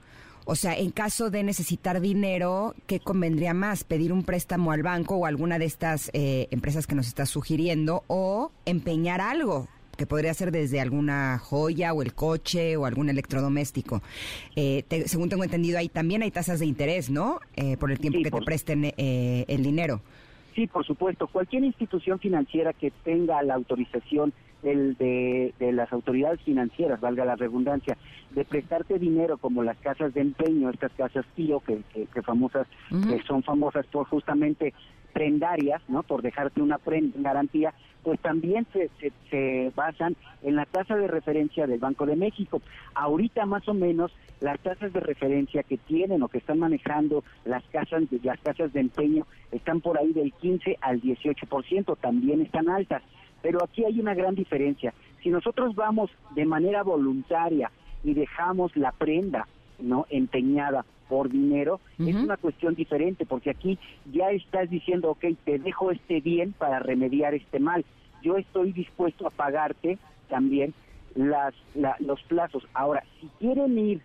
O 0.45 0.55
sea, 0.55 0.77
en 0.77 0.91
caso 0.91 1.29
de 1.29 1.41
necesitar 1.41 2.01
dinero, 2.01 2.75
¿qué 2.85 2.99
convendría 2.99 3.53
más? 3.53 3.85
¿Pedir 3.85 4.11
un 4.11 4.23
préstamo 4.23 4.73
al 4.73 4.83
banco 4.83 5.15
o 5.15 5.25
alguna 5.25 5.57
de 5.57 5.63
estas 5.63 6.11
eh, 6.11 6.49
empresas 6.51 6.85
que 6.85 6.95
nos 6.95 7.07
estás 7.07 7.29
sugiriendo 7.29 8.03
o 8.07 8.51
empeñar 8.65 9.21
algo? 9.21 9.67
que 9.95 10.07
podría 10.07 10.33
ser 10.33 10.51
desde 10.51 10.81
alguna 10.81 11.37
joya 11.37 11.93
o 11.93 12.01
el 12.01 12.15
coche 12.15 12.77
o 12.77 12.87
algún 12.87 13.09
electrodoméstico. 13.09 14.01
Eh, 14.55 14.83
según 15.05 15.29
tengo 15.29 15.43
entendido, 15.43 15.77
ahí 15.77 15.87
también 15.87 16.23
hay 16.23 16.31
tasas 16.31 16.59
de 16.59 16.65
interés, 16.65 17.11
¿no? 17.11 17.39
por 17.79 17.91
el 17.91 17.99
tiempo 17.99 18.17
que 18.23 18.31
te 18.31 18.41
presten 18.41 18.91
el 18.97 19.61
dinero. 19.61 20.01
Sí, 20.55 20.67
por 20.67 20.85
supuesto. 20.85 21.27
Cualquier 21.27 21.63
institución 21.63 22.19
financiera 22.19 22.73
que 22.73 22.91
tenga 23.03 23.41
la 23.41 23.55
autorización 23.55 24.33
de, 24.61 25.53
las 25.59 25.91
autoridades 25.91 26.41
financieras, 26.41 27.01
valga 27.01 27.25
la 27.25 27.35
redundancia, 27.35 27.97
de 28.31 28.45
prestarte 28.45 28.97
dinero 28.97 29.37
como 29.37 29.63
las 29.63 29.77
casas 29.77 30.13
de 30.13 30.21
empeño, 30.21 30.69
estas 30.69 30.91
casas 30.93 31.25
tío 31.35 31.59
que, 31.59 31.81
que, 31.93 32.21
famosas, 32.21 32.67
que 32.89 33.21
son 33.23 33.43
famosas 33.43 33.85
por 33.87 34.07
justamente 34.07 34.73
prendarias, 35.13 35.81
¿no? 35.87 36.03
Por 36.03 36.21
dejarte 36.21 36.61
una 36.61 36.77
prenda 36.77 37.15
en 37.15 37.23
garantía, 37.23 37.73
pues 38.03 38.19
también 38.19 38.67
se, 38.73 38.89
se, 39.29 39.71
basan 39.75 40.15
en 40.41 40.55
la 40.55 40.65
tasa 40.65 40.95
de 40.97 41.07
referencia 41.07 41.67
del 41.67 41.79
Banco 41.79 42.05
de 42.05 42.17
México. 42.17 42.61
Ahorita 42.95 43.45
más 43.45 43.67
o 43.69 43.73
menos 43.73 44.11
las 44.41 44.59
tasas 44.59 44.91
de 44.91 44.99
referencia 44.99 45.63
que 45.63 45.77
tienen 45.77 46.21
o 46.21 46.27
que 46.27 46.39
están 46.39 46.59
manejando 46.59 47.23
las 47.45 47.63
casas, 47.65 48.03
las 48.23 48.39
casas 48.41 48.73
de 48.73 48.81
empeño 48.81 49.25
están 49.51 49.79
por 49.79 49.97
ahí 49.97 50.11
del 50.11 50.33
15 50.33 50.77
al 50.81 51.01
18%, 51.01 51.97
también 51.99 52.41
están 52.41 52.69
altas. 52.69 53.01
Pero 53.41 53.63
aquí 53.63 53.85
hay 53.85 53.99
una 53.99 54.13
gran 54.13 54.35
diferencia. 54.35 54.93
Si 55.21 55.29
nosotros 55.29 55.75
vamos 55.75 56.11
de 56.35 56.45
manera 56.45 56.83
voluntaria 56.83 57.71
y 58.03 58.13
dejamos 58.13 58.75
la 58.75 58.91
prenda 58.91 59.47
no 59.79 60.05
empeñada 60.09 60.85
por 61.13 61.29
dinero, 61.29 61.79
es 61.99 62.15
una 62.15 62.37
cuestión 62.37 62.73
diferente, 62.73 63.23
porque 63.27 63.51
aquí 63.51 63.77
ya 64.11 64.31
estás 64.31 64.67
diciendo, 64.67 65.11
ok, 65.11 65.23
te 65.45 65.59
dejo 65.59 65.91
este 65.91 66.21
bien 66.21 66.53
para 66.53 66.79
remediar 66.79 67.35
este 67.35 67.59
mal. 67.59 67.85
Yo 68.23 68.35
estoy 68.37 68.71
dispuesto 68.71 69.27
a 69.27 69.29
pagarte 69.29 69.99
también 70.27 70.73
las, 71.13 71.53
los 71.99 72.19
plazos. 72.23 72.67
Ahora, 72.73 73.03
si 73.21 73.27
quieren 73.37 73.77
ir 73.77 74.01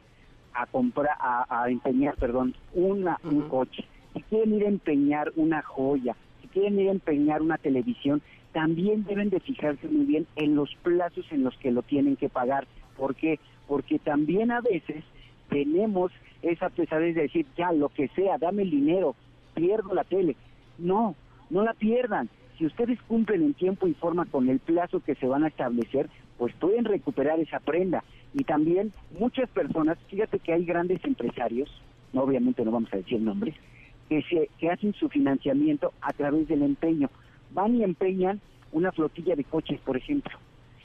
a 0.53 0.67
comprar, 0.67 1.17
a, 1.19 1.65
empeñar, 1.71 2.15
perdón, 2.17 2.55
una, 2.75 3.19
un 3.25 3.49
coche, 3.49 3.87
si 4.13 4.21
quieren 4.25 4.53
ir 4.57 4.67
a 4.67 4.69
empeñar 4.69 5.33
una 5.37 5.63
joya, 5.63 6.15
si 6.43 6.49
quieren 6.49 6.79
ir 6.79 6.89
a 6.89 6.93
empeñar 6.93 7.41
una 7.41 7.57
televisión, 7.57 8.21
también 8.53 9.05
deben 9.05 9.31
de 9.31 9.41
fijarse 9.41 9.89
muy 9.89 10.05
bien 10.05 10.27
en 10.37 10.57
los 10.57 10.75
plazos 10.83 11.25
en 11.31 11.43
los 11.43 11.57
que 11.57 11.71
lo 11.71 11.81
tienen 11.81 12.17
que 12.17 12.29
pagar. 12.29 12.67
¿Por 12.99 13.15
qué? 13.15 13.41
Porque 13.67 13.99
también 13.99 14.51
a 14.51 14.61
veces 14.61 15.05
tenemos 15.49 16.13
esa 16.43 16.69
pesadez 16.69 17.15
de 17.15 17.23
decir, 17.23 17.47
ya, 17.57 17.73
lo 17.73 17.89
que 17.89 18.09
sea, 18.09 18.39
dame 18.39 18.63
el 18.63 18.71
dinero, 18.71 19.15
pierdo 19.55 19.95
la 19.95 20.05
tele. 20.05 20.37
No, 20.79 21.15
no 21.51 21.63
la 21.65 21.75
pierdan. 21.75 22.29
Si 22.57 22.67
ustedes 22.67 23.01
cumplen 23.03 23.43
en 23.43 23.55
tiempo 23.55 23.87
y 23.87 23.95
forma 23.95 24.27
con 24.27 24.49
el 24.49 24.59
plazo 24.59 25.01
que 25.01 25.15
se 25.15 25.27
van 25.27 25.45
a 25.45 25.49
establecer, 25.49 26.09
pues 26.37 26.55
pueden 26.55 26.85
recuperar 26.85 27.39
esa 27.41 27.61
prenda. 27.61 28.05
Y 28.35 28.45
también 28.45 28.93
muchas 29.19 29.49
personas, 29.51 29.99
fíjate 30.09 30.39
que 30.39 30.53
hay 30.53 30.65
grandes 30.65 31.05
empresarios, 31.05 31.71
no, 32.13 32.23
obviamente 32.23 32.65
no 32.65 32.71
vamos 32.71 32.93
a 32.93 32.99
decir 32.99 33.21
nombres, 33.21 33.55
que, 34.09 34.23
se, 34.23 34.49
que 34.59 34.71
hacen 34.71 34.95
su 34.95 35.09
financiamiento 35.09 35.93
a 36.01 36.13
través 36.13 36.49
del 36.49 36.63
empeño. 36.63 37.11
van 37.53 37.77
y 37.77 37.85
empeñan 37.85 38.41
una 38.73 38.93
flotilla 38.93 39.35
de 39.35 39.45
coches, 39.45 39.81
por 39.81 39.97
ejemplo, 39.97 40.37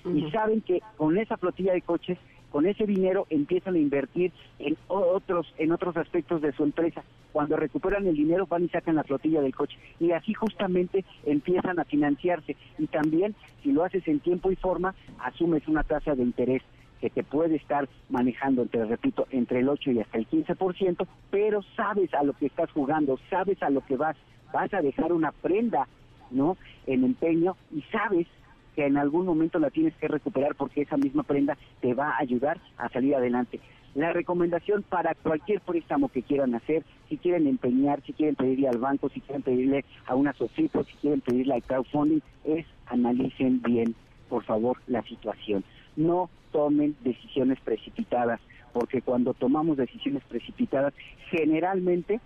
y 0.06 0.30
saben 0.32 0.62
que 0.62 0.82
con 0.98 1.18
esa 1.18 1.38
flotilla 1.38 1.74
de 1.74 1.82
coches 1.82 2.18
con 2.54 2.68
ese 2.68 2.86
dinero 2.86 3.26
empiezan 3.32 3.74
a 3.74 3.80
invertir 3.80 4.32
en 4.60 4.78
otros 4.88 5.52
en 5.58 5.72
otros 5.72 5.98
aspectos 5.98 6.40
de 6.40 6.52
su 6.52 6.64
empresa. 6.64 7.04
Cuando 7.32 7.58
recuperan 7.58 8.06
el 8.06 8.16
dinero 8.16 8.46
van 8.46 8.66
y 8.66 8.70
sacan 8.70 8.94
la 8.94 9.04
flotilla 9.04 9.42
del 9.42 9.56
coche 9.56 9.76
y 10.00 10.12
así 10.12 10.36
justamente 10.36 11.04
empiezan 11.26 11.80
a 11.80 11.84
financiarse 11.84 12.56
y 12.78 12.86
también 12.86 13.34
si 13.64 13.72
lo 13.72 13.84
haces 13.84 14.08
en 14.08 14.20
tiempo 14.20 14.52
y 14.52 14.56
forma 14.56 14.94
asumes 15.18 15.68
una 15.68 15.82
tasa 15.82 16.14
de 16.14 16.22
interés 16.22 16.62
que 17.02 17.10
te 17.10 17.24
puede 17.24 17.56
estar 17.56 17.90
manejando, 18.10 18.68
te 18.68 18.86
repito, 18.86 19.26
entre 19.32 19.62
el 19.62 19.70
8 19.70 19.90
y 19.90 20.00
hasta 20.02 20.20
el 20.20 20.30
15%, 20.30 21.08
pero 21.32 21.64
sabes 21.76 22.14
a 22.14 22.24
lo 22.24 22.34
que 22.34 22.46
estás 22.46 22.72
jugando, 22.72 23.20
sabes 23.32 23.62
a 23.64 23.72
lo 23.72 23.82
que 23.82 23.98
vas, 23.98 24.16
vas 24.54 24.72
a 24.76 24.82
dejar 24.82 25.12
una 25.12 25.32
prenda, 25.32 25.88
¿no? 26.30 26.56
En 26.86 27.04
empeño 27.04 27.58
y 27.76 27.82
sabes 27.92 28.28
que 28.76 28.86
en 28.86 28.98
algún 28.98 29.26
momento 29.26 29.60
la 29.60 29.70
tienes 29.70 29.96
que 29.96 30.08
recuperar 30.08 30.56
porque 30.56 30.82
esa 30.82 30.98
misma 30.98 31.24
prenda 31.24 31.58
te 31.82 31.94
va 31.94 32.12
a 32.12 32.20
ayudar 32.20 32.60
a 32.78 32.90
salir 32.90 33.16
adelante. 33.16 33.60
La 33.96 34.12
recomendación 34.12 34.82
para 34.82 35.14
cualquier 35.14 35.62
préstamo 35.62 36.10
que 36.10 36.24
quieran 36.24 36.56
hacer, 36.56 36.84
si 37.10 37.18
quieren 37.18 37.46
empeñar, 37.46 38.02
si 38.04 38.14
quieren 38.14 38.36
pedirle 38.36 38.68
al 38.68 38.80
banco, 38.80 39.10
si 39.10 39.22
quieren 39.22 39.44
pedirle 39.44 39.86
a 40.08 40.16
una 40.16 40.34
sociedad, 40.34 40.84
si 40.84 40.94
quieren 40.98 41.22
pedirle 41.22 41.54
al 41.54 41.64
crowdfunding, 41.64 42.22
es 42.44 42.66
analicen 42.88 43.62
bien, 43.62 43.94
por 44.30 44.44
favor, 44.44 44.78
la 44.88 45.04
situación. 45.04 45.64
No 45.96 46.30
tomen 46.52 46.96
decisiones 47.04 47.60
precipitadas, 47.62 48.40
porque 48.74 49.04
cuando 49.04 49.36
tomamos 49.36 49.78
decisiones 49.78 50.24
precipitadas, 50.24 50.94
generalmente 51.30 52.20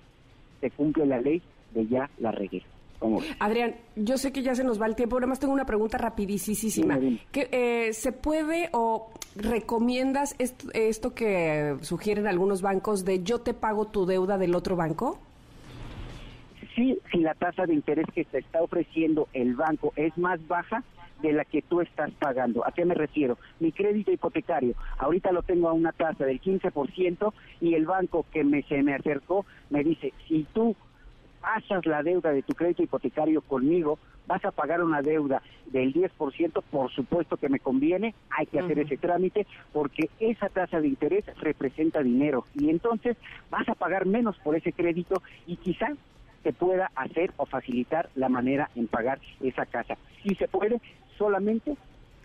se 0.61 0.71
cumple 0.71 1.05
la 1.05 1.19
ley 1.19 1.41
de 1.73 1.87
ya 1.87 2.09
la 2.17 2.31
regué. 2.31 2.63
Adrián, 3.39 3.75
yo 3.95 4.17
sé 4.17 4.31
que 4.31 4.41
ya 4.41 4.55
se 4.55 4.63
nos 4.63 4.81
va 4.81 4.87
el 4.87 4.95
tiempo, 4.95 5.19
nada 5.19 5.27
más 5.27 5.39
tengo 5.39 5.53
una 5.53 5.65
pregunta 5.65 5.97
rapidísima. 5.97 6.99
¿Que, 7.31 7.49
eh, 7.51 7.93
¿Se 7.93 8.11
puede 8.11 8.69
o 8.73 9.11
recomiendas 9.35 10.35
esto, 10.39 11.13
que 11.13 11.77
sugieren 11.81 12.27
algunos 12.27 12.61
bancos 12.61 13.05
de 13.05 13.23
yo 13.23 13.39
te 13.39 13.53
pago 13.53 13.85
tu 13.85 14.05
deuda 14.05 14.37
del 14.37 14.55
otro 14.55 14.75
banco? 14.75 15.19
Sí, 16.75 16.99
si 17.11 17.19
la 17.19 17.33
tasa 17.33 17.65
de 17.65 17.73
interés 17.73 18.05
que 18.13 18.23
te 18.23 18.39
está 18.39 18.61
ofreciendo 18.61 19.27
el 19.33 19.55
banco 19.55 19.93
es 19.95 20.15
más 20.17 20.45
baja 20.47 20.83
de 21.21 21.33
la 21.33 21.45
que 21.45 21.63
tú 21.63 21.81
estás 21.81 22.11
pagando. 22.19 22.65
¿A 22.67 22.71
qué 22.71 22.85
me 22.85 22.93
refiero? 22.93 23.37
Mi 23.59 23.71
crédito 23.71 24.11
hipotecario, 24.11 24.75
ahorita 24.99 25.31
lo 25.31 25.41
tengo 25.41 25.69
a 25.69 25.73
una 25.73 25.91
tasa 25.91 26.25
del 26.25 26.39
15% 26.39 27.33
y 27.61 27.73
el 27.73 27.85
banco 27.85 28.25
que 28.31 28.43
me, 28.43 28.61
se 28.63 28.83
me 28.83 28.93
acercó 28.93 29.45
me 29.71 29.83
dice, 29.83 30.13
si 30.27 30.45
tú 30.53 30.75
pasas 31.47 31.85
la 31.85 32.03
deuda 32.03 32.31
de 32.33 32.41
tu 32.41 32.53
crédito 32.53 32.83
hipotecario 32.83 33.39
conmigo, 33.39 33.99
vas 34.27 34.43
a 34.43 34.51
pagar 34.51 34.83
una 34.83 35.01
deuda 35.01 35.41
del 35.67 35.93
10%, 35.93 36.61
por 36.69 36.91
supuesto 36.91 37.37
que 37.37 37.47
me 37.47 37.61
conviene, 37.61 38.13
hay 38.29 38.47
que 38.47 38.59
hacer 38.59 38.77
ese 38.79 38.97
trámite 38.97 39.47
porque 39.71 40.09
esa 40.19 40.49
tasa 40.49 40.81
de 40.81 40.89
interés 40.89 41.23
representa 41.37 42.03
dinero 42.03 42.43
y 42.53 42.69
entonces 42.69 43.15
vas 43.49 43.67
a 43.69 43.75
pagar 43.75 44.05
menos 44.05 44.37
por 44.39 44.57
ese 44.57 44.73
crédito 44.73 45.23
y 45.45 45.55
quizás 45.55 45.97
te 46.43 46.51
pueda 46.51 46.91
hacer 46.95 47.31
o 47.37 47.45
facilitar 47.45 48.09
la 48.15 48.27
manera 48.27 48.69
en 48.75 48.87
pagar 48.87 49.19
esa 49.39 49.65
casa. 49.65 49.97
Si 50.23 50.35
se 50.35 50.49
puede, 50.49 50.81
solamente 51.17 51.77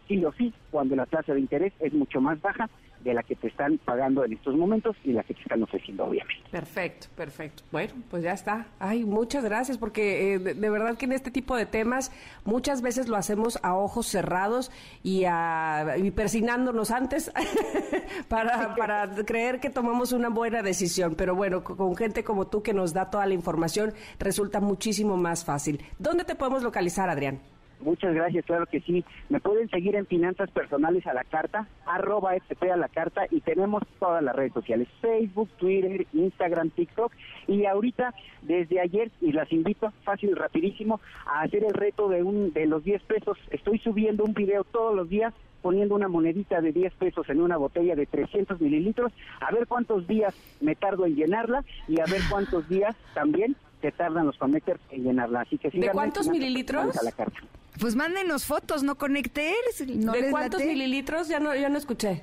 sí 0.09 0.25
o 0.25 0.33
sí, 0.33 0.53
cuando 0.73 0.97
la 0.97 1.07
tasa 1.07 1.33
de 1.33 1.41
interés 1.41 1.73
es 1.79 1.93
mucho 1.93 2.21
más 2.21 2.43
baja 2.43 2.69
de 3.03 3.15
la 3.15 3.23
que 3.23 3.37
te 3.37 3.49
están 3.49 3.79
pagando 3.79 4.25
en 4.25 4.35
estos 4.35 4.55
momentos 4.55 4.97
y 5.05 5.13
la 5.13 5.23
que 5.23 5.35
te 5.35 5.43
están 5.43 5.63
ofreciendo, 5.63 6.05
obviamente. 6.05 6.49
Perfecto, 6.51 7.09
perfecto. 7.17 7.63
Bueno, 7.71 7.95
pues 8.11 8.23
ya 8.23 8.33
está. 8.33 8.67
Ay, 8.79 9.05
muchas 9.05 9.45
gracias, 9.45 9.79
porque 9.79 10.35
eh, 10.35 10.39
de, 10.39 10.71
verdad 10.71 10.97
que 10.97 11.07
en 11.07 11.13
este 11.13 11.31
tipo 11.31 11.57
de 11.57 11.67
temas 11.67 12.13
muchas 12.45 12.83
veces 12.83 13.09
lo 13.09 13.17
hacemos 13.17 13.59
a 13.63 13.75
ojos 13.75 14.07
cerrados 14.07 14.71
y, 15.03 15.25
a, 15.27 15.97
y 15.99 16.11
persignándonos 16.11 16.91
antes 16.91 17.33
para, 18.29 18.75
para 18.75 19.11
creer 19.25 19.61
que 19.61 19.71
tomamos 19.71 20.13
una 20.13 20.29
buena 20.29 20.63
decisión. 20.63 21.15
Pero 21.15 21.35
bueno, 21.35 21.65
con 21.65 21.97
gente 21.97 22.25
como 22.25 22.47
tú 22.47 22.63
que 22.63 22.73
nos 22.73 22.93
da 22.93 23.11
toda 23.11 23.27
la 23.27 23.35
información, 23.35 23.93
resulta 24.19 24.61
muchísimo 24.61 25.17
más 25.17 25.45
fácil. 25.45 25.83
¿Dónde 25.99 26.25
te 26.25 26.35
podemos 26.35 26.63
localizar, 26.63 27.09
Adrián? 27.09 27.52
Muchas 27.83 28.15
gracias, 28.15 28.45
claro 28.45 28.67
que 28.67 28.81
sí. 28.81 29.05
Me 29.29 29.41
pueden 29.41 29.69
seguir 29.69 29.97
en 29.97 30.07
Finanzas 30.07 30.51
Personales 30.51 31.07
a 31.07 31.15
la 31.15 31.25
Carta, 31.25 31.67
arroba 31.85 32.37
FP 32.37 32.71
a 32.71 32.77
la 32.77 32.89
Carta, 32.89 33.23
y 33.31 33.41
tenemos 33.41 33.83
todas 33.99 34.23
las 34.23 34.35
redes 34.35 34.53
sociales, 34.53 34.89
Facebook, 35.01 35.51
Twitter, 35.59 36.07
Instagram, 36.13 36.71
TikTok, 36.71 37.13
y 37.49 37.67
ahorita, 37.67 38.15
desde 38.43 38.81
ayer, 38.81 39.11
y 39.21 39.33
las 39.33 39.53
invito, 39.53 39.93
fácil 40.05 40.31
y 40.31 40.35
rapidísimo, 40.35 41.01
a 41.27 41.43
hacer 41.43 41.65
el 41.65 41.75
reto 41.75 42.09
de, 42.09 42.23
un, 42.23 42.53
de 42.53 42.67
los 42.67 42.85
10 42.85 43.03
pesos. 43.03 43.37
Estoy 43.51 43.79
subiendo 43.79 44.25
un 44.25 44.35
video 44.35 44.65
todos 44.65 44.95
los 44.95 45.09
días 45.09 45.35
poniendo 45.61 45.95
una 45.95 46.09
monedita 46.09 46.61
de 46.61 46.73
10 46.73 46.95
pesos 46.95 47.29
en 47.31 47.41
una 47.41 47.57
botella 47.57 47.95
de 47.95 48.07
300 48.07 48.61
mililitros, 48.61 49.13
a 49.41 49.53
ver 49.53 49.67
cuántos 49.67 50.07
días 50.07 50.35
me 50.61 50.75
tardo 50.75 51.07
en 51.07 51.15
llenarla 51.15 51.65
y 51.89 52.01
a 52.01 52.05
ver 52.05 52.21
cuántos 52.29 52.69
días 52.69 52.97
también 53.15 53.57
te 53.81 53.93
tardan 53.93 54.27
los 54.27 54.37
connectors 54.37 54.81
en 54.91 55.05
llenarla. 55.05 55.43
Así 55.43 55.59
que 55.59 55.71
¿De 55.71 55.91
cuántos 55.91 56.29
mililitros? 56.29 56.97
A 56.97 57.05
la 57.05 57.13
carta. 57.13 57.41
Pues 57.81 57.97
mándenos 57.97 58.45
fotos, 58.45 58.83
¿no 58.83 58.97
connecters? 58.97 59.87
¿No 59.97 60.13
¿De 60.13 60.31
cuántos 60.31 60.63
mililitros? 60.65 61.29
Ya 61.29 61.41
no, 61.41 61.55
ya 61.55 61.69
no 61.69 61.79
escuché. 61.79 62.23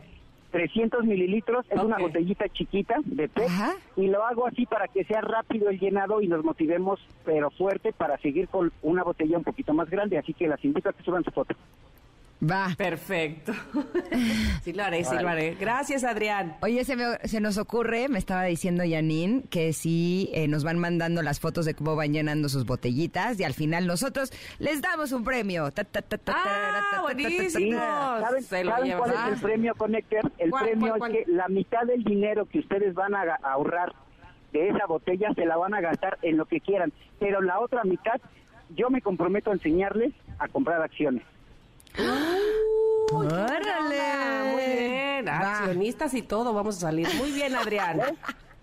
300 0.52 1.06
mililitros, 1.06 1.66
es 1.70 1.82
una 1.82 2.00
botellita 2.00 2.50
chiquita 2.50 2.96
de 3.06 3.30
pez 3.30 3.52
y 3.96 4.08
lo 4.08 4.26
hago 4.26 4.48
así 4.48 4.66
para 4.66 4.88
que 4.88 5.04
sea 5.04 5.22
rápido 5.22 5.70
el 5.70 5.80
llenado 5.80 6.22
y 6.22 6.28
nos 6.28 6.44
motivemos 6.44 7.00
pero 7.24 7.52
fuerte 7.52 7.94
para 7.94 8.18
seguir 8.18 8.48
con 8.48 8.72
una 8.82 9.04
botella 9.04 9.38
un 9.38 9.44
poquito 9.44 9.74
más 9.74 9.90
grande, 9.90 10.18
así 10.18 10.34
que 10.34 10.48
las 10.48 10.64
invito 10.66 10.90
a 10.90 10.94
que 10.94 11.04
suban 11.04 11.24
su 11.24 11.32
foto. 11.32 11.56
Va. 12.42 12.74
Perfecto. 12.78 13.54
sí 14.64 14.72
lo 14.72 14.84
haré, 14.84 15.04
sí 15.04 15.16
lo 15.20 15.28
haré. 15.28 15.56
Gracias, 15.56 16.04
Adrián. 16.06 16.56
Oye, 16.62 16.86
se, 16.86 16.96
se 17.28 17.42
nos 17.42 17.58
ocurre, 17.58 18.08
me 18.08 18.18
estaba 18.18 18.44
diciendo 18.44 18.84
Janine, 18.88 19.44
que 19.50 19.74
si 19.74 20.30
eh, 20.34 20.48
nos 20.48 20.64
van 20.64 20.80
mandando 20.80 21.22
las 21.22 21.40
fotos 21.40 21.66
de 21.66 21.74
cómo 21.74 21.96
van 21.98 22.14
llenando 22.14 22.48
sus 22.48 22.66
botellitas 22.66 23.40
y 23.40 23.44
al 23.44 23.54
final 23.54 23.88
nosotros 23.88 24.32
les 24.60 24.82
damos 24.82 25.12
un 25.12 25.24
premio. 25.24 25.70
¡Ah, 26.28 27.00
buenísimo! 27.02 27.78
¿Saben, 27.78 28.44
cuál 28.98 29.12
es 29.12 29.34
el 29.34 29.42
premio, 29.42 29.76
Connector? 29.76 30.32
El 30.38 30.52
premio 30.52 30.96
es 30.96 31.12
que 31.12 31.24
la 31.28 31.48
mitad 31.50 31.84
del 31.84 32.04
dinero 32.04 32.46
que 32.46 32.60
ustedes 32.60 32.94
van 32.94 33.16
a 33.16 33.36
ahorrar 33.44 33.94
de 34.54 34.70
esa 34.70 34.86
botella 34.88 35.34
se 35.36 35.46
la 35.46 35.58
van 35.58 35.74
a 35.74 35.82
gastar 35.82 36.18
en 36.22 36.38
lo 36.38 36.46
que 36.46 36.62
quieran, 36.62 36.92
pero 37.20 37.42
la 37.42 37.60
otra 37.60 37.84
mitad 37.84 38.20
yo 38.76 38.90
me 38.90 39.02
comprometo 39.02 39.52
a 39.52 39.54
enseñarles 39.54 40.14
a 40.38 40.48
comprar 40.48 40.82
acciones. 40.82 41.24
¡Órale! 43.12 44.54
Muy 44.54 44.88
bien, 44.88 45.30
accionistas 45.30 46.14
y 46.14 46.22
todo, 46.22 46.54
vamos 46.54 46.78
a 46.78 46.80
salir. 46.82 47.08
Muy 47.16 47.32
bien, 47.32 47.56
Adrián. 47.56 48.02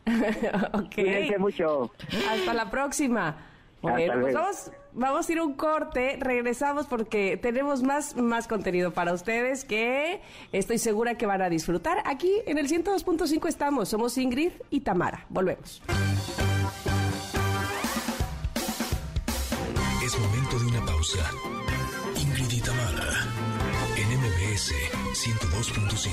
ok. 0.73 1.39
mucho. 1.39 1.91
Hasta 2.31 2.55
la 2.55 2.71
próxima. 2.71 3.37
Bueno, 3.83 4.21
pues 4.21 4.35
vamos, 4.35 4.71
vamos 4.93 5.29
a 5.29 5.33
ir 5.33 5.41
un 5.41 5.55
corte, 5.55 6.17
regresamos 6.19 6.87
porque 6.87 7.37
tenemos 7.37 7.83
más, 7.83 8.17
más 8.17 8.49
contenido 8.49 8.93
para 8.93 9.13
ustedes 9.13 9.65
que 9.65 10.23
estoy 10.53 10.79
segura 10.79 11.17
que 11.17 11.27
van 11.27 11.43
a 11.43 11.49
disfrutar. 11.49 12.03
Aquí 12.05 12.33
en 12.47 12.59
el 12.59 12.69
102.5 12.69 13.49
estamos, 13.49 13.89
somos 13.89 14.17
Ingrid 14.19 14.53
y 14.71 14.81
Tamara. 14.81 15.27
Volvemos. 15.29 15.83
Es 20.05 20.19
momento 20.19 20.59
de 20.59 20.67
una 20.67 20.87
pausa. 20.87 21.56
102.5. 25.57 26.13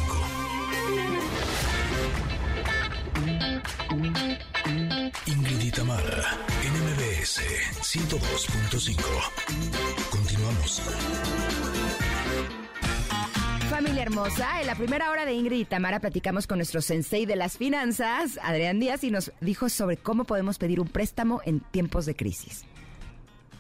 Ingrid 5.28 5.80
Mara, 5.80 6.38
NMBS 6.64 7.42
102.5. 7.82 9.04
Continuamos. 10.10 10.82
Familia 13.70 14.04
hermosa, 14.04 14.62
en 14.62 14.68
la 14.68 14.76
primera 14.76 15.12
hora 15.12 15.26
de 15.26 15.34
Ingrid 15.34 15.60
y 15.60 15.66
Tamara 15.66 16.00
platicamos 16.00 16.48
con 16.48 16.60
nuestro 16.60 16.82
sensei 16.82 17.26
de 17.26 17.36
las 17.36 17.58
finanzas, 17.58 18.40
Adrián 18.42 18.80
Díaz, 18.80 19.04
y 19.04 19.12
nos 19.12 19.34
dijo 19.42 19.68
sobre 19.68 19.98
cómo 19.98 20.24
podemos 20.24 20.58
pedir 20.58 20.80
un 20.80 20.88
préstamo 20.88 21.42
en 21.44 21.60
tiempos 21.60 22.06
de 22.06 22.16
crisis. 22.16 22.64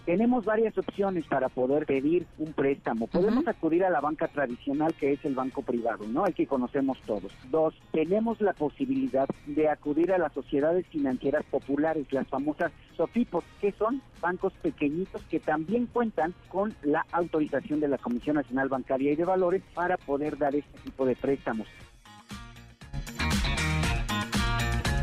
Tenemos 0.06 0.44
varias 0.44 0.78
opciones 0.78 1.26
para 1.28 1.48
poder 1.48 1.86
pedir 1.86 2.28
un 2.38 2.52
préstamo. 2.52 3.08
Podemos 3.08 3.48
acudir 3.48 3.86
a 3.86 3.90
la 3.90 4.02
banca 4.02 4.28
tradicional, 4.28 4.94
que 4.96 5.14
es 5.14 5.24
el 5.24 5.34
banco 5.34 5.62
privado, 5.62 6.06
¿no? 6.06 6.26
El 6.26 6.34
que 6.34 6.46
conocemos 6.46 7.00
todos. 7.06 7.32
Dos, 7.50 7.74
tenemos 7.94 8.42
la 8.42 8.52
posibilidad 8.52 9.28
de 9.46 9.70
acudir 9.70 10.12
a 10.12 10.18
las 10.18 10.34
sociedades 10.34 10.86
financieras 10.88 11.46
populares, 11.46 12.12
las 12.12 12.28
famosas 12.28 12.74
SOFIPOS, 12.98 13.46
que 13.62 13.72
son 13.72 14.02
bancos 14.22 14.52
pequeñitos 14.62 15.24
que 15.24 15.40
también 15.40 15.86
cuentan 15.86 16.34
con 16.50 16.74
la 16.84 17.06
autorización 17.14 17.80
de 17.80 17.88
la 17.88 17.98
Comisión 17.98 18.36
Nacional 18.36 18.68
Bancaria 18.68 19.14
y 19.14 19.16
de 19.16 19.24
Valores 19.24 19.64
para 19.74 19.96
poder 19.96 20.38
dar 20.38 20.54
este 20.54 20.80
tipo 20.80 21.06
de 21.06 21.16
préstamos. 21.16 21.68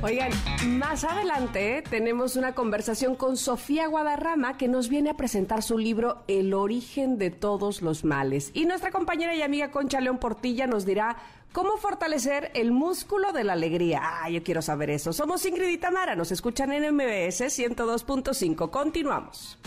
Oigan, 0.02 0.30
más 0.78 1.04
adelante 1.04 1.84
tenemos 1.90 2.36
una 2.36 2.54
conversación 2.54 3.14
con 3.16 3.36
Sofía 3.36 3.86
Guadarrama 3.86 4.56
que 4.56 4.66
nos 4.66 4.88
viene 4.88 5.10
a 5.10 5.14
presentar 5.14 5.62
su 5.62 5.76
libro 5.76 6.22
El 6.26 6.54
origen 6.54 7.18
de 7.18 7.30
todos 7.30 7.82
los 7.82 8.02
males. 8.02 8.50
Y 8.54 8.64
nuestra 8.64 8.92
compañera 8.92 9.34
y 9.34 9.42
amiga 9.42 9.70
Concha 9.70 10.00
León 10.00 10.16
Portilla 10.16 10.66
nos 10.66 10.86
dirá 10.86 11.18
cómo 11.52 11.76
fortalecer 11.76 12.50
el 12.54 12.72
músculo 12.72 13.32
de 13.32 13.44
la 13.44 13.52
alegría. 13.52 14.00
Ah, 14.02 14.30
yo 14.30 14.42
quiero 14.42 14.62
saber 14.62 14.88
eso. 14.88 15.12
Somos 15.12 15.44
Ingrid 15.44 15.68
y 15.68 15.76
Tamara, 15.76 16.16
nos 16.16 16.32
escuchan 16.32 16.72
en 16.72 16.94
MBS 16.94 17.42
102.5. 17.42 18.70
Continuamos. 18.70 19.58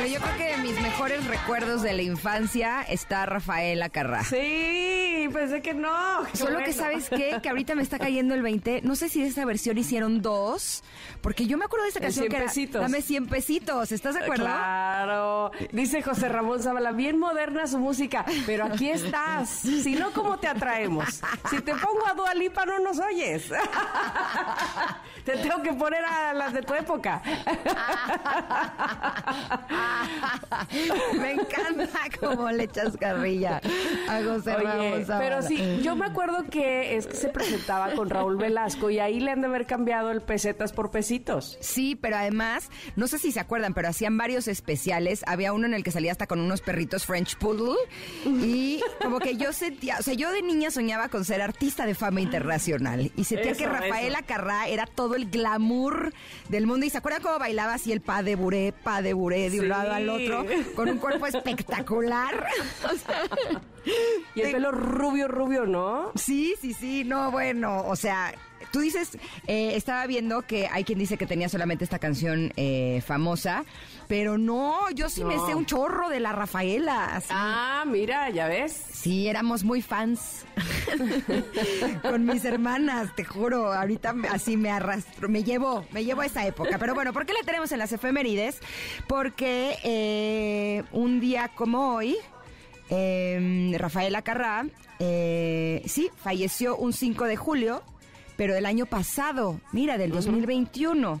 Pero 0.00 0.14
yo 0.14 0.20
creo 0.20 0.36
que 0.38 0.44
de 0.44 0.56
mis 0.56 0.80
mejores 0.80 1.26
recuerdos 1.26 1.82
de 1.82 1.92
la 1.92 2.00
infancia 2.00 2.80
está 2.80 3.26
Rafaela 3.26 3.90
Carrá. 3.90 4.24
Sí, 4.24 5.28
pensé 5.30 5.60
que 5.60 5.74
no. 5.74 6.26
Solo 6.32 6.60
que 6.60 6.72
sabes 6.72 7.10
qué, 7.10 7.38
que 7.42 7.50
ahorita 7.50 7.74
me 7.74 7.82
está 7.82 7.98
cayendo 7.98 8.34
el 8.34 8.40
20. 8.40 8.80
No 8.80 8.96
sé 8.96 9.10
si 9.10 9.20
de 9.20 9.28
esta 9.28 9.44
versión 9.44 9.76
hicieron 9.76 10.22
dos, 10.22 10.82
porque 11.20 11.46
yo 11.46 11.58
me 11.58 11.66
acuerdo 11.66 11.82
de 11.82 11.88
esta 11.88 12.00
canción 12.00 12.28
que 12.28 12.36
era 12.36 12.50
Dame 12.80 13.02
100 13.02 13.26
pesitos. 13.26 13.92
¿Estás 13.92 14.14
de 14.14 14.22
acuerdo? 14.22 14.46
Claro. 14.46 15.50
Dice 15.70 16.00
José 16.00 16.30
Ramón 16.30 16.62
Zabala, 16.62 16.92
bien 16.92 17.18
moderna 17.18 17.66
su 17.66 17.78
música, 17.78 18.24
pero 18.46 18.64
aquí 18.64 18.88
estás. 18.88 19.50
Si 19.50 19.96
no, 19.96 20.12
¿cómo 20.12 20.38
te 20.38 20.48
atraemos? 20.48 21.20
Si 21.50 21.60
te 21.60 21.74
pongo 21.74 22.06
a 22.06 22.14
Dualipa 22.14 22.64
no 22.64 22.78
nos 22.78 22.98
oyes. 22.98 23.52
Te 25.26 25.36
tengo 25.36 25.62
que 25.62 25.74
poner 25.74 26.02
a 26.02 26.32
las 26.32 26.54
de 26.54 26.62
tu 26.62 26.72
época. 26.72 27.20
me 31.20 31.32
encanta 31.32 32.00
cómo 32.18 32.50
le 32.50 32.64
echas 32.64 32.96
carrilla 32.96 33.60
a 34.08 34.22
José 34.22 34.56
Oye, 34.56 35.04
Pero 35.06 35.42
sí, 35.42 35.80
yo 35.82 35.96
me 35.96 36.06
acuerdo 36.06 36.44
que 36.50 36.96
es 36.96 37.06
que 37.06 37.16
se 37.16 37.28
presentaba 37.28 37.92
con 37.94 38.10
Raúl 38.10 38.36
Velasco 38.36 38.90
y 38.90 38.98
ahí 38.98 39.20
le 39.20 39.30
han 39.30 39.40
de 39.40 39.46
haber 39.48 39.66
cambiado 39.66 40.10
el 40.10 40.20
pesetas 40.20 40.72
por 40.72 40.90
pesitos. 40.90 41.58
Sí, 41.60 41.96
pero 41.96 42.16
además, 42.16 42.70
no 42.96 43.06
sé 43.06 43.18
si 43.18 43.32
se 43.32 43.40
acuerdan, 43.40 43.74
pero 43.74 43.88
hacían 43.88 44.16
varios 44.16 44.48
especiales. 44.48 45.22
Había 45.26 45.52
uno 45.52 45.66
en 45.66 45.74
el 45.74 45.82
que 45.82 45.90
salía 45.90 46.12
hasta 46.12 46.26
con 46.26 46.40
unos 46.40 46.60
perritos 46.60 47.06
French 47.06 47.36
Poodle 47.36 47.76
y 48.24 48.80
como 49.02 49.18
que 49.18 49.36
yo 49.36 49.52
sentía, 49.52 49.96
o 49.98 50.02
sea, 50.02 50.14
yo 50.14 50.30
de 50.32 50.42
niña 50.42 50.70
soñaba 50.70 51.08
con 51.08 51.24
ser 51.24 51.42
artista 51.42 51.86
de 51.86 51.94
fama 51.94 52.20
internacional 52.20 53.12
y 53.16 53.24
sentía 53.24 53.54
que 53.54 53.66
Rafaela 53.66 54.22
Carrá 54.22 54.68
era 54.68 54.86
todo 54.86 55.14
el 55.14 55.30
glamour 55.30 56.12
del 56.48 56.66
mundo. 56.66 56.86
¿Y 56.86 56.90
se 56.90 56.98
acuerdan 56.98 57.22
cómo 57.22 57.38
bailaba 57.38 57.74
así 57.74 57.92
el 57.92 58.00
pa 58.00 58.22
de 58.22 58.34
buré, 58.34 58.72
pa 58.72 59.02
de 59.02 59.12
buré 59.12 59.50
de 59.50 59.60
un 59.60 59.69
lado 59.70 59.92
al 59.92 60.08
otro? 60.08 60.46
Con 60.74 60.88
un 60.88 60.98
cuerpo 60.98 61.26
espectacular. 61.26 62.46
y 64.34 64.40
el 64.40 64.52
pelo 64.52 64.70
rubio, 64.72 65.28
rubio, 65.28 65.66
¿no? 65.66 66.12
Sí, 66.14 66.54
sí, 66.60 66.74
sí. 66.74 67.04
No, 67.04 67.30
bueno, 67.30 67.84
o 67.86 67.96
sea, 67.96 68.34
tú 68.72 68.80
dices, 68.80 69.18
eh, 69.46 69.72
estaba 69.74 70.06
viendo 70.06 70.42
que 70.42 70.68
hay 70.70 70.84
quien 70.84 70.98
dice 70.98 71.16
que 71.16 71.26
tenía 71.26 71.48
solamente 71.48 71.84
esta 71.84 71.98
canción 71.98 72.52
eh, 72.56 73.02
famosa, 73.06 73.64
pero 74.10 74.38
no, 74.38 74.90
yo 74.90 75.08
sí 75.08 75.22
me 75.22 75.38
sé 75.46 75.54
un 75.54 75.66
chorro 75.66 76.08
de 76.08 76.18
la 76.18 76.32
Rafaela. 76.32 77.22
Ah, 77.30 77.84
mira, 77.86 78.28
ya 78.30 78.48
ves. 78.48 78.72
Sí, 78.92 79.28
éramos 79.28 79.62
muy 79.62 79.82
fans 79.82 80.44
con 82.02 82.24
mis 82.24 82.44
hermanas, 82.44 83.14
te 83.14 83.24
juro. 83.24 83.72
Ahorita 83.72 84.12
así 84.32 84.56
me 84.56 84.68
arrastro, 84.68 85.28
me 85.28 85.44
llevo, 85.44 85.86
me 85.92 86.04
llevo 86.04 86.22
a 86.22 86.26
esa 86.26 86.44
época. 86.44 86.76
Pero 86.76 86.96
bueno, 86.96 87.12
¿por 87.12 87.24
qué 87.24 87.34
le 87.34 87.44
tenemos 87.44 87.70
en 87.70 87.78
las 87.78 87.92
efemérides? 87.92 88.58
Porque 89.06 89.78
eh, 89.84 90.82
un 90.90 91.20
día 91.20 91.52
como 91.54 91.94
hoy, 91.94 92.16
eh, 92.88 93.72
Rafaela 93.78 94.22
Carrá, 94.22 94.66
eh, 94.98 95.82
sí, 95.86 96.10
falleció 96.16 96.76
un 96.76 96.92
5 96.92 97.26
de 97.26 97.36
julio, 97.36 97.84
pero 98.36 98.54
del 98.54 98.66
año 98.66 98.86
pasado, 98.86 99.60
mira, 99.70 99.98
del 99.98 100.10
2021. 100.10 101.20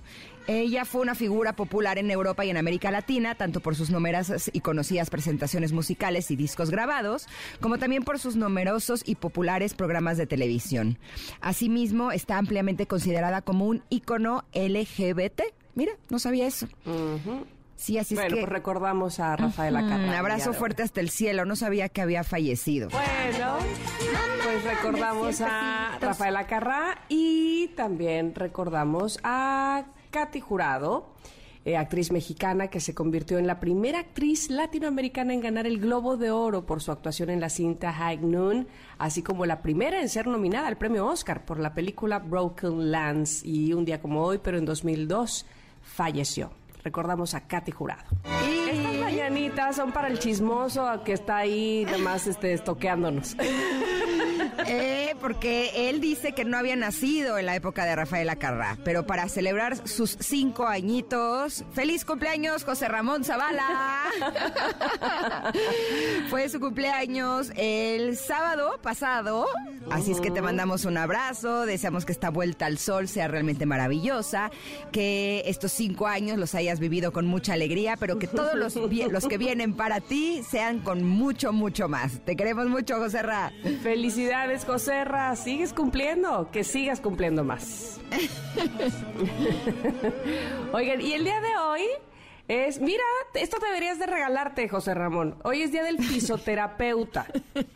Ella 0.50 0.84
fue 0.84 1.00
una 1.02 1.14
figura 1.14 1.52
popular 1.52 1.96
en 1.98 2.10
Europa 2.10 2.44
y 2.44 2.50
en 2.50 2.56
América 2.56 2.90
Latina, 2.90 3.36
tanto 3.36 3.60
por 3.60 3.76
sus 3.76 3.90
numerosas 3.90 4.50
y 4.52 4.60
conocidas 4.62 5.08
presentaciones 5.08 5.72
musicales 5.72 6.28
y 6.32 6.34
discos 6.34 6.72
grabados, 6.72 7.28
como 7.60 7.78
también 7.78 8.02
por 8.02 8.18
sus 8.18 8.34
numerosos 8.34 9.04
y 9.06 9.14
populares 9.14 9.74
programas 9.74 10.16
de 10.16 10.26
televisión. 10.26 10.98
Asimismo, 11.40 12.10
está 12.10 12.36
ampliamente 12.36 12.88
considerada 12.88 13.42
como 13.42 13.66
un 13.66 13.84
ícono 13.90 14.44
LGBT. 14.52 15.42
Mira, 15.76 15.92
no 16.08 16.18
sabía 16.18 16.48
eso. 16.48 16.66
Sí, 17.76 17.96
así 17.98 18.14
es 18.16 18.20
que... 18.20 18.30
pues 18.30 18.48
recordamos 18.48 19.20
a 19.20 19.36
Rafaela 19.36 19.82
Carrá. 19.82 20.04
Un 20.04 20.14
abrazo 20.14 20.52
fuerte 20.52 20.82
hasta 20.82 21.00
el 21.00 21.10
cielo. 21.10 21.44
No 21.44 21.54
sabía 21.54 21.88
que 21.88 22.02
había 22.02 22.24
fallecido. 22.24 22.88
Bueno, 22.88 23.56
pues 24.42 24.64
recordamos 24.64 25.40
a 25.42 25.96
Rafaela 26.00 26.48
Carrá 26.48 27.04
y 27.08 27.68
también 27.76 28.34
recordamos 28.34 29.20
a 29.22 29.84
Katy 30.10 30.40
Jurado, 30.40 31.14
eh, 31.64 31.76
actriz 31.76 32.10
mexicana 32.10 32.68
que 32.68 32.80
se 32.80 32.94
convirtió 32.94 33.38
en 33.38 33.46
la 33.46 33.60
primera 33.60 34.00
actriz 34.00 34.50
latinoamericana 34.50 35.34
en 35.34 35.40
ganar 35.40 35.66
el 35.66 35.78
Globo 35.78 36.16
de 36.16 36.30
Oro 36.30 36.64
por 36.64 36.80
su 36.82 36.90
actuación 36.90 37.30
en 37.30 37.40
la 37.40 37.50
cinta 37.50 37.92
High 37.92 38.18
Noon, 38.18 38.66
así 38.98 39.22
como 39.22 39.44
la 39.44 39.60
primera 39.60 40.00
en 40.00 40.08
ser 40.08 40.26
nominada 40.26 40.68
al 40.68 40.78
premio 40.78 41.06
Oscar 41.06 41.44
por 41.44 41.60
la 41.60 41.74
película 41.74 42.18
Broken 42.18 42.90
Lands. 42.90 43.44
Y 43.44 43.74
un 43.74 43.84
día 43.84 44.00
como 44.00 44.24
hoy, 44.24 44.38
pero 44.38 44.56
en 44.56 44.64
2002, 44.64 45.46
falleció. 45.82 46.50
Recordamos 46.82 47.34
a 47.34 47.46
Katy 47.46 47.72
Jurado. 47.72 48.04
Estas 48.24 48.94
mañanitas 48.94 49.76
son 49.76 49.92
para 49.92 50.08
el 50.08 50.18
chismoso 50.18 50.88
que 51.04 51.12
está 51.12 51.36
ahí, 51.36 51.84
además, 51.86 52.26
este, 52.26 52.54
estoqueándonos. 52.54 53.36
Eh, 54.66 55.14
porque 55.20 55.88
él 55.88 56.00
dice 56.00 56.32
que 56.32 56.44
no 56.44 56.56
había 56.56 56.76
nacido 56.76 57.38
en 57.38 57.46
la 57.46 57.54
época 57.56 57.84
de 57.84 57.96
Rafaela 57.96 58.36
Carrá, 58.36 58.78
pero 58.84 59.06
para 59.06 59.28
celebrar 59.28 59.88
sus 59.88 60.16
cinco 60.20 60.66
añitos, 60.66 61.64
¡feliz 61.72 62.04
cumpleaños, 62.04 62.64
José 62.64 62.88
Ramón 62.88 63.24
Zavala! 63.24 64.10
Fue 66.30 66.48
su 66.48 66.60
cumpleaños 66.60 67.50
el 67.56 68.16
sábado 68.16 68.78
pasado, 68.82 69.46
así 69.90 70.12
es 70.12 70.20
que 70.20 70.30
te 70.30 70.42
mandamos 70.42 70.84
un 70.84 70.96
abrazo, 70.96 71.66
deseamos 71.66 72.04
que 72.04 72.12
esta 72.12 72.30
vuelta 72.30 72.66
al 72.66 72.78
sol 72.78 73.08
sea 73.08 73.28
realmente 73.28 73.66
maravillosa, 73.66 74.50
que 74.92 75.42
estos 75.46 75.72
cinco 75.72 76.06
años 76.06 76.38
los 76.38 76.54
hayas 76.54 76.80
vivido 76.80 77.12
con 77.12 77.26
mucha 77.26 77.54
alegría, 77.54 77.96
pero 77.96 78.18
que 78.18 78.26
todos 78.26 78.54
los, 78.54 78.76
los 78.76 79.26
que 79.26 79.38
vienen 79.38 79.74
para 79.74 80.00
ti 80.00 80.42
sean 80.48 80.80
con 80.80 81.04
mucho, 81.04 81.52
mucho 81.52 81.88
más. 81.88 82.20
Te 82.24 82.36
queremos 82.36 82.68
mucho, 82.68 82.98
José 82.98 83.22
Ra. 83.22 83.52
Felicidades, 83.82 84.39
José 84.66 85.04
Ra. 85.04 85.36
Sigues 85.36 85.74
cumpliendo, 85.74 86.50
que 86.50 86.64
sigas 86.64 87.00
cumpliendo 87.00 87.44
más. 87.44 88.00
Oigan, 90.72 91.00
y 91.00 91.12
el 91.12 91.24
día 91.24 91.40
de 91.40 91.56
hoy 91.56 91.82
es, 92.48 92.80
mira, 92.80 93.02
esto 93.34 93.58
deberías 93.60 93.98
de 93.98 94.06
regalarte, 94.06 94.68
José 94.68 94.94
Ramón. 94.94 95.36
Hoy 95.44 95.62
es 95.62 95.72
día 95.72 95.84
del 95.84 96.02
fisioterapeuta. 96.02 97.26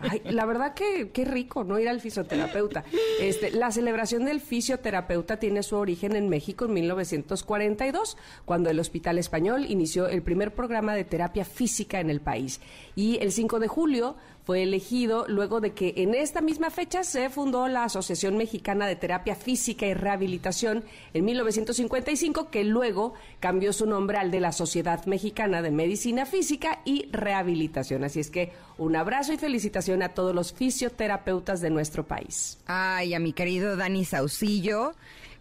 Ay, 0.00 0.22
la 0.24 0.46
verdad 0.46 0.74
que 0.74 1.10
qué 1.12 1.24
rico, 1.24 1.64
¿no? 1.64 1.78
Ir 1.78 1.88
al 1.88 2.00
fisioterapeuta. 2.00 2.84
Este, 3.20 3.52
la 3.52 3.70
celebración 3.70 4.24
del 4.24 4.40
fisioterapeuta 4.40 5.38
tiene 5.38 5.62
su 5.62 5.76
origen 5.76 6.16
en 6.16 6.28
México 6.28 6.64
en 6.64 6.72
1942, 6.72 8.16
cuando 8.44 8.70
el 8.70 8.80
Hospital 8.80 9.18
Español 9.18 9.66
inició 9.68 10.08
el 10.08 10.22
primer 10.22 10.54
programa 10.54 10.94
de 10.94 11.04
terapia 11.04 11.44
física 11.44 12.00
en 12.00 12.10
el 12.10 12.20
país. 12.20 12.60
Y 12.96 13.18
el 13.20 13.30
5 13.30 13.60
de 13.60 13.68
julio 13.68 14.16
fue 14.44 14.62
elegido 14.62 15.24
luego 15.26 15.60
de 15.60 15.72
que 15.72 15.94
en 15.96 16.14
esta 16.14 16.40
misma 16.40 16.70
fecha 16.70 17.02
se 17.02 17.30
fundó 17.30 17.66
la 17.68 17.84
Asociación 17.84 18.36
Mexicana 18.36 18.86
de 18.86 18.96
Terapia 18.96 19.34
Física 19.34 19.86
y 19.86 19.94
Rehabilitación 19.94 20.84
en 21.14 21.24
1955, 21.24 22.50
que 22.50 22.64
luego 22.64 23.14
cambió 23.40 23.72
su 23.72 23.86
nombre 23.86 24.18
al 24.18 24.30
de 24.30 24.40
la 24.40 24.52
Sociedad 24.52 25.06
Mexicana 25.06 25.62
de 25.62 25.70
Medicina 25.70 26.26
Física 26.26 26.80
y 26.84 27.08
Rehabilitación. 27.10 28.04
Así 28.04 28.20
es 28.20 28.30
que 28.30 28.52
un 28.76 28.96
abrazo 28.96 29.32
y 29.32 29.38
felicitación 29.38 30.02
a 30.02 30.10
todos 30.10 30.34
los 30.34 30.52
fisioterapeutas 30.52 31.60
de 31.60 31.70
nuestro 31.70 32.06
país. 32.06 32.58
Ay, 32.66 33.14
a 33.14 33.20
mi 33.20 33.32
querido 33.32 33.76
Dani 33.76 34.04
Saucillo 34.04 34.94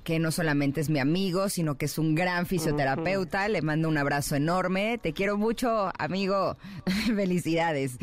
que 0.03 0.19
no 0.19 0.31
solamente 0.31 0.81
es 0.81 0.89
mi 0.89 0.99
amigo, 0.99 1.49
sino 1.49 1.75
que 1.75 1.85
es 1.85 1.97
un 1.97 2.15
gran 2.15 2.45
fisioterapeuta. 2.45 3.47
Le 3.47 3.61
mando 3.61 3.87
un 3.87 3.97
abrazo 3.97 4.35
enorme. 4.35 4.97
Te 4.97 5.13
quiero 5.13 5.37
mucho, 5.37 5.91
amigo. 5.97 6.57
Felicidades. 7.15 7.97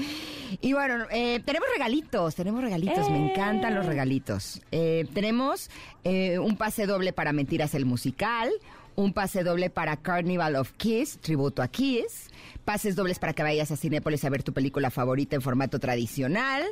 Y 0.61 0.73
bueno, 0.73 1.07
eh, 1.11 1.41
tenemos 1.45 1.69
regalitos, 1.73 2.35
tenemos 2.35 2.63
regalitos. 2.63 3.11
Me 3.11 3.31
encantan 3.31 3.75
los 3.75 3.87
regalitos. 3.87 4.63
Eh, 4.73 5.07
tenemos 5.15 5.71
eh, 6.05 6.39
un 6.39 6.57
pase 6.57 6.87
doble 6.87 7.13
para 7.13 7.33
Mentiras 7.33 7.75
el 7.75 7.87
Musical, 7.87 8.51
un 8.97 9.13
pase 9.13 9.45
doble 9.45 9.71
para 9.71 9.97
Carnival 9.97 10.57
of 10.57 10.73
Kiss, 10.73 11.19
tributo 11.21 11.63
a 11.63 11.69
Kiss, 11.69 12.31
pases 12.65 12.97
dobles 12.97 13.19
para 13.19 13.33
que 13.33 13.43
vayas 13.43 13.71
a 13.71 13.77
Cinépolis 13.77 14.25
a 14.25 14.31
ver 14.31 14.43
tu 14.43 14.53
película 14.53 14.91
favorita 14.91 15.37
en 15.37 15.43
formato 15.43 15.79
tradicional. 15.79 16.63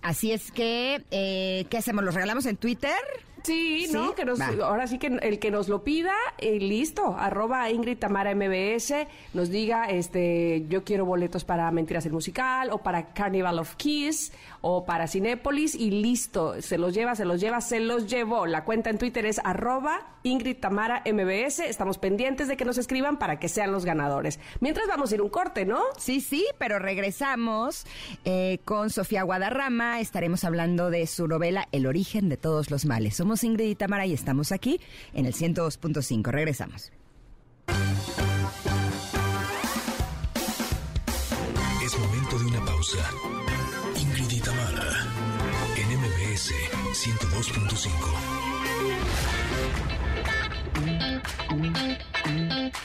Así 0.00 0.32
es 0.32 0.50
que, 0.52 1.02
eh, 1.10 1.66
¿qué 1.68 1.78
hacemos? 1.78 2.04
¿Los 2.04 2.14
regalamos 2.14 2.46
en 2.46 2.56
Twitter? 2.56 2.96
Sí, 3.42 3.86
¿no? 3.92 4.14
Que 4.14 4.24
nos, 4.24 4.40
ahora 4.40 4.86
sí 4.86 4.98
que 4.98 5.06
el 5.06 5.38
que 5.38 5.50
nos 5.50 5.68
lo 5.68 5.82
pida, 5.82 6.14
y 6.40 6.58
listo. 6.60 7.16
Arroba 7.18 7.70
Ingrid 7.70 7.98
Tamara 7.98 8.34
MBS, 8.34 8.94
nos 9.34 9.50
diga, 9.50 9.86
este, 9.86 10.66
yo 10.68 10.84
quiero 10.84 11.04
boletos 11.04 11.44
para 11.44 11.70
Mentiras 11.70 12.06
el 12.06 12.12
Musical, 12.12 12.70
o 12.70 12.78
para 12.78 13.12
Carnival 13.12 13.58
of 13.58 13.74
Kiss, 13.76 14.32
o 14.60 14.84
para 14.84 15.08
Cinépolis, 15.08 15.74
y 15.74 15.90
listo. 15.90 16.60
Se 16.60 16.78
los 16.78 16.94
lleva, 16.94 17.14
se 17.14 17.24
los 17.24 17.40
lleva, 17.40 17.60
se 17.60 17.80
los 17.80 18.06
llevó. 18.06 18.46
La 18.46 18.64
cuenta 18.64 18.90
en 18.90 18.98
Twitter 18.98 19.26
es 19.26 19.40
arroba 19.44 20.06
Ingrid 20.22 20.58
Tamara 20.58 21.02
MBS. 21.04 21.60
Estamos 21.60 21.98
pendientes 21.98 22.48
de 22.48 22.56
que 22.56 22.64
nos 22.64 22.78
escriban 22.78 23.18
para 23.18 23.38
que 23.38 23.48
sean 23.48 23.72
los 23.72 23.84
ganadores. 23.84 24.38
Mientras 24.60 24.86
vamos 24.86 25.10
a 25.10 25.14
ir 25.14 25.22
un 25.22 25.28
corte, 25.28 25.64
¿no? 25.64 25.82
Sí, 25.98 26.20
sí, 26.20 26.46
pero 26.58 26.78
regresamos 26.78 27.86
eh, 28.24 28.60
con 28.64 28.90
Sofía 28.90 29.22
Guadarrama. 29.22 30.00
Estaremos 30.00 30.44
hablando 30.44 30.90
de 30.90 31.06
su 31.06 31.26
novela 31.26 31.68
El 31.72 31.86
origen 31.86 32.28
de 32.28 32.36
todos 32.36 32.70
los 32.70 32.84
males. 32.84 33.16
Somos 33.16 33.31
Ingrid 33.40 33.68
y 33.68 33.74
Tamara 33.74 34.04
y 34.06 34.12
estamos 34.12 34.52
aquí 34.52 34.80
en 35.14 35.26
el 35.26 35.32
102.5. 35.32 36.30
Regresamos. 36.30 36.92
Es 41.84 41.98
momento 41.98 42.38
de 42.38 42.44
una 42.46 42.64
pausa. 42.64 43.10
Ingrid 43.96 44.30
y 44.30 44.40
Tamara 44.40 45.06
en 45.76 45.98
MBS 45.98 46.52
102.5. 46.92 48.42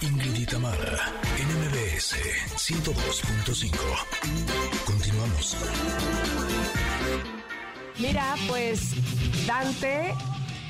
Ingrid 0.02 0.36
y 0.36 0.46
Tamara 0.46 1.12
en 1.38 1.48
MBS 1.60 2.16
102.5. 2.56 3.78
Continuamos. 4.86 5.58
Mira, 8.00 8.36
pues 8.48 8.94
Dante 9.48 10.14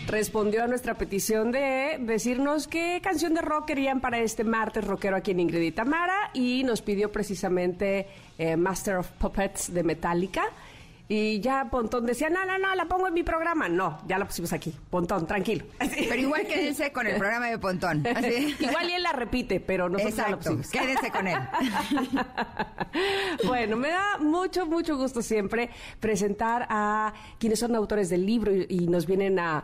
respondió 0.08 0.64
a 0.64 0.68
nuestra 0.68 0.94
petición 0.94 1.52
de 1.52 1.98
decirnos 2.00 2.68
qué 2.70 3.02
canción 3.04 3.34
de 3.34 3.42
rock 3.42 3.66
querían 3.66 4.00
para 4.00 4.20
este 4.20 4.46
martes 4.46 4.86
rockero 4.86 5.18
aquí 5.18 5.32
en 5.32 5.42
Ingrid 5.42 5.62
y 5.62 5.72
Tamara 5.74 6.32
y 6.34 6.64
nos 6.64 6.82
pidió 6.82 7.12
precisamente 7.12 8.08
eh, 8.38 8.56
Master 8.56 8.96
of 8.96 9.10
Puppets 9.20 9.74
de 9.74 9.84
Metallica. 9.84 10.44
Y 11.10 11.40
ya 11.40 11.70
Pontón 11.72 12.06
decía, 12.06 12.30
no, 12.30 12.44
no, 12.46 12.58
no, 12.58 12.76
la 12.76 12.86
pongo 12.86 13.08
en 13.08 13.14
mi 13.14 13.24
programa. 13.24 13.70
No, 13.70 14.00
ya 14.08 14.18
la 14.18 14.26
pusimos 14.26 14.52
aquí. 14.52 14.76
Pontón, 14.90 15.26
tranquilo. 15.26 15.66
Pero 15.80 16.16
igual 16.16 16.46
quédense 16.46 16.92
con 16.92 17.08
el 17.08 17.16
programa 17.18 17.48
de 17.48 17.58
Pontón. 17.58 18.04
igual 18.60 18.90
y 18.90 18.94
él 18.94 19.04
la 19.04 19.14
repite, 19.14 19.62
pero 19.62 19.88
nosotros 19.88 20.20
Exacto, 20.20 20.32
la 20.32 20.38
pusimos. 20.58 20.70
quédense 20.70 21.12
con 21.12 21.28
él. 21.28 21.40
bueno, 23.46 23.78
me 23.78 23.90
da 23.90 24.18
mucho, 24.20 24.66
mucho 24.66 24.98
gusto 24.98 25.22
siempre 25.22 25.70
presentar 26.00 26.66
a 26.70 27.14
quienes 27.40 27.60
son 27.60 27.76
autores 27.76 28.10
del 28.10 28.26
libro 28.26 28.52
y 28.54 28.88
nos 28.88 29.06
vienen 29.06 29.40
a, 29.40 29.64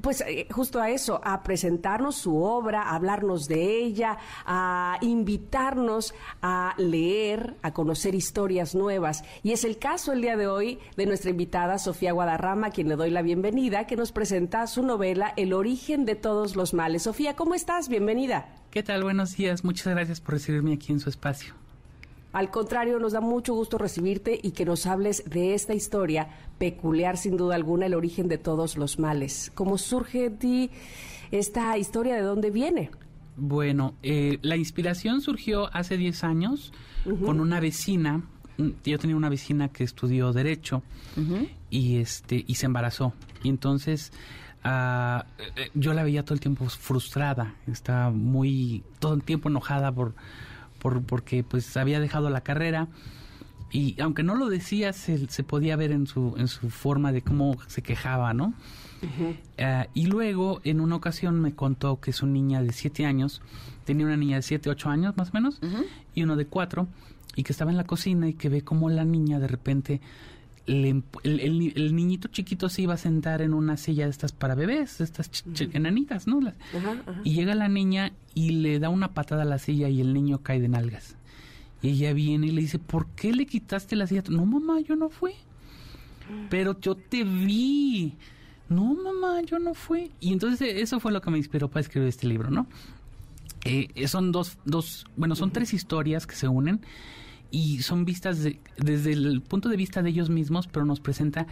pues 0.00 0.20
eh, 0.22 0.46
justo 0.50 0.80
a 0.80 0.90
eso, 0.90 1.20
a 1.24 1.42
presentarnos 1.42 2.16
su 2.16 2.42
obra, 2.42 2.82
a 2.82 2.94
hablarnos 2.96 3.48
de 3.48 3.82
ella, 3.82 4.18
a 4.44 4.98
invitarnos 5.00 6.14
a 6.42 6.74
leer, 6.78 7.56
a 7.62 7.72
conocer 7.72 8.14
historias 8.14 8.74
nuevas. 8.74 9.24
Y 9.42 9.52
es 9.52 9.64
el 9.64 9.78
caso 9.78 10.12
el 10.12 10.22
día 10.22 10.36
de 10.36 10.46
hoy 10.46 10.78
de 10.96 11.06
nuestra 11.06 11.30
invitada 11.30 11.78
Sofía 11.78 12.12
Guadarrama, 12.12 12.68
a 12.68 12.70
quien 12.70 12.88
le 12.88 12.96
doy 12.96 13.10
la 13.10 13.22
bienvenida, 13.22 13.86
que 13.86 13.96
nos 13.96 14.12
presenta 14.12 14.66
su 14.66 14.82
novela 14.82 15.32
El 15.36 15.52
origen 15.52 16.04
de 16.04 16.14
todos 16.14 16.56
los 16.56 16.74
males. 16.74 17.02
Sofía, 17.02 17.36
¿cómo 17.36 17.54
estás? 17.54 17.88
Bienvenida. 17.88 18.48
¿Qué 18.70 18.82
tal? 18.82 19.02
Buenos 19.02 19.36
días. 19.36 19.64
Muchas 19.64 19.94
gracias 19.94 20.20
por 20.20 20.34
recibirme 20.34 20.74
aquí 20.74 20.92
en 20.92 21.00
su 21.00 21.08
espacio. 21.08 21.54
Al 22.36 22.50
contrario, 22.50 22.98
nos 22.98 23.14
da 23.14 23.22
mucho 23.22 23.54
gusto 23.54 23.78
recibirte 23.78 24.38
y 24.42 24.50
que 24.50 24.66
nos 24.66 24.84
hables 24.84 25.24
de 25.24 25.54
esta 25.54 25.72
historia 25.72 26.28
peculiar, 26.58 27.16
sin 27.16 27.38
duda 27.38 27.54
alguna, 27.54 27.86
el 27.86 27.94
origen 27.94 28.28
de 28.28 28.36
todos 28.36 28.76
los 28.76 28.98
males. 28.98 29.50
¿Cómo 29.54 29.78
surge 29.78 30.28
de 30.28 30.30
ti 30.36 30.70
esta 31.30 31.78
historia? 31.78 32.14
¿De 32.16 32.20
dónde 32.20 32.50
viene? 32.50 32.90
Bueno, 33.38 33.94
eh, 34.02 34.38
la 34.42 34.58
inspiración 34.58 35.22
surgió 35.22 35.74
hace 35.74 35.96
10 35.96 36.24
años 36.24 36.74
con 37.24 37.40
una 37.40 37.58
vecina. 37.58 38.20
Mm, 38.58 38.68
yo 38.84 38.98
tenía 38.98 39.16
una 39.16 39.30
vecina 39.30 39.68
que 39.68 39.84
estudió 39.84 40.34
Derecho 40.34 40.82
y, 41.70 41.96
este, 41.96 42.44
y 42.46 42.56
se 42.56 42.66
embarazó. 42.66 43.14
Y 43.44 43.48
entonces... 43.48 44.12
Uh, 44.62 45.22
yo 45.74 45.94
la 45.94 46.02
veía 46.02 46.24
todo 46.24 46.34
el 46.34 46.40
tiempo 46.40 46.68
frustrada, 46.68 47.54
estaba 47.68 48.10
muy, 48.10 48.82
todo 48.98 49.14
el 49.14 49.22
tiempo 49.22 49.48
enojada 49.48 49.92
por, 49.92 50.16
porque 51.06 51.44
pues 51.44 51.76
había 51.76 52.00
dejado 52.00 52.30
la 52.30 52.42
carrera. 52.42 52.88
Y 53.70 54.00
aunque 54.00 54.22
no 54.22 54.36
lo 54.36 54.48
decía 54.48 54.92
se, 54.92 55.28
se, 55.28 55.42
podía 55.42 55.74
ver 55.76 55.90
en 55.90 56.06
su 56.06 56.34
en 56.38 56.46
su 56.46 56.70
forma 56.70 57.10
de 57.10 57.22
cómo 57.22 57.56
se 57.66 57.82
quejaba 57.82 58.32
no 58.32 58.54
eh, 59.58 59.88
y 59.92 60.06
luego 60.06 60.60
en 60.62 60.80
una 60.80 60.94
ocasión 60.94 61.40
me 61.40 61.52
contó 61.52 62.00
que 62.00 62.12
su 62.12 62.26
niña 62.26 62.62
de 62.62 62.72
siete 62.72 63.04
años 63.04 63.42
tenía 63.84 64.06
una 64.06 64.16
niña 64.16 64.36
de 64.36 64.42
siete 64.42 64.70
ocho 64.70 64.88
años 64.88 65.16
más 65.16 65.30
o 65.30 65.32
menos 65.32 65.60
y 66.14 66.22
uno 66.22 66.36
de 66.36 66.46
cuatro 66.46 66.86
y 67.34 67.42
que 67.42 67.52
estaba 67.52 67.72
en 67.72 67.76
la 67.76 67.84
cocina 67.84 68.28
y 68.28 68.34
que 68.34 68.48
ve 68.48 68.62
como 68.62 68.88
la 68.88 69.04
niña 69.04 69.40
de 69.40 69.48
repente 69.48 70.00
el, 70.66 71.04
el, 71.22 71.94
niñito 71.94 72.28
chiquito 72.28 72.68
se 72.68 72.82
iba 72.82 72.94
a 72.94 72.96
sentar 72.96 73.40
en 73.40 73.54
una 73.54 73.76
silla 73.76 74.04
de 74.04 74.10
estas 74.10 74.32
para 74.32 74.54
bebés, 74.54 75.00
estas 75.00 75.44
enanitas, 75.72 76.26
¿no? 76.26 76.40
Y 77.24 77.34
llega 77.34 77.54
la 77.54 77.68
niña 77.68 78.12
y 78.34 78.50
le 78.50 78.78
da 78.78 78.88
una 78.88 79.14
patada 79.14 79.42
a 79.42 79.44
la 79.46 79.58
silla 79.58 79.88
y 79.88 80.00
el 80.00 80.12
niño 80.12 80.42
cae 80.42 80.60
de 80.60 80.68
nalgas. 80.68 81.16
Y 81.82 81.90
ella 81.90 82.12
viene 82.12 82.48
y 82.48 82.50
le 82.50 82.62
dice, 82.62 82.78
¿por 82.78 83.06
qué 83.08 83.32
le 83.32 83.46
quitaste 83.46 83.94
la 83.96 84.06
silla? 84.06 84.24
No, 84.28 84.44
mamá, 84.44 84.80
yo 84.80 84.96
no 84.96 85.08
fui. 85.08 85.32
Pero 86.50 86.78
yo 86.80 86.96
te 86.96 87.22
vi. 87.22 88.14
No, 88.68 88.94
mamá, 88.94 89.42
yo 89.42 89.60
no 89.60 89.74
fui. 89.74 90.10
Y 90.18 90.32
entonces 90.32 90.82
eso 90.82 90.98
fue 90.98 91.12
lo 91.12 91.20
que 91.20 91.30
me 91.30 91.38
inspiró 91.38 91.68
para 91.68 91.82
escribir 91.82 92.08
este 92.08 92.26
libro, 92.26 92.50
¿no? 92.50 92.66
Eh, 93.64 94.08
son 94.08 94.32
dos, 94.32 94.58
dos, 94.64 95.06
bueno, 95.16 95.36
son 95.36 95.50
tres 95.52 95.74
historias 95.74 96.26
que 96.26 96.34
se 96.34 96.48
unen 96.48 96.80
y 97.50 97.82
son 97.82 98.04
vistas 98.04 98.46
desde 98.76 99.12
el 99.12 99.42
punto 99.42 99.68
de 99.68 99.76
vista 99.76 100.02
de 100.02 100.10
ellos 100.10 100.30
mismos, 100.30 100.66
pero 100.66 100.84
nos 100.84 101.00
presenta, 101.00 101.46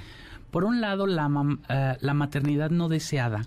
por 0.50 0.64
un 0.64 0.80
lado, 0.80 1.06
la, 1.06 1.30
eh, 1.68 1.96
la 2.00 2.14
maternidad 2.14 2.70
no 2.70 2.88
deseada, 2.88 3.46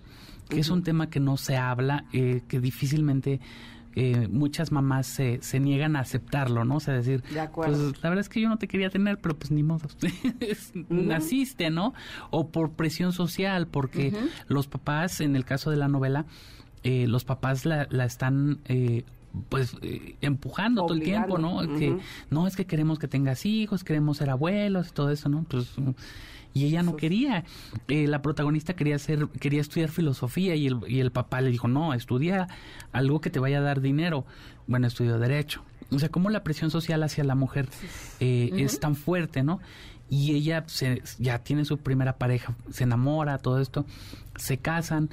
que 0.49 0.59
es 0.59 0.69
un 0.69 0.83
tema 0.83 1.09
que 1.09 1.19
no 1.19 1.37
se 1.37 1.57
habla, 1.57 2.05
eh, 2.13 2.41
que 2.47 2.59
difícilmente 2.59 3.39
eh, 3.95 4.27
muchas 4.29 4.71
mamás 4.71 5.07
se, 5.07 5.39
se, 5.41 5.59
niegan 5.59 5.95
a 5.95 6.01
aceptarlo, 6.01 6.63
¿no? 6.63 6.75
O 6.75 6.79
sea, 6.79 6.93
decir, 6.93 7.23
pues 7.53 7.77
la 8.01 8.09
verdad 8.09 8.19
es 8.19 8.29
que 8.29 8.39
yo 8.39 8.47
no 8.47 8.57
te 8.57 8.67
quería 8.67 8.89
tener, 8.89 9.17
pero 9.19 9.35
pues 9.35 9.51
ni 9.51 9.63
modo, 9.63 9.87
naciste, 10.89 11.69
¿no? 11.69 11.93
O 12.29 12.49
por 12.49 12.71
presión 12.71 13.11
social, 13.11 13.67
porque 13.67 14.13
los 14.47 14.67
papás, 14.67 15.19
en 15.19 15.35
el 15.35 15.45
caso 15.45 15.71
de 15.71 15.77
la 15.77 15.87
novela, 15.87 16.25
los 16.83 17.25
papás 17.25 17.65
la, 17.65 17.87
la 17.89 18.05
están 18.05 18.59
eh, 18.65 19.03
pues 19.49 19.75
eh, 19.81 20.15
empujando 20.21 20.85
todo 20.85 20.95
el 20.95 21.03
tiempo, 21.03 21.37
¿no? 21.37 21.59
Que 21.77 21.97
no 22.29 22.47
es 22.47 22.55
que 22.55 22.65
queremos 22.65 22.99
que 22.99 23.07
tengas 23.07 23.45
hijos, 23.45 23.83
queremos 23.83 24.17
ser 24.17 24.29
abuelos 24.29 24.89
y 24.89 24.91
todo 24.91 25.11
eso, 25.11 25.29
¿no? 25.29 25.43
Pues 25.43 25.75
y 26.57 26.65
ella 26.65 26.81
no 26.81 26.95
quería. 26.95 27.43
Eh, 27.87 28.07
la 28.07 28.21
protagonista 28.21 28.75
quería 28.75 28.97
ser, 28.97 29.27
quería 29.27 29.61
estudiar 29.61 29.89
filosofía 29.89 30.55
y 30.55 30.67
el, 30.67 30.79
y 30.87 30.99
el 30.99 31.11
papá 31.11 31.41
le 31.41 31.51
dijo, 31.51 31.67
no, 31.67 31.93
estudia 31.93 32.47
algo 32.91 33.21
que 33.21 33.29
te 33.29 33.39
vaya 33.39 33.59
a 33.59 33.61
dar 33.61 33.79
dinero. 33.79 34.25
Bueno, 34.65 34.87
estudió 34.87 35.19
derecho. 35.19 35.63
O 35.91 35.99
sea, 35.99 36.09
cómo 36.09 36.29
la 36.29 36.43
presión 36.43 36.71
social 36.71 37.03
hacia 37.03 37.23
la 37.23 37.35
mujer 37.35 37.69
eh, 38.19 38.49
es 38.55 38.79
tan 38.79 38.95
fuerte, 38.95 39.43
¿no? 39.43 39.59
Y 40.09 40.33
ella 40.33 40.63
se, 40.67 41.03
ya 41.19 41.39
tiene 41.39 41.63
su 41.63 41.77
primera 41.77 42.17
pareja, 42.17 42.55
se 42.71 42.85
enamora, 42.85 43.37
todo 43.37 43.59
esto, 43.59 43.85
se 44.35 44.57
casan 44.57 45.09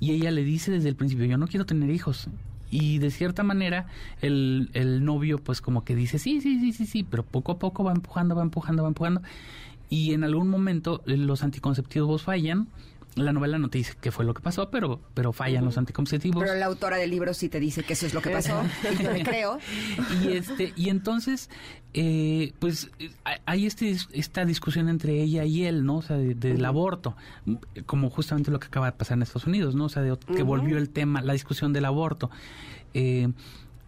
y 0.00 0.12
ella 0.12 0.30
le 0.30 0.42
dice 0.42 0.70
desde 0.70 0.88
el 0.88 0.96
principio, 0.96 1.26
yo 1.26 1.38
no 1.38 1.46
quiero 1.48 1.66
tener 1.66 1.90
hijos 1.90 2.28
y 2.70 2.98
de 2.98 3.10
cierta 3.10 3.42
manera 3.42 3.86
el, 4.20 4.70
el 4.74 5.04
novio 5.04 5.38
pues 5.38 5.60
como 5.60 5.84
que 5.84 5.94
dice 5.94 6.18
sí, 6.18 6.40
sí, 6.40 6.58
sí, 6.60 6.72
sí, 6.72 6.86
sí, 6.86 7.02
pero 7.02 7.24
poco 7.24 7.52
a 7.52 7.58
poco 7.58 7.84
va 7.84 7.92
empujando, 7.92 8.34
va 8.34 8.42
empujando, 8.42 8.82
va 8.82 8.88
empujando. 8.88 9.22
Y 9.90 10.12
en 10.12 10.22
algún 10.24 10.48
momento 10.48 11.02
los 11.06 11.42
anticonceptivos 11.42 12.22
fallan 12.22 12.68
la 13.24 13.32
novela 13.32 13.58
no 13.58 13.68
te 13.68 13.78
dice 13.78 13.94
qué 14.00 14.10
fue 14.10 14.24
lo 14.24 14.34
que 14.34 14.42
pasó, 14.42 14.70
pero, 14.70 15.00
pero 15.14 15.32
fallan 15.32 15.64
los 15.64 15.78
anticonceptivos. 15.78 16.42
Pero 16.42 16.54
la 16.54 16.66
autora 16.66 16.96
del 16.96 17.10
libro 17.10 17.34
sí 17.34 17.48
te 17.48 17.60
dice 17.60 17.82
que 17.82 17.92
eso 17.92 18.06
es 18.06 18.14
lo 18.14 18.22
que 18.22 18.30
pasó, 18.30 18.62
y 18.98 19.02
yo 19.02 19.24
creo. 19.24 19.58
Y, 20.22 20.32
este, 20.32 20.72
y 20.74 20.88
entonces, 20.88 21.50
eh, 21.94 22.52
pues 22.58 22.90
hay 23.46 23.66
este, 23.66 23.96
esta 24.12 24.44
discusión 24.44 24.88
entre 24.88 25.22
ella 25.22 25.44
y 25.44 25.64
él, 25.64 25.84
¿no? 25.84 25.96
O 25.96 26.02
sea, 26.02 26.16
del 26.16 26.64
aborto, 26.64 27.16
como 27.86 28.10
justamente 28.10 28.50
lo 28.50 28.58
que 28.58 28.66
acaba 28.66 28.86
de 28.86 28.92
pasar 28.92 29.16
en 29.16 29.22
Estados 29.22 29.46
Unidos, 29.46 29.74
¿no? 29.74 29.84
O 29.84 29.88
sea, 29.88 30.02
de, 30.02 30.16
que 30.18 30.42
volvió 30.42 30.78
el 30.78 30.90
tema, 30.90 31.22
la 31.22 31.32
discusión 31.32 31.72
del 31.72 31.84
aborto. 31.84 32.30
Eh, 32.94 33.28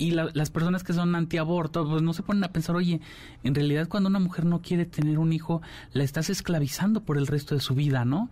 y 0.00 0.12
las 0.12 0.50
personas 0.50 0.82
que 0.82 0.94
son 0.94 1.14
antiaborto, 1.14 1.86
pues 1.86 2.00
no 2.00 2.14
se 2.14 2.22
ponen 2.22 2.42
a 2.42 2.48
pensar, 2.48 2.74
oye, 2.74 3.02
en 3.44 3.54
realidad 3.54 3.86
cuando 3.86 4.08
una 4.08 4.18
mujer 4.18 4.46
no 4.46 4.62
quiere 4.62 4.86
tener 4.86 5.18
un 5.18 5.30
hijo, 5.34 5.60
la 5.92 6.04
estás 6.04 6.30
esclavizando 6.30 7.02
por 7.02 7.18
el 7.18 7.26
resto 7.26 7.54
de 7.54 7.60
su 7.60 7.74
vida, 7.74 8.06
¿no? 8.06 8.30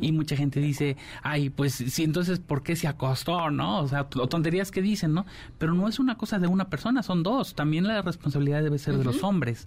Y 0.00 0.10
mucha 0.10 0.34
gente 0.34 0.58
dice, 0.58 0.96
ay, 1.22 1.50
pues 1.50 1.74
sí, 1.74 2.02
entonces, 2.02 2.40
¿por 2.40 2.64
qué 2.64 2.74
se 2.74 2.88
acostó, 2.88 3.48
no? 3.52 3.78
O 3.78 3.86
sea, 3.86 4.08
tonterías 4.08 4.72
que 4.72 4.82
dicen, 4.82 5.14
¿no? 5.14 5.24
Pero 5.56 5.72
no 5.72 5.86
es 5.86 6.00
una 6.00 6.16
cosa 6.16 6.40
de 6.40 6.48
una 6.48 6.68
persona, 6.68 7.04
son 7.04 7.22
dos. 7.22 7.54
También 7.54 7.86
la 7.86 8.02
responsabilidad 8.02 8.64
debe 8.64 8.80
ser 8.80 8.98
de 8.98 9.04
los 9.04 9.22
hombres. 9.22 9.66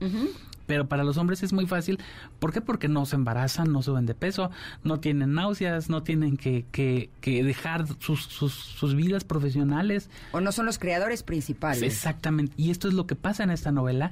Pero 0.68 0.88
para 0.88 1.04
los 1.04 1.18
hombres 1.18 1.42
es 1.42 1.54
muy 1.54 1.66
fácil. 1.66 2.00
¿Por 2.40 2.54
qué? 2.54 2.62
Porque 2.62 2.88
no 2.88 3.06
se 3.06 3.16
embarazan, 3.16 3.72
no 3.72 3.82
suben 3.82 4.06
de 4.06 4.14
peso, 4.14 4.52
no 4.84 5.00
tienen 5.00 5.34
náuseas, 5.34 5.90
no 5.90 6.04
tienen 6.04 6.38
que, 6.38 6.66
que, 6.72 7.10
que 7.22 7.44
dejar 7.44 7.88
sus, 8.00 8.24
sus, 8.24 8.54
sus 8.54 8.94
vidas 8.94 9.24
profesionales. 9.24 10.10
O 10.34 10.42
no 10.42 10.52
son 10.52 10.66
los 10.68 10.78
creadores 10.78 11.24
principales. 11.24 11.82
Exactamente. 11.82 12.54
Y 12.58 12.70
esto 12.70 12.88
es 12.88 12.94
lo 12.94 13.08
que 13.08 13.16
pasa 13.16 13.44
en 13.44 13.50
esta 13.50 13.72
novela. 13.72 14.12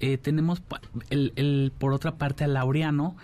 Eh, 0.00 0.16
tenemos 0.16 0.62
el, 1.10 1.32
el, 1.36 1.72
por 1.76 1.92
otra 1.92 2.16
parte 2.16 2.44
a 2.44 2.46
Laureano, 2.46 3.16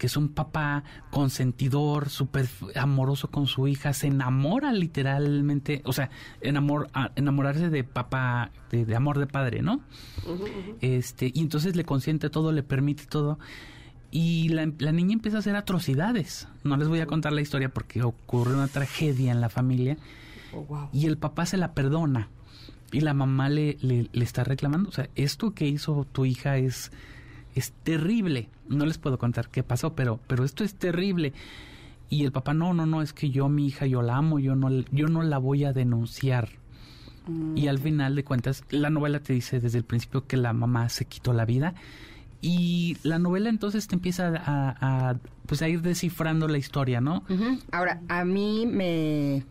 que 0.00 0.06
es 0.06 0.16
un 0.16 0.30
papá 0.30 0.82
consentidor, 1.10 2.08
súper 2.08 2.48
amoroso 2.74 3.30
con 3.30 3.46
su 3.46 3.68
hija, 3.68 3.92
se 3.92 4.06
enamora 4.06 4.72
literalmente, 4.72 5.82
o 5.84 5.92
sea, 5.92 6.08
enamor, 6.40 6.88
enamorarse 7.16 7.68
de 7.68 7.84
papá, 7.84 8.50
de, 8.70 8.96
amor 8.96 9.18
de 9.18 9.26
padre, 9.26 9.60
¿no? 9.60 9.82
Este, 10.80 11.30
y 11.34 11.40
entonces 11.40 11.76
le 11.76 11.84
consiente 11.84 12.30
todo, 12.30 12.50
le 12.50 12.62
permite 12.62 13.04
todo. 13.04 13.38
Y 14.10 14.48
la, 14.48 14.64
niña 14.64 15.12
empieza 15.12 15.36
a 15.36 15.40
hacer 15.40 15.54
atrocidades. 15.54 16.48
No 16.64 16.78
les 16.78 16.88
voy 16.88 17.00
a 17.00 17.06
contar 17.06 17.34
la 17.34 17.42
historia 17.42 17.68
porque 17.68 18.02
ocurre 18.02 18.54
una 18.54 18.68
tragedia 18.68 19.32
en 19.32 19.42
la 19.42 19.50
familia. 19.50 19.98
Oh, 20.54 20.88
y 20.94 21.04
el 21.08 21.18
papá 21.18 21.44
se 21.44 21.58
la 21.58 21.74
perdona 21.74 22.30
y 22.90 23.00
la 23.00 23.12
mamá 23.12 23.50
le, 23.50 23.76
le, 23.82 24.08
está 24.14 24.44
reclamando, 24.44 24.88
o 24.88 24.92
sea, 24.92 25.10
esto 25.14 25.52
que 25.52 25.68
hizo 25.68 26.06
tu 26.10 26.24
hija 26.24 26.56
es, 26.56 26.90
es 27.54 27.72
terrible. 27.72 28.48
No 28.68 28.86
les 28.86 28.98
puedo 28.98 29.18
contar 29.18 29.48
qué 29.48 29.62
pasó, 29.62 29.94
pero, 29.94 30.20
pero 30.26 30.44
esto 30.44 30.64
es 30.64 30.74
terrible. 30.74 31.32
Y 32.08 32.24
el 32.24 32.32
papá, 32.32 32.54
no, 32.54 32.74
no, 32.74 32.86
no, 32.86 33.02
es 33.02 33.12
que 33.12 33.30
yo, 33.30 33.48
mi 33.48 33.66
hija, 33.66 33.86
yo 33.86 34.02
la 34.02 34.16
amo, 34.16 34.38
yo 34.38 34.56
no, 34.56 34.70
yo 34.90 35.06
no 35.06 35.22
la 35.22 35.38
voy 35.38 35.64
a 35.64 35.72
denunciar. 35.72 36.48
Y 37.54 37.68
al 37.68 37.78
final 37.78 38.16
de 38.16 38.24
cuentas, 38.24 38.64
la 38.70 38.90
novela 38.90 39.20
te 39.20 39.32
dice 39.32 39.60
desde 39.60 39.78
el 39.78 39.84
principio 39.84 40.26
que 40.26 40.36
la 40.36 40.52
mamá 40.52 40.88
se 40.88 41.04
quitó 41.04 41.32
la 41.32 41.44
vida. 41.44 41.74
Y 42.42 42.96
la 43.02 43.18
novela 43.18 43.50
entonces 43.50 43.86
te 43.86 43.94
empieza 43.94 44.32
a, 44.34 45.16
pues 45.46 45.62
a 45.62 45.68
ir 45.68 45.82
descifrando 45.82 46.48
la 46.48 46.58
historia, 46.58 47.00
¿no? 47.00 47.22
Ahora, 47.70 48.00
a 48.08 48.24
mí 48.24 48.66
me... 48.66 49.44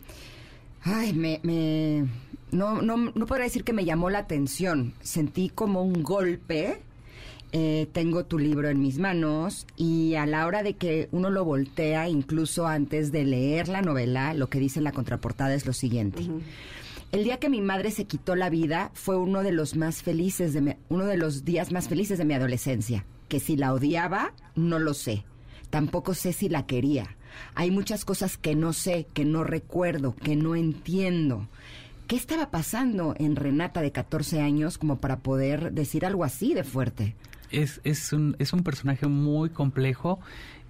Ay, 0.81 1.13
me, 1.13 1.39
me 1.43 2.07
no, 2.51 2.81
no, 2.81 2.97
no 2.97 3.25
podría 3.25 3.45
decir 3.45 3.63
que 3.63 3.73
me 3.73 3.85
llamó 3.85 4.09
la 4.09 4.19
atención. 4.19 4.93
Sentí 5.01 5.49
como 5.49 5.83
un 5.83 6.03
golpe. 6.03 6.81
Eh, 7.51 7.87
tengo 7.93 8.25
tu 8.25 8.37
libro 8.37 8.69
en 8.69 8.79
mis 8.79 8.99
manos 8.99 9.65
y 9.75 10.13
a 10.15 10.27
la 10.27 10.45
hora 10.45 10.61
de 10.61 10.75
que 10.75 11.09
uno 11.11 11.31
lo 11.31 11.45
voltea, 11.45 12.07
incluso 12.07 12.67
antes 12.67 13.11
de 13.11 13.25
leer 13.25 13.69
la 13.69 13.81
novela, 13.81 14.35
lo 14.35 14.49
que 14.49 14.59
dice 14.59 14.79
en 14.79 14.83
la 14.83 14.91
contraportada 14.91 15.55
es 15.55 15.65
lo 15.65 15.73
siguiente. 15.73 16.27
El 17.11 17.23
día 17.23 17.39
que 17.39 17.49
mi 17.49 17.59
madre 17.59 17.89
se 17.89 18.05
quitó 18.05 18.35
la 18.35 18.51
vida 18.51 18.91
fue 18.93 19.17
uno 19.17 19.41
de 19.41 19.51
los 19.51 19.75
más 19.75 20.03
felices 20.03 20.53
de 20.53 20.77
uno 20.89 21.05
de 21.05 21.17
los 21.17 21.43
días 21.43 21.71
más 21.71 21.87
felices 21.87 22.19
de 22.19 22.25
mi 22.25 22.35
adolescencia. 22.35 23.03
Que 23.27 23.39
si 23.39 23.57
la 23.57 23.73
odiaba, 23.73 24.33
no 24.55 24.77
lo 24.77 24.93
sé. 24.93 25.25
Tampoco 25.71 26.13
sé 26.13 26.33
si 26.33 26.49
la 26.49 26.67
quería. 26.67 27.15
Hay 27.55 27.71
muchas 27.71 28.05
cosas 28.05 28.37
que 28.37 28.53
no 28.53 28.73
sé, 28.73 29.07
que 29.13 29.25
no 29.25 29.43
recuerdo, 29.43 30.15
que 30.15 30.35
no 30.35 30.55
entiendo. 30.55 31.47
¿Qué 32.05 32.15
estaba 32.15 32.51
pasando 32.51 33.15
en 33.17 33.35
Renata 33.35 33.81
de 33.81 33.91
14 33.91 34.41
años 34.41 34.77
como 34.77 34.97
para 34.97 35.19
poder 35.19 35.71
decir 35.73 36.05
algo 36.05 36.23
así 36.23 36.53
de 36.53 36.63
fuerte? 36.63 37.15
Es, 37.51 37.81
es, 37.83 38.13
un, 38.13 38.35
es 38.39 38.53
un 38.53 38.63
personaje 38.63 39.07
muy 39.07 39.49
complejo, 39.49 40.19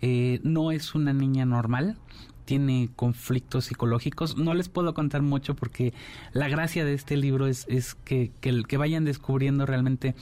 eh, 0.01 0.39
no 0.43 0.71
es 0.71 0.95
una 0.95 1.13
niña 1.13 1.45
normal, 1.45 1.97
tiene 2.45 2.89
conflictos 2.95 3.65
psicológicos. 3.65 4.37
No 4.37 4.53
les 4.55 4.69
puedo 4.69 4.93
contar 4.93 5.21
mucho 5.21 5.55
porque 5.55 5.93
la 6.33 6.47
gracia 6.47 6.83
de 6.83 6.93
este 6.93 7.15
libro 7.15 7.45
es, 7.45 7.65
es 7.69 7.93
que, 7.93 8.31
que, 8.41 8.77
vayan 8.77 9.05
descubriendo 9.05 9.65
realmente 9.67 10.15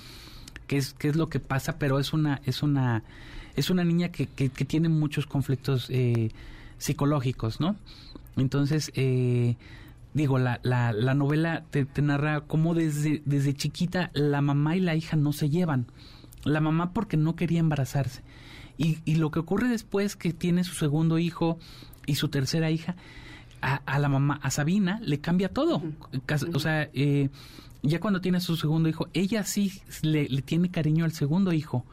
qué 0.68 0.78
es, 0.78 0.94
qué 0.94 1.08
es 1.08 1.16
lo 1.16 1.30
que 1.30 1.40
pasa, 1.40 1.78
pero 1.80 2.00
es 2.00 2.12
una, 2.12 2.42
es 2.46 2.64
una, 2.64 3.04
es 3.56 3.70
una 3.70 3.86
niña 3.86 4.10
que, 4.10 4.28
que, 4.28 4.50
tiene 4.50 4.90
muchos 4.90 5.26
conflictos 5.26 5.88
eh, 5.90 6.32
psicológicos, 6.78 7.62
¿no? 7.62 7.78
Entonces, 8.36 8.92
eh, 8.96 9.56
digo, 10.14 10.38
la, 10.38 10.60
la, 10.64 10.92
la 10.92 11.14
novela 11.14 11.64
te, 11.72 11.88
narra 12.02 12.42
cómo 12.42 12.74
desde, 12.74 13.22
desde 13.26 13.54
chiquita 13.54 14.12
la 14.14 14.42
mamá 14.42 14.76
y 14.76 14.82
la 14.82 14.96
hija 14.96 15.16
no 15.16 15.32
se 15.32 15.50
llevan. 15.50 15.86
La 16.44 16.62
mamá 16.62 16.94
porque 16.94 17.18
no 17.18 17.36
quería 17.36 17.60
embarazarse. 17.60 18.22
Y, 18.78 19.00
y 19.06 19.16
lo 19.16 19.32
que 19.32 19.40
ocurre 19.40 19.68
después 19.70 20.16
que 20.16 20.34
tiene 20.34 20.64
su 20.64 20.76
segundo 20.76 21.18
hijo 21.18 21.58
y 22.06 22.16
su 22.16 22.30
tercera 22.30 22.70
hija, 22.72 22.96
a, 23.62 24.00
la 24.00 24.10
mamá, 24.10 24.40
a 24.44 24.52
Sabina, 24.52 25.00
le 25.04 25.20
cambia 25.20 25.50
todo. 25.50 25.82
O 26.54 26.60
sea, 26.60 26.90
eh, 26.94 27.30
ya 27.82 28.00
cuando 28.00 28.22
tiene 28.22 28.40
su 28.40 28.56
segundo 28.56 28.90
hijo, 28.90 29.08
ella 29.14 29.44
sí 29.44 29.82
le, 30.02 30.28
le, 30.30 30.42
tiene 30.42 30.70
cariño 30.70 31.06
al 31.06 31.12
segundo 31.12 31.54
hijo, 31.54 31.86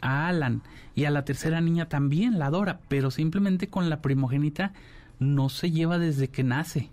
a 0.00 0.28
Alan, 0.28 0.62
y 0.94 1.04
a 1.04 1.10
la 1.10 1.24
tercera 1.24 1.60
niña 1.60 1.88
también 1.88 2.38
la 2.38 2.46
adora, 2.46 2.80
pero 2.88 3.10
simplemente 3.10 3.68
con 3.68 3.90
la 3.90 4.00
primogénita 4.00 4.72
no 5.18 5.48
se 5.48 5.70
lleva 5.70 5.98
desde 5.98 6.28
que 6.28 6.42
nace. 6.42 6.90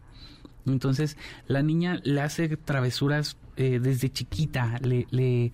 Entonces 0.66 1.18
la 1.48 1.62
niña 1.62 2.00
le 2.04 2.22
hace 2.22 2.56
travesuras 2.58 3.38
eh, 3.56 3.80
desde 3.82 4.12
chiquita, 4.12 4.80
le, 4.82 5.08
le, 5.12 5.52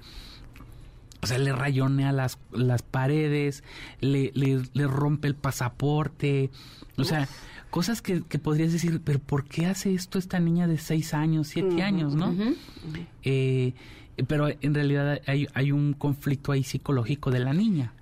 o 1.21 1.27
sea, 1.27 1.37
le 1.37 1.51
rayonea 1.51 2.11
las, 2.11 2.39
las 2.51 2.81
paredes, 2.81 3.63
le, 3.99 4.31
le, 4.33 4.87
rompe 4.87 5.27
el 5.27 5.35
pasaporte, 5.35 6.49
o 6.97 7.03
sea, 7.03 7.27
cosas 7.69 8.01
que, 8.01 8.23
que, 8.23 8.39
podrías 8.39 8.71
decir, 8.71 9.01
pero 9.03 9.19
¿por 9.19 9.45
qué 9.45 9.65
hace 9.65 9.93
esto 9.93 10.17
esta 10.17 10.39
niña 10.39 10.67
de 10.67 10.77
seis 10.77 11.13
años, 11.13 11.47
siete 11.47 11.83
años, 11.83 12.15
no? 12.15 12.35
Eh, 13.23 13.73
pero 14.27 14.47
en 14.49 14.73
realidad 14.73 15.19
hay, 15.27 15.47
hay 15.53 15.71
un 15.71 15.93
conflicto 15.93 16.51
ahí 16.51 16.63
psicológico 16.63 17.31
de 17.31 17.39
la 17.39 17.53
niña. 17.53 17.93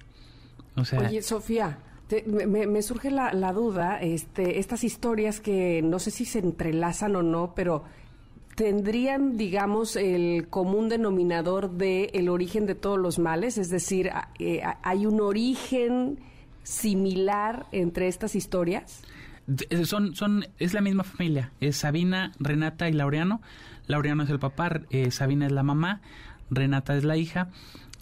O 0.76 0.86
sea, 0.86 1.00
Oye, 1.00 1.22
Sofía, 1.22 1.80
me, 2.26 2.82
surge 2.82 3.12
la, 3.12 3.54
duda, 3.54 4.00
este, 4.02 4.60
estas 4.60 4.84
historias 4.84 5.40
que 5.40 5.82
no 5.82 6.00
sé 6.00 6.12
si 6.12 6.26
se 6.26 6.40
entrelazan 6.40 7.16
o 7.16 7.24
no, 7.24 7.54
pero 7.56 7.84
tendrían, 8.58 9.38
digamos, 9.38 9.96
el 9.96 10.48
común 10.50 10.90
denominador 10.90 11.70
de 11.70 12.06
el 12.16 12.28
origen 12.28 12.66
de 12.66 12.74
todos 12.74 12.98
los 12.98 13.20
males, 13.20 13.60
es 13.60 13.70
decir, 13.70 14.10
eh, 14.40 14.64
hay 14.82 15.06
un 15.06 15.22
origen 15.22 16.18
similar 16.64 17.68
entre 17.72 18.08
estas 18.08 18.34
historias. 18.34 19.04
Eh, 19.70 19.86
son, 19.86 20.16
son, 20.16 20.48
es 20.58 20.74
la 20.74 20.82
misma 20.82 21.04
familia, 21.04 21.52
es 21.62 21.78
Sabina, 21.78 22.32
Renata 22.40 22.90
y 22.90 22.94
Laureano. 22.94 23.42
Laureano 23.86 24.24
es 24.24 24.30
el 24.32 24.40
papá, 24.40 24.82
eh, 24.90 25.12
Sabina 25.12 25.46
es 25.46 25.52
la 25.52 25.62
mamá, 25.62 26.02
Renata 26.50 26.98
es 26.98 27.04
la 27.04 27.16
hija 27.16 27.52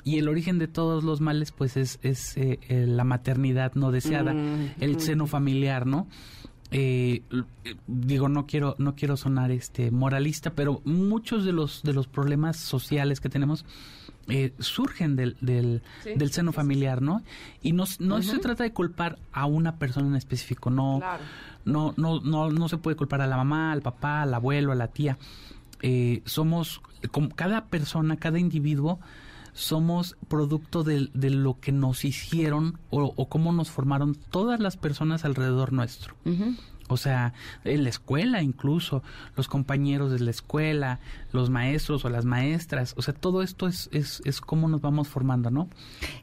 y 0.05 0.19
el 0.19 0.29
origen 0.29 0.57
de 0.57 0.69
todos 0.69 1.03
los 1.03 1.19
males 1.19 1.51
pues 1.51 1.75
es, 1.75 1.99
es 2.01 2.37
eh, 2.37 2.59
eh, 2.69 2.85
la 2.87 3.03
maternidad 3.03 3.73
no 3.73 3.91
deseada, 3.91 4.33
mm, 4.33 4.75
el 4.79 5.01
seno 5.01 5.27
familiar, 5.27 5.85
¿no? 5.85 6.07
Eh, 6.77 7.21
digo 7.87 8.27
no 8.27 8.45
quiero 8.47 8.75
no 8.79 8.95
quiero 8.95 9.15
sonar 9.15 9.49
este 9.49 9.91
moralista 9.91 10.49
pero 10.49 10.81
muchos 10.83 11.45
de 11.45 11.53
los 11.53 11.83
de 11.83 11.93
los 11.93 12.07
problemas 12.07 12.57
sociales 12.57 13.21
que 13.21 13.29
tenemos 13.29 13.63
surgen 14.59 15.15
del, 15.15 15.37
del, 15.39 15.83
del 16.03 16.31
seno 16.33 16.51
familiar 16.51 17.01
no 17.01 17.21
y 17.61 17.71
no, 17.71 17.85
no 17.99 18.21
se 18.21 18.39
trata 18.39 18.63
de 18.63 18.73
culpar 18.73 19.19
a 19.31 19.45
una 19.45 19.77
persona 19.77 20.07
en 20.07 20.15
específico 20.17 20.69
no 20.69 20.99
no, 21.63 21.93
no 21.95 22.19
no 22.19 22.51
no 22.51 22.67
se 22.67 22.77
puede 22.77 22.97
culpar 22.97 23.21
a 23.21 23.27
la 23.27 23.37
mamá 23.37 23.71
al 23.71 23.81
papá 23.81 24.23
al 24.23 24.33
abuelo 24.33 24.73
a 24.73 24.75
la 24.75 24.89
tía. 24.89 25.17
Somos 26.25 26.81
como 27.09 27.29
cada 27.29 27.67
persona 27.67 28.17
cada 28.17 28.37
individuo 28.37 28.99
somos 29.55 30.17
producto 30.27 30.83
de, 30.83 31.09
de 31.13 31.29
lo 31.31 31.59
que 31.59 31.71
nos 31.71 32.05
hicieron 32.05 32.77
o, 32.91 33.13
o, 33.15 33.29
cómo 33.29 33.53
nos 33.53 33.71
formaron 33.71 34.13
todas 34.13 34.59
las 34.59 34.75
personas 34.77 35.23
alrededor 35.25 35.71
nuestro. 35.73 36.13
O 36.87 36.97
sea, 36.97 37.33
en 37.63 37.83
la 37.83 37.89
escuela 37.89 38.43
incluso, 38.43 39.01
los 39.35 39.47
compañeros 39.47 40.11
de 40.11 40.19
la 40.19 40.29
escuela, 40.29 40.99
los 41.31 41.49
maestros 41.49 42.05
o 42.05 42.09
las 42.09 42.25
maestras, 42.25 42.93
o 42.97 43.01
sea, 43.01 43.13
todo 43.13 43.41
esto 43.41 43.67
es, 43.67 43.89
es, 43.91 44.21
es 44.23 44.39
cómo 44.39 44.67
nos 44.67 44.81
vamos 44.81 45.07
formando, 45.07 45.49
¿no? 45.49 45.67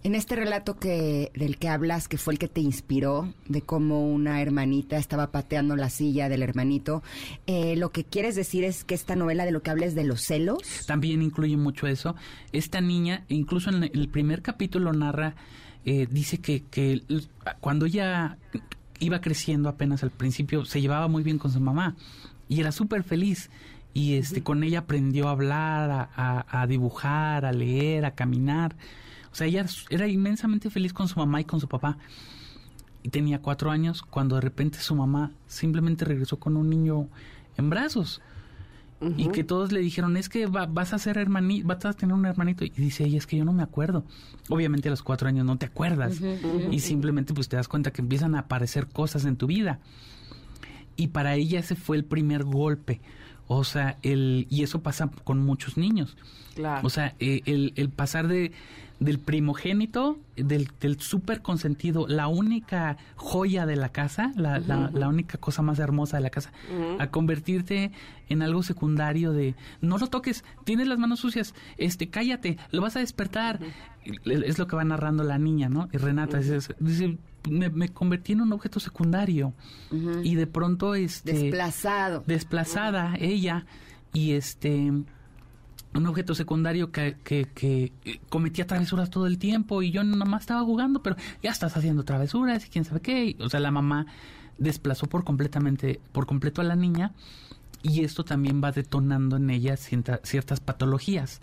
En 0.05 0.15
este 0.15 0.37
relato 0.37 0.79
que, 0.79 1.33
del 1.35 1.59
que 1.59 1.69
hablas, 1.69 2.07
que 2.07 2.17
fue 2.17 2.35
el 2.35 2.39
que 2.39 2.49
te 2.49 2.61
inspiró, 2.61 3.33
de 3.49 3.63
cómo 3.63 4.09
una 4.09 4.41
hermanita 4.41 4.99
estaba 4.99 5.33
pateando 5.33 5.75
la 5.75 5.91
silla 5.91 6.29
del 6.29 6.43
hermanito, 6.43 7.03
eh, 7.47 7.75
lo 7.77 7.91
que 7.91 8.05
quieres 8.05 8.37
decir 8.37 8.63
es 8.63 8.85
que 8.85 8.95
esta 8.95 9.17
novela 9.17 9.45
de 9.45 9.51
lo 9.51 9.63
que 9.63 9.71
hables 9.71 9.95
de 9.95 10.05
los 10.05 10.23
celos. 10.23 10.87
También 10.87 11.23
incluye 11.23 11.57
mucho 11.57 11.87
eso. 11.89 12.15
Esta 12.53 12.81
niña, 12.81 13.25
incluso 13.29 13.71
en 13.71 13.83
el 13.85 14.09
primer 14.09 14.43
capítulo 14.43 14.93
narra, 14.93 15.35
eh, 15.85 16.07
dice 16.09 16.39
que, 16.39 16.63
que 16.63 17.03
cuando 17.61 17.87
ella 17.87 18.39
iba 19.01 19.21
creciendo 19.21 19.69
apenas 19.69 20.03
al 20.03 20.11
principio, 20.11 20.65
se 20.65 20.81
llevaba 20.81 21.09
muy 21.09 21.23
bien 21.23 21.39
con 21.39 21.51
su 21.51 21.61
mamá 21.61 21.97
y 22.49 22.61
era 22.61 22.73
súper 22.73 23.03
feliz. 23.03 23.51
y 23.95 24.15
este 24.15 24.43
con 24.43 24.63
ella 24.65 24.79
aprendió 24.81 25.29
a 25.29 25.33
hablar, 25.33 25.91
a, 25.91 26.09
a- 26.17 26.63
a 26.63 26.67
dibujar, 26.67 27.45
a 27.45 27.53
leer, 27.53 28.07
a 28.07 28.15
caminar. 28.15 28.75
O 29.31 29.35
sea, 29.35 29.47
ella 29.47 29.67
era 29.91 30.09
inmensamente 30.09 30.71
feliz 30.71 30.95
con 30.95 31.09
su 31.09 31.19
mamá 31.19 31.43
y 31.43 31.45
con 31.45 31.61
su 31.61 31.69
papá. 31.69 31.99
Y 33.03 33.11
tenía 33.11 33.41
cuatro 33.43 33.71
años 33.71 34.01
cuando 34.03 34.37
de 34.37 34.41
repente 34.41 34.79
su 34.79 34.95
mamá 34.95 35.33
simplemente 35.47 36.07
regresó 36.07 36.39
con 36.39 36.57
un 36.57 36.71
niño 36.71 37.09
en 37.59 37.69
brazos. 37.69 38.23
Y 39.17 39.29
que 39.29 39.43
todos 39.45 39.73
le 39.73 39.81
dijeron, 39.81 40.17
es 40.17 40.29
que 40.29 40.47
va- 40.47 40.67
vas 40.67 40.93
a 40.93 40.99
ser 40.99 41.19
hermanito, 41.19 41.67
vas 41.67 41.85
a 41.85 41.93
tener 41.93 42.15
un 42.15 42.25
hermanito. 42.27 42.65
Y 42.65 42.71
dice 42.71 43.05
ella, 43.05 43.19
es 43.19 43.27
que 43.27 43.37
yo 43.37 43.45
no 43.45 43.53
me 43.53 43.63
acuerdo. 43.63 44.05
Obviamente 44.49 44.89
a 44.89 44.91
los 44.91 45.03
cuatro 45.03 45.29
años 45.29 45.45
no 45.45 45.57
te 45.59 45.67
acuerdas. 45.67 46.21
Y 46.71 46.79
simplemente 46.81 47.35
pues 47.35 47.49
te 47.49 47.57
das 47.57 47.69
cuenta 47.69 47.91
que 47.93 48.01
empiezan 48.03 48.35
a 48.35 48.41
aparecer 48.41 48.87
cosas 48.89 49.25
en 49.25 49.37
tu 49.37 49.47
vida. 49.47 49.81
Y 50.97 51.09
para 51.09 51.35
ella 51.35 51.59
ese 51.61 51.75
fue 51.75 51.97
el 51.97 52.05
primer 52.05 52.45
golpe. 52.45 53.01
O 53.49 53.65
sea, 53.65 53.97
el, 54.03 54.47
y 54.51 54.63
eso 54.63 54.81
pasa 54.83 55.11
con 55.25 55.39
muchos 55.45 55.77
niños. 55.77 56.17
Claro. 56.55 56.87
O 56.87 56.91
sea, 56.91 57.15
eh, 57.21 57.43
el, 57.47 57.73
el 57.77 57.89
pasar 57.91 58.29
de 58.29 58.53
del 59.01 59.19
primogénito, 59.19 60.17
del, 60.37 60.69
del 60.81 61.01
súper 61.01 61.43
consentido, 61.43 62.07
la 62.07 62.29
única 62.29 62.99
joya 63.17 63.67
de 63.67 63.75
la 63.75 63.89
casa, 63.89 64.31
la, 64.37 64.61
la- 64.61 64.93
la 64.95 65.09
única 65.09 65.39
cosa 65.39 65.61
más 65.61 65.81
hermosa 65.81 66.19
de 66.19 66.23
la 66.23 66.31
casa, 66.31 66.53
a 67.01 67.09
convertirte 67.09 67.91
en 68.29 68.43
algo 68.43 68.63
secundario 68.63 69.33
de 69.33 69.57
no 69.81 69.99
lo 69.99 70.07
toques, 70.07 70.45
tienes 70.63 70.87
las 70.87 71.01
manos 71.01 71.19
sucias, 71.19 71.53
este, 71.79 72.11
cállate, 72.11 72.59
lo 72.71 72.81
vas 72.81 72.95
a 72.95 73.01
despertar. 73.01 73.59
Es 74.25 74.61
lo 74.61 74.69
que 74.69 74.77
va 74.77 74.85
narrando 74.85 75.25
la 75.25 75.37
niña, 75.39 75.69
¿no? 75.69 75.89
Y 75.93 75.97
Renata 75.99 76.39
dice, 76.39 76.59
dice, 76.79 77.19
me, 77.51 77.69
me 77.71 77.89
convertí 77.89 78.33
en 78.33 78.41
un 78.43 78.53
objeto 78.53 78.81
secundario. 78.81 79.53
Y 80.23 80.35
de 80.35 80.47
pronto, 80.47 80.95
este 80.95 81.33
Desplazado. 81.33 82.25
desplazada 82.27 83.15
ella 83.19 83.67
y 84.13 84.33
este 84.33 84.93
un 85.95 86.07
objeto 86.07 86.35
secundario 86.35 86.91
que, 86.91 87.17
que, 87.23 87.45
que 87.55 87.93
cometía 88.31 88.67
travesuras 88.67 89.11
todo 89.11 89.27
el 89.27 89.37
tiempo 89.39 89.83
y 89.83 89.91
yo 89.91 90.03
nada 90.03 90.25
más 90.25 90.41
estaba 90.43 90.63
jugando, 90.65 91.03
pero 91.03 91.17
ya 91.43 91.51
estás 91.51 91.77
haciendo 91.77 92.03
travesuras 92.05 92.65
y 92.67 92.71
quién 92.71 92.85
sabe 92.87 93.01
qué. 93.01 93.37
O 93.41 93.51
sea, 93.51 93.61
la 93.61 93.71
mamá 93.71 94.07
desplazó 94.57 95.07
por 95.07 95.23
completamente, 95.25 96.01
por 96.13 96.25
completo 96.25 96.63
a 96.63 96.65
la 96.65 96.77
niña 96.77 97.13
y 97.83 98.05
esto 98.05 98.25
también 98.25 98.63
va 98.65 98.73
detonando 98.73 99.37
en 99.37 99.51
ella 99.51 99.77
ciertas 99.77 100.61
patologías. 100.61 101.43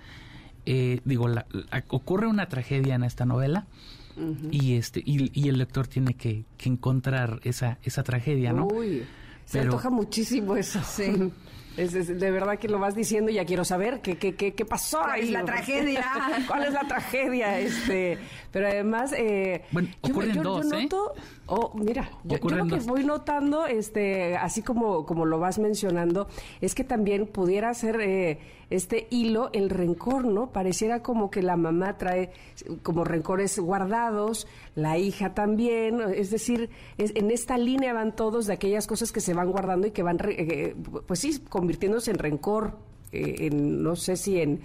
Eh, 0.66 1.02
digo, 1.06 1.28
la- 1.28 1.46
la- 1.52 1.84
ocurre 1.90 2.26
una 2.26 2.48
tragedia 2.48 2.96
en 2.96 3.04
esta 3.04 3.26
novela 3.26 3.68
y 4.52 4.76
este 4.76 5.02
y, 5.06 5.32
y 5.40 5.50
el 5.50 5.58
lector 5.58 5.88
tiene 5.88 6.14
que, 6.16 6.46
que 6.58 6.70
encontrar 6.70 7.40
esa, 7.44 7.78
esa 7.84 8.04
tragedia, 8.04 8.54
¿no? 8.54 8.68
Uy, 8.68 9.04
se 9.46 9.60
Pero- 9.60 9.72
antoja 9.72 9.90
muchísimo 9.90 10.56
eso. 10.56 10.80
Sí. 10.84 11.32
Es, 11.78 11.94
es- 11.94 12.08
de 12.20 12.32
verdad 12.32 12.60
que 12.60 12.68
lo 12.68 12.78
vas 12.78 12.94
diciendo 12.94 13.32
y 13.32 13.36
ya 13.36 13.46
quiero 13.46 13.64
saber 13.64 14.02
qué, 14.02 14.18
qué, 14.18 14.36
qué, 14.36 14.54
qué 14.54 14.66
pasó 14.66 14.98
¿Cuál 15.00 15.12
ahí. 15.12 15.22
es 15.22 15.30
la 15.32 15.46
tragedia? 15.46 16.06
¿Cuál 16.48 16.64
es 16.66 16.74
la 16.74 16.82
tragedia? 16.86 17.58
Este, 17.60 18.18
pero 18.52 18.68
además, 18.68 19.14
eh, 19.18 19.64
Bueno, 19.72 19.90
yo, 20.04 20.12
ocurren 20.12 20.30
yo- 20.36 20.44
yo 20.44 20.50
dos, 20.50 20.72
¿eh? 20.74 20.84
noto, 20.84 21.14
oh, 21.48 21.72
mira, 21.76 22.10
yo, 22.24 22.38
lo 22.42 22.66
que 22.66 22.76
dos. 22.76 22.86
voy 22.88 23.04
notando, 23.04 23.66
este, 23.66 24.36
así 24.38 24.62
como, 24.62 25.06
como 25.06 25.26
lo 25.26 25.40
vas 25.40 25.60
mencionando, 25.60 26.28
es 26.62 26.76
que 26.76 26.84
también 26.84 27.28
pudiera 27.28 27.74
ser 27.74 28.00
eh, 28.02 28.40
este 28.70 29.08
hilo 29.10 29.50
el 29.54 29.70
rencor, 29.72 30.26
¿no? 30.26 30.52
Pareciera 30.52 31.02
como 31.02 31.32
que 31.32 31.42
la 31.42 31.58
mamá 31.58 31.98
trae 31.98 32.32
como 32.84 33.04
rencores 33.04 33.58
guardados, 33.58 34.48
la 34.76 34.98
hija 35.00 35.34
también, 35.34 36.02
es 36.16 36.30
decir, 36.30 36.70
es- 36.98 37.14
en 37.16 37.32
esta 37.32 37.58
línea 37.58 37.94
van 37.94 38.16
todos 38.16 38.46
de 38.46 38.54
aquellas 38.54 38.86
cosas 38.88 39.12
que 39.12 39.22
se 39.22 39.34
van 39.34 39.52
guardando 39.52 39.88
y 39.88 39.92
que 39.92 40.04
van, 40.04 40.20
re- 40.20 40.36
eh, 40.70 40.76
pues 41.08 41.20
sí, 41.20 41.40
convirtiéndose 41.50 42.12
en 42.12 42.18
rencor, 42.20 42.78
eh, 43.12 43.48
en, 43.48 43.82
no 43.82 43.96
sé 43.96 44.16
si 44.18 44.40
en, 44.40 44.62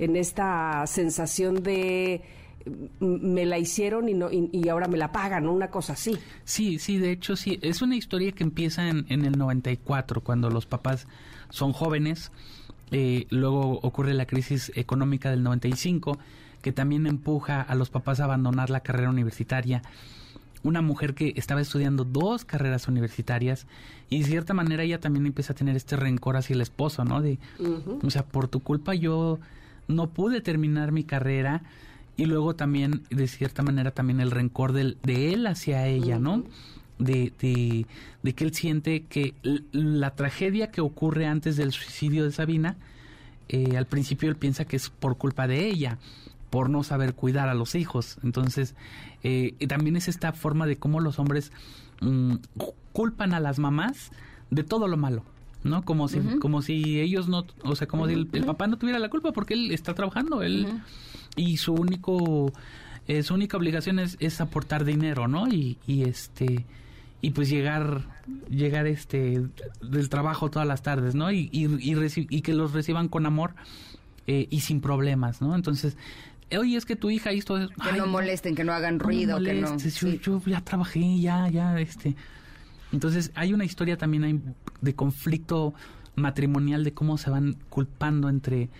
en 0.00 0.16
esta 0.16 0.84
sensación 0.88 1.62
de 1.62 2.22
me 3.00 3.46
la 3.46 3.58
hicieron 3.58 4.08
y, 4.08 4.14
no, 4.14 4.30
y, 4.30 4.48
y 4.52 4.68
ahora 4.68 4.88
me 4.88 4.96
la 4.96 5.12
pagan. 5.12 5.46
Una 5.46 5.70
cosa 5.70 5.92
así. 5.94 6.18
Sí, 6.44 6.78
sí, 6.78 6.98
de 6.98 7.12
hecho 7.12 7.36
sí. 7.36 7.58
Es 7.62 7.82
una 7.82 7.96
historia 7.96 8.32
que 8.32 8.44
empieza 8.44 8.88
en, 8.88 9.06
en 9.08 9.24
el 9.24 9.38
94, 9.38 10.20
cuando 10.22 10.50
los 10.50 10.66
papás 10.66 11.06
son 11.50 11.72
jóvenes. 11.72 12.32
Eh, 12.90 13.26
luego 13.30 13.80
ocurre 13.80 14.14
la 14.14 14.26
crisis 14.26 14.70
económica 14.74 15.30
del 15.30 15.42
95, 15.42 16.18
que 16.62 16.72
también 16.72 17.06
empuja 17.06 17.60
a 17.60 17.74
los 17.74 17.90
papás 17.90 18.20
a 18.20 18.24
abandonar 18.24 18.70
la 18.70 18.80
carrera 18.80 19.10
universitaria. 19.10 19.82
Una 20.62 20.82
mujer 20.82 21.14
que 21.14 21.32
estaba 21.36 21.60
estudiando 21.60 22.04
dos 22.04 22.44
carreras 22.44 22.88
universitarias 22.88 23.66
y 24.10 24.20
de 24.20 24.24
cierta 24.24 24.54
manera 24.54 24.82
ella 24.82 24.98
también 24.98 25.26
empieza 25.26 25.52
a 25.52 25.56
tener 25.56 25.76
este 25.76 25.96
rencor 25.96 26.36
hacia 26.36 26.54
el 26.54 26.60
esposo, 26.60 27.04
¿no? 27.04 27.22
De, 27.22 27.38
o 28.02 28.10
sea, 28.10 28.24
por 28.24 28.48
tu 28.48 28.60
culpa 28.60 28.94
yo 28.94 29.38
no 29.86 30.08
pude 30.10 30.40
terminar 30.40 30.90
mi 30.90 31.04
carrera 31.04 31.62
y 32.16 32.24
luego 32.24 32.56
también, 32.56 33.02
de 33.10 33.28
cierta 33.28 33.62
manera, 33.62 33.90
también 33.90 34.20
el 34.20 34.30
rencor 34.30 34.72
del, 34.72 34.96
de 35.02 35.34
él 35.34 35.46
hacia 35.46 35.86
ella, 35.86 36.18
¿no? 36.18 36.44
De, 36.98 37.32
de, 37.40 37.86
de 38.22 38.34
que 38.34 38.44
él 38.44 38.54
siente 38.54 39.02
que 39.02 39.34
la 39.72 40.14
tragedia 40.14 40.70
que 40.70 40.80
ocurre 40.80 41.26
antes 41.26 41.56
del 41.56 41.72
suicidio 41.72 42.24
de 42.24 42.32
Sabina, 42.32 42.76
eh, 43.48 43.76
al 43.76 43.86
principio 43.86 44.30
él 44.30 44.36
piensa 44.36 44.64
que 44.64 44.76
es 44.76 44.88
por 44.88 45.18
culpa 45.18 45.46
de 45.46 45.66
ella, 45.66 45.98
por 46.48 46.70
no 46.70 46.82
saber 46.84 47.14
cuidar 47.14 47.50
a 47.50 47.54
los 47.54 47.74
hijos. 47.74 48.16
Entonces, 48.22 48.74
eh, 49.22 49.54
también 49.68 49.96
es 49.96 50.08
esta 50.08 50.32
forma 50.32 50.66
de 50.66 50.76
cómo 50.76 51.00
los 51.00 51.18
hombres 51.18 51.52
mm, 52.00 52.36
culpan 52.92 53.34
a 53.34 53.40
las 53.40 53.58
mamás 53.58 54.10
de 54.50 54.64
todo 54.64 54.88
lo 54.88 54.96
malo. 54.96 55.22
¿no? 55.64 55.84
Como 55.84 56.08
si, 56.08 56.20
como 56.38 56.62
si 56.62 57.00
ellos 57.00 57.28
no, 57.28 57.44
o 57.64 57.74
sea, 57.74 57.88
como 57.88 58.06
si 58.06 58.14
el, 58.14 58.28
el 58.32 58.44
papá 58.44 58.68
no 58.68 58.78
tuviera 58.78 59.00
la 59.00 59.10
culpa 59.10 59.32
porque 59.32 59.54
él 59.54 59.72
está 59.72 59.94
trabajando, 59.94 60.42
él 60.42 60.68
y 61.36 61.58
su 61.58 61.74
único, 61.74 62.52
eh, 63.06 63.22
su 63.22 63.34
única 63.34 63.56
obligación 63.56 63.98
es, 63.98 64.16
es 64.20 64.40
aportar 64.40 64.84
dinero, 64.84 65.28
¿no? 65.28 65.46
Y, 65.48 65.78
y 65.86 66.02
este, 66.02 66.64
y 67.22 67.30
pues 67.30 67.48
llegar, 67.48 68.02
llegar 68.50 68.86
este 68.86 69.42
del 69.80 70.08
trabajo 70.08 70.50
todas 70.50 70.66
las 70.66 70.82
tardes, 70.82 71.14
¿no? 71.14 71.30
Y, 71.30 71.48
y, 71.52 71.64
y, 71.64 71.94
reci- 71.94 72.26
y 72.30 72.40
que 72.42 72.54
los 72.54 72.72
reciban 72.72 73.08
con 73.08 73.26
amor 73.26 73.54
eh, 74.26 74.48
y 74.50 74.60
sin 74.60 74.80
problemas, 74.80 75.40
¿no? 75.40 75.54
Entonces, 75.54 75.96
oye, 76.56 76.76
es 76.76 76.84
que 76.84 76.96
tu 76.96 77.10
hija 77.10 77.32
hizo 77.32 77.58
eso. 77.58 77.68
Que 77.68 77.90
Ay, 77.90 77.98
no 77.98 78.06
molesten, 78.06 78.54
que 78.54 78.64
no 78.64 78.72
hagan 78.72 78.98
ruido, 78.98 79.40
que 79.42 79.54
no... 79.54 79.76
yo, 79.78 79.90
sí. 79.90 80.20
yo 80.22 80.42
ya 80.46 80.60
trabajé, 80.62 81.20
ya, 81.20 81.48
ya, 81.48 81.78
este. 81.80 82.16
Entonces, 82.92 83.32
hay 83.34 83.52
una 83.52 83.64
historia 83.64 83.96
también 83.96 84.54
de 84.80 84.94
conflicto 84.94 85.74
matrimonial, 86.14 86.84
de 86.84 86.92
cómo 86.94 87.18
se 87.18 87.30
van 87.30 87.56
culpando 87.68 88.28
entre 88.28 88.70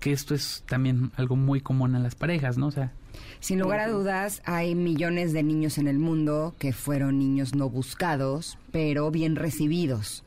que 0.00 0.12
esto 0.12 0.34
es 0.34 0.62
también 0.66 1.12
algo 1.16 1.36
muy 1.36 1.60
común 1.60 1.96
en 1.96 2.02
las 2.02 2.14
parejas, 2.14 2.58
¿no? 2.58 2.68
O 2.68 2.70
sea, 2.70 2.92
Sin 3.40 3.58
lugar 3.60 3.80
a 3.80 3.88
dudas, 3.88 4.42
hay 4.44 4.74
millones 4.74 5.32
de 5.32 5.42
niños 5.42 5.78
en 5.78 5.88
el 5.88 5.98
mundo 5.98 6.54
que 6.58 6.72
fueron 6.72 7.18
niños 7.18 7.54
no 7.54 7.70
buscados, 7.70 8.58
pero 8.72 9.10
bien 9.10 9.36
recibidos. 9.36 10.24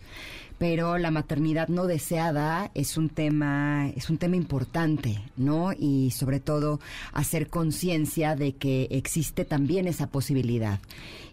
Pero 0.60 0.97
la 0.97 1.10
maternidad 1.10 1.70
no 1.70 1.88
deseada 1.88 2.70
es 2.76 2.97
un 2.97 3.10
tema, 3.10 3.89
es 3.95 4.10
un 4.10 4.18
tema 4.18 4.36
importante, 4.36 5.20
¿no? 5.38 5.72
Y 5.72 6.12
sobre 6.12 6.39
todo 6.39 6.80
hacer 7.14 7.47
conciencia 7.47 8.36
de 8.36 8.53
que 8.53 8.88
existe 8.91 9.45
también 9.45 9.88
esa 9.88 10.07
posibilidad 10.07 10.80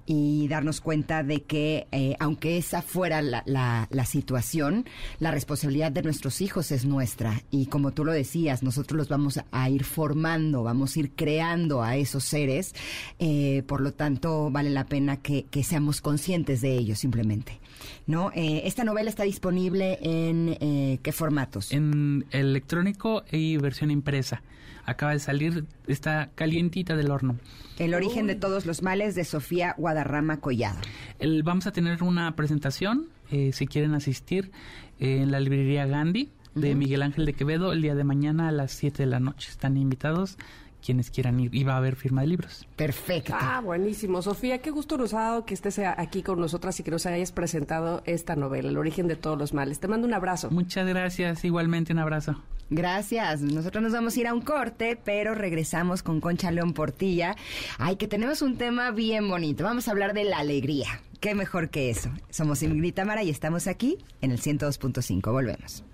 y 0.06 0.46
darnos 0.48 0.80
cuenta 0.80 1.22
de 1.24 1.42
que 1.42 1.88
eh, 1.90 2.16
aunque 2.20 2.56
esa 2.56 2.80
fuera 2.80 3.20
la, 3.22 3.42
la, 3.44 4.04
situación, 4.06 4.86
la 5.18 5.32
responsabilidad 5.32 5.90
de 5.90 6.02
nuestros 6.02 6.40
hijos 6.40 6.70
es 6.70 6.84
nuestra 6.84 7.42
y 7.50 7.66
como 7.66 7.90
tú 7.90 8.04
lo 8.04 8.12
decías, 8.12 8.62
nosotros 8.62 8.96
los 8.96 9.08
vamos 9.08 9.40
a 9.50 9.68
ir 9.68 9.84
formando, 9.84 10.62
vamos 10.62 10.96
a 10.96 11.00
ir 11.00 11.10
creando 11.10 11.82
a 11.82 11.96
esos 11.96 12.24
seres, 12.24 12.74
eh, 13.18 13.64
por 13.66 13.80
lo 13.80 13.92
tanto 13.92 14.50
vale 14.50 14.70
la 14.70 14.86
pena 14.86 15.16
que, 15.16 15.44
que 15.44 15.64
seamos 15.64 16.00
conscientes 16.00 16.60
de 16.60 16.74
ellos 16.76 17.00
simplemente. 17.00 17.58
¿No? 18.06 18.30
Eh, 18.34 18.62
esta 18.64 18.84
novela 18.84 19.10
está 19.10 19.24
disponible 19.24 19.98
en 20.02 20.56
eh, 20.60 20.98
qué 21.02 21.12
formatos? 21.12 21.72
en 21.72 22.24
electrónico 22.30 23.24
y 23.30 23.56
versión 23.58 23.90
impresa. 23.90 24.42
Acaba 24.84 25.12
de 25.12 25.18
salir, 25.18 25.64
está 25.88 26.30
calientita 26.36 26.94
del 26.96 27.10
horno. 27.10 27.36
El 27.78 27.92
origen 27.94 28.28
de 28.28 28.36
todos 28.36 28.66
los 28.66 28.82
males 28.82 29.14
de 29.16 29.24
Sofía 29.24 29.74
Guadarrama 29.76 30.38
Collado. 30.40 30.78
El- 31.18 31.42
vamos 31.42 31.66
a 31.66 31.72
tener 31.72 32.02
una 32.04 32.34
presentación, 32.36 33.06
eh, 33.32 33.50
si 33.52 33.66
quieren 33.66 33.94
asistir, 33.94 34.52
eh, 35.00 35.22
en 35.22 35.32
la 35.32 35.40
librería 35.40 35.86
Gandhi 35.86 36.30
de 36.54 36.74
Miguel 36.74 37.02
Ángel 37.02 37.26
de 37.26 37.32
Quevedo 37.34 37.72
el 37.72 37.82
día 37.82 37.94
de 37.94 38.04
mañana 38.04 38.48
a 38.48 38.52
las 38.52 38.70
7 38.72 39.02
de 39.02 39.06
la 39.10 39.20
noche. 39.20 39.50
Están 39.50 39.76
invitados 39.76 40.38
quienes 40.86 41.10
quieran 41.10 41.40
ir 41.40 41.52
y 41.52 41.64
va 41.64 41.74
a 41.74 41.78
haber 41.78 41.96
firma 41.96 42.20
de 42.20 42.28
libros. 42.28 42.66
Perfecto. 42.76 43.34
Ah, 43.38 43.60
buenísimo. 43.60 44.22
Sofía, 44.22 44.58
qué 44.58 44.70
gusto 44.70 44.96
nos 44.96 45.12
ha 45.14 45.20
dado 45.20 45.44
que 45.44 45.52
estés 45.52 45.80
aquí 45.80 46.22
con 46.22 46.40
nosotras 46.40 46.78
y 46.78 46.84
que 46.84 46.92
nos 46.92 47.04
hayas 47.06 47.32
presentado 47.32 48.02
esta 48.06 48.36
novela, 48.36 48.68
El 48.68 48.78
origen 48.78 49.08
de 49.08 49.16
todos 49.16 49.36
los 49.36 49.52
males. 49.52 49.80
Te 49.80 49.88
mando 49.88 50.06
un 50.06 50.14
abrazo. 50.14 50.48
Muchas 50.50 50.86
gracias, 50.86 51.44
igualmente 51.44 51.92
un 51.92 51.98
abrazo. 51.98 52.40
Gracias. 52.70 53.42
Nosotros 53.42 53.82
nos 53.82 53.92
vamos 53.92 54.16
a 54.16 54.20
ir 54.20 54.26
a 54.28 54.34
un 54.34 54.40
corte, 54.40 54.98
pero 55.02 55.34
regresamos 55.34 56.02
con 56.02 56.20
Concha 56.20 56.50
León 56.52 56.72
Portilla. 56.72 57.36
Ay, 57.78 57.96
que 57.96 58.06
tenemos 58.06 58.40
un 58.42 58.56
tema 58.56 58.92
bien 58.92 59.28
bonito. 59.28 59.64
Vamos 59.64 59.88
a 59.88 59.90
hablar 59.90 60.14
de 60.14 60.24
la 60.24 60.38
alegría. 60.38 61.00
Qué 61.20 61.34
mejor 61.34 61.70
que 61.70 61.90
eso. 61.90 62.10
Somos 62.30 62.62
Ingrid 62.62 62.94
Tamara 62.94 63.22
y 63.24 63.30
estamos 63.30 63.66
aquí 63.66 63.98
en 64.20 64.30
el 64.30 64.40
102.5. 64.40 65.32
Volvemos. 65.32 65.84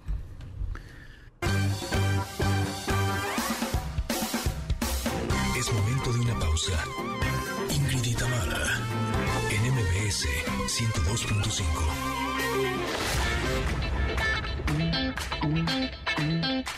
Pausa. 6.62 6.84
Ingrid 7.70 8.06
en 9.50 9.62
MBS 9.72 10.26
102.5. 10.66 11.62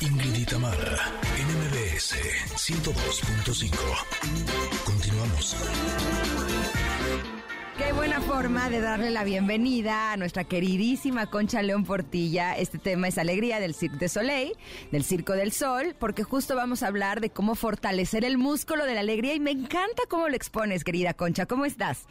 Ingrid 0.01 0.37
y 0.37 0.45
Tamara, 0.47 1.13
en 1.37 1.47
MBS 1.59 2.15
102.5. 2.57 3.71
Continuamos. 4.85 5.57
Qué 7.77 7.93
buena 7.93 8.21
forma 8.21 8.71
de 8.71 8.81
darle 8.81 9.11
la 9.11 9.25
bienvenida 9.25 10.13
a 10.13 10.17
nuestra 10.17 10.45
queridísima 10.45 11.27
Concha 11.27 11.61
León 11.61 11.85
Portilla. 11.85 12.57
Este 12.57 12.79
tema 12.79 13.09
es 13.09 13.19
Alegría 13.19 13.59
del 13.59 13.75
Cirque 13.75 13.97
de 13.97 14.09
Soleil, 14.09 14.53
del 14.93 15.03
Circo 15.03 15.33
del 15.33 15.51
Sol, 15.51 15.97
porque 15.99 16.23
justo 16.23 16.55
vamos 16.55 16.85
a 16.85 16.87
hablar 16.87 17.21
de 17.21 17.31
cómo 17.31 17.57
fortalecer 17.57 18.25
el 18.25 18.39
músculo 18.39 18.87
de 18.87 18.95
la 18.95 19.01
alegría 19.01 19.35
y 19.35 19.41
me 19.41 19.51
encanta 19.51 20.05
cómo 20.09 20.29
lo 20.29 20.37
expones, 20.37 20.85
querida 20.85 21.15
Concha. 21.15 21.47
¿Cómo 21.47 21.65
estás? 21.65 22.07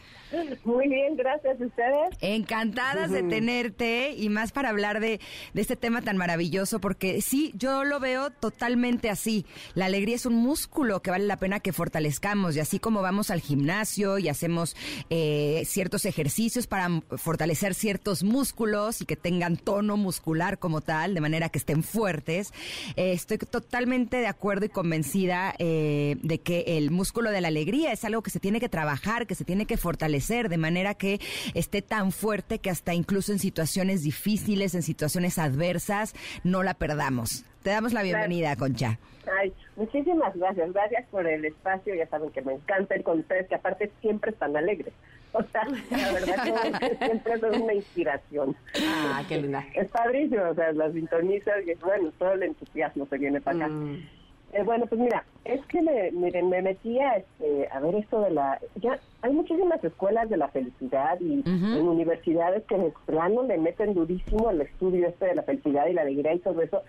Muy 0.66 0.89
bien, 0.89 1.16
gracias 1.16 1.61
a 1.61 1.66
ustedes. 1.66 2.18
Encantadas 2.20 3.11
de 3.11 3.24
tenerte 3.24 4.11
y 4.18 4.28
más 4.28 4.51
para 4.51 4.68
hablar 4.68 4.99
de, 4.99 5.22
de 5.53 5.61
este 5.61 5.78
tema 5.78 6.01
tan 6.01 6.18
maravilloso, 6.18 6.82
porque 6.82 7.22
sí, 7.22 7.53
yo 7.55 7.86
lo 7.86 8.01
veo 8.01 8.32
totalmente 8.32 9.09
así. 9.09 9.45
La 9.76 9.86
alegría 9.86 10.16
es 10.16 10.26
un 10.26 10.36
músculo 10.36 11.01
que 11.01 11.11
vale 11.11 11.26
la 11.26 11.38
pena 11.38 11.61
que 11.61 11.72
fortalezcamos 11.72 12.57
y 12.57 12.59
así 12.59 12.80
como 12.80 13.01
vamos 13.01 13.32
al 13.32 13.39
gimnasio 13.39 14.18
y 14.18 14.28
hacemos... 14.28 14.76
Eh, 15.09 15.52
ciertos 15.65 16.05
ejercicios 16.05 16.67
para 16.67 16.89
fortalecer 17.17 17.73
ciertos 17.73 18.23
músculos 18.23 19.01
y 19.01 19.05
que 19.05 19.15
tengan 19.15 19.57
tono 19.57 19.97
muscular 19.97 20.59
como 20.59 20.81
tal, 20.81 21.13
de 21.13 21.21
manera 21.21 21.49
que 21.49 21.57
estén 21.57 21.83
fuertes. 21.83 22.53
Eh, 22.95 23.13
estoy 23.13 23.37
totalmente 23.37 24.17
de 24.17 24.27
acuerdo 24.27 24.65
y 24.65 24.69
convencida 24.69 25.53
eh, 25.59 26.17
de 26.21 26.39
que 26.39 26.77
el 26.77 26.91
músculo 26.91 27.31
de 27.31 27.41
la 27.41 27.47
alegría 27.47 27.91
es 27.91 28.03
algo 28.03 28.21
que 28.21 28.29
se 28.29 28.39
tiene 28.39 28.59
que 28.59 28.69
trabajar, 28.69 29.27
que 29.27 29.35
se 29.35 29.45
tiene 29.45 29.65
que 29.65 29.77
fortalecer, 29.77 30.49
de 30.49 30.57
manera 30.57 30.93
que 30.93 31.19
esté 31.53 31.81
tan 31.81 32.11
fuerte 32.11 32.59
que 32.59 32.69
hasta 32.69 32.93
incluso 32.93 33.31
en 33.31 33.39
situaciones 33.39 34.03
difíciles, 34.03 34.75
en 34.75 34.83
situaciones 34.83 35.37
adversas, 35.37 36.13
no 36.43 36.63
la 36.63 36.73
perdamos. 36.73 37.45
Te 37.63 37.69
damos 37.69 37.93
la 37.93 38.03
bienvenida, 38.03 38.55
Concha. 38.57 38.99
Ay, 39.39 39.53
muchísimas 39.77 40.35
gracias. 40.35 40.73
Gracias 40.73 41.05
por 41.09 41.25
el 41.25 41.45
espacio. 41.45 41.95
Ya 41.95 42.07
saben 42.07 42.29
que 42.31 42.41
me 42.41 42.53
encanta 42.53 42.95
ir 42.95 43.03
con 43.03 43.19
ustedes, 43.19 43.47
que 43.47 43.55
aparte 43.55 43.89
siempre 44.01 44.31
están 44.31 44.55
alegres. 44.57 44.93
O 45.39 45.43
sea, 45.51 45.63
la 45.89 46.11
verdad 46.11 46.43
que 46.43 46.95
siempre 47.05 47.39
son 47.39 47.61
una 47.63 47.73
inspiración. 47.73 48.55
Ah, 48.86 49.23
qué 49.27 49.41
linda. 49.41 49.65
Es 49.73 49.88
padrísimo, 49.89 50.43
o 50.49 50.53
sea, 50.53 50.71
las 50.73 50.93
sintonizas 50.93 51.55
y 51.65 51.73
bueno, 51.84 52.11
todo 52.19 52.34
el 52.34 52.43
entusiasmo 52.43 53.07
se 53.07 53.17
viene 53.17 53.41
para 53.41 53.65
acá. 53.65 53.67
Mm. 53.69 54.07
Eh, 54.53 54.61
bueno, 54.63 54.86
pues 54.86 55.01
mira, 55.01 55.25
es 55.45 55.65
que 55.65 55.81
me, 55.81 56.11
miren, 56.11 56.49
me 56.49 56.61
metía 56.61 57.15
este, 57.15 57.67
a 57.71 57.79
ver 57.79 57.95
esto 57.95 58.21
de 58.21 58.29
la... 58.29 58.59
Ya 58.75 58.99
hay 59.23 59.34
muchísimas 59.34 59.84
escuelas 59.84 60.29
de 60.29 60.38
la 60.38 60.47
felicidad 60.49 61.19
y 61.19 61.41
en 61.43 61.88
universidades 61.88 62.63
que 62.65 62.75
en 62.75 62.84
el 62.84 62.93
plano 63.07 63.41
le 63.41 63.57
meten 63.57 63.95
durísimo 63.95 64.51
el 64.51 64.61
estudio 64.61 65.07
este 65.07 65.25
de 65.25 65.36
la 65.36 65.41
felicidad 65.41 65.88
y 65.88 65.93
la 65.93 66.03
alegría 66.03 66.36
y 66.36 66.39
todo 66.39 66.61
eso 66.61 66.84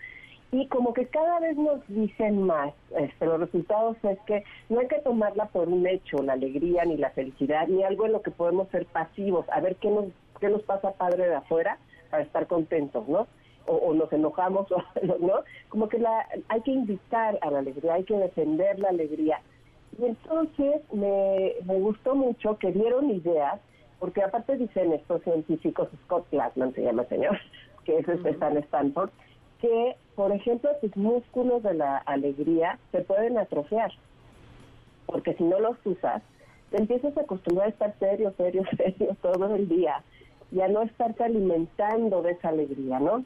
y 0.54 0.68
como 0.68 0.94
que 0.94 1.06
cada 1.06 1.40
vez 1.40 1.56
nos 1.56 1.84
dicen 1.88 2.44
más, 2.44 2.72
este, 2.96 3.26
los 3.26 3.40
resultados 3.40 3.96
es 4.04 4.20
que 4.20 4.44
no 4.68 4.78
hay 4.78 4.86
que 4.86 5.00
tomarla 5.00 5.46
por 5.46 5.68
un 5.68 5.84
hecho, 5.84 6.22
la 6.22 6.34
alegría 6.34 6.84
ni 6.84 6.96
la 6.96 7.10
felicidad, 7.10 7.66
ni 7.66 7.82
algo 7.82 8.06
en 8.06 8.12
lo 8.12 8.22
que 8.22 8.30
podemos 8.30 8.68
ser 8.68 8.86
pasivos, 8.86 9.44
a 9.48 9.60
ver 9.60 9.74
qué 9.76 9.90
nos, 9.90 10.04
qué 10.38 10.48
nos 10.48 10.62
pasa 10.62 10.92
padre 10.92 11.26
de 11.26 11.34
afuera 11.34 11.78
para 12.08 12.22
estar 12.22 12.46
contentos, 12.46 13.08
¿no? 13.08 13.26
O, 13.66 13.94
nos 13.94 14.12
enojamos, 14.12 14.68
¿no? 15.20 15.40
Como 15.70 15.88
que 15.88 15.98
la, 15.98 16.24
hay 16.46 16.60
que 16.60 16.70
invitar 16.70 17.36
a 17.40 17.50
la 17.50 17.58
alegría, 17.58 17.94
hay 17.94 18.04
que 18.04 18.16
defender 18.16 18.78
la 18.78 18.90
alegría. 18.90 19.40
Y 19.98 20.04
entonces 20.04 20.82
me, 20.92 21.54
me 21.64 21.80
gustó 21.80 22.14
mucho 22.14 22.58
que 22.58 22.70
dieron 22.70 23.10
ideas, 23.10 23.58
porque 23.98 24.22
aparte 24.22 24.56
dicen 24.56 24.92
estos 24.92 25.20
científicos, 25.24 25.88
Scott 26.04 26.26
Glassman 26.30 26.72
se 26.74 26.84
llama 26.84 27.02
señor, 27.06 27.40
que 27.84 27.98
es 27.98 28.08
este, 28.08 28.30
está 28.30 28.52
en 28.52 28.58
Stanford, 28.58 29.10
que, 29.64 29.96
por 30.14 30.30
ejemplo, 30.30 30.70
tus 30.82 30.94
músculos 30.94 31.62
de 31.62 31.72
la 31.72 31.96
alegría 31.96 32.78
se 32.92 33.00
pueden 33.00 33.38
atrofiar, 33.38 33.90
porque 35.06 35.32
si 35.36 35.42
no 35.42 35.58
los 35.58 35.78
usas, 35.86 36.22
te 36.70 36.76
empiezas 36.76 37.16
a 37.16 37.22
acostumbrar 37.22 37.68
a 37.68 37.70
estar 37.70 37.94
serio, 37.98 38.34
serio, 38.36 38.62
serio 38.76 39.16
todo 39.22 39.54
el 39.54 39.66
día 39.66 40.02
y 40.52 40.60
a 40.60 40.68
no 40.68 40.82
estarte 40.82 41.24
alimentando 41.24 42.20
de 42.20 42.32
esa 42.32 42.50
alegría, 42.50 43.00
¿no? 43.00 43.24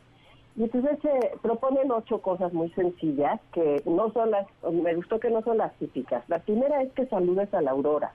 Y 0.55 0.63
entonces 0.63 1.01
se 1.03 1.39
proponen 1.43 1.91
ocho 1.91 2.23
cosas 2.23 2.53
muy 2.53 2.71
sencillas 2.71 3.41
que 3.53 3.83
no 3.85 4.13
son 4.13 4.31
las, 4.31 4.47
me 4.73 4.95
gustó 4.95 5.19
que 5.19 5.31
no 5.31 5.43
son 5.43 5.59
las 5.59 5.75
típicas. 5.75 6.23
La 6.29 6.39
primera 6.39 6.83
es 6.83 6.93
que 6.93 7.07
saludes 7.07 7.53
a 7.53 7.63
la 7.63 7.73
aurora. 7.73 8.13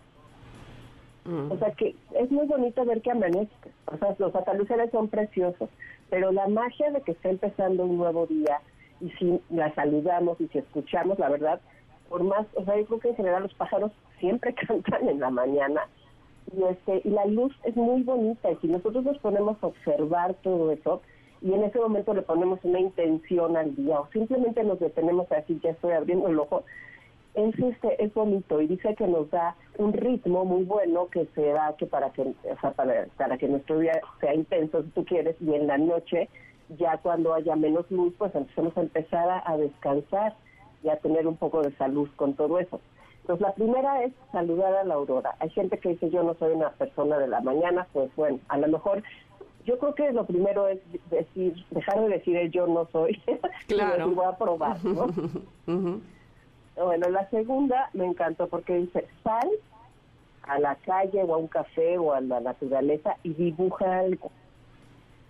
O 1.25 1.57
sea 1.57 1.71
que 1.71 1.95
es 2.15 2.31
muy 2.31 2.45
bonito 2.47 2.83
ver 2.83 3.01
que 3.01 3.11
amanezca. 3.11 3.69
O 3.85 3.97
sea, 3.97 4.15
los 4.19 4.35
atardeceres 4.35 4.91
son 4.91 5.07
preciosos, 5.07 5.69
pero 6.09 6.31
la 6.31 6.47
magia 6.47 6.91
de 6.91 7.01
que 7.01 7.13
está 7.13 7.29
empezando 7.29 7.85
un 7.85 7.97
nuevo 7.97 8.27
día 8.27 8.59
y 8.99 9.09
si 9.11 9.39
la 9.49 9.73
saludamos 9.73 10.39
y 10.41 10.47
si 10.49 10.57
escuchamos, 10.57 11.19
la 11.19 11.29
verdad, 11.29 11.61
por 12.09 12.23
más, 12.23 12.45
o 12.55 12.65
sea, 12.65 12.77
yo 12.77 12.85
creo 12.85 12.99
que 12.99 13.09
en 13.09 13.15
general 13.15 13.43
los 13.43 13.53
pájaros 13.53 13.91
siempre 14.19 14.53
cantan 14.67 15.07
en 15.07 15.19
la 15.19 15.29
mañana 15.29 15.87
y 16.55 16.63
este 16.63 17.01
y 17.05 17.09
la 17.09 17.25
luz 17.25 17.53
es 17.63 17.75
muy 17.75 18.03
bonita 18.03 18.51
y 18.51 18.55
si 18.57 18.67
nosotros 18.67 19.03
nos 19.05 19.17
ponemos 19.19 19.57
a 19.61 19.67
observar 19.67 20.35
todo 20.43 20.71
eso 20.71 21.01
y 21.41 21.53
en 21.53 21.63
ese 21.63 21.79
momento 21.79 22.13
le 22.13 22.21
ponemos 22.21 22.59
una 22.63 22.79
intención 22.79 23.57
al 23.57 23.75
día 23.75 23.99
o 23.99 24.07
simplemente 24.11 24.63
nos 24.63 24.79
detenemos 24.79 25.31
así, 25.31 25.59
ya 25.63 25.71
estoy 25.71 25.93
abriendo 25.93 26.27
el 26.27 26.39
ojo, 26.39 26.63
es 27.35 27.57
este 27.57 28.03
es 28.03 28.13
bonito 28.13 28.61
y 28.61 28.67
dice 28.67 28.95
que 28.95 29.07
nos 29.07 29.29
da 29.31 29.55
un 29.77 29.93
ritmo 29.93 30.45
muy 30.45 30.63
bueno 30.63 31.07
que 31.07 31.25
se 31.33 31.47
da 31.47 31.75
que 31.77 31.85
para 31.85 32.11
que 32.11 32.21
o 32.21 32.59
sea, 32.61 32.71
para, 32.71 33.07
para 33.17 33.37
que 33.37 33.47
nuestro 33.47 33.79
día 33.79 33.99
sea 34.19 34.35
intenso 34.35 34.83
si 34.83 34.89
tú 34.89 35.05
quieres 35.05 35.35
y 35.41 35.53
en 35.53 35.67
la 35.67 35.77
noche 35.77 36.29
ya 36.77 36.97
cuando 36.97 37.33
haya 37.33 37.55
menos 37.55 37.89
luz 37.89 38.13
pues 38.17 38.33
empecemos 38.35 38.77
a 38.77 38.81
empezar 38.81 39.43
a, 39.45 39.57
descansar 39.57 40.35
y 40.83 40.89
a 40.89 40.97
tener 40.97 41.27
un 41.27 41.37
poco 41.37 41.61
de 41.61 41.75
salud 41.77 42.09
con 42.15 42.33
todo 42.33 42.59
eso. 42.59 42.79
Entonces 43.21 43.41
la 43.41 43.53
primera 43.53 44.03
es 44.03 44.11
saludar 44.31 44.75
a 44.75 44.83
la 44.83 44.95
aurora. 44.95 45.35
Hay 45.39 45.49
gente 45.49 45.77
que 45.77 45.89
dice 45.89 46.09
yo 46.09 46.23
no 46.23 46.35
soy 46.35 46.53
una 46.53 46.71
persona 46.71 47.17
de 47.17 47.27
la 47.27 47.41
mañana 47.41 47.87
pues 47.93 48.13
bueno 48.15 48.39
a 48.49 48.57
lo 48.57 48.67
mejor 48.67 49.01
yo 49.65 49.79
creo 49.79 49.95
que 49.95 50.11
lo 50.11 50.25
primero 50.25 50.67
es 50.67 50.79
decir 51.09 51.55
dejar 51.71 52.01
de 52.01 52.09
decir 52.09 52.35
el 52.35 52.51
yo 52.51 52.67
no 52.67 52.87
soy 52.91 53.19
claro. 53.67 54.11
y 54.11 54.13
voy 54.13 54.25
a 54.25 54.37
probar 54.37 54.83
¿no? 54.85 55.07
Bueno, 56.75 57.09
la 57.09 57.29
segunda 57.29 57.89
me 57.93 58.05
encantó 58.05 58.47
porque 58.47 58.75
dice, 58.75 59.07
sal 59.23 59.47
a 60.43 60.59
la 60.59 60.75
calle 60.75 61.23
o 61.23 61.33
a 61.33 61.37
un 61.37 61.47
café 61.47 61.97
o 61.97 62.13
a 62.13 62.21
la 62.21 62.39
naturaleza 62.39 63.15
y 63.23 63.33
dibuja 63.33 63.99
algo. 63.99 64.31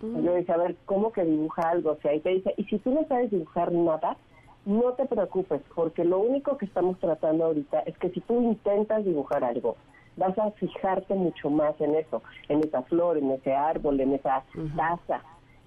Y 0.01 0.21
yo 0.21 0.35
dije, 0.35 0.51
a 0.51 0.57
ver, 0.57 0.75
¿cómo 0.85 1.13
que 1.13 1.23
dibuja 1.23 1.69
algo? 1.69 1.91
O 1.91 1.97
sea, 1.97 2.11
ahí 2.11 2.19
te 2.19 2.29
dice, 2.29 2.53
y 2.57 2.65
si 2.65 2.77
tú 2.79 2.91
no 2.93 3.05
sabes 3.07 3.31
dibujar 3.31 3.71
nada, 3.71 4.17
no 4.65 4.93
te 4.93 5.05
preocupes, 5.05 5.61
porque 5.75 6.03
lo 6.03 6.19
único 6.19 6.57
que 6.57 6.65
estamos 6.65 6.99
tratando 6.99 7.45
ahorita 7.45 7.79
es 7.81 7.97
que 7.97 8.09
si 8.09 8.19
tú 8.21 8.41
intentas 8.41 9.05
dibujar 9.05 9.43
algo, 9.43 9.77
vas 10.17 10.37
a 10.37 10.51
fijarte 10.51 11.15
mucho 11.15 11.49
más 11.49 11.79
en 11.79 11.95
eso, 11.95 12.21
en 12.49 12.59
esa 12.59 12.81
flor, 12.83 13.17
en 13.17 13.31
ese 13.31 13.53
árbol, 13.53 13.99
en 13.99 14.13
esa 14.13 14.43
taza. 14.75 15.21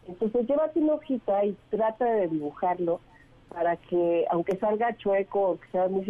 Entonces 0.07 0.47
llévate 0.47 0.81
una 0.81 0.95
hojita 0.95 1.45
y 1.45 1.57
trata 1.71 2.05
de 2.05 2.29
dibujarlo 2.29 3.01
para 3.49 3.77
que, 3.77 4.27
aunque 4.31 4.57
salga 4.57 4.97
chueco 4.97 5.41
o 5.41 5.61
que 5.61 5.69
sea 5.69 5.89
muy 5.89 6.05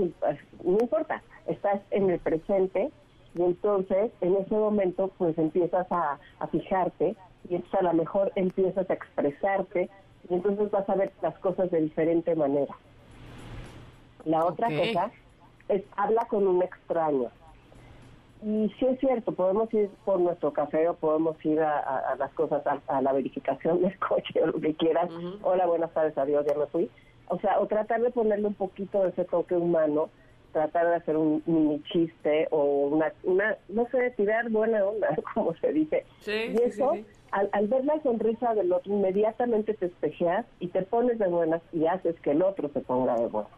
no 0.64 0.78
importa, 0.80 1.22
estás 1.47 1.80
en 1.91 2.11
el 2.11 2.18
presente 2.18 2.91
y 3.34 3.43
entonces 3.43 4.11
en 4.20 4.37
ese 4.37 4.55
momento 4.55 5.11
pues 5.18 5.37
empiezas 5.39 5.87
a, 5.91 6.18
fijarte 6.51 7.14
y 7.49 7.55
entonces 7.55 7.80
a 7.80 7.82
lo 7.82 7.93
mejor 7.93 8.32
empiezas 8.34 8.89
a 8.89 8.95
expresarte 8.95 9.89
y 10.28 10.34
entonces 10.34 10.70
vas 10.70 10.89
a 10.89 10.95
ver 10.95 11.12
las 11.22 11.39
cosas 11.39 11.70
de 11.70 11.82
diferente 11.82 12.34
manera. 12.34 12.74
La 14.24 14.45
otra 14.45 14.68
cosa 14.68 15.11
es 15.68 15.82
habla 15.97 16.26
con 16.28 16.47
un 16.47 16.62
extraño. 16.62 17.30
Y 18.43 18.68
sí 18.78 18.87
es 18.87 19.01
cierto, 19.01 19.32
podemos 19.32 19.72
ir 19.72 19.89
por 20.05 20.20
nuestro 20.20 20.53
café 20.53 20.89
o 20.89 20.95
podemos 20.95 21.43
ir 21.45 21.61
a, 21.61 22.14
las 22.18 22.32
cosas, 22.32 22.62
a, 22.87 23.01
la 23.01 23.12
verificación 23.12 23.80
del 23.82 23.99
coche 24.09 24.43
o 24.43 24.47
lo 24.49 24.61
que 24.61 24.74
quieras. 24.74 25.11
Hola, 25.43 25.66
buenas 25.66 25.93
tardes, 25.93 26.18
adiós, 26.18 26.45
ya 26.47 26.55
me 26.55 26.66
fui 26.66 26.91
o 27.29 27.39
sea, 27.41 27.59
o 27.61 27.66
tratar 27.66 28.03
de 28.03 28.11
ponerle 28.11 28.49
un 28.49 28.55
poquito 28.55 29.03
de 29.03 29.11
ese 29.11 29.24
toque 29.24 29.55
humano, 29.55 30.11
tratar 30.53 30.89
de 30.89 30.95
hacer 30.97 31.16
un 31.16 31.43
mini 31.47 31.83
chiste 31.93 32.49
o 32.51 32.89
una, 32.89 33.12
una 33.24 33.57
no 33.68 33.87
sé, 33.91 34.11
tirar 34.16 34.49
buena 34.51 34.85
onda, 34.85 35.09
como 35.35 35.55
se 35.57 35.72
dice. 35.72 36.05
y 36.27 36.62
eso, 36.62 36.93
Al, 37.33 37.68
ver 37.68 37.85
la 37.85 38.01
sonrisa 38.03 38.55
del 38.55 38.72
otro, 38.72 38.93
inmediatamente 38.93 39.74
te 39.74 39.87
espejeas 39.87 40.47
y 40.61 40.68
te 40.68 40.83
pones 40.83 41.18
de 41.18 41.29
buenas 41.29 41.61
y 41.72 41.87
haces 41.87 42.19
que 42.20 42.31
el 42.31 42.43
otro 42.43 42.70
se 42.73 42.81
ponga 42.81 43.16
de 43.16 43.27
buenas. 43.27 43.53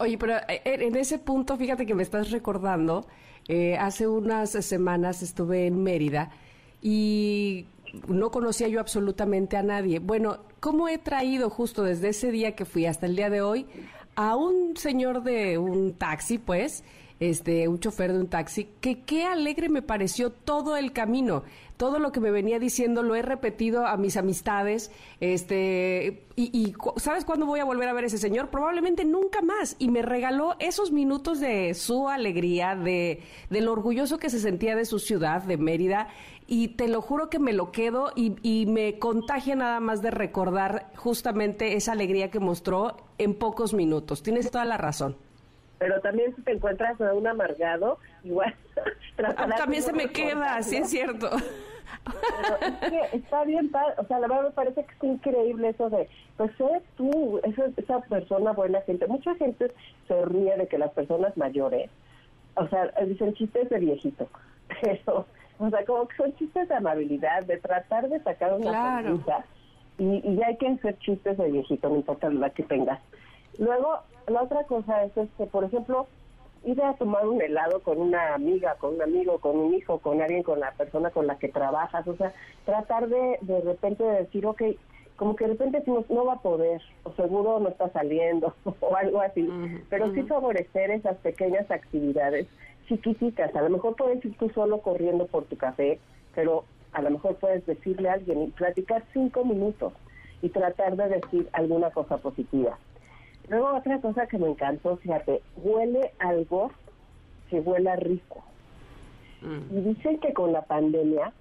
Oye, 0.00 0.18
pero 0.18 0.34
eh, 0.48 0.60
en 0.64 0.96
ese 0.96 1.18
punto, 1.18 1.56
fíjate 1.56 1.86
que 1.86 1.94
me 1.94 2.02
estás 2.02 2.30
recordando, 2.30 3.06
eh, 3.48 3.76
hace 3.76 4.08
unas 4.08 4.50
semanas 4.50 5.22
estuve 5.22 5.66
en 5.66 5.82
Mérida 5.82 6.30
y 6.82 7.66
no 8.08 8.30
conocía 8.30 8.68
yo 8.68 8.80
absolutamente 8.80 9.56
a 9.56 9.62
nadie. 9.62 9.98
Bueno, 9.98 10.38
¿cómo 10.60 10.88
he 10.88 10.98
traído 10.98 11.50
justo 11.50 11.82
desde 11.82 12.08
ese 12.08 12.30
día 12.30 12.54
que 12.54 12.64
fui 12.64 12.86
hasta 12.86 13.06
el 13.06 13.16
día 13.16 13.30
de 13.30 13.42
hoy 13.42 13.66
a 14.16 14.36
un 14.36 14.76
señor 14.76 15.22
de 15.22 15.58
un 15.58 15.94
taxi, 15.94 16.38
pues, 16.38 16.84
este, 17.20 17.68
un 17.68 17.78
chofer 17.78 18.12
de 18.12 18.20
un 18.20 18.28
taxi, 18.28 18.68
que 18.80 19.02
qué 19.02 19.24
alegre 19.24 19.68
me 19.68 19.82
pareció 19.82 20.30
todo 20.30 20.76
el 20.76 20.92
camino. 20.92 21.44
Todo 21.76 21.98
lo 21.98 22.12
que 22.12 22.20
me 22.20 22.30
venía 22.30 22.58
diciendo 22.58 23.02
lo 23.02 23.16
he 23.16 23.22
repetido 23.22 23.86
a 23.86 23.96
mis 23.96 24.16
amistades. 24.16 24.92
Este, 25.18 26.24
y, 26.36 26.74
¿sabes 26.96 27.24
cuándo 27.24 27.46
voy 27.46 27.60
a 27.60 27.64
volver 27.64 27.88
a 27.88 27.92
ver 27.92 28.04
a 28.04 28.06
ese 28.06 28.18
señor? 28.18 28.48
Probablemente 28.48 29.04
nunca 29.04 29.42
más. 29.42 29.74
Y 29.78 29.88
me 29.88 30.02
regaló 30.02 30.54
esos 30.60 30.92
minutos 30.92 31.40
de 31.40 31.74
su 31.74 32.08
alegría, 32.08 32.76
de, 32.76 33.22
lo 33.50 33.72
orgulloso 33.72 34.18
que 34.18 34.30
se 34.30 34.38
sentía 34.38 34.76
de 34.76 34.84
su 34.84 35.00
ciudad, 35.00 35.42
de 35.42 35.56
Mérida. 35.56 36.08
Y 36.46 36.68
te 36.68 36.86
lo 36.86 37.00
juro 37.00 37.28
que 37.28 37.38
me 37.38 37.52
lo 37.52 37.72
quedo 37.72 38.12
y, 38.14 38.36
y 38.42 38.66
me 38.66 38.98
contagia 38.98 39.56
nada 39.56 39.80
más 39.80 40.02
de 40.02 40.10
recordar 40.10 40.92
justamente 40.94 41.74
esa 41.74 41.92
alegría 41.92 42.30
que 42.30 42.38
mostró 42.38 42.96
en 43.18 43.34
pocos 43.34 43.74
minutos. 43.74 44.22
Tienes 44.22 44.50
toda 44.50 44.64
la 44.64 44.76
razón 44.76 45.16
pero 45.78 46.00
también 46.00 46.34
si 46.36 46.42
te 46.42 46.52
encuentras 46.52 47.00
a 47.00 47.14
un 47.14 47.26
amargado, 47.26 47.98
igual. 48.22 48.54
Ah, 49.36 49.46
también 49.56 49.80
se 49.80 49.92
me 49.92 50.08
queda, 50.08 50.60
sí 50.62 50.78
es 50.78 50.90
cierto. 50.90 51.30
está 53.12 53.44
bien, 53.44 53.70
o 53.96 54.04
sea, 54.04 54.18
la 54.18 54.26
verdad 54.26 54.44
me 54.44 54.50
parece 54.50 54.84
que 54.84 54.92
es 54.92 55.04
increíble 55.04 55.68
eso 55.68 55.88
de, 55.88 56.08
pues 56.36 56.50
eres 56.58 56.82
tú, 56.96 57.40
esa, 57.44 57.66
esa 57.76 58.00
persona 58.00 58.50
buena 58.50 58.80
gente. 58.82 59.06
Mucha 59.06 59.34
gente 59.36 59.72
se 60.08 60.24
ríe 60.24 60.56
de 60.56 60.66
que 60.66 60.78
las 60.78 60.90
personas 60.92 61.36
mayores, 61.36 61.90
o 62.56 62.66
sea, 62.68 62.90
dicen 63.06 63.34
chistes 63.34 63.70
de 63.70 63.78
viejito, 63.78 64.28
pero, 64.82 65.26
o 65.58 65.70
sea, 65.70 65.84
como 65.84 66.08
que 66.08 66.16
son 66.16 66.34
chistes 66.34 66.68
de 66.68 66.74
amabilidad, 66.74 67.44
de 67.44 67.58
tratar 67.58 68.08
de 68.08 68.20
sacar 68.20 68.54
una 68.54 68.70
claro. 68.70 69.20
y, 69.98 70.28
y 70.28 70.36
ya 70.36 70.48
hay 70.48 70.56
que 70.56 70.68
hacer 70.68 70.98
chistes 70.98 71.38
de 71.38 71.50
viejito, 71.52 71.88
no 71.88 71.96
importa 71.96 72.28
la 72.30 72.50
que 72.50 72.64
tengas. 72.64 73.00
Luego, 73.58 73.98
la 74.26 74.42
otra 74.42 74.64
cosa 74.64 75.04
es, 75.04 75.12
que, 75.12 75.46
por 75.46 75.64
ejemplo, 75.64 76.06
ir 76.64 76.82
a 76.82 76.94
tomar 76.94 77.26
un 77.26 77.40
helado 77.40 77.80
con 77.80 78.00
una 78.00 78.34
amiga, 78.34 78.76
con 78.76 78.94
un 78.94 79.02
amigo, 79.02 79.38
con 79.38 79.58
un 79.58 79.74
hijo, 79.74 79.98
con 79.98 80.20
alguien, 80.22 80.42
con 80.42 80.60
la 80.60 80.72
persona 80.72 81.10
con 81.10 81.26
la 81.26 81.38
que 81.38 81.48
trabajas, 81.48 82.06
o 82.08 82.16
sea, 82.16 82.32
tratar 82.64 83.08
de 83.08 83.38
de 83.42 83.60
repente 83.60 84.02
decir, 84.02 84.46
ok, 84.46 84.62
como 85.16 85.36
que 85.36 85.44
de 85.44 85.52
repente 85.52 85.78
decimos, 85.78 86.08
no 86.10 86.24
va 86.24 86.34
a 86.34 86.42
poder, 86.42 86.80
o 87.04 87.12
seguro 87.12 87.60
no 87.60 87.68
está 87.68 87.90
saliendo, 87.90 88.54
o 88.80 88.96
algo 88.96 89.20
así, 89.20 89.48
pero 89.90 90.12
sí 90.12 90.22
favorecer 90.22 90.90
esas 90.90 91.16
pequeñas 91.18 91.70
actividades 91.70 92.46
chiquititas, 92.88 93.54
a 93.54 93.62
lo 93.62 93.70
mejor 93.70 93.96
puedes 93.96 94.24
ir 94.24 94.36
tú 94.36 94.50
solo 94.50 94.78
corriendo 94.80 95.26
por 95.26 95.44
tu 95.44 95.56
café, 95.56 95.98
pero 96.34 96.64
a 96.92 97.02
lo 97.02 97.10
mejor 97.10 97.36
puedes 97.36 97.64
decirle 97.66 98.08
a 98.08 98.14
alguien 98.14 98.42
y 98.42 98.46
platicar 98.48 99.04
cinco 99.12 99.44
minutos 99.44 99.92
y 100.42 100.48
tratar 100.48 100.96
de 100.96 101.08
decir 101.08 101.48
alguna 101.52 101.90
cosa 101.90 102.18
positiva. 102.18 102.78
Luego 103.48 103.74
otra 103.74 104.00
cosa 104.00 104.26
que 104.26 104.38
me 104.38 104.48
encantó, 104.48 104.96
fíjate, 104.96 105.42
huele 105.56 106.12
algo 106.18 106.70
que 107.50 107.60
huela 107.60 107.96
rico. 107.96 108.42
Mm. 109.42 109.76
Y 109.76 109.80
dicen 109.94 110.18
que 110.20 110.32
con 110.32 110.52
la 110.52 110.62
pandemia, 110.62 111.32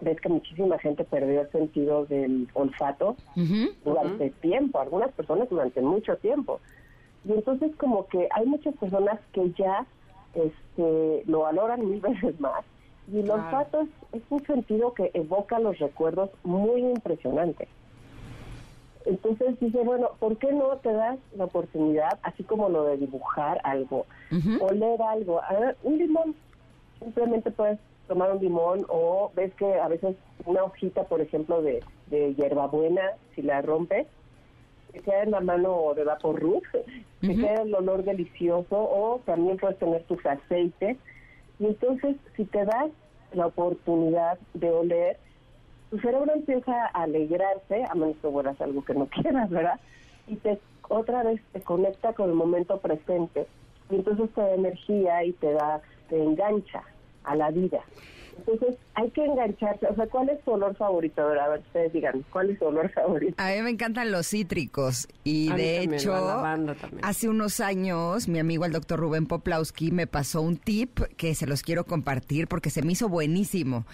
ves 0.00 0.20
que 0.20 0.28
muchísima 0.28 0.78
gente 0.78 1.04
perdió 1.04 1.42
el 1.42 1.50
sentido 1.50 2.06
del 2.06 2.48
olfato 2.54 3.16
durante 3.84 4.30
tiempo, 4.40 4.80
algunas 4.80 5.12
personas 5.12 5.48
durante 5.50 5.80
mucho 5.82 6.16
tiempo. 6.16 6.60
Y 7.24 7.32
entonces 7.32 7.74
como 7.76 8.06
que 8.06 8.28
hay 8.30 8.46
muchas 8.46 8.74
personas 8.76 9.20
que 9.32 9.52
ya 9.52 9.86
este, 10.34 11.22
lo 11.26 11.40
valoran 11.40 11.88
mil 11.88 12.00
veces 12.00 12.38
más. 12.40 12.64
Y 13.12 13.20
el 13.20 13.30
olfato 13.30 13.88
es 14.12 14.22
un 14.30 14.44
sentido 14.46 14.94
que 14.94 15.10
evoca 15.14 15.58
los 15.58 15.78
recuerdos 15.78 16.30
muy 16.44 16.80
impresionantes. 16.82 17.68
Entonces 19.06 19.58
dice, 19.60 19.78
bueno, 19.78 20.10
¿por 20.18 20.36
qué 20.36 20.52
no 20.52 20.76
te 20.78 20.92
das 20.92 21.18
la 21.34 21.44
oportunidad, 21.44 22.18
así 22.22 22.42
como 22.44 22.68
lo 22.68 22.84
de 22.84 22.98
dibujar 22.98 23.60
algo, 23.64 24.06
o 24.60 24.72
leer 24.72 25.00
algo? 25.02 25.42
A 25.42 25.54
ver, 25.54 25.76
un 25.82 25.98
limón, 25.98 26.34
simplemente 26.98 27.50
puedes 27.50 27.78
tomar 28.08 28.32
un 28.32 28.40
limón 28.40 28.84
o 28.88 29.30
ves 29.34 29.54
que 29.54 29.74
a 29.74 29.88
veces 29.88 30.16
una 30.44 30.64
hojita, 30.64 31.04
por 31.04 31.20
ejemplo, 31.20 31.62
de, 31.62 31.82
de 32.08 32.34
hierbabuena, 32.34 33.02
si 33.34 33.42
la 33.42 33.62
rompes, 33.62 34.06
te 34.92 35.00
queda 35.00 35.22
en 35.22 35.30
la 35.30 35.40
mano 35.40 35.94
de 35.94 36.04
vaporrub, 36.04 36.62
te 37.20 37.34
queda 37.34 37.62
el 37.62 37.74
olor 37.74 38.04
delicioso, 38.04 38.76
o 38.76 39.20
también 39.24 39.56
puedes 39.56 39.78
tener 39.78 40.02
tus 40.04 40.24
aceites. 40.26 40.98
Y 41.58 41.66
entonces, 41.66 42.16
si 42.36 42.44
te 42.44 42.64
das 42.64 42.90
la 43.32 43.46
oportunidad 43.46 44.38
de 44.54 44.70
oler, 44.70 45.18
tu 45.90 45.98
cerebro 45.98 46.32
empieza 46.32 46.86
a 46.86 47.02
alegrarse, 47.02 47.84
a 47.88 47.94
menos 47.94 48.16
que 48.18 48.28
vuelas 48.28 48.60
algo 48.60 48.84
que 48.84 48.94
no 48.94 49.06
quieras, 49.10 49.50
¿verdad? 49.50 49.80
Y 50.26 50.36
te 50.36 50.60
otra 50.88 51.22
vez 51.22 51.40
te 51.52 51.60
conecta 51.60 52.12
con 52.14 52.30
el 52.30 52.34
momento 52.34 52.78
presente 52.78 53.46
y 53.90 53.96
entonces 53.96 54.28
te 54.34 54.40
da 54.40 54.54
energía 54.54 55.24
y 55.24 55.32
te 55.32 55.52
da, 55.52 55.80
te 56.08 56.22
engancha 56.22 56.82
a 57.24 57.36
la 57.36 57.50
vida. 57.50 57.80
Entonces 58.38 58.76
hay 58.94 59.10
que 59.10 59.24
engancharse. 59.24 59.86
O 59.86 59.94
sea, 59.94 60.06
¿cuál 60.06 60.28
es 60.28 60.42
tu 60.42 60.52
olor 60.52 60.74
favorito? 60.76 61.22
A 61.22 61.48
ver, 61.48 61.60
ustedes 61.60 61.92
digan, 61.92 62.24
¿cuál 62.30 62.50
es 62.50 62.58
tu 62.58 62.66
olor 62.66 62.90
favorito? 62.90 63.34
A 63.38 63.50
mí 63.50 63.62
me 63.62 63.70
encantan 63.70 64.10
los 64.10 64.28
cítricos. 64.28 65.08
Y 65.24 65.52
de 65.52 65.82
hecho, 65.82 66.14
hace 67.02 67.28
unos 67.28 67.60
años, 67.60 68.28
mi 68.28 68.38
amigo 68.38 68.64
el 68.64 68.72
doctor 68.72 69.00
Rubén 69.00 69.26
Poplawski 69.26 69.90
me 69.90 70.06
pasó 70.06 70.42
un 70.42 70.56
tip 70.56 71.00
que 71.16 71.34
se 71.34 71.46
los 71.46 71.62
quiero 71.62 71.84
compartir 71.84 72.48
porque 72.48 72.70
se 72.70 72.82
me 72.82 72.92
hizo 72.92 73.08
buenísimo. 73.08 73.86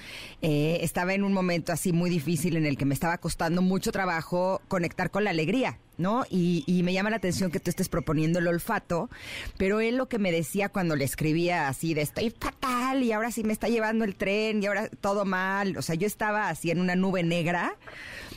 Eh, 0.43 0.79
estaba 0.83 1.15
en 1.15 1.25
un 1.25 1.33
momento 1.33 1.73
así 1.73 1.93
muy 1.93 2.11
difícil 2.11 2.57
en 2.57 2.67
el 2.67 2.77
que 2.77 2.85
me 2.85 2.95
estaba 2.95 3.19
costando 3.19 3.63
mucho 3.63 3.93
trabajo 3.93 4.61
conectar 4.69 5.11
con 5.11 5.25
la 5.25 5.31
alegría. 5.31 5.79
¿No? 5.99 6.25
Y, 6.31 6.65
y, 6.67 6.83
me 6.83 6.93
llama 6.93 7.11
la 7.11 7.17
atención 7.17 7.51
que 7.51 7.61
tú 7.61 7.71
estés 7.71 7.89
proponiendo 7.89 8.39
el 8.39 8.49
olfato, 8.49 9.11
pero 9.57 9.81
él 9.81 9.97
lo 9.97 10.09
que 10.09 10.19
me 10.19 10.33
decía 10.33 10.69
cuando 10.69 10.97
le 10.97 11.05
escribía 11.05 11.69
así 11.69 11.95
de 11.95 12.03
estoy 12.03 12.31
fatal 12.31 13.03
y 13.03 13.13
ahora 13.13 13.31
sí 13.31 13.45
me 13.45 13.53
está 13.53 13.69
llevando 13.69 14.05
el 14.05 14.15
tren 14.15 14.63
y 14.63 14.67
ahora 14.67 14.89
todo 14.89 15.25
mal, 15.25 15.77
o 15.77 15.83
sea, 15.83 15.95
yo 15.95 16.07
estaba 16.07 16.49
así 16.49 16.71
en 16.71 16.81
una 16.81 16.97
nube 16.97 17.23
negra, 17.23 17.77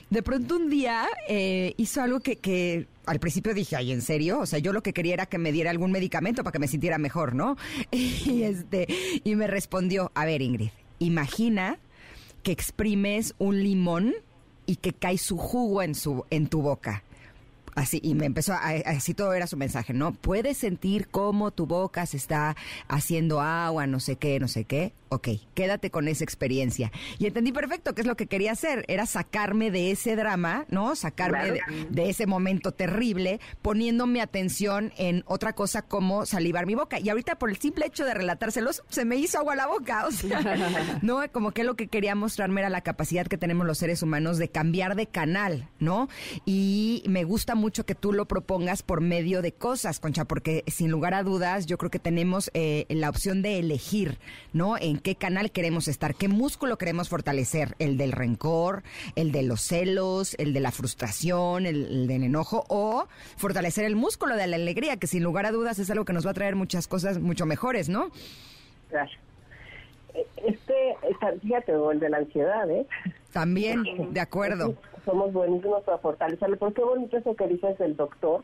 de 0.10 0.24
pronto 0.24 0.56
un 0.56 0.70
día 0.70 1.08
eh, 1.28 1.74
hizo 1.78 2.02
algo 2.02 2.20
que, 2.20 2.38
que 2.38 2.88
al 3.06 3.20
principio 3.20 3.54
dije, 3.54 3.76
ay, 3.76 3.92
¿en 3.92 4.02
serio? 4.02 4.40
O 4.40 4.46
sea, 4.46 4.60
yo 4.60 4.74
lo 4.74 4.82
que 4.82 4.94
quería 4.94 5.14
era 5.14 5.26
que 5.26 5.38
me 5.38 5.52
diera 5.52 5.70
algún 5.70 5.92
medicamento 5.92 6.44
para 6.44 6.52
que 6.52 6.60
me 6.60 6.68
sintiera 6.68 6.98
mejor, 6.98 7.36
¿no? 7.36 7.58
Y, 7.92 8.44
este, 8.44 8.88
y 9.24 9.36
me 9.36 9.48
respondió, 9.48 10.12
a 10.16 10.26
ver, 10.26 10.42
Ingrid, 10.42 10.70
imagina 11.00 11.78
que 12.44 12.52
exprimes 12.52 13.36
un 13.38 13.62
limón 13.64 14.14
y 14.66 14.78
que 14.78 14.94
cae 14.94 15.18
su 15.18 15.38
jugo 15.38 15.82
en, 15.82 15.96
su, 15.96 16.26
en 16.30 16.48
tu 16.48 16.62
boca 16.62 17.04
Así, 17.80 18.02
y 18.04 18.14
me 18.14 18.26
empezó, 18.26 18.52
a, 18.52 18.72
así 18.86 19.14
todo 19.14 19.32
era 19.32 19.48
su 19.48 19.56
mensaje, 19.56 19.94
¿no? 19.94 20.12
Puedes 20.12 20.58
sentir 20.58 21.08
cómo 21.08 21.52
tu 21.52 21.66
boca 21.66 22.06
se 22.06 22.18
está 22.18 22.58
haciendo 22.90 23.40
agua, 23.40 23.88
no 23.88 24.02
sé 24.02 24.18
qué, 24.18 24.38
no 24.38 24.50
sé 24.50 24.66
qué 24.66 24.92
ok, 25.10 25.30
quédate 25.54 25.90
con 25.90 26.08
esa 26.08 26.24
experiencia. 26.24 26.92
Y 27.18 27.26
entendí 27.26 27.52
perfecto 27.52 27.94
qué 27.94 28.02
es 28.02 28.08
lo 28.08 28.16
que 28.16 28.28
quería 28.28 28.52
hacer, 28.52 28.86
era 28.88 29.06
sacarme 29.06 29.72
de 29.72 29.92
ese 29.92 30.16
drama, 30.16 30.66
¿no? 30.70 30.96
Sacarme 30.96 31.60
de, 31.90 32.10
ese 32.10 32.28
momento 32.28 32.72
terrible, 32.72 33.40
poniendo 33.62 34.08
mi 34.08 34.20
atención 34.20 34.94
en 34.98 35.24
otra 35.28 35.54
cosa 35.54 35.82
como 35.82 36.26
salivar 36.26 36.66
mi 36.66 36.76
boca. 36.76 37.00
Y 37.00 37.10
ahorita 37.10 37.38
por 37.38 37.50
el 37.50 37.58
simple 37.58 37.86
hecho 37.88 38.06
de 38.06 38.14
relatárselos, 38.14 38.84
se 38.90 39.06
me 39.06 39.18
hizo 39.18 39.40
agua 39.40 39.54
a 39.54 39.58
la 39.58 39.68
boca, 39.68 40.06
o 40.08 40.12
sea, 40.12 41.00
¿no? 41.02 41.20
Como 41.32 41.52
que 41.52 41.64
lo 41.64 41.76
que 41.76 41.88
quería 41.88 42.16
mostrarme 42.16 42.62
era 42.62 42.70
la 42.70 42.82
capacidad 42.82 43.28
que 43.28 43.38
tenemos 43.38 43.66
los 43.66 43.78
seres 43.78 44.04
humanos 44.04 44.38
de 44.38 44.50
cambiar 44.50 44.96
de 44.96 45.08
canal, 45.08 45.70
¿no? 45.80 46.08
Y 46.46 47.04
me 47.08 47.24
gusta 47.24 47.56
mucho 47.56 47.86
que 47.86 47.96
tú 47.96 48.14
lo 48.14 48.28
propongas 48.28 48.84
por 48.84 49.02
medio 49.02 49.42
de 49.42 49.54
cosas, 49.54 50.00
Concha, 50.00 50.26
porque 50.26 50.64
sin 50.68 50.92
lugar 50.92 51.14
a 51.14 51.24
dudas 51.24 51.66
yo 51.66 51.78
creo 51.78 51.92
que 51.92 52.00
tenemos 52.00 52.52
eh, 52.54 52.86
la 52.90 53.10
opción 53.10 53.42
de 53.42 53.60
elegir, 53.60 54.20
¿no? 54.54 54.78
En 54.78 54.99
qué 55.02 55.16
canal 55.16 55.52
queremos 55.52 55.88
estar, 55.88 56.16
qué 56.16 56.28
músculo 56.28 56.78
queremos 56.78 57.10
fortalecer, 57.10 57.76
el 57.80 57.98
del 57.98 58.12
rencor, 58.12 58.84
el 59.16 59.32
de 59.32 59.44
los 59.44 59.62
celos, 59.62 60.36
el 60.40 60.54
de 60.54 60.60
la 60.60 60.72
frustración, 60.72 61.66
el, 61.66 62.08
del 62.08 62.24
enojo, 62.24 62.66
o 62.70 63.08
fortalecer 63.38 63.86
el 63.86 63.96
músculo 63.96 64.36
de 64.36 64.48
la 64.48 64.56
alegría, 64.56 64.98
que 64.98 65.08
sin 65.08 65.24
lugar 65.24 65.46
a 65.46 65.52
dudas 65.52 65.80
es 65.80 65.90
algo 65.90 66.06
que 66.06 66.14
nos 66.14 66.26
va 66.26 66.32
a 66.32 66.34
traer 66.34 66.56
muchas 66.56 66.88
cosas 66.88 67.20
mucho 67.20 67.46
mejores, 67.46 67.90
¿no? 67.90 68.10
Claro. 68.90 69.12
Este, 70.46 70.96
fíjate, 71.42 71.76
o 71.76 71.92
el 71.92 72.00
de 72.00 72.10
la 72.10 72.18
ansiedad, 72.18 72.70
¿eh? 72.70 72.86
También, 73.32 73.84
de 74.14 74.20
acuerdo. 74.20 74.76
Somos 75.06 75.32
buenísimos 75.34 75.84
para 75.84 75.98
fortalecerlo. 76.00 76.58
¿Por 76.58 76.74
qué 76.74 76.84
bonito 76.84 77.18
eso 77.18 77.36
que 77.36 77.48
dices 77.48 77.78
del 77.78 77.96
doctor? 77.96 78.44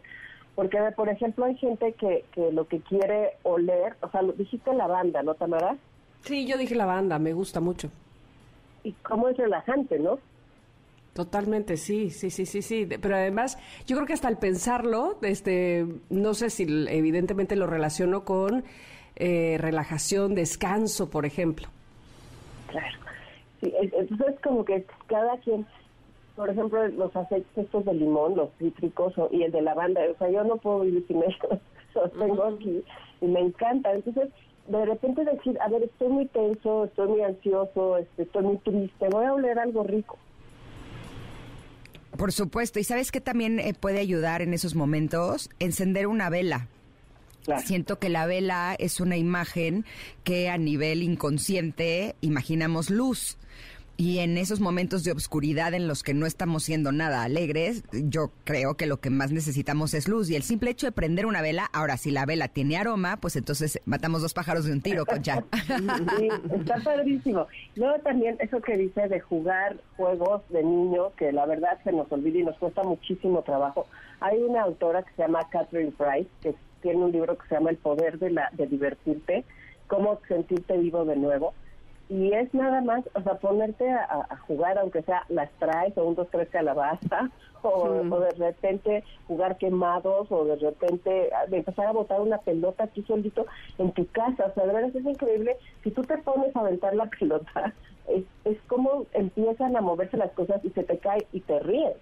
Porque, 0.55 0.77
por 0.95 1.09
ejemplo, 1.09 1.45
hay 1.45 1.55
gente 1.57 1.93
que, 1.93 2.23
que 2.31 2.51
lo 2.51 2.67
que 2.67 2.79
quiere 2.79 3.31
oler, 3.43 3.95
o 4.01 4.09
sea, 4.09 4.21
dijiste 4.37 4.73
lavanda, 4.73 5.21
¿no, 5.21 5.35
Tamara? 5.35 5.75
Sí, 6.25 6.45
yo 6.47 6.57
dije 6.57 6.75
la 6.75 6.85
banda, 6.85 7.19
me 7.19 7.33
gusta 7.33 7.61
mucho. 7.61 7.89
Y 8.83 8.91
cómo 9.03 9.29
es 9.29 9.37
relajante, 9.37 9.99
¿no? 9.99 10.19
Totalmente, 11.13 11.77
sí, 11.77 12.09
sí, 12.09 12.29
sí, 12.29 12.45
sí, 12.45 12.61
sí. 12.61 12.85
Pero 12.85 13.15
además, 13.15 13.57
yo 13.85 13.95
creo 13.95 14.07
que 14.07 14.13
hasta 14.13 14.27
al 14.27 14.37
pensarlo, 14.37 15.17
este, 15.21 15.85
no 16.09 16.33
sé 16.33 16.49
si 16.49 16.63
evidentemente 16.89 17.55
lo 17.55 17.67
relaciono 17.67 18.25
con 18.25 18.63
eh, 19.15 19.57
relajación, 19.59 20.35
descanso, 20.35 21.09
por 21.09 21.25
ejemplo. 21.25 21.67
Claro. 22.67 22.97
Sí, 23.61 23.71
entonces 23.79 24.35
como 24.43 24.65
que 24.65 24.85
cada 25.07 25.37
quien, 25.37 25.65
por 26.35 26.49
ejemplo, 26.49 26.85
los 26.89 27.15
aceites 27.15 27.47
estos 27.55 27.85
de 27.85 27.93
limón, 27.93 28.35
los 28.35 28.49
cítricos 28.57 29.13
y 29.31 29.43
el 29.43 29.51
de 29.51 29.61
lavanda. 29.61 30.01
O 30.11 30.17
sea, 30.17 30.29
yo 30.29 30.43
no 30.43 30.57
puedo 30.57 30.81
vivir 30.81 31.05
sin 31.07 31.17
ellos. 31.23 31.61
Los 31.93 32.11
tengo 32.11 32.43
aquí 32.43 32.83
y 33.21 33.25
me 33.25 33.39
encanta. 33.39 33.93
Entonces, 33.93 34.29
de 34.67 34.85
repente 34.85 35.23
decir, 35.23 35.57
a 35.61 35.69
ver, 35.69 35.83
estoy 35.83 36.09
muy 36.09 36.25
tenso, 36.27 36.85
estoy 36.85 37.07
muy 37.07 37.21
ansioso, 37.21 37.97
este, 37.97 38.23
estoy 38.23 38.43
muy 38.43 38.57
triste, 38.57 39.07
voy 39.09 39.25
a 39.25 39.33
oler 39.33 39.59
algo 39.59 39.83
rico. 39.83 40.17
Por 42.17 42.31
supuesto. 42.31 42.79
¿Y 42.79 42.83
sabes 42.83 43.11
qué 43.11 43.21
también 43.21 43.59
eh, 43.59 43.73
puede 43.73 43.99
ayudar 43.99 44.41
en 44.41 44.53
esos 44.53 44.75
momentos? 44.75 45.49
Encender 45.59 46.07
una 46.07 46.29
vela. 46.29 46.67
Siento 47.63 47.99
que 47.99 48.09
la 48.09 48.25
vela 48.25 48.75
es 48.79 48.99
una 48.99 49.17
imagen 49.17 49.85
que 50.23 50.49
a 50.49 50.57
nivel 50.57 51.03
inconsciente 51.03 52.15
imaginamos 52.21 52.89
luz. 52.89 53.37
Y 53.97 54.19
en 54.19 54.37
esos 54.37 54.59
momentos 54.59 55.05
de 55.05 55.13
obscuridad 55.13 55.73
en 55.73 55.87
los 55.87 56.03
que 56.03 56.13
no 56.13 56.25
estamos 56.25 56.63
siendo 56.63 56.91
nada 56.91 57.23
alegres, 57.23 57.83
yo 57.93 58.31
creo 58.43 58.75
que 58.75 58.87
lo 58.87 58.97
que 58.97 59.09
más 59.09 59.31
necesitamos 59.31 59.93
es 59.93 60.09
luz. 60.09 60.29
Y 60.29 60.35
el 60.35 60.43
simple 60.43 60.71
hecho 60.71 60.85
de 60.85 60.91
prender 60.91 61.25
una 61.25 61.41
vela, 61.41 61.69
ahora 61.71 61.95
si 61.95 62.11
la 62.11 62.25
vela 62.25 62.49
tiene 62.49 62.75
aroma, 62.75 63.17
pues 63.21 63.37
entonces 63.37 63.79
matamos 63.85 64.21
dos 64.21 64.33
pájaros 64.33 64.65
de 64.65 64.73
un 64.73 64.81
tiro, 64.81 65.05
Concha. 65.05 65.45
Sí, 66.17 66.29
está 66.53 66.77
padrísimo. 66.83 67.47
Luego 67.75 67.99
también 67.99 68.37
eso 68.39 68.61
que 68.61 68.77
dice 68.77 69.07
de 69.07 69.19
jugar 69.19 69.77
juegos 69.95 70.41
de 70.49 70.63
niños, 70.63 71.13
que 71.17 71.31
la 71.31 71.45
verdad 71.45 71.79
se 71.83 71.91
nos 71.91 72.11
olvida 72.11 72.39
y 72.39 72.43
nos 72.43 72.57
cuesta 72.57 72.83
muchísimo 72.83 73.43
trabajo. 73.43 73.87
Hay 74.19 74.39
una 74.39 74.63
autora 74.63 75.03
que 75.03 75.13
se 75.15 75.21
llama 75.21 75.47
Catherine 75.49 75.91
Price, 75.91 76.29
que 76.41 76.55
tiene 76.81 77.03
un 77.03 77.11
libro 77.11 77.37
que 77.37 77.47
se 77.47 77.55
llama 77.55 77.69
El 77.69 77.77
poder 77.77 78.19
de, 78.19 78.31
la, 78.31 78.49
de 78.53 78.67
divertirte, 78.67 79.45
cómo 79.87 80.19
sentirte 80.27 80.77
vivo 80.77 81.05
de 81.05 81.15
nuevo 81.15 81.53
y 82.07 82.33
es 82.33 82.53
nada 82.53 82.81
más, 82.81 83.03
o 83.15 83.21
sea, 83.21 83.35
ponerte 83.35 83.89
a, 83.89 84.27
jugar, 84.47 84.77
aunque 84.77 85.01
sea 85.01 85.23
las 85.29 85.49
traes 85.53 85.97
o 85.97 86.03
un, 86.03 86.15
dos, 86.15 86.27
tres 86.29 86.49
calabaza, 86.49 87.31
o, 87.63 87.89
de 87.89 88.29
repente 88.31 89.03
jugar 89.27 89.57
quemados, 89.57 90.31
o 90.31 90.45
de 90.45 90.55
repente 90.57 91.29
empezar 91.51 91.87
a 91.87 91.93
botar 91.93 92.21
una 92.21 92.37
pelota 92.37 92.83
aquí 92.83 93.01
solito 93.03 93.47
en 93.79 93.91
tu 93.93 94.05
casa. 94.07 94.45
O 94.45 94.53
sea, 94.53 94.67
de 94.67 94.73
verdad 94.73 94.95
es 94.95 95.05
increíble. 95.05 95.57
Si 95.83 95.89
tú 95.91 96.03
te 96.03 96.17
pones 96.19 96.55
a 96.55 96.59
aventar 96.59 96.95
la 96.95 97.05
pelota, 97.19 97.73
es, 98.07 98.23
es 98.43 98.61
como 98.67 99.05
empiezan 99.13 99.75
a 99.75 99.81
moverse 99.81 100.17
las 100.17 100.31
cosas 100.33 100.63
y 100.63 100.69
se 100.69 100.83
te 100.83 100.99
cae 100.99 101.25
y 101.31 101.39
te 101.39 101.59
ríes. 101.59 101.97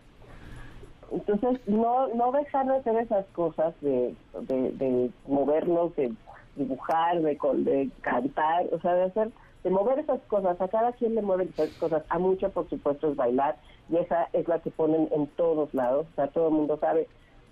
Entonces, 1.11 1.61
no, 1.67 2.07
no 2.09 2.31
dejar 2.31 2.65
de 2.65 2.75
hacer 2.77 2.95
esas 2.97 3.25
cosas 3.27 3.73
de, 3.81 4.15
de, 4.33 4.71
de 4.71 5.11
movernos, 5.27 5.95
de 5.95 6.11
dibujar, 6.55 7.21
de, 7.21 7.37
de 7.57 7.89
cantar, 8.01 8.65
o 8.71 8.79
sea, 8.81 8.95
de 8.95 9.03
hacer 9.03 9.31
de 9.63 9.69
mover 9.69 9.99
esas 9.99 10.21
cosas, 10.23 10.59
a 10.59 10.67
cada 10.67 10.91
quien 10.93 11.13
le 11.15 11.21
mueven 11.21 11.49
esas 11.49 11.69
cosas, 11.77 12.03
a 12.09 12.19
mucho 12.19 12.49
por 12.49 12.69
supuesto 12.69 13.09
es 13.09 13.15
bailar, 13.15 13.55
y 13.89 13.97
esa 13.97 14.29
es 14.33 14.47
la 14.47 14.59
que 14.59 14.71
ponen 14.71 15.07
en 15.11 15.27
todos 15.27 15.73
lados, 15.73 16.07
o 16.11 16.15
sea, 16.15 16.27
todo 16.27 16.47
el 16.47 16.53
mundo 16.53 16.77
sabe 16.79 17.07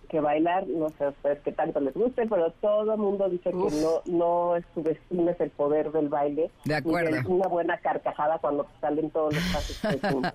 que 0.10 0.20
bailar, 0.20 0.68
no 0.68 0.90
sé 0.90 1.08
ustedes 1.08 1.40
qué 1.40 1.54
tanto 1.54 1.80
les 1.80 1.94
guste, 1.94 2.28
pero 2.28 2.52
todo 2.60 2.94
el 2.94 3.00
mundo 3.00 3.30
dice 3.30 3.50
que 3.50 3.56
no 3.56 4.02
no 4.06 4.56
subestimes 4.74 5.40
el 5.40 5.52
poder 5.52 5.90
del 5.94 6.10
baile. 6.10 6.52
De 6.66 6.76
acuerdo. 6.76 7.18
una 7.30 7.48
buena 7.48 7.78
carcajada 7.78 8.38
cuando 8.40 8.68
salen 8.82 9.10
todos 9.12 9.34
los 9.34 9.44
pasos. 9.54 9.82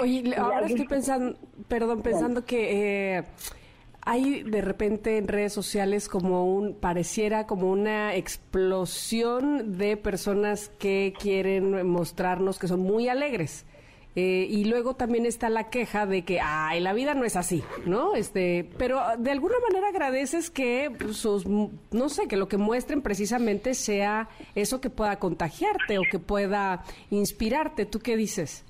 Oye, 0.00 0.36
ahora 0.36 0.66
estoy 0.66 0.86
pensando, 0.86 1.38
perdón, 1.66 2.02
pensando 2.02 2.44
que... 2.44 3.18
Eh, 3.18 3.24
hay 4.02 4.42
de 4.42 4.60
repente 4.62 5.18
en 5.18 5.28
redes 5.28 5.52
sociales 5.52 6.08
como 6.08 6.52
un, 6.54 6.74
pareciera 6.74 7.46
como 7.46 7.70
una 7.70 8.14
explosión 8.14 9.76
de 9.78 9.96
personas 9.96 10.70
que 10.78 11.14
quieren 11.18 11.86
mostrarnos 11.86 12.58
que 12.58 12.68
son 12.68 12.80
muy 12.80 13.08
alegres. 13.08 13.66
Eh, 14.16 14.48
y 14.50 14.64
luego 14.64 14.94
también 14.94 15.24
está 15.24 15.48
la 15.48 15.70
queja 15.70 16.04
de 16.04 16.24
que, 16.24 16.40
ay, 16.40 16.80
la 16.80 16.92
vida 16.92 17.14
no 17.14 17.24
es 17.24 17.36
así, 17.36 17.62
¿no? 17.86 18.16
Este, 18.16 18.68
pero 18.76 19.00
de 19.16 19.30
alguna 19.30 19.54
manera 19.68 19.88
agradeces 19.88 20.50
que 20.50 20.90
sus, 21.12 21.46
no 21.46 22.08
sé, 22.08 22.26
que 22.26 22.36
lo 22.36 22.48
que 22.48 22.56
muestren 22.56 23.02
precisamente 23.02 23.74
sea 23.74 24.28
eso 24.56 24.80
que 24.80 24.90
pueda 24.90 25.20
contagiarte 25.20 25.98
o 25.98 26.02
que 26.10 26.18
pueda 26.18 26.82
inspirarte. 27.10 27.86
¿Tú 27.86 28.00
qué 28.00 28.16
dices? 28.16 28.64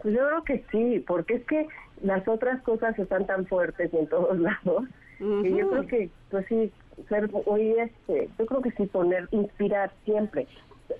Pues 0.00 0.14
yo 0.14 0.20
creo 0.28 0.44
que 0.44 0.64
sí, 0.70 1.04
porque 1.04 1.34
es 1.34 1.44
que 1.46 1.66
las 2.04 2.28
otras 2.28 2.60
cosas 2.62 2.96
están 2.98 3.26
tan 3.26 3.46
fuertes 3.46 3.92
en 3.94 4.06
todos 4.06 4.38
lados 4.48 4.84
y 5.18 5.56
yo 5.56 5.70
creo 5.70 5.86
que 5.86 6.10
pues 6.30 6.44
sí 6.48 6.70
ser 7.08 7.30
hoy 7.46 7.74
este 7.78 8.28
yo 8.38 8.46
creo 8.46 8.60
que 8.60 8.70
sí 8.72 8.86
poner 8.86 9.28
inspirar 9.30 9.90
siempre. 10.04 10.46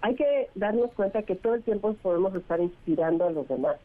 Hay 0.01 0.14
que 0.14 0.48
darnos 0.55 0.90
cuenta 0.93 1.22
que 1.22 1.35
todo 1.36 1.55
el 1.55 1.62
tiempo 1.62 1.94
podemos 1.94 2.35
estar 2.35 2.59
inspirando 2.60 3.26
a 3.26 3.31
los 3.31 3.47
demás 3.48 3.76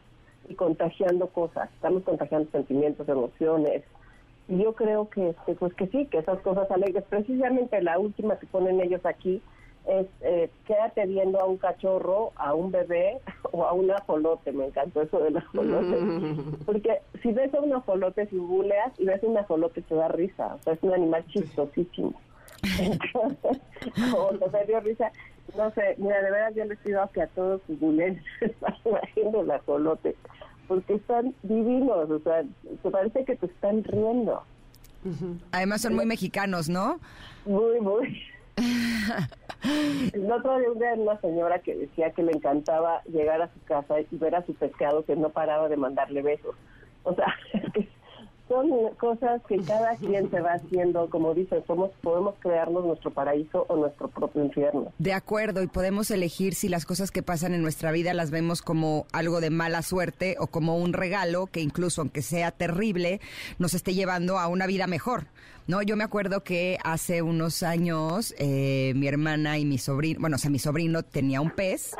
y 0.48 0.54
contagiando 0.54 1.26
cosas. 1.28 1.68
Estamos 1.74 2.04
contagiando 2.04 2.50
sentimientos 2.50 3.06
emociones. 3.08 3.82
Y 4.48 4.62
yo 4.62 4.72
creo 4.72 5.10
que 5.10 5.30
este 5.30 5.54
pues 5.54 5.74
que 5.74 5.88
sí 5.88 6.06
que 6.06 6.18
esas 6.18 6.40
cosas 6.40 6.70
alegres 6.70 7.04
precisamente 7.08 7.82
la 7.82 7.98
última 7.98 8.38
que 8.38 8.46
ponen 8.46 8.80
ellos 8.80 9.04
aquí 9.04 9.42
es 9.90 10.06
eh, 10.20 10.50
quédate 10.66 11.06
viendo 11.06 11.40
a 11.40 11.46
un 11.46 11.56
cachorro, 11.56 12.32
a 12.36 12.54
un 12.54 12.70
bebé 12.70 13.20
o 13.52 13.64
a 13.64 13.72
un 13.72 13.90
ajolote. 13.90 14.52
Me 14.52 14.66
encantó 14.66 15.02
eso 15.02 15.18
del 15.18 15.36
ajolote. 15.36 15.96
Porque 16.64 17.00
si 17.22 17.32
ves 17.32 17.52
a 17.54 17.60
un 17.60 17.72
ajolote, 17.72 18.26
si 18.26 18.36
buleas 18.36 18.92
y 18.98 19.04
ves 19.04 19.22
a 19.22 19.26
un 19.26 19.38
ajolote, 19.38 19.82
te 19.82 19.94
da 19.94 20.08
risa. 20.08 20.54
O 20.54 20.62
sea, 20.62 20.74
es 20.74 20.82
un 20.82 20.94
animal 20.94 21.26
chistosísimo. 21.28 22.14
Entonces, 22.78 23.60
como 24.12 24.50
te 24.50 24.64
dio 24.66 24.80
risa, 24.80 25.10
no 25.56 25.70
sé, 25.72 25.94
mira, 25.98 26.22
de 26.22 26.30
verdad 26.30 26.52
yo 26.54 26.64
les 26.66 26.78
pido 26.78 27.08
que 27.12 27.22
a 27.22 27.26
todos 27.28 27.60
sus 27.66 27.80
vayan 27.80 28.20
haciendo 29.02 29.40
el 29.40 29.50
ajolote. 29.50 30.14
Porque 30.68 30.94
están 30.94 31.34
divinos, 31.42 32.08
o 32.08 32.20
sea, 32.20 32.44
te 32.82 32.90
parece 32.90 33.24
que 33.24 33.34
te 33.34 33.46
están 33.46 33.82
riendo. 33.82 34.42
Además 35.50 35.80
son 35.80 35.96
muy 35.96 36.06
mexicanos, 36.06 36.68
¿no? 36.68 37.00
Muy, 37.44 37.80
muy. 37.80 38.22
El 40.12 40.30
otro 40.32 40.58
día 40.58 40.94
una 40.96 41.20
señora 41.20 41.58
que 41.60 41.74
decía 41.74 42.12
que 42.12 42.22
le 42.22 42.32
encantaba 42.32 43.02
llegar 43.04 43.42
a 43.42 43.52
su 43.52 43.60
casa 43.64 44.00
y 44.00 44.06
ver 44.16 44.34
a 44.34 44.44
su 44.46 44.54
pescado 44.54 45.04
que 45.04 45.16
no 45.16 45.30
paraba 45.30 45.68
de 45.68 45.76
mandarle 45.76 46.22
besos. 46.22 46.54
O 47.02 47.14
sea, 47.14 47.34
son 48.50 48.68
cosas 48.98 49.40
que 49.48 49.58
cada 49.58 49.94
quien 49.96 50.28
se 50.28 50.40
va 50.40 50.54
haciendo, 50.54 51.08
como 51.08 51.34
dicen, 51.34 51.62
somos, 51.68 51.92
podemos 52.02 52.34
crearnos 52.40 52.84
nuestro 52.84 53.12
paraíso 53.12 53.64
o 53.68 53.76
nuestro 53.76 54.08
propio 54.08 54.44
infierno. 54.44 54.92
De 54.98 55.12
acuerdo, 55.12 55.62
y 55.62 55.68
podemos 55.68 56.10
elegir 56.10 56.56
si 56.56 56.68
las 56.68 56.84
cosas 56.84 57.12
que 57.12 57.22
pasan 57.22 57.54
en 57.54 57.62
nuestra 57.62 57.92
vida 57.92 58.12
las 58.12 58.32
vemos 58.32 58.60
como 58.60 59.06
algo 59.12 59.40
de 59.40 59.50
mala 59.50 59.82
suerte 59.82 60.34
o 60.40 60.48
como 60.48 60.78
un 60.78 60.94
regalo 60.94 61.46
que 61.46 61.60
incluso 61.60 62.00
aunque 62.00 62.22
sea 62.22 62.50
terrible, 62.50 63.20
nos 63.60 63.74
esté 63.74 63.94
llevando 63.94 64.36
a 64.40 64.48
una 64.48 64.66
vida 64.66 64.88
mejor. 64.88 65.26
No, 65.68 65.82
yo 65.82 65.94
me 65.94 66.02
acuerdo 66.02 66.42
que 66.42 66.78
hace 66.82 67.22
unos 67.22 67.62
años 67.62 68.34
eh, 68.38 68.92
mi 68.96 69.06
hermana 69.06 69.58
y 69.58 69.64
mi 69.64 69.78
sobrino, 69.78 70.18
bueno, 70.18 70.34
o 70.34 70.38
sea, 70.40 70.50
mi 70.50 70.58
sobrino 70.58 71.04
tenía 71.04 71.40
un 71.40 71.52
pez 71.52 71.94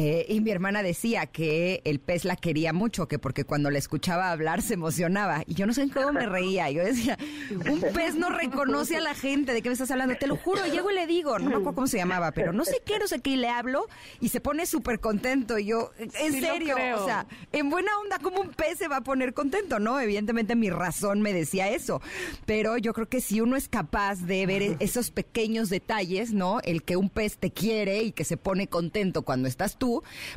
eh, 0.00 0.26
y 0.28 0.40
mi 0.40 0.52
hermana 0.52 0.84
decía 0.84 1.26
que 1.26 1.82
el 1.84 1.98
pez 1.98 2.24
la 2.24 2.36
quería 2.36 2.72
mucho, 2.72 3.08
que 3.08 3.18
porque 3.18 3.42
cuando 3.42 3.68
la 3.68 3.78
escuchaba 3.78 4.30
hablar 4.30 4.62
se 4.62 4.74
emocionaba. 4.74 5.42
Y 5.44 5.54
yo 5.54 5.66
no 5.66 5.74
sé 5.74 5.90
cómo 5.90 6.12
me 6.12 6.24
reía. 6.24 6.70
Yo 6.70 6.84
decía, 6.84 7.18
un 7.50 7.80
pez 7.80 8.14
no 8.14 8.30
reconoce 8.30 8.96
a 8.96 9.00
la 9.00 9.16
gente. 9.16 9.52
¿De 9.52 9.60
qué 9.60 9.70
me 9.70 9.72
estás 9.72 9.90
hablando? 9.90 10.14
Te 10.14 10.28
lo 10.28 10.36
juro, 10.36 10.64
llego 10.66 10.92
y 10.92 10.94
le 10.94 11.08
digo, 11.08 11.40
no 11.40 11.46
me 11.46 11.56
acuerdo 11.56 11.74
cómo 11.74 11.86
se 11.88 11.96
llamaba, 11.96 12.30
pero 12.30 12.52
no 12.52 12.64
sé 12.64 12.80
qué, 12.86 13.00
no 13.00 13.08
sé 13.08 13.18
qué, 13.18 13.30
y 13.30 13.36
le 13.38 13.48
hablo 13.48 13.88
y 14.20 14.28
se 14.28 14.40
pone 14.40 14.66
súper 14.66 15.00
contento. 15.00 15.58
Y 15.58 15.64
yo, 15.64 15.90
en 15.98 16.12
serio, 16.12 16.76
o 16.94 17.04
sea, 17.04 17.26
en 17.50 17.68
buena 17.68 17.90
onda, 17.98 18.20
como 18.20 18.40
un 18.40 18.50
pez 18.50 18.78
se 18.78 18.86
va 18.86 18.98
a 18.98 19.00
poner 19.00 19.34
contento? 19.34 19.80
No, 19.80 19.98
evidentemente 19.98 20.54
mi 20.54 20.70
razón 20.70 21.22
me 21.22 21.32
decía 21.32 21.70
eso. 21.70 22.00
Pero 22.46 22.78
yo 22.78 22.92
creo 22.92 23.08
que 23.08 23.20
si 23.20 23.40
uno 23.40 23.56
es 23.56 23.68
capaz 23.68 24.20
de 24.20 24.46
ver 24.46 24.76
esos 24.78 25.10
pequeños 25.10 25.70
detalles, 25.70 26.32
¿no? 26.32 26.60
El 26.62 26.84
que 26.84 26.94
un 26.94 27.10
pez 27.10 27.38
te 27.38 27.50
quiere 27.50 28.04
y 28.04 28.12
que 28.12 28.22
se 28.22 28.36
pone 28.36 28.68
contento 28.68 29.22
cuando 29.22 29.48
estás 29.48 29.76
tú 29.76 29.87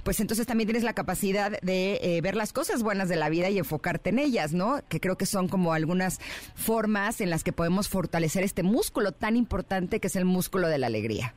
pues 0.04 0.20
entonces 0.20 0.48
también 0.48 0.68
tienes 0.68 0.84
la 0.84 0.94
capacidad 0.94 1.60
de 1.62 2.00
eh, 2.02 2.22
ver 2.22 2.36
las 2.36 2.54
cosas 2.54 2.84
buenas 2.84 3.10
de 3.10 3.16
la 3.16 3.30
vida 3.30 3.50
y 3.50 3.58
enfocarte 3.58 4.10
en 4.10 4.20
ellas, 4.20 4.54
¿no? 4.54 4.82
Que 4.90 5.00
creo 5.00 5.18
que 5.18 5.26
son 5.26 5.48
como 5.48 5.74
algunas 5.74 6.20
formas 6.56 7.22
en 7.22 7.30
las 7.30 7.44
que 7.44 7.52
podemos 7.52 7.90
fortalecer 7.90 8.44
este 8.44 8.64
músculo 8.64 9.12
tan 9.12 9.36
importante 9.36 10.00
que 10.00 10.08
es 10.08 10.16
el 10.16 10.26
músculo 10.26 10.68
de 10.68 10.78
la 10.78 10.88
alegría. 10.88 11.34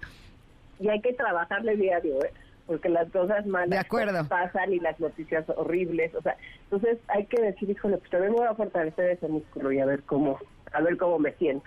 Y 0.80 0.88
hay 0.88 1.00
que 1.00 1.12
trabajarle 1.12 1.76
diario, 1.76 2.22
¿eh? 2.24 2.32
porque 2.66 2.88
las 2.88 3.10
cosas 3.10 3.46
malas 3.46 3.86
pasan 4.28 4.72
y 4.72 4.80
las 4.80 4.98
noticias 4.98 5.44
horribles, 5.56 6.14
o 6.14 6.22
sea, 6.22 6.36
entonces 6.64 6.98
hay 7.08 7.26
que 7.26 7.40
decir, 7.40 7.68
híjole, 7.68 7.98
pues 7.98 8.10
también 8.10 8.32
voy 8.32 8.46
a 8.46 8.54
fortalecer 8.54 9.10
ese 9.10 9.28
músculo 9.28 9.70
y 9.72 9.80
a 9.80 9.86
ver 9.86 10.02
cómo, 10.04 10.38
a 10.72 10.80
ver 10.80 10.96
cómo 10.96 11.18
me 11.18 11.32
siento. 11.32 11.66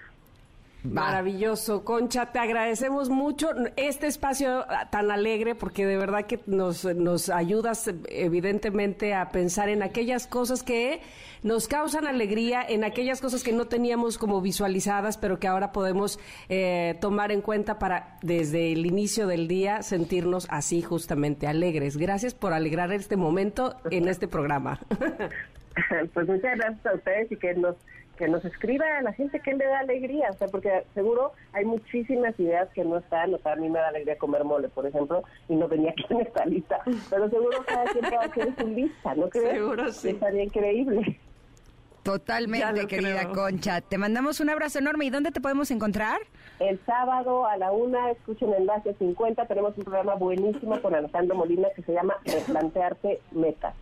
Maravilloso, 0.94 1.84
Concha, 1.84 2.28
te 2.32 2.40
agradecemos 2.40 3.10
mucho 3.10 3.50
este 3.76 4.08
espacio 4.08 4.66
tan 4.90 5.12
alegre 5.12 5.56
porque 5.56 5.86
de 5.86 5.98
verdad 5.98 6.26
que 6.26 6.40
nos, 6.46 6.86
nos 6.86 7.30
ayudas 7.30 7.90
evidentemente 8.10 9.14
a 9.14 9.30
pensar 9.30 9.70
en 9.70 9.84
aquellas 9.84 10.28
cosas 10.28 10.64
que 10.64 11.02
nos 11.44 11.68
causan 11.68 12.08
alegría, 12.08 12.64
en 12.68 12.84
aquellas 12.84 13.22
cosas 13.22 13.44
que 13.44 13.52
no 13.52 13.66
teníamos 13.66 14.18
como 14.18 14.42
visualizadas, 14.42 15.18
pero 15.18 15.40
que 15.40 15.48
ahora 15.48 15.72
podemos 15.72 16.20
eh, 16.50 16.98
tomar 17.02 17.32
en 17.32 17.42
cuenta 17.42 17.80
para 17.80 18.18
desde 18.22 18.72
el 18.72 18.86
inicio 18.86 19.28
del 19.28 19.48
día 19.48 19.82
sentirnos 19.84 20.48
así 20.50 20.82
justamente 20.82 21.48
alegres. 21.48 21.98
Gracias 21.98 22.34
por 22.34 22.54
alegrar 22.54 22.92
este 22.92 23.18
momento 23.18 23.76
en 23.92 24.08
este 24.08 24.28
programa. 24.28 24.80
Pues 26.14 26.28
muchas 26.28 26.58
gracias 26.58 26.86
a 26.86 26.94
ustedes 26.96 27.32
y 27.32 27.36
que 27.36 27.54
nos 27.56 27.76
que 28.18 28.28
nos 28.28 28.44
escriba 28.44 28.86
a 28.98 29.02
la 29.02 29.14
gente 29.14 29.40
que 29.40 29.54
le 29.54 29.66
da 29.66 29.80
alegría, 29.80 30.30
o 30.30 30.34
sea, 30.34 30.48
porque 30.48 30.84
seguro 30.94 31.32
hay 31.54 31.66
muchísimas 31.66 32.38
ideas 32.40 32.68
que 32.74 32.84
no 32.84 32.98
están, 32.98 33.34
o 33.34 33.38
sea, 33.40 33.54
a 33.54 33.56
mí 33.56 33.70
me 33.70 33.80
da 33.80 33.90
alegría 33.90 34.18
comer 34.18 34.44
mole, 34.44 34.70
por 34.70 34.86
ejemplo, 34.86 35.24
y 35.48 35.56
no 35.56 35.68
venía 35.68 35.92
aquí 35.92 36.06
en 36.10 36.22
esta 36.22 36.46
lista, 36.46 36.82
pero 37.10 37.30
seguro 37.30 37.58
cada 37.66 37.86
quien 37.86 38.06
va 38.06 38.22
a 38.22 38.26
hacer 38.26 38.56
su 38.58 38.68
lista, 38.68 39.16
¿no 39.16 39.30
crees? 39.30 39.54
Seguro 39.54 39.92
sí. 39.92 40.10
Estaría 40.10 40.44
increíble. 40.44 41.20
Totalmente, 42.04 42.88
querida 42.88 43.28
Concha. 43.34 43.82
Te 43.82 43.98
mandamos 43.98 44.40
un 44.40 44.50
abrazo 44.50 44.80
enorme. 44.80 45.04
¿Y 45.04 45.10
dónde 45.10 45.32
te 45.32 45.42
podemos 45.42 45.72
encontrar? 45.72 46.22
El 46.58 46.80
sábado 46.86 47.46
a 47.46 47.58
la 47.58 47.74
una, 47.74 48.12
escuchen 48.12 48.54
Enlace 48.54 48.94
50, 48.94 49.46
tenemos 49.46 49.78
un 49.78 49.84
programa 49.84 50.16
buenísimo 50.16 50.82
con 50.82 50.96
Alejandro 50.96 51.36
Molina 51.36 51.68
que 51.76 51.82
se 51.82 51.92
llama 51.92 52.16
Replantearte 52.24 53.20
Metas. 53.32 53.76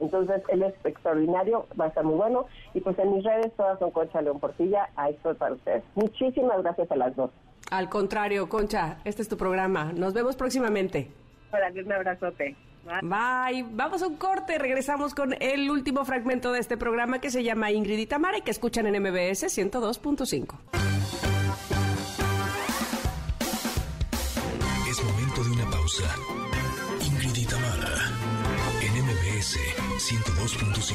Entonces, 0.00 0.42
él 0.48 0.62
es 0.62 0.74
extraordinario, 0.84 1.66
va 1.78 1.86
a 1.86 1.88
estar 1.88 2.04
muy 2.04 2.16
bueno. 2.16 2.46
Y 2.74 2.80
pues 2.80 2.98
en 2.98 3.14
mis 3.14 3.24
redes 3.24 3.52
todas 3.56 3.78
son 3.78 3.90
Concha 3.90 4.20
León 4.20 4.40
Portilla, 4.40 4.88
ahí 4.96 5.14
estoy 5.14 5.34
para 5.34 5.54
ustedes. 5.54 5.82
Muchísimas 5.94 6.62
gracias 6.62 6.90
a 6.90 6.96
las 6.96 7.16
dos. 7.16 7.30
Al 7.70 7.88
contrario, 7.88 8.48
Concha, 8.48 8.98
este 9.04 9.22
es 9.22 9.28
tu 9.28 9.36
programa. 9.36 9.92
Nos 9.92 10.14
vemos 10.14 10.36
próximamente. 10.36 11.10
Para 11.50 11.68
un 11.68 11.92
abrazote. 11.92 12.56
Bye. 13.02 13.64
Vamos 13.72 14.02
a 14.02 14.06
un 14.06 14.16
corte. 14.16 14.58
Regresamos 14.58 15.14
con 15.14 15.34
el 15.40 15.70
último 15.70 16.04
fragmento 16.04 16.52
de 16.52 16.60
este 16.60 16.76
programa 16.76 17.20
que 17.20 17.30
se 17.30 17.42
llama 17.42 17.72
Ingrid 17.72 17.98
y 17.98 18.06
Tamara 18.06 18.38
y 18.38 18.42
que 18.42 18.52
escuchan 18.52 18.86
en 18.86 19.02
MBS 19.02 19.44
102.5. 19.44 20.95
102.5. 30.46 30.94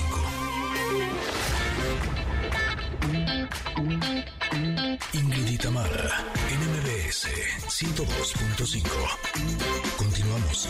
Ingrid 5.11 5.49
y 5.49 5.57
Tamara 5.57 6.23
en 6.49 6.57
MBS 6.71 7.27
102.5. 7.67 8.87
Continuamos. 9.97 10.69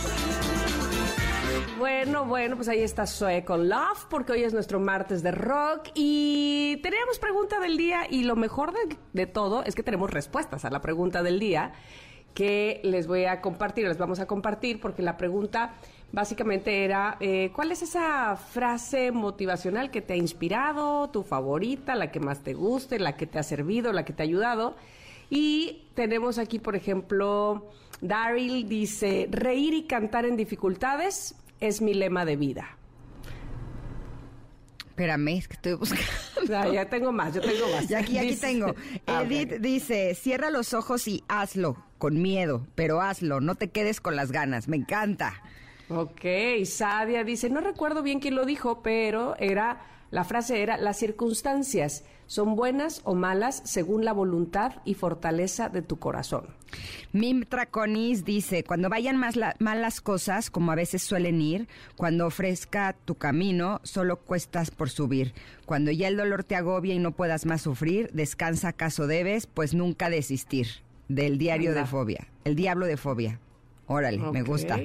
Bueno, 1.78 2.24
bueno, 2.24 2.56
pues 2.56 2.68
ahí 2.68 2.82
está 2.82 3.06
Zoe 3.06 3.44
con 3.44 3.68
Love, 3.68 4.06
porque 4.10 4.32
hoy 4.32 4.42
es 4.42 4.52
nuestro 4.52 4.80
martes 4.80 5.22
de 5.22 5.30
rock 5.30 5.90
y 5.94 6.80
tenemos 6.82 7.20
pregunta 7.20 7.60
del 7.60 7.76
día 7.76 8.08
y 8.10 8.24
lo 8.24 8.34
mejor 8.34 8.72
de, 8.72 8.96
de 9.12 9.26
todo 9.28 9.62
es 9.62 9.76
que 9.76 9.84
tenemos 9.84 10.10
respuestas 10.10 10.64
a 10.64 10.70
la 10.70 10.80
pregunta 10.80 11.22
del 11.22 11.38
día 11.38 11.72
que 12.34 12.80
les 12.82 13.06
voy 13.06 13.26
a 13.26 13.40
compartir, 13.40 13.86
les 13.86 13.98
vamos 13.98 14.18
a 14.18 14.26
compartir 14.26 14.80
porque 14.80 15.02
la 15.02 15.16
pregunta 15.16 15.74
básicamente 16.12 16.84
era, 16.84 17.16
eh, 17.20 17.50
¿cuál 17.54 17.72
es 17.72 17.82
esa 17.82 18.36
frase 18.36 19.10
motivacional 19.12 19.90
que 19.90 20.02
te 20.02 20.12
ha 20.12 20.16
inspirado, 20.16 21.08
tu 21.10 21.22
favorita, 21.22 21.94
la 21.94 22.10
que 22.10 22.20
más 22.20 22.40
te 22.42 22.54
guste, 22.54 22.98
la 22.98 23.16
que 23.16 23.26
te 23.26 23.38
ha 23.38 23.42
servido, 23.42 23.92
la 23.92 24.04
que 24.04 24.12
te 24.12 24.22
ha 24.22 24.24
ayudado? 24.24 24.76
Y 25.30 25.84
tenemos 25.94 26.38
aquí, 26.38 26.58
por 26.58 26.76
ejemplo, 26.76 27.70
Daryl 28.02 28.68
dice, 28.68 29.28
reír 29.30 29.72
y 29.74 29.84
cantar 29.84 30.26
en 30.26 30.36
dificultades 30.36 31.34
es 31.60 31.80
mi 31.80 31.94
lema 31.94 32.24
de 32.24 32.36
vida. 32.36 32.76
Espérame, 34.88 35.28
es 35.38 35.48
que 35.48 35.54
estoy 35.54 35.74
buscando. 35.74 36.04
Ya, 36.46 36.68
ya 36.68 36.84
tengo 36.90 37.12
más, 37.12 37.32
yo 37.34 37.40
tengo 37.40 37.66
más. 37.70 37.90
Y 37.90 37.94
aquí, 37.94 38.18
aquí 38.18 38.28
Dice- 38.30 38.46
tengo. 38.46 38.74
Ah, 39.06 39.22
Edith 39.22 39.54
dice, 39.60 40.14
cierra 40.14 40.50
los 40.50 40.74
ojos 40.74 41.08
y 41.08 41.24
hazlo, 41.28 41.76
con 41.98 42.20
miedo, 42.20 42.66
pero 42.74 43.00
hazlo, 43.00 43.40
no 43.40 43.54
te 43.54 43.70
quedes 43.70 44.00
con 44.00 44.16
las 44.16 44.32
ganas. 44.32 44.68
Me 44.68 44.76
encanta. 44.76 45.40
Ok, 45.94 46.64
Sadia 46.64 47.24
dice, 47.24 47.50
no 47.50 47.60
recuerdo 47.60 48.02
bien 48.02 48.20
quién 48.20 48.34
lo 48.34 48.44
dijo, 48.44 48.82
pero 48.82 49.36
era, 49.38 49.82
la 50.10 50.24
frase 50.24 50.62
era, 50.62 50.76
las 50.76 50.98
circunstancias 50.98 52.04
son 52.26 52.56
buenas 52.56 53.02
o 53.04 53.14
malas 53.14 53.60
según 53.64 54.04
la 54.06 54.12
voluntad 54.14 54.72
y 54.86 54.94
fortaleza 54.94 55.68
de 55.68 55.82
tu 55.82 55.98
corazón. 55.98 56.46
Mim 57.12 57.44
Traconis 57.46 58.24
dice, 58.24 58.64
cuando 58.64 58.88
vayan 58.88 59.18
más 59.18 59.36
la- 59.36 59.54
mal 59.58 59.82
las 59.82 60.00
cosas, 60.00 60.48
como 60.50 60.72
a 60.72 60.76
veces 60.76 61.02
suelen 61.02 61.42
ir, 61.42 61.68
cuando 61.96 62.26
ofrezca 62.26 62.94
tu 63.04 63.16
camino, 63.16 63.80
solo 63.82 64.16
cuestas 64.16 64.70
por 64.70 64.88
subir. 64.88 65.34
Cuando 65.66 65.90
ya 65.90 66.08
el 66.08 66.16
dolor 66.16 66.42
te 66.44 66.56
agobia 66.56 66.94
y 66.94 66.98
no 66.98 67.12
puedas 67.12 67.44
más 67.44 67.60
sufrir, 67.62 68.08
descansa 68.14 68.68
acaso 68.68 69.06
debes, 69.06 69.46
pues 69.46 69.74
nunca 69.74 70.08
desistir. 70.08 70.68
Del 71.08 71.36
diario 71.36 71.74
de 71.74 71.84
fobia, 71.84 72.28
el 72.44 72.56
diablo 72.56 72.86
de 72.86 72.96
fobia. 72.96 73.38
Órale, 73.86 74.16
me 74.32 74.42
gusta. 74.42 74.76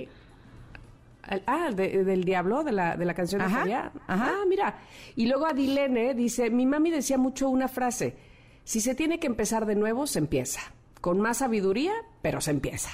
Ah, 1.45 1.71
de- 1.73 2.03
del 2.03 2.23
diablo, 2.23 2.63
de 2.63 2.71
la, 2.71 2.95
de 2.95 3.05
la 3.05 3.13
canción 3.13 3.39
de 3.41 3.47
Ajá, 3.47 3.59
Fobia. 3.61 3.91
ajá. 4.07 4.31
Ah, 4.33 4.43
mira. 4.47 4.79
Y 5.15 5.27
luego 5.27 5.45
Adilene 5.45 6.13
dice, 6.13 6.49
mi 6.49 6.65
mami 6.65 6.89
decía 6.89 7.17
mucho 7.17 7.49
una 7.49 7.67
frase, 7.67 8.15
si 8.63 8.79
se 8.81 8.95
tiene 8.95 9.19
que 9.19 9.27
empezar 9.27 9.65
de 9.65 9.75
nuevo, 9.75 10.07
se 10.07 10.19
empieza. 10.19 10.61
Con 11.01 11.19
más 11.19 11.37
sabiduría, 11.37 11.91
pero 12.21 12.39
se 12.41 12.51
empieza. 12.51 12.89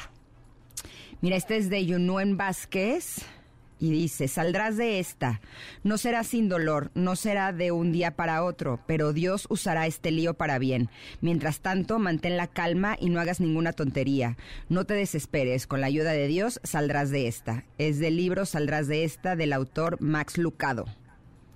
Mira, 1.22 1.36
este 1.38 1.58
es 1.58 1.70
de 1.70 1.86
Yunuen 1.86 2.36
Vázquez 2.36 3.18
y 3.84 3.92
dice, 3.92 4.30
saldrás 4.30 4.78
de 4.78 5.00
esta, 5.00 5.42
no 5.84 5.98
será 5.98 6.24
sin 6.24 6.48
dolor, 6.48 6.90
no 6.94 7.18
será 7.18 7.52
de 7.52 7.74
un 7.74 7.92
día 7.92 8.16
para 8.16 8.46
otro, 8.46 8.80
pero 8.88 9.12
Dios 9.12 9.46
usará 9.50 9.88
este 9.88 10.10
lío 10.10 10.36
para 10.36 10.58
bien. 10.58 10.90
Mientras 11.20 11.60
tanto, 11.60 12.00
mantén 12.00 12.38
la 12.38 12.48
calma 12.48 12.96
y 12.98 13.10
no 13.10 13.20
hagas 13.20 13.42
ninguna 13.42 13.74
tontería. 13.74 14.38
No 14.70 14.86
te 14.86 14.94
desesperes, 14.94 15.68
con 15.68 15.82
la 15.82 15.88
ayuda 15.88 16.12
de 16.12 16.28
Dios 16.28 16.62
saldrás 16.64 17.10
de 17.10 17.28
esta. 17.28 17.66
Es 17.78 18.00
del 18.00 18.16
libro 18.16 18.46
Saldrás 18.46 18.88
de 18.88 19.04
esta 19.04 19.36
del 19.36 19.52
autor 19.52 20.00
Max 20.00 20.38
Lucado. 20.38 20.86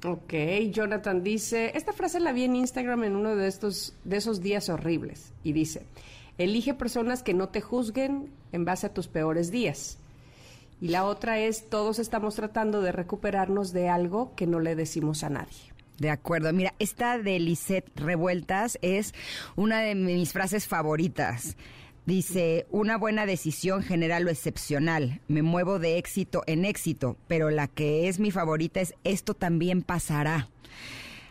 Ok, 0.04 0.34
Jonathan 0.72 1.24
dice, 1.24 1.72
esta 1.76 1.94
frase 1.94 2.20
la 2.20 2.34
vi 2.34 2.44
en 2.44 2.58
Instagram 2.58 3.06
en 3.06 3.16
uno 3.16 3.38
de 3.38 3.48
estos 3.48 3.96
de 4.04 4.18
esos 4.18 4.42
días 4.42 4.68
horribles 4.68 5.32
y 5.46 5.54
dice, 5.54 5.84
elige 6.38 6.74
personas 6.74 7.24
que 7.24 7.34
no 7.34 7.48
te 7.48 7.62
juzguen 7.62 8.30
en 8.52 8.66
base 8.66 8.88
a 8.88 8.94
tus 8.94 9.08
peores 9.08 9.50
días. 9.50 9.98
Y 10.80 10.90
la 10.90 11.06
otra 11.06 11.40
es, 11.40 11.70
todos 11.70 12.00
estamos 12.00 12.36
tratando 12.36 12.82
de 12.82 12.92
recuperarnos 12.92 13.74
de 13.74 13.90
algo 13.90 14.36
que 14.36 14.46
no 14.46 14.60
le 14.60 14.76
decimos 14.76 15.24
a 15.24 15.30
nadie. 15.30 15.74
De 15.98 16.12
acuerdo. 16.12 16.54
Mira, 16.54 16.74
esta 16.78 17.18
de 17.18 17.40
Lisette 17.40 17.90
Revueltas 17.96 18.78
es 18.82 19.14
una 19.56 19.80
de 19.80 19.96
mis 19.96 20.32
frases 20.32 20.68
favoritas. 20.68 21.58
Dice, 22.06 22.68
una 22.70 22.98
buena 22.98 23.26
decisión 23.26 23.82
genera 23.82 24.20
lo 24.20 24.30
excepcional. 24.30 25.20
Me 25.28 25.42
muevo 25.42 25.80
de 25.80 25.98
éxito 25.98 26.44
en 26.46 26.64
éxito, 26.64 27.18
pero 27.28 27.50
la 27.50 27.68
que 27.68 28.08
es 28.08 28.20
mi 28.20 28.32
favorita 28.32 28.80
es 28.80 28.94
esto 29.04 29.34
también 29.34 29.82
pasará. 29.82 30.48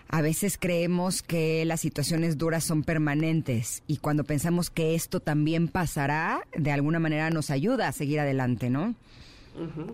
A 0.09 0.21
veces 0.21 0.59
creemos 0.59 1.23
que 1.23 1.65
las 1.65 1.81
situaciones 1.81 2.37
duras 2.37 2.63
son 2.63 2.83
permanentes 2.85 3.83
y 3.87 3.97
cuando 3.97 4.25
pensamos 4.25 4.71
que 4.71 4.95
esto 4.95 5.21
también 5.21 5.67
pasará, 5.67 6.43
de 6.57 6.71
alguna 6.71 6.99
manera 6.99 7.31
nos 7.31 7.51
ayuda 7.51 7.89
a 7.89 7.93
seguir 7.93 8.21
adelante, 8.21 8.71
¿no? 8.71 8.95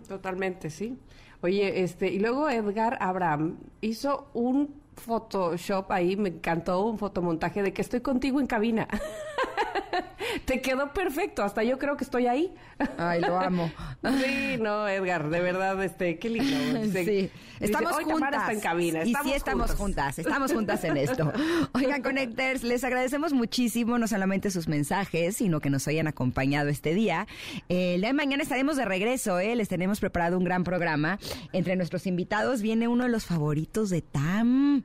Totalmente, 0.09 0.71
sí. 0.71 0.99
Oye, 1.41 1.83
este, 1.83 2.09
y 2.11 2.19
luego 2.19 2.49
Edgar 2.49 2.99
Abraham 3.01 3.59
hizo 3.81 4.31
un 4.35 4.81
Photoshop 4.97 5.91
ahí, 5.91 6.17
me 6.17 6.29
encantó 6.29 6.85
un 6.85 6.99
fotomontaje 6.99 7.63
de 7.63 7.73
que 7.73 7.83
estoy 7.83 8.01
contigo 8.01 8.41
en 8.41 8.47
cabina. 8.47 8.89
Te 10.45 10.61
quedó 10.61 10.93
perfecto, 10.93 11.43
hasta 11.43 11.63
yo 11.63 11.79
creo 11.79 11.97
que 11.97 12.05
estoy 12.05 12.27
ahí. 12.27 12.53
Ay, 12.99 13.21
lo 13.21 13.39
amo. 13.39 13.71
Sí, 14.03 14.57
no, 14.61 14.89
Edgar, 14.89 15.31
de 15.31 15.41
verdad, 15.41 15.83
este, 15.85 16.19
qué 16.19 16.29
lindo. 16.31 16.81
Dice- 16.81 17.05
Sí, 17.05 17.11
dice, 17.11 17.31
estamos 17.61 17.93
"Hoy 17.97 18.05
juntas. 18.05 18.33
Está 18.35 18.53
en 18.53 18.61
cabina. 18.61 19.05
y 19.05 19.15
sí 19.15 19.33
estamos 19.33 19.71
juntas, 19.75 20.19
estamos 20.19 20.53
juntas 20.53 20.83
en 20.85 20.97
esto. 20.97 21.33
Oigan, 21.73 22.03
Connectors, 22.03 22.65
les 22.65 22.83
agradecemos 22.83 23.33
muchísimo 23.33 23.99
no 23.99 24.09
solamente 24.09 24.51
sus 24.51 24.67
mensajes, 24.69 25.37
sino 25.37 25.61
que 25.61 25.71
nos 25.71 25.87
hayan 25.87 26.09
acompañado 26.09 26.69
este 26.69 26.95
día. 26.95 27.27
Eh, 27.69 27.95
el 27.95 28.01
día 28.01 28.09
de 28.11 28.15
mañana 28.15 28.43
estaremos 28.43 28.77
de 28.77 28.85
regreso, 28.85 29.39
¿eh? 29.39 29.55
les 29.55 29.69
tenemos 29.69 30.01
preparado 30.01 30.37
un 30.39 30.45
gran 30.45 30.65
programa. 30.65 31.19
Entre 31.53 31.77
nuestros 31.77 32.07
invitados 32.07 32.63
viene 32.63 32.89
uno 32.89 33.05
de 33.05 33.11
los 33.11 33.25
favoritos 33.27 33.91
de 33.91 34.03
Tam. 34.03 34.83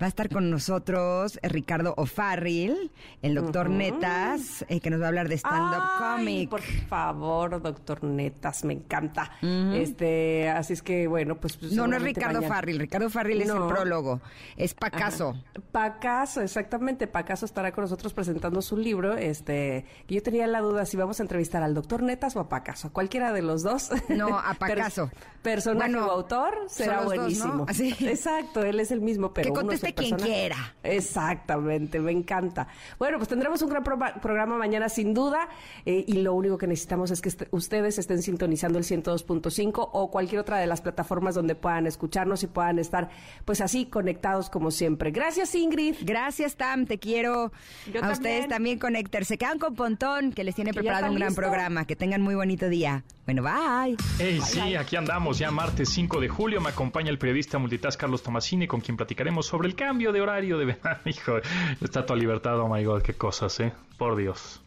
Va 0.00 0.06
a 0.06 0.08
estar 0.08 0.28
con 0.28 0.50
nosotros 0.50 1.38
eh, 1.40 1.48
Ricardo 1.48 1.94
O'Farrill, 1.96 2.90
el 3.22 3.34
doctor 3.36 3.70
Netas, 3.70 4.64
eh, 4.68 4.80
que 4.80 4.90
nos 4.90 5.00
va 5.00 5.04
a 5.04 5.08
hablar 5.08 5.28
de 5.28 5.36
stand-up 5.36 5.82
comic. 5.98 6.50
Por 6.50 6.62
favor, 6.62 7.62
doctor 7.62 8.02
Netas, 8.02 8.64
me 8.64 8.72
encanta. 8.72 9.30
Este, 9.40 10.48
así 10.48 10.72
es 10.72 10.82
que 10.82 11.06
bueno, 11.06 11.36
pues. 11.36 11.56
pues, 11.56 11.72
No, 11.72 11.86
no 11.86 11.96
es 11.96 12.02
Ricardo 12.02 12.42
Farril. 12.42 12.80
Ricardo 12.80 13.08
Farril 13.08 13.42
es 13.42 13.48
el 13.48 13.66
prólogo. 13.68 14.20
Es 14.56 14.74
Pacaso. 14.74 15.36
Pacaso, 15.70 16.40
exactamente. 16.40 17.06
Pacaso 17.06 17.46
estará 17.46 17.70
con 17.70 17.82
nosotros 17.82 18.12
presentando 18.12 18.62
su 18.62 18.76
libro. 18.76 19.16
Este, 19.16 19.84
que 20.08 20.16
yo 20.16 20.22
tenía 20.24 20.48
la 20.48 20.60
duda 20.60 20.86
si 20.86 20.96
vamos 20.96 21.20
a 21.20 21.22
entrevistar 21.22 21.62
al 21.62 21.72
doctor 21.72 22.02
Netas 22.02 22.34
o 22.34 22.40
a 22.40 22.48
Pacaso, 22.48 22.88
a 22.88 22.90
cualquiera 22.92 23.32
de 23.32 23.42
los 23.42 23.62
dos. 23.62 23.90
No, 24.08 24.38
a 24.38 24.54
Pacaso. 24.58 25.10
personaje 25.42 25.92
Bueno, 25.92 26.08
o 26.08 26.10
autor 26.10 26.54
será 26.68 26.96
los 27.02 27.04
dos, 27.04 27.14
buenísimo. 27.14 27.54
¿no? 27.54 27.66
Así. 27.68 27.94
Exacto, 28.00 28.64
él 28.64 28.80
es 28.80 28.90
el 28.90 29.00
mismo, 29.00 29.32
pero 29.32 29.52
uno 29.52 29.70
es 29.70 29.83
quien 29.92 30.16
quiera. 30.16 30.74
Exactamente, 30.82 32.00
me 32.00 32.12
encanta. 32.12 32.66
Bueno, 32.98 33.18
pues 33.18 33.28
tendremos 33.28 33.60
un 33.62 33.68
gran 33.70 33.84
pro- 33.84 33.98
programa 34.22 34.56
mañana 34.56 34.88
sin 34.88 35.12
duda 35.14 35.48
eh, 35.84 36.04
y 36.06 36.14
lo 36.22 36.32
único 36.34 36.56
que 36.58 36.66
necesitamos 36.66 37.10
es 37.10 37.20
que 37.20 37.28
est- 37.28 37.42
ustedes 37.50 37.98
estén 37.98 38.22
sintonizando 38.22 38.78
el 38.78 38.84
102.5 38.84 39.90
o 39.92 40.10
cualquier 40.10 40.40
otra 40.40 40.58
de 40.58 40.66
las 40.66 40.80
plataformas 40.80 41.34
donde 41.34 41.54
puedan 41.54 41.86
escucharnos 41.86 42.42
y 42.42 42.46
puedan 42.46 42.78
estar 42.78 43.10
pues 43.44 43.60
así 43.60 43.86
conectados 43.86 44.48
como 44.50 44.70
siempre. 44.70 45.10
Gracias 45.10 45.54
Ingrid. 45.54 45.96
Gracias, 46.02 46.56
Tam, 46.56 46.86
te 46.86 46.98
quiero. 46.98 47.52
Yo 47.86 47.98
a 47.98 48.00
también. 48.00 48.12
ustedes 48.12 48.48
también, 48.48 48.78
Connector. 48.78 49.24
Se 49.24 49.36
quedan 49.38 49.58
con 49.58 49.74
Pontón, 49.74 50.32
que 50.32 50.44
les 50.44 50.54
tiene 50.54 50.72
preparado 50.72 51.08
un 51.08 51.16
gran 51.16 51.28
listo. 51.30 51.40
programa. 51.42 51.86
Que 51.86 51.96
tengan 51.96 52.22
muy 52.22 52.34
bonito 52.34 52.68
día. 52.68 53.04
Bueno, 53.24 53.42
bye. 53.42 53.96
Hey, 54.18 54.40
sí, 54.44 54.74
aquí 54.76 54.96
andamos 54.96 55.38
ya 55.38 55.50
martes 55.50 55.88
5 55.88 56.20
de 56.20 56.28
julio. 56.28 56.60
Me 56.60 56.68
acompaña 56.68 57.08
el 57.10 57.18
periodista 57.18 57.56
multitask 57.58 57.98
Carlos 57.98 58.22
Tomasini, 58.22 58.66
con 58.66 58.82
quien 58.82 58.98
platicaremos 58.98 59.46
sobre 59.46 59.66
el 59.68 59.74
cambio 59.74 60.12
de 60.12 60.20
horario 60.20 60.58
de 60.58 60.66
verano. 60.66 61.00
Hijo, 61.06 61.38
está 61.80 62.04
toda 62.04 62.18
libertad, 62.18 62.60
oh 62.60 62.68
my 62.68 62.84
god, 62.84 63.00
qué 63.00 63.14
cosas, 63.14 63.58
¿eh? 63.60 63.72
Por 63.96 64.16
Dios. 64.16 64.60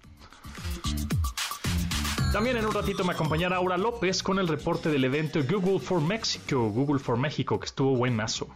También 2.34 2.57
en 2.57 2.65
un 2.65 2.73
ratito 2.73 3.03
me 3.03 3.13
acompañará 3.13 3.57
Aura 3.57 3.77
López 3.77 4.23
con 4.23 4.39
el 4.39 4.47
reporte 4.47 4.89
del 4.89 5.03
evento 5.03 5.39
Google 5.47 5.79
for 5.79 6.01
Mexico, 6.01 6.69
Google 6.69 6.99
for 6.99 7.17
México, 7.17 7.59
que 7.59 7.67
estuvo 7.67 7.95
buenazo. 7.95 8.47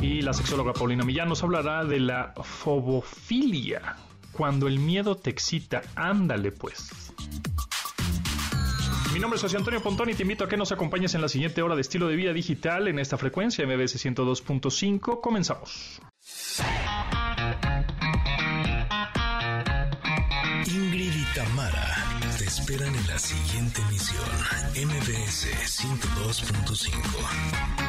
Y 0.00 0.22
la 0.22 0.32
sexóloga 0.32 0.72
Paulina 0.72 1.04
Millán 1.04 1.28
nos 1.28 1.42
hablará 1.42 1.84
de 1.84 2.00
la 2.00 2.32
fobofilia, 2.42 3.96
cuando 4.32 4.66
el 4.66 4.78
miedo 4.78 5.16
te 5.16 5.30
excita. 5.30 5.82
Ándale 5.94 6.52
pues. 6.52 7.05
Mi 9.12 9.20
nombre 9.20 9.36
es 9.36 9.42
José 9.42 9.56
Antonio 9.56 9.82
Pontón 9.82 10.10
y 10.10 10.14
te 10.14 10.22
invito 10.22 10.44
a 10.44 10.48
que 10.48 10.58
nos 10.58 10.72
acompañes 10.72 11.14
en 11.14 11.22
la 11.22 11.28
siguiente 11.28 11.62
hora 11.62 11.74
de 11.74 11.80
estilo 11.80 12.06
de 12.06 12.16
vida 12.16 12.34
digital 12.34 12.86
en 12.86 12.98
esta 12.98 13.16
frecuencia 13.16 13.66
MBS 13.66 14.04
102.5. 14.04 15.22
Comenzamos. 15.22 16.02
Ingrid 20.66 21.14
y 21.14 21.24
Tamara 21.34 22.06
te 22.38 22.44
esperan 22.44 22.94
en 22.94 23.06
la 23.06 23.18
siguiente 23.18 23.80
emisión, 23.80 24.22
MBS 24.74 25.46
102.5. 25.80 27.85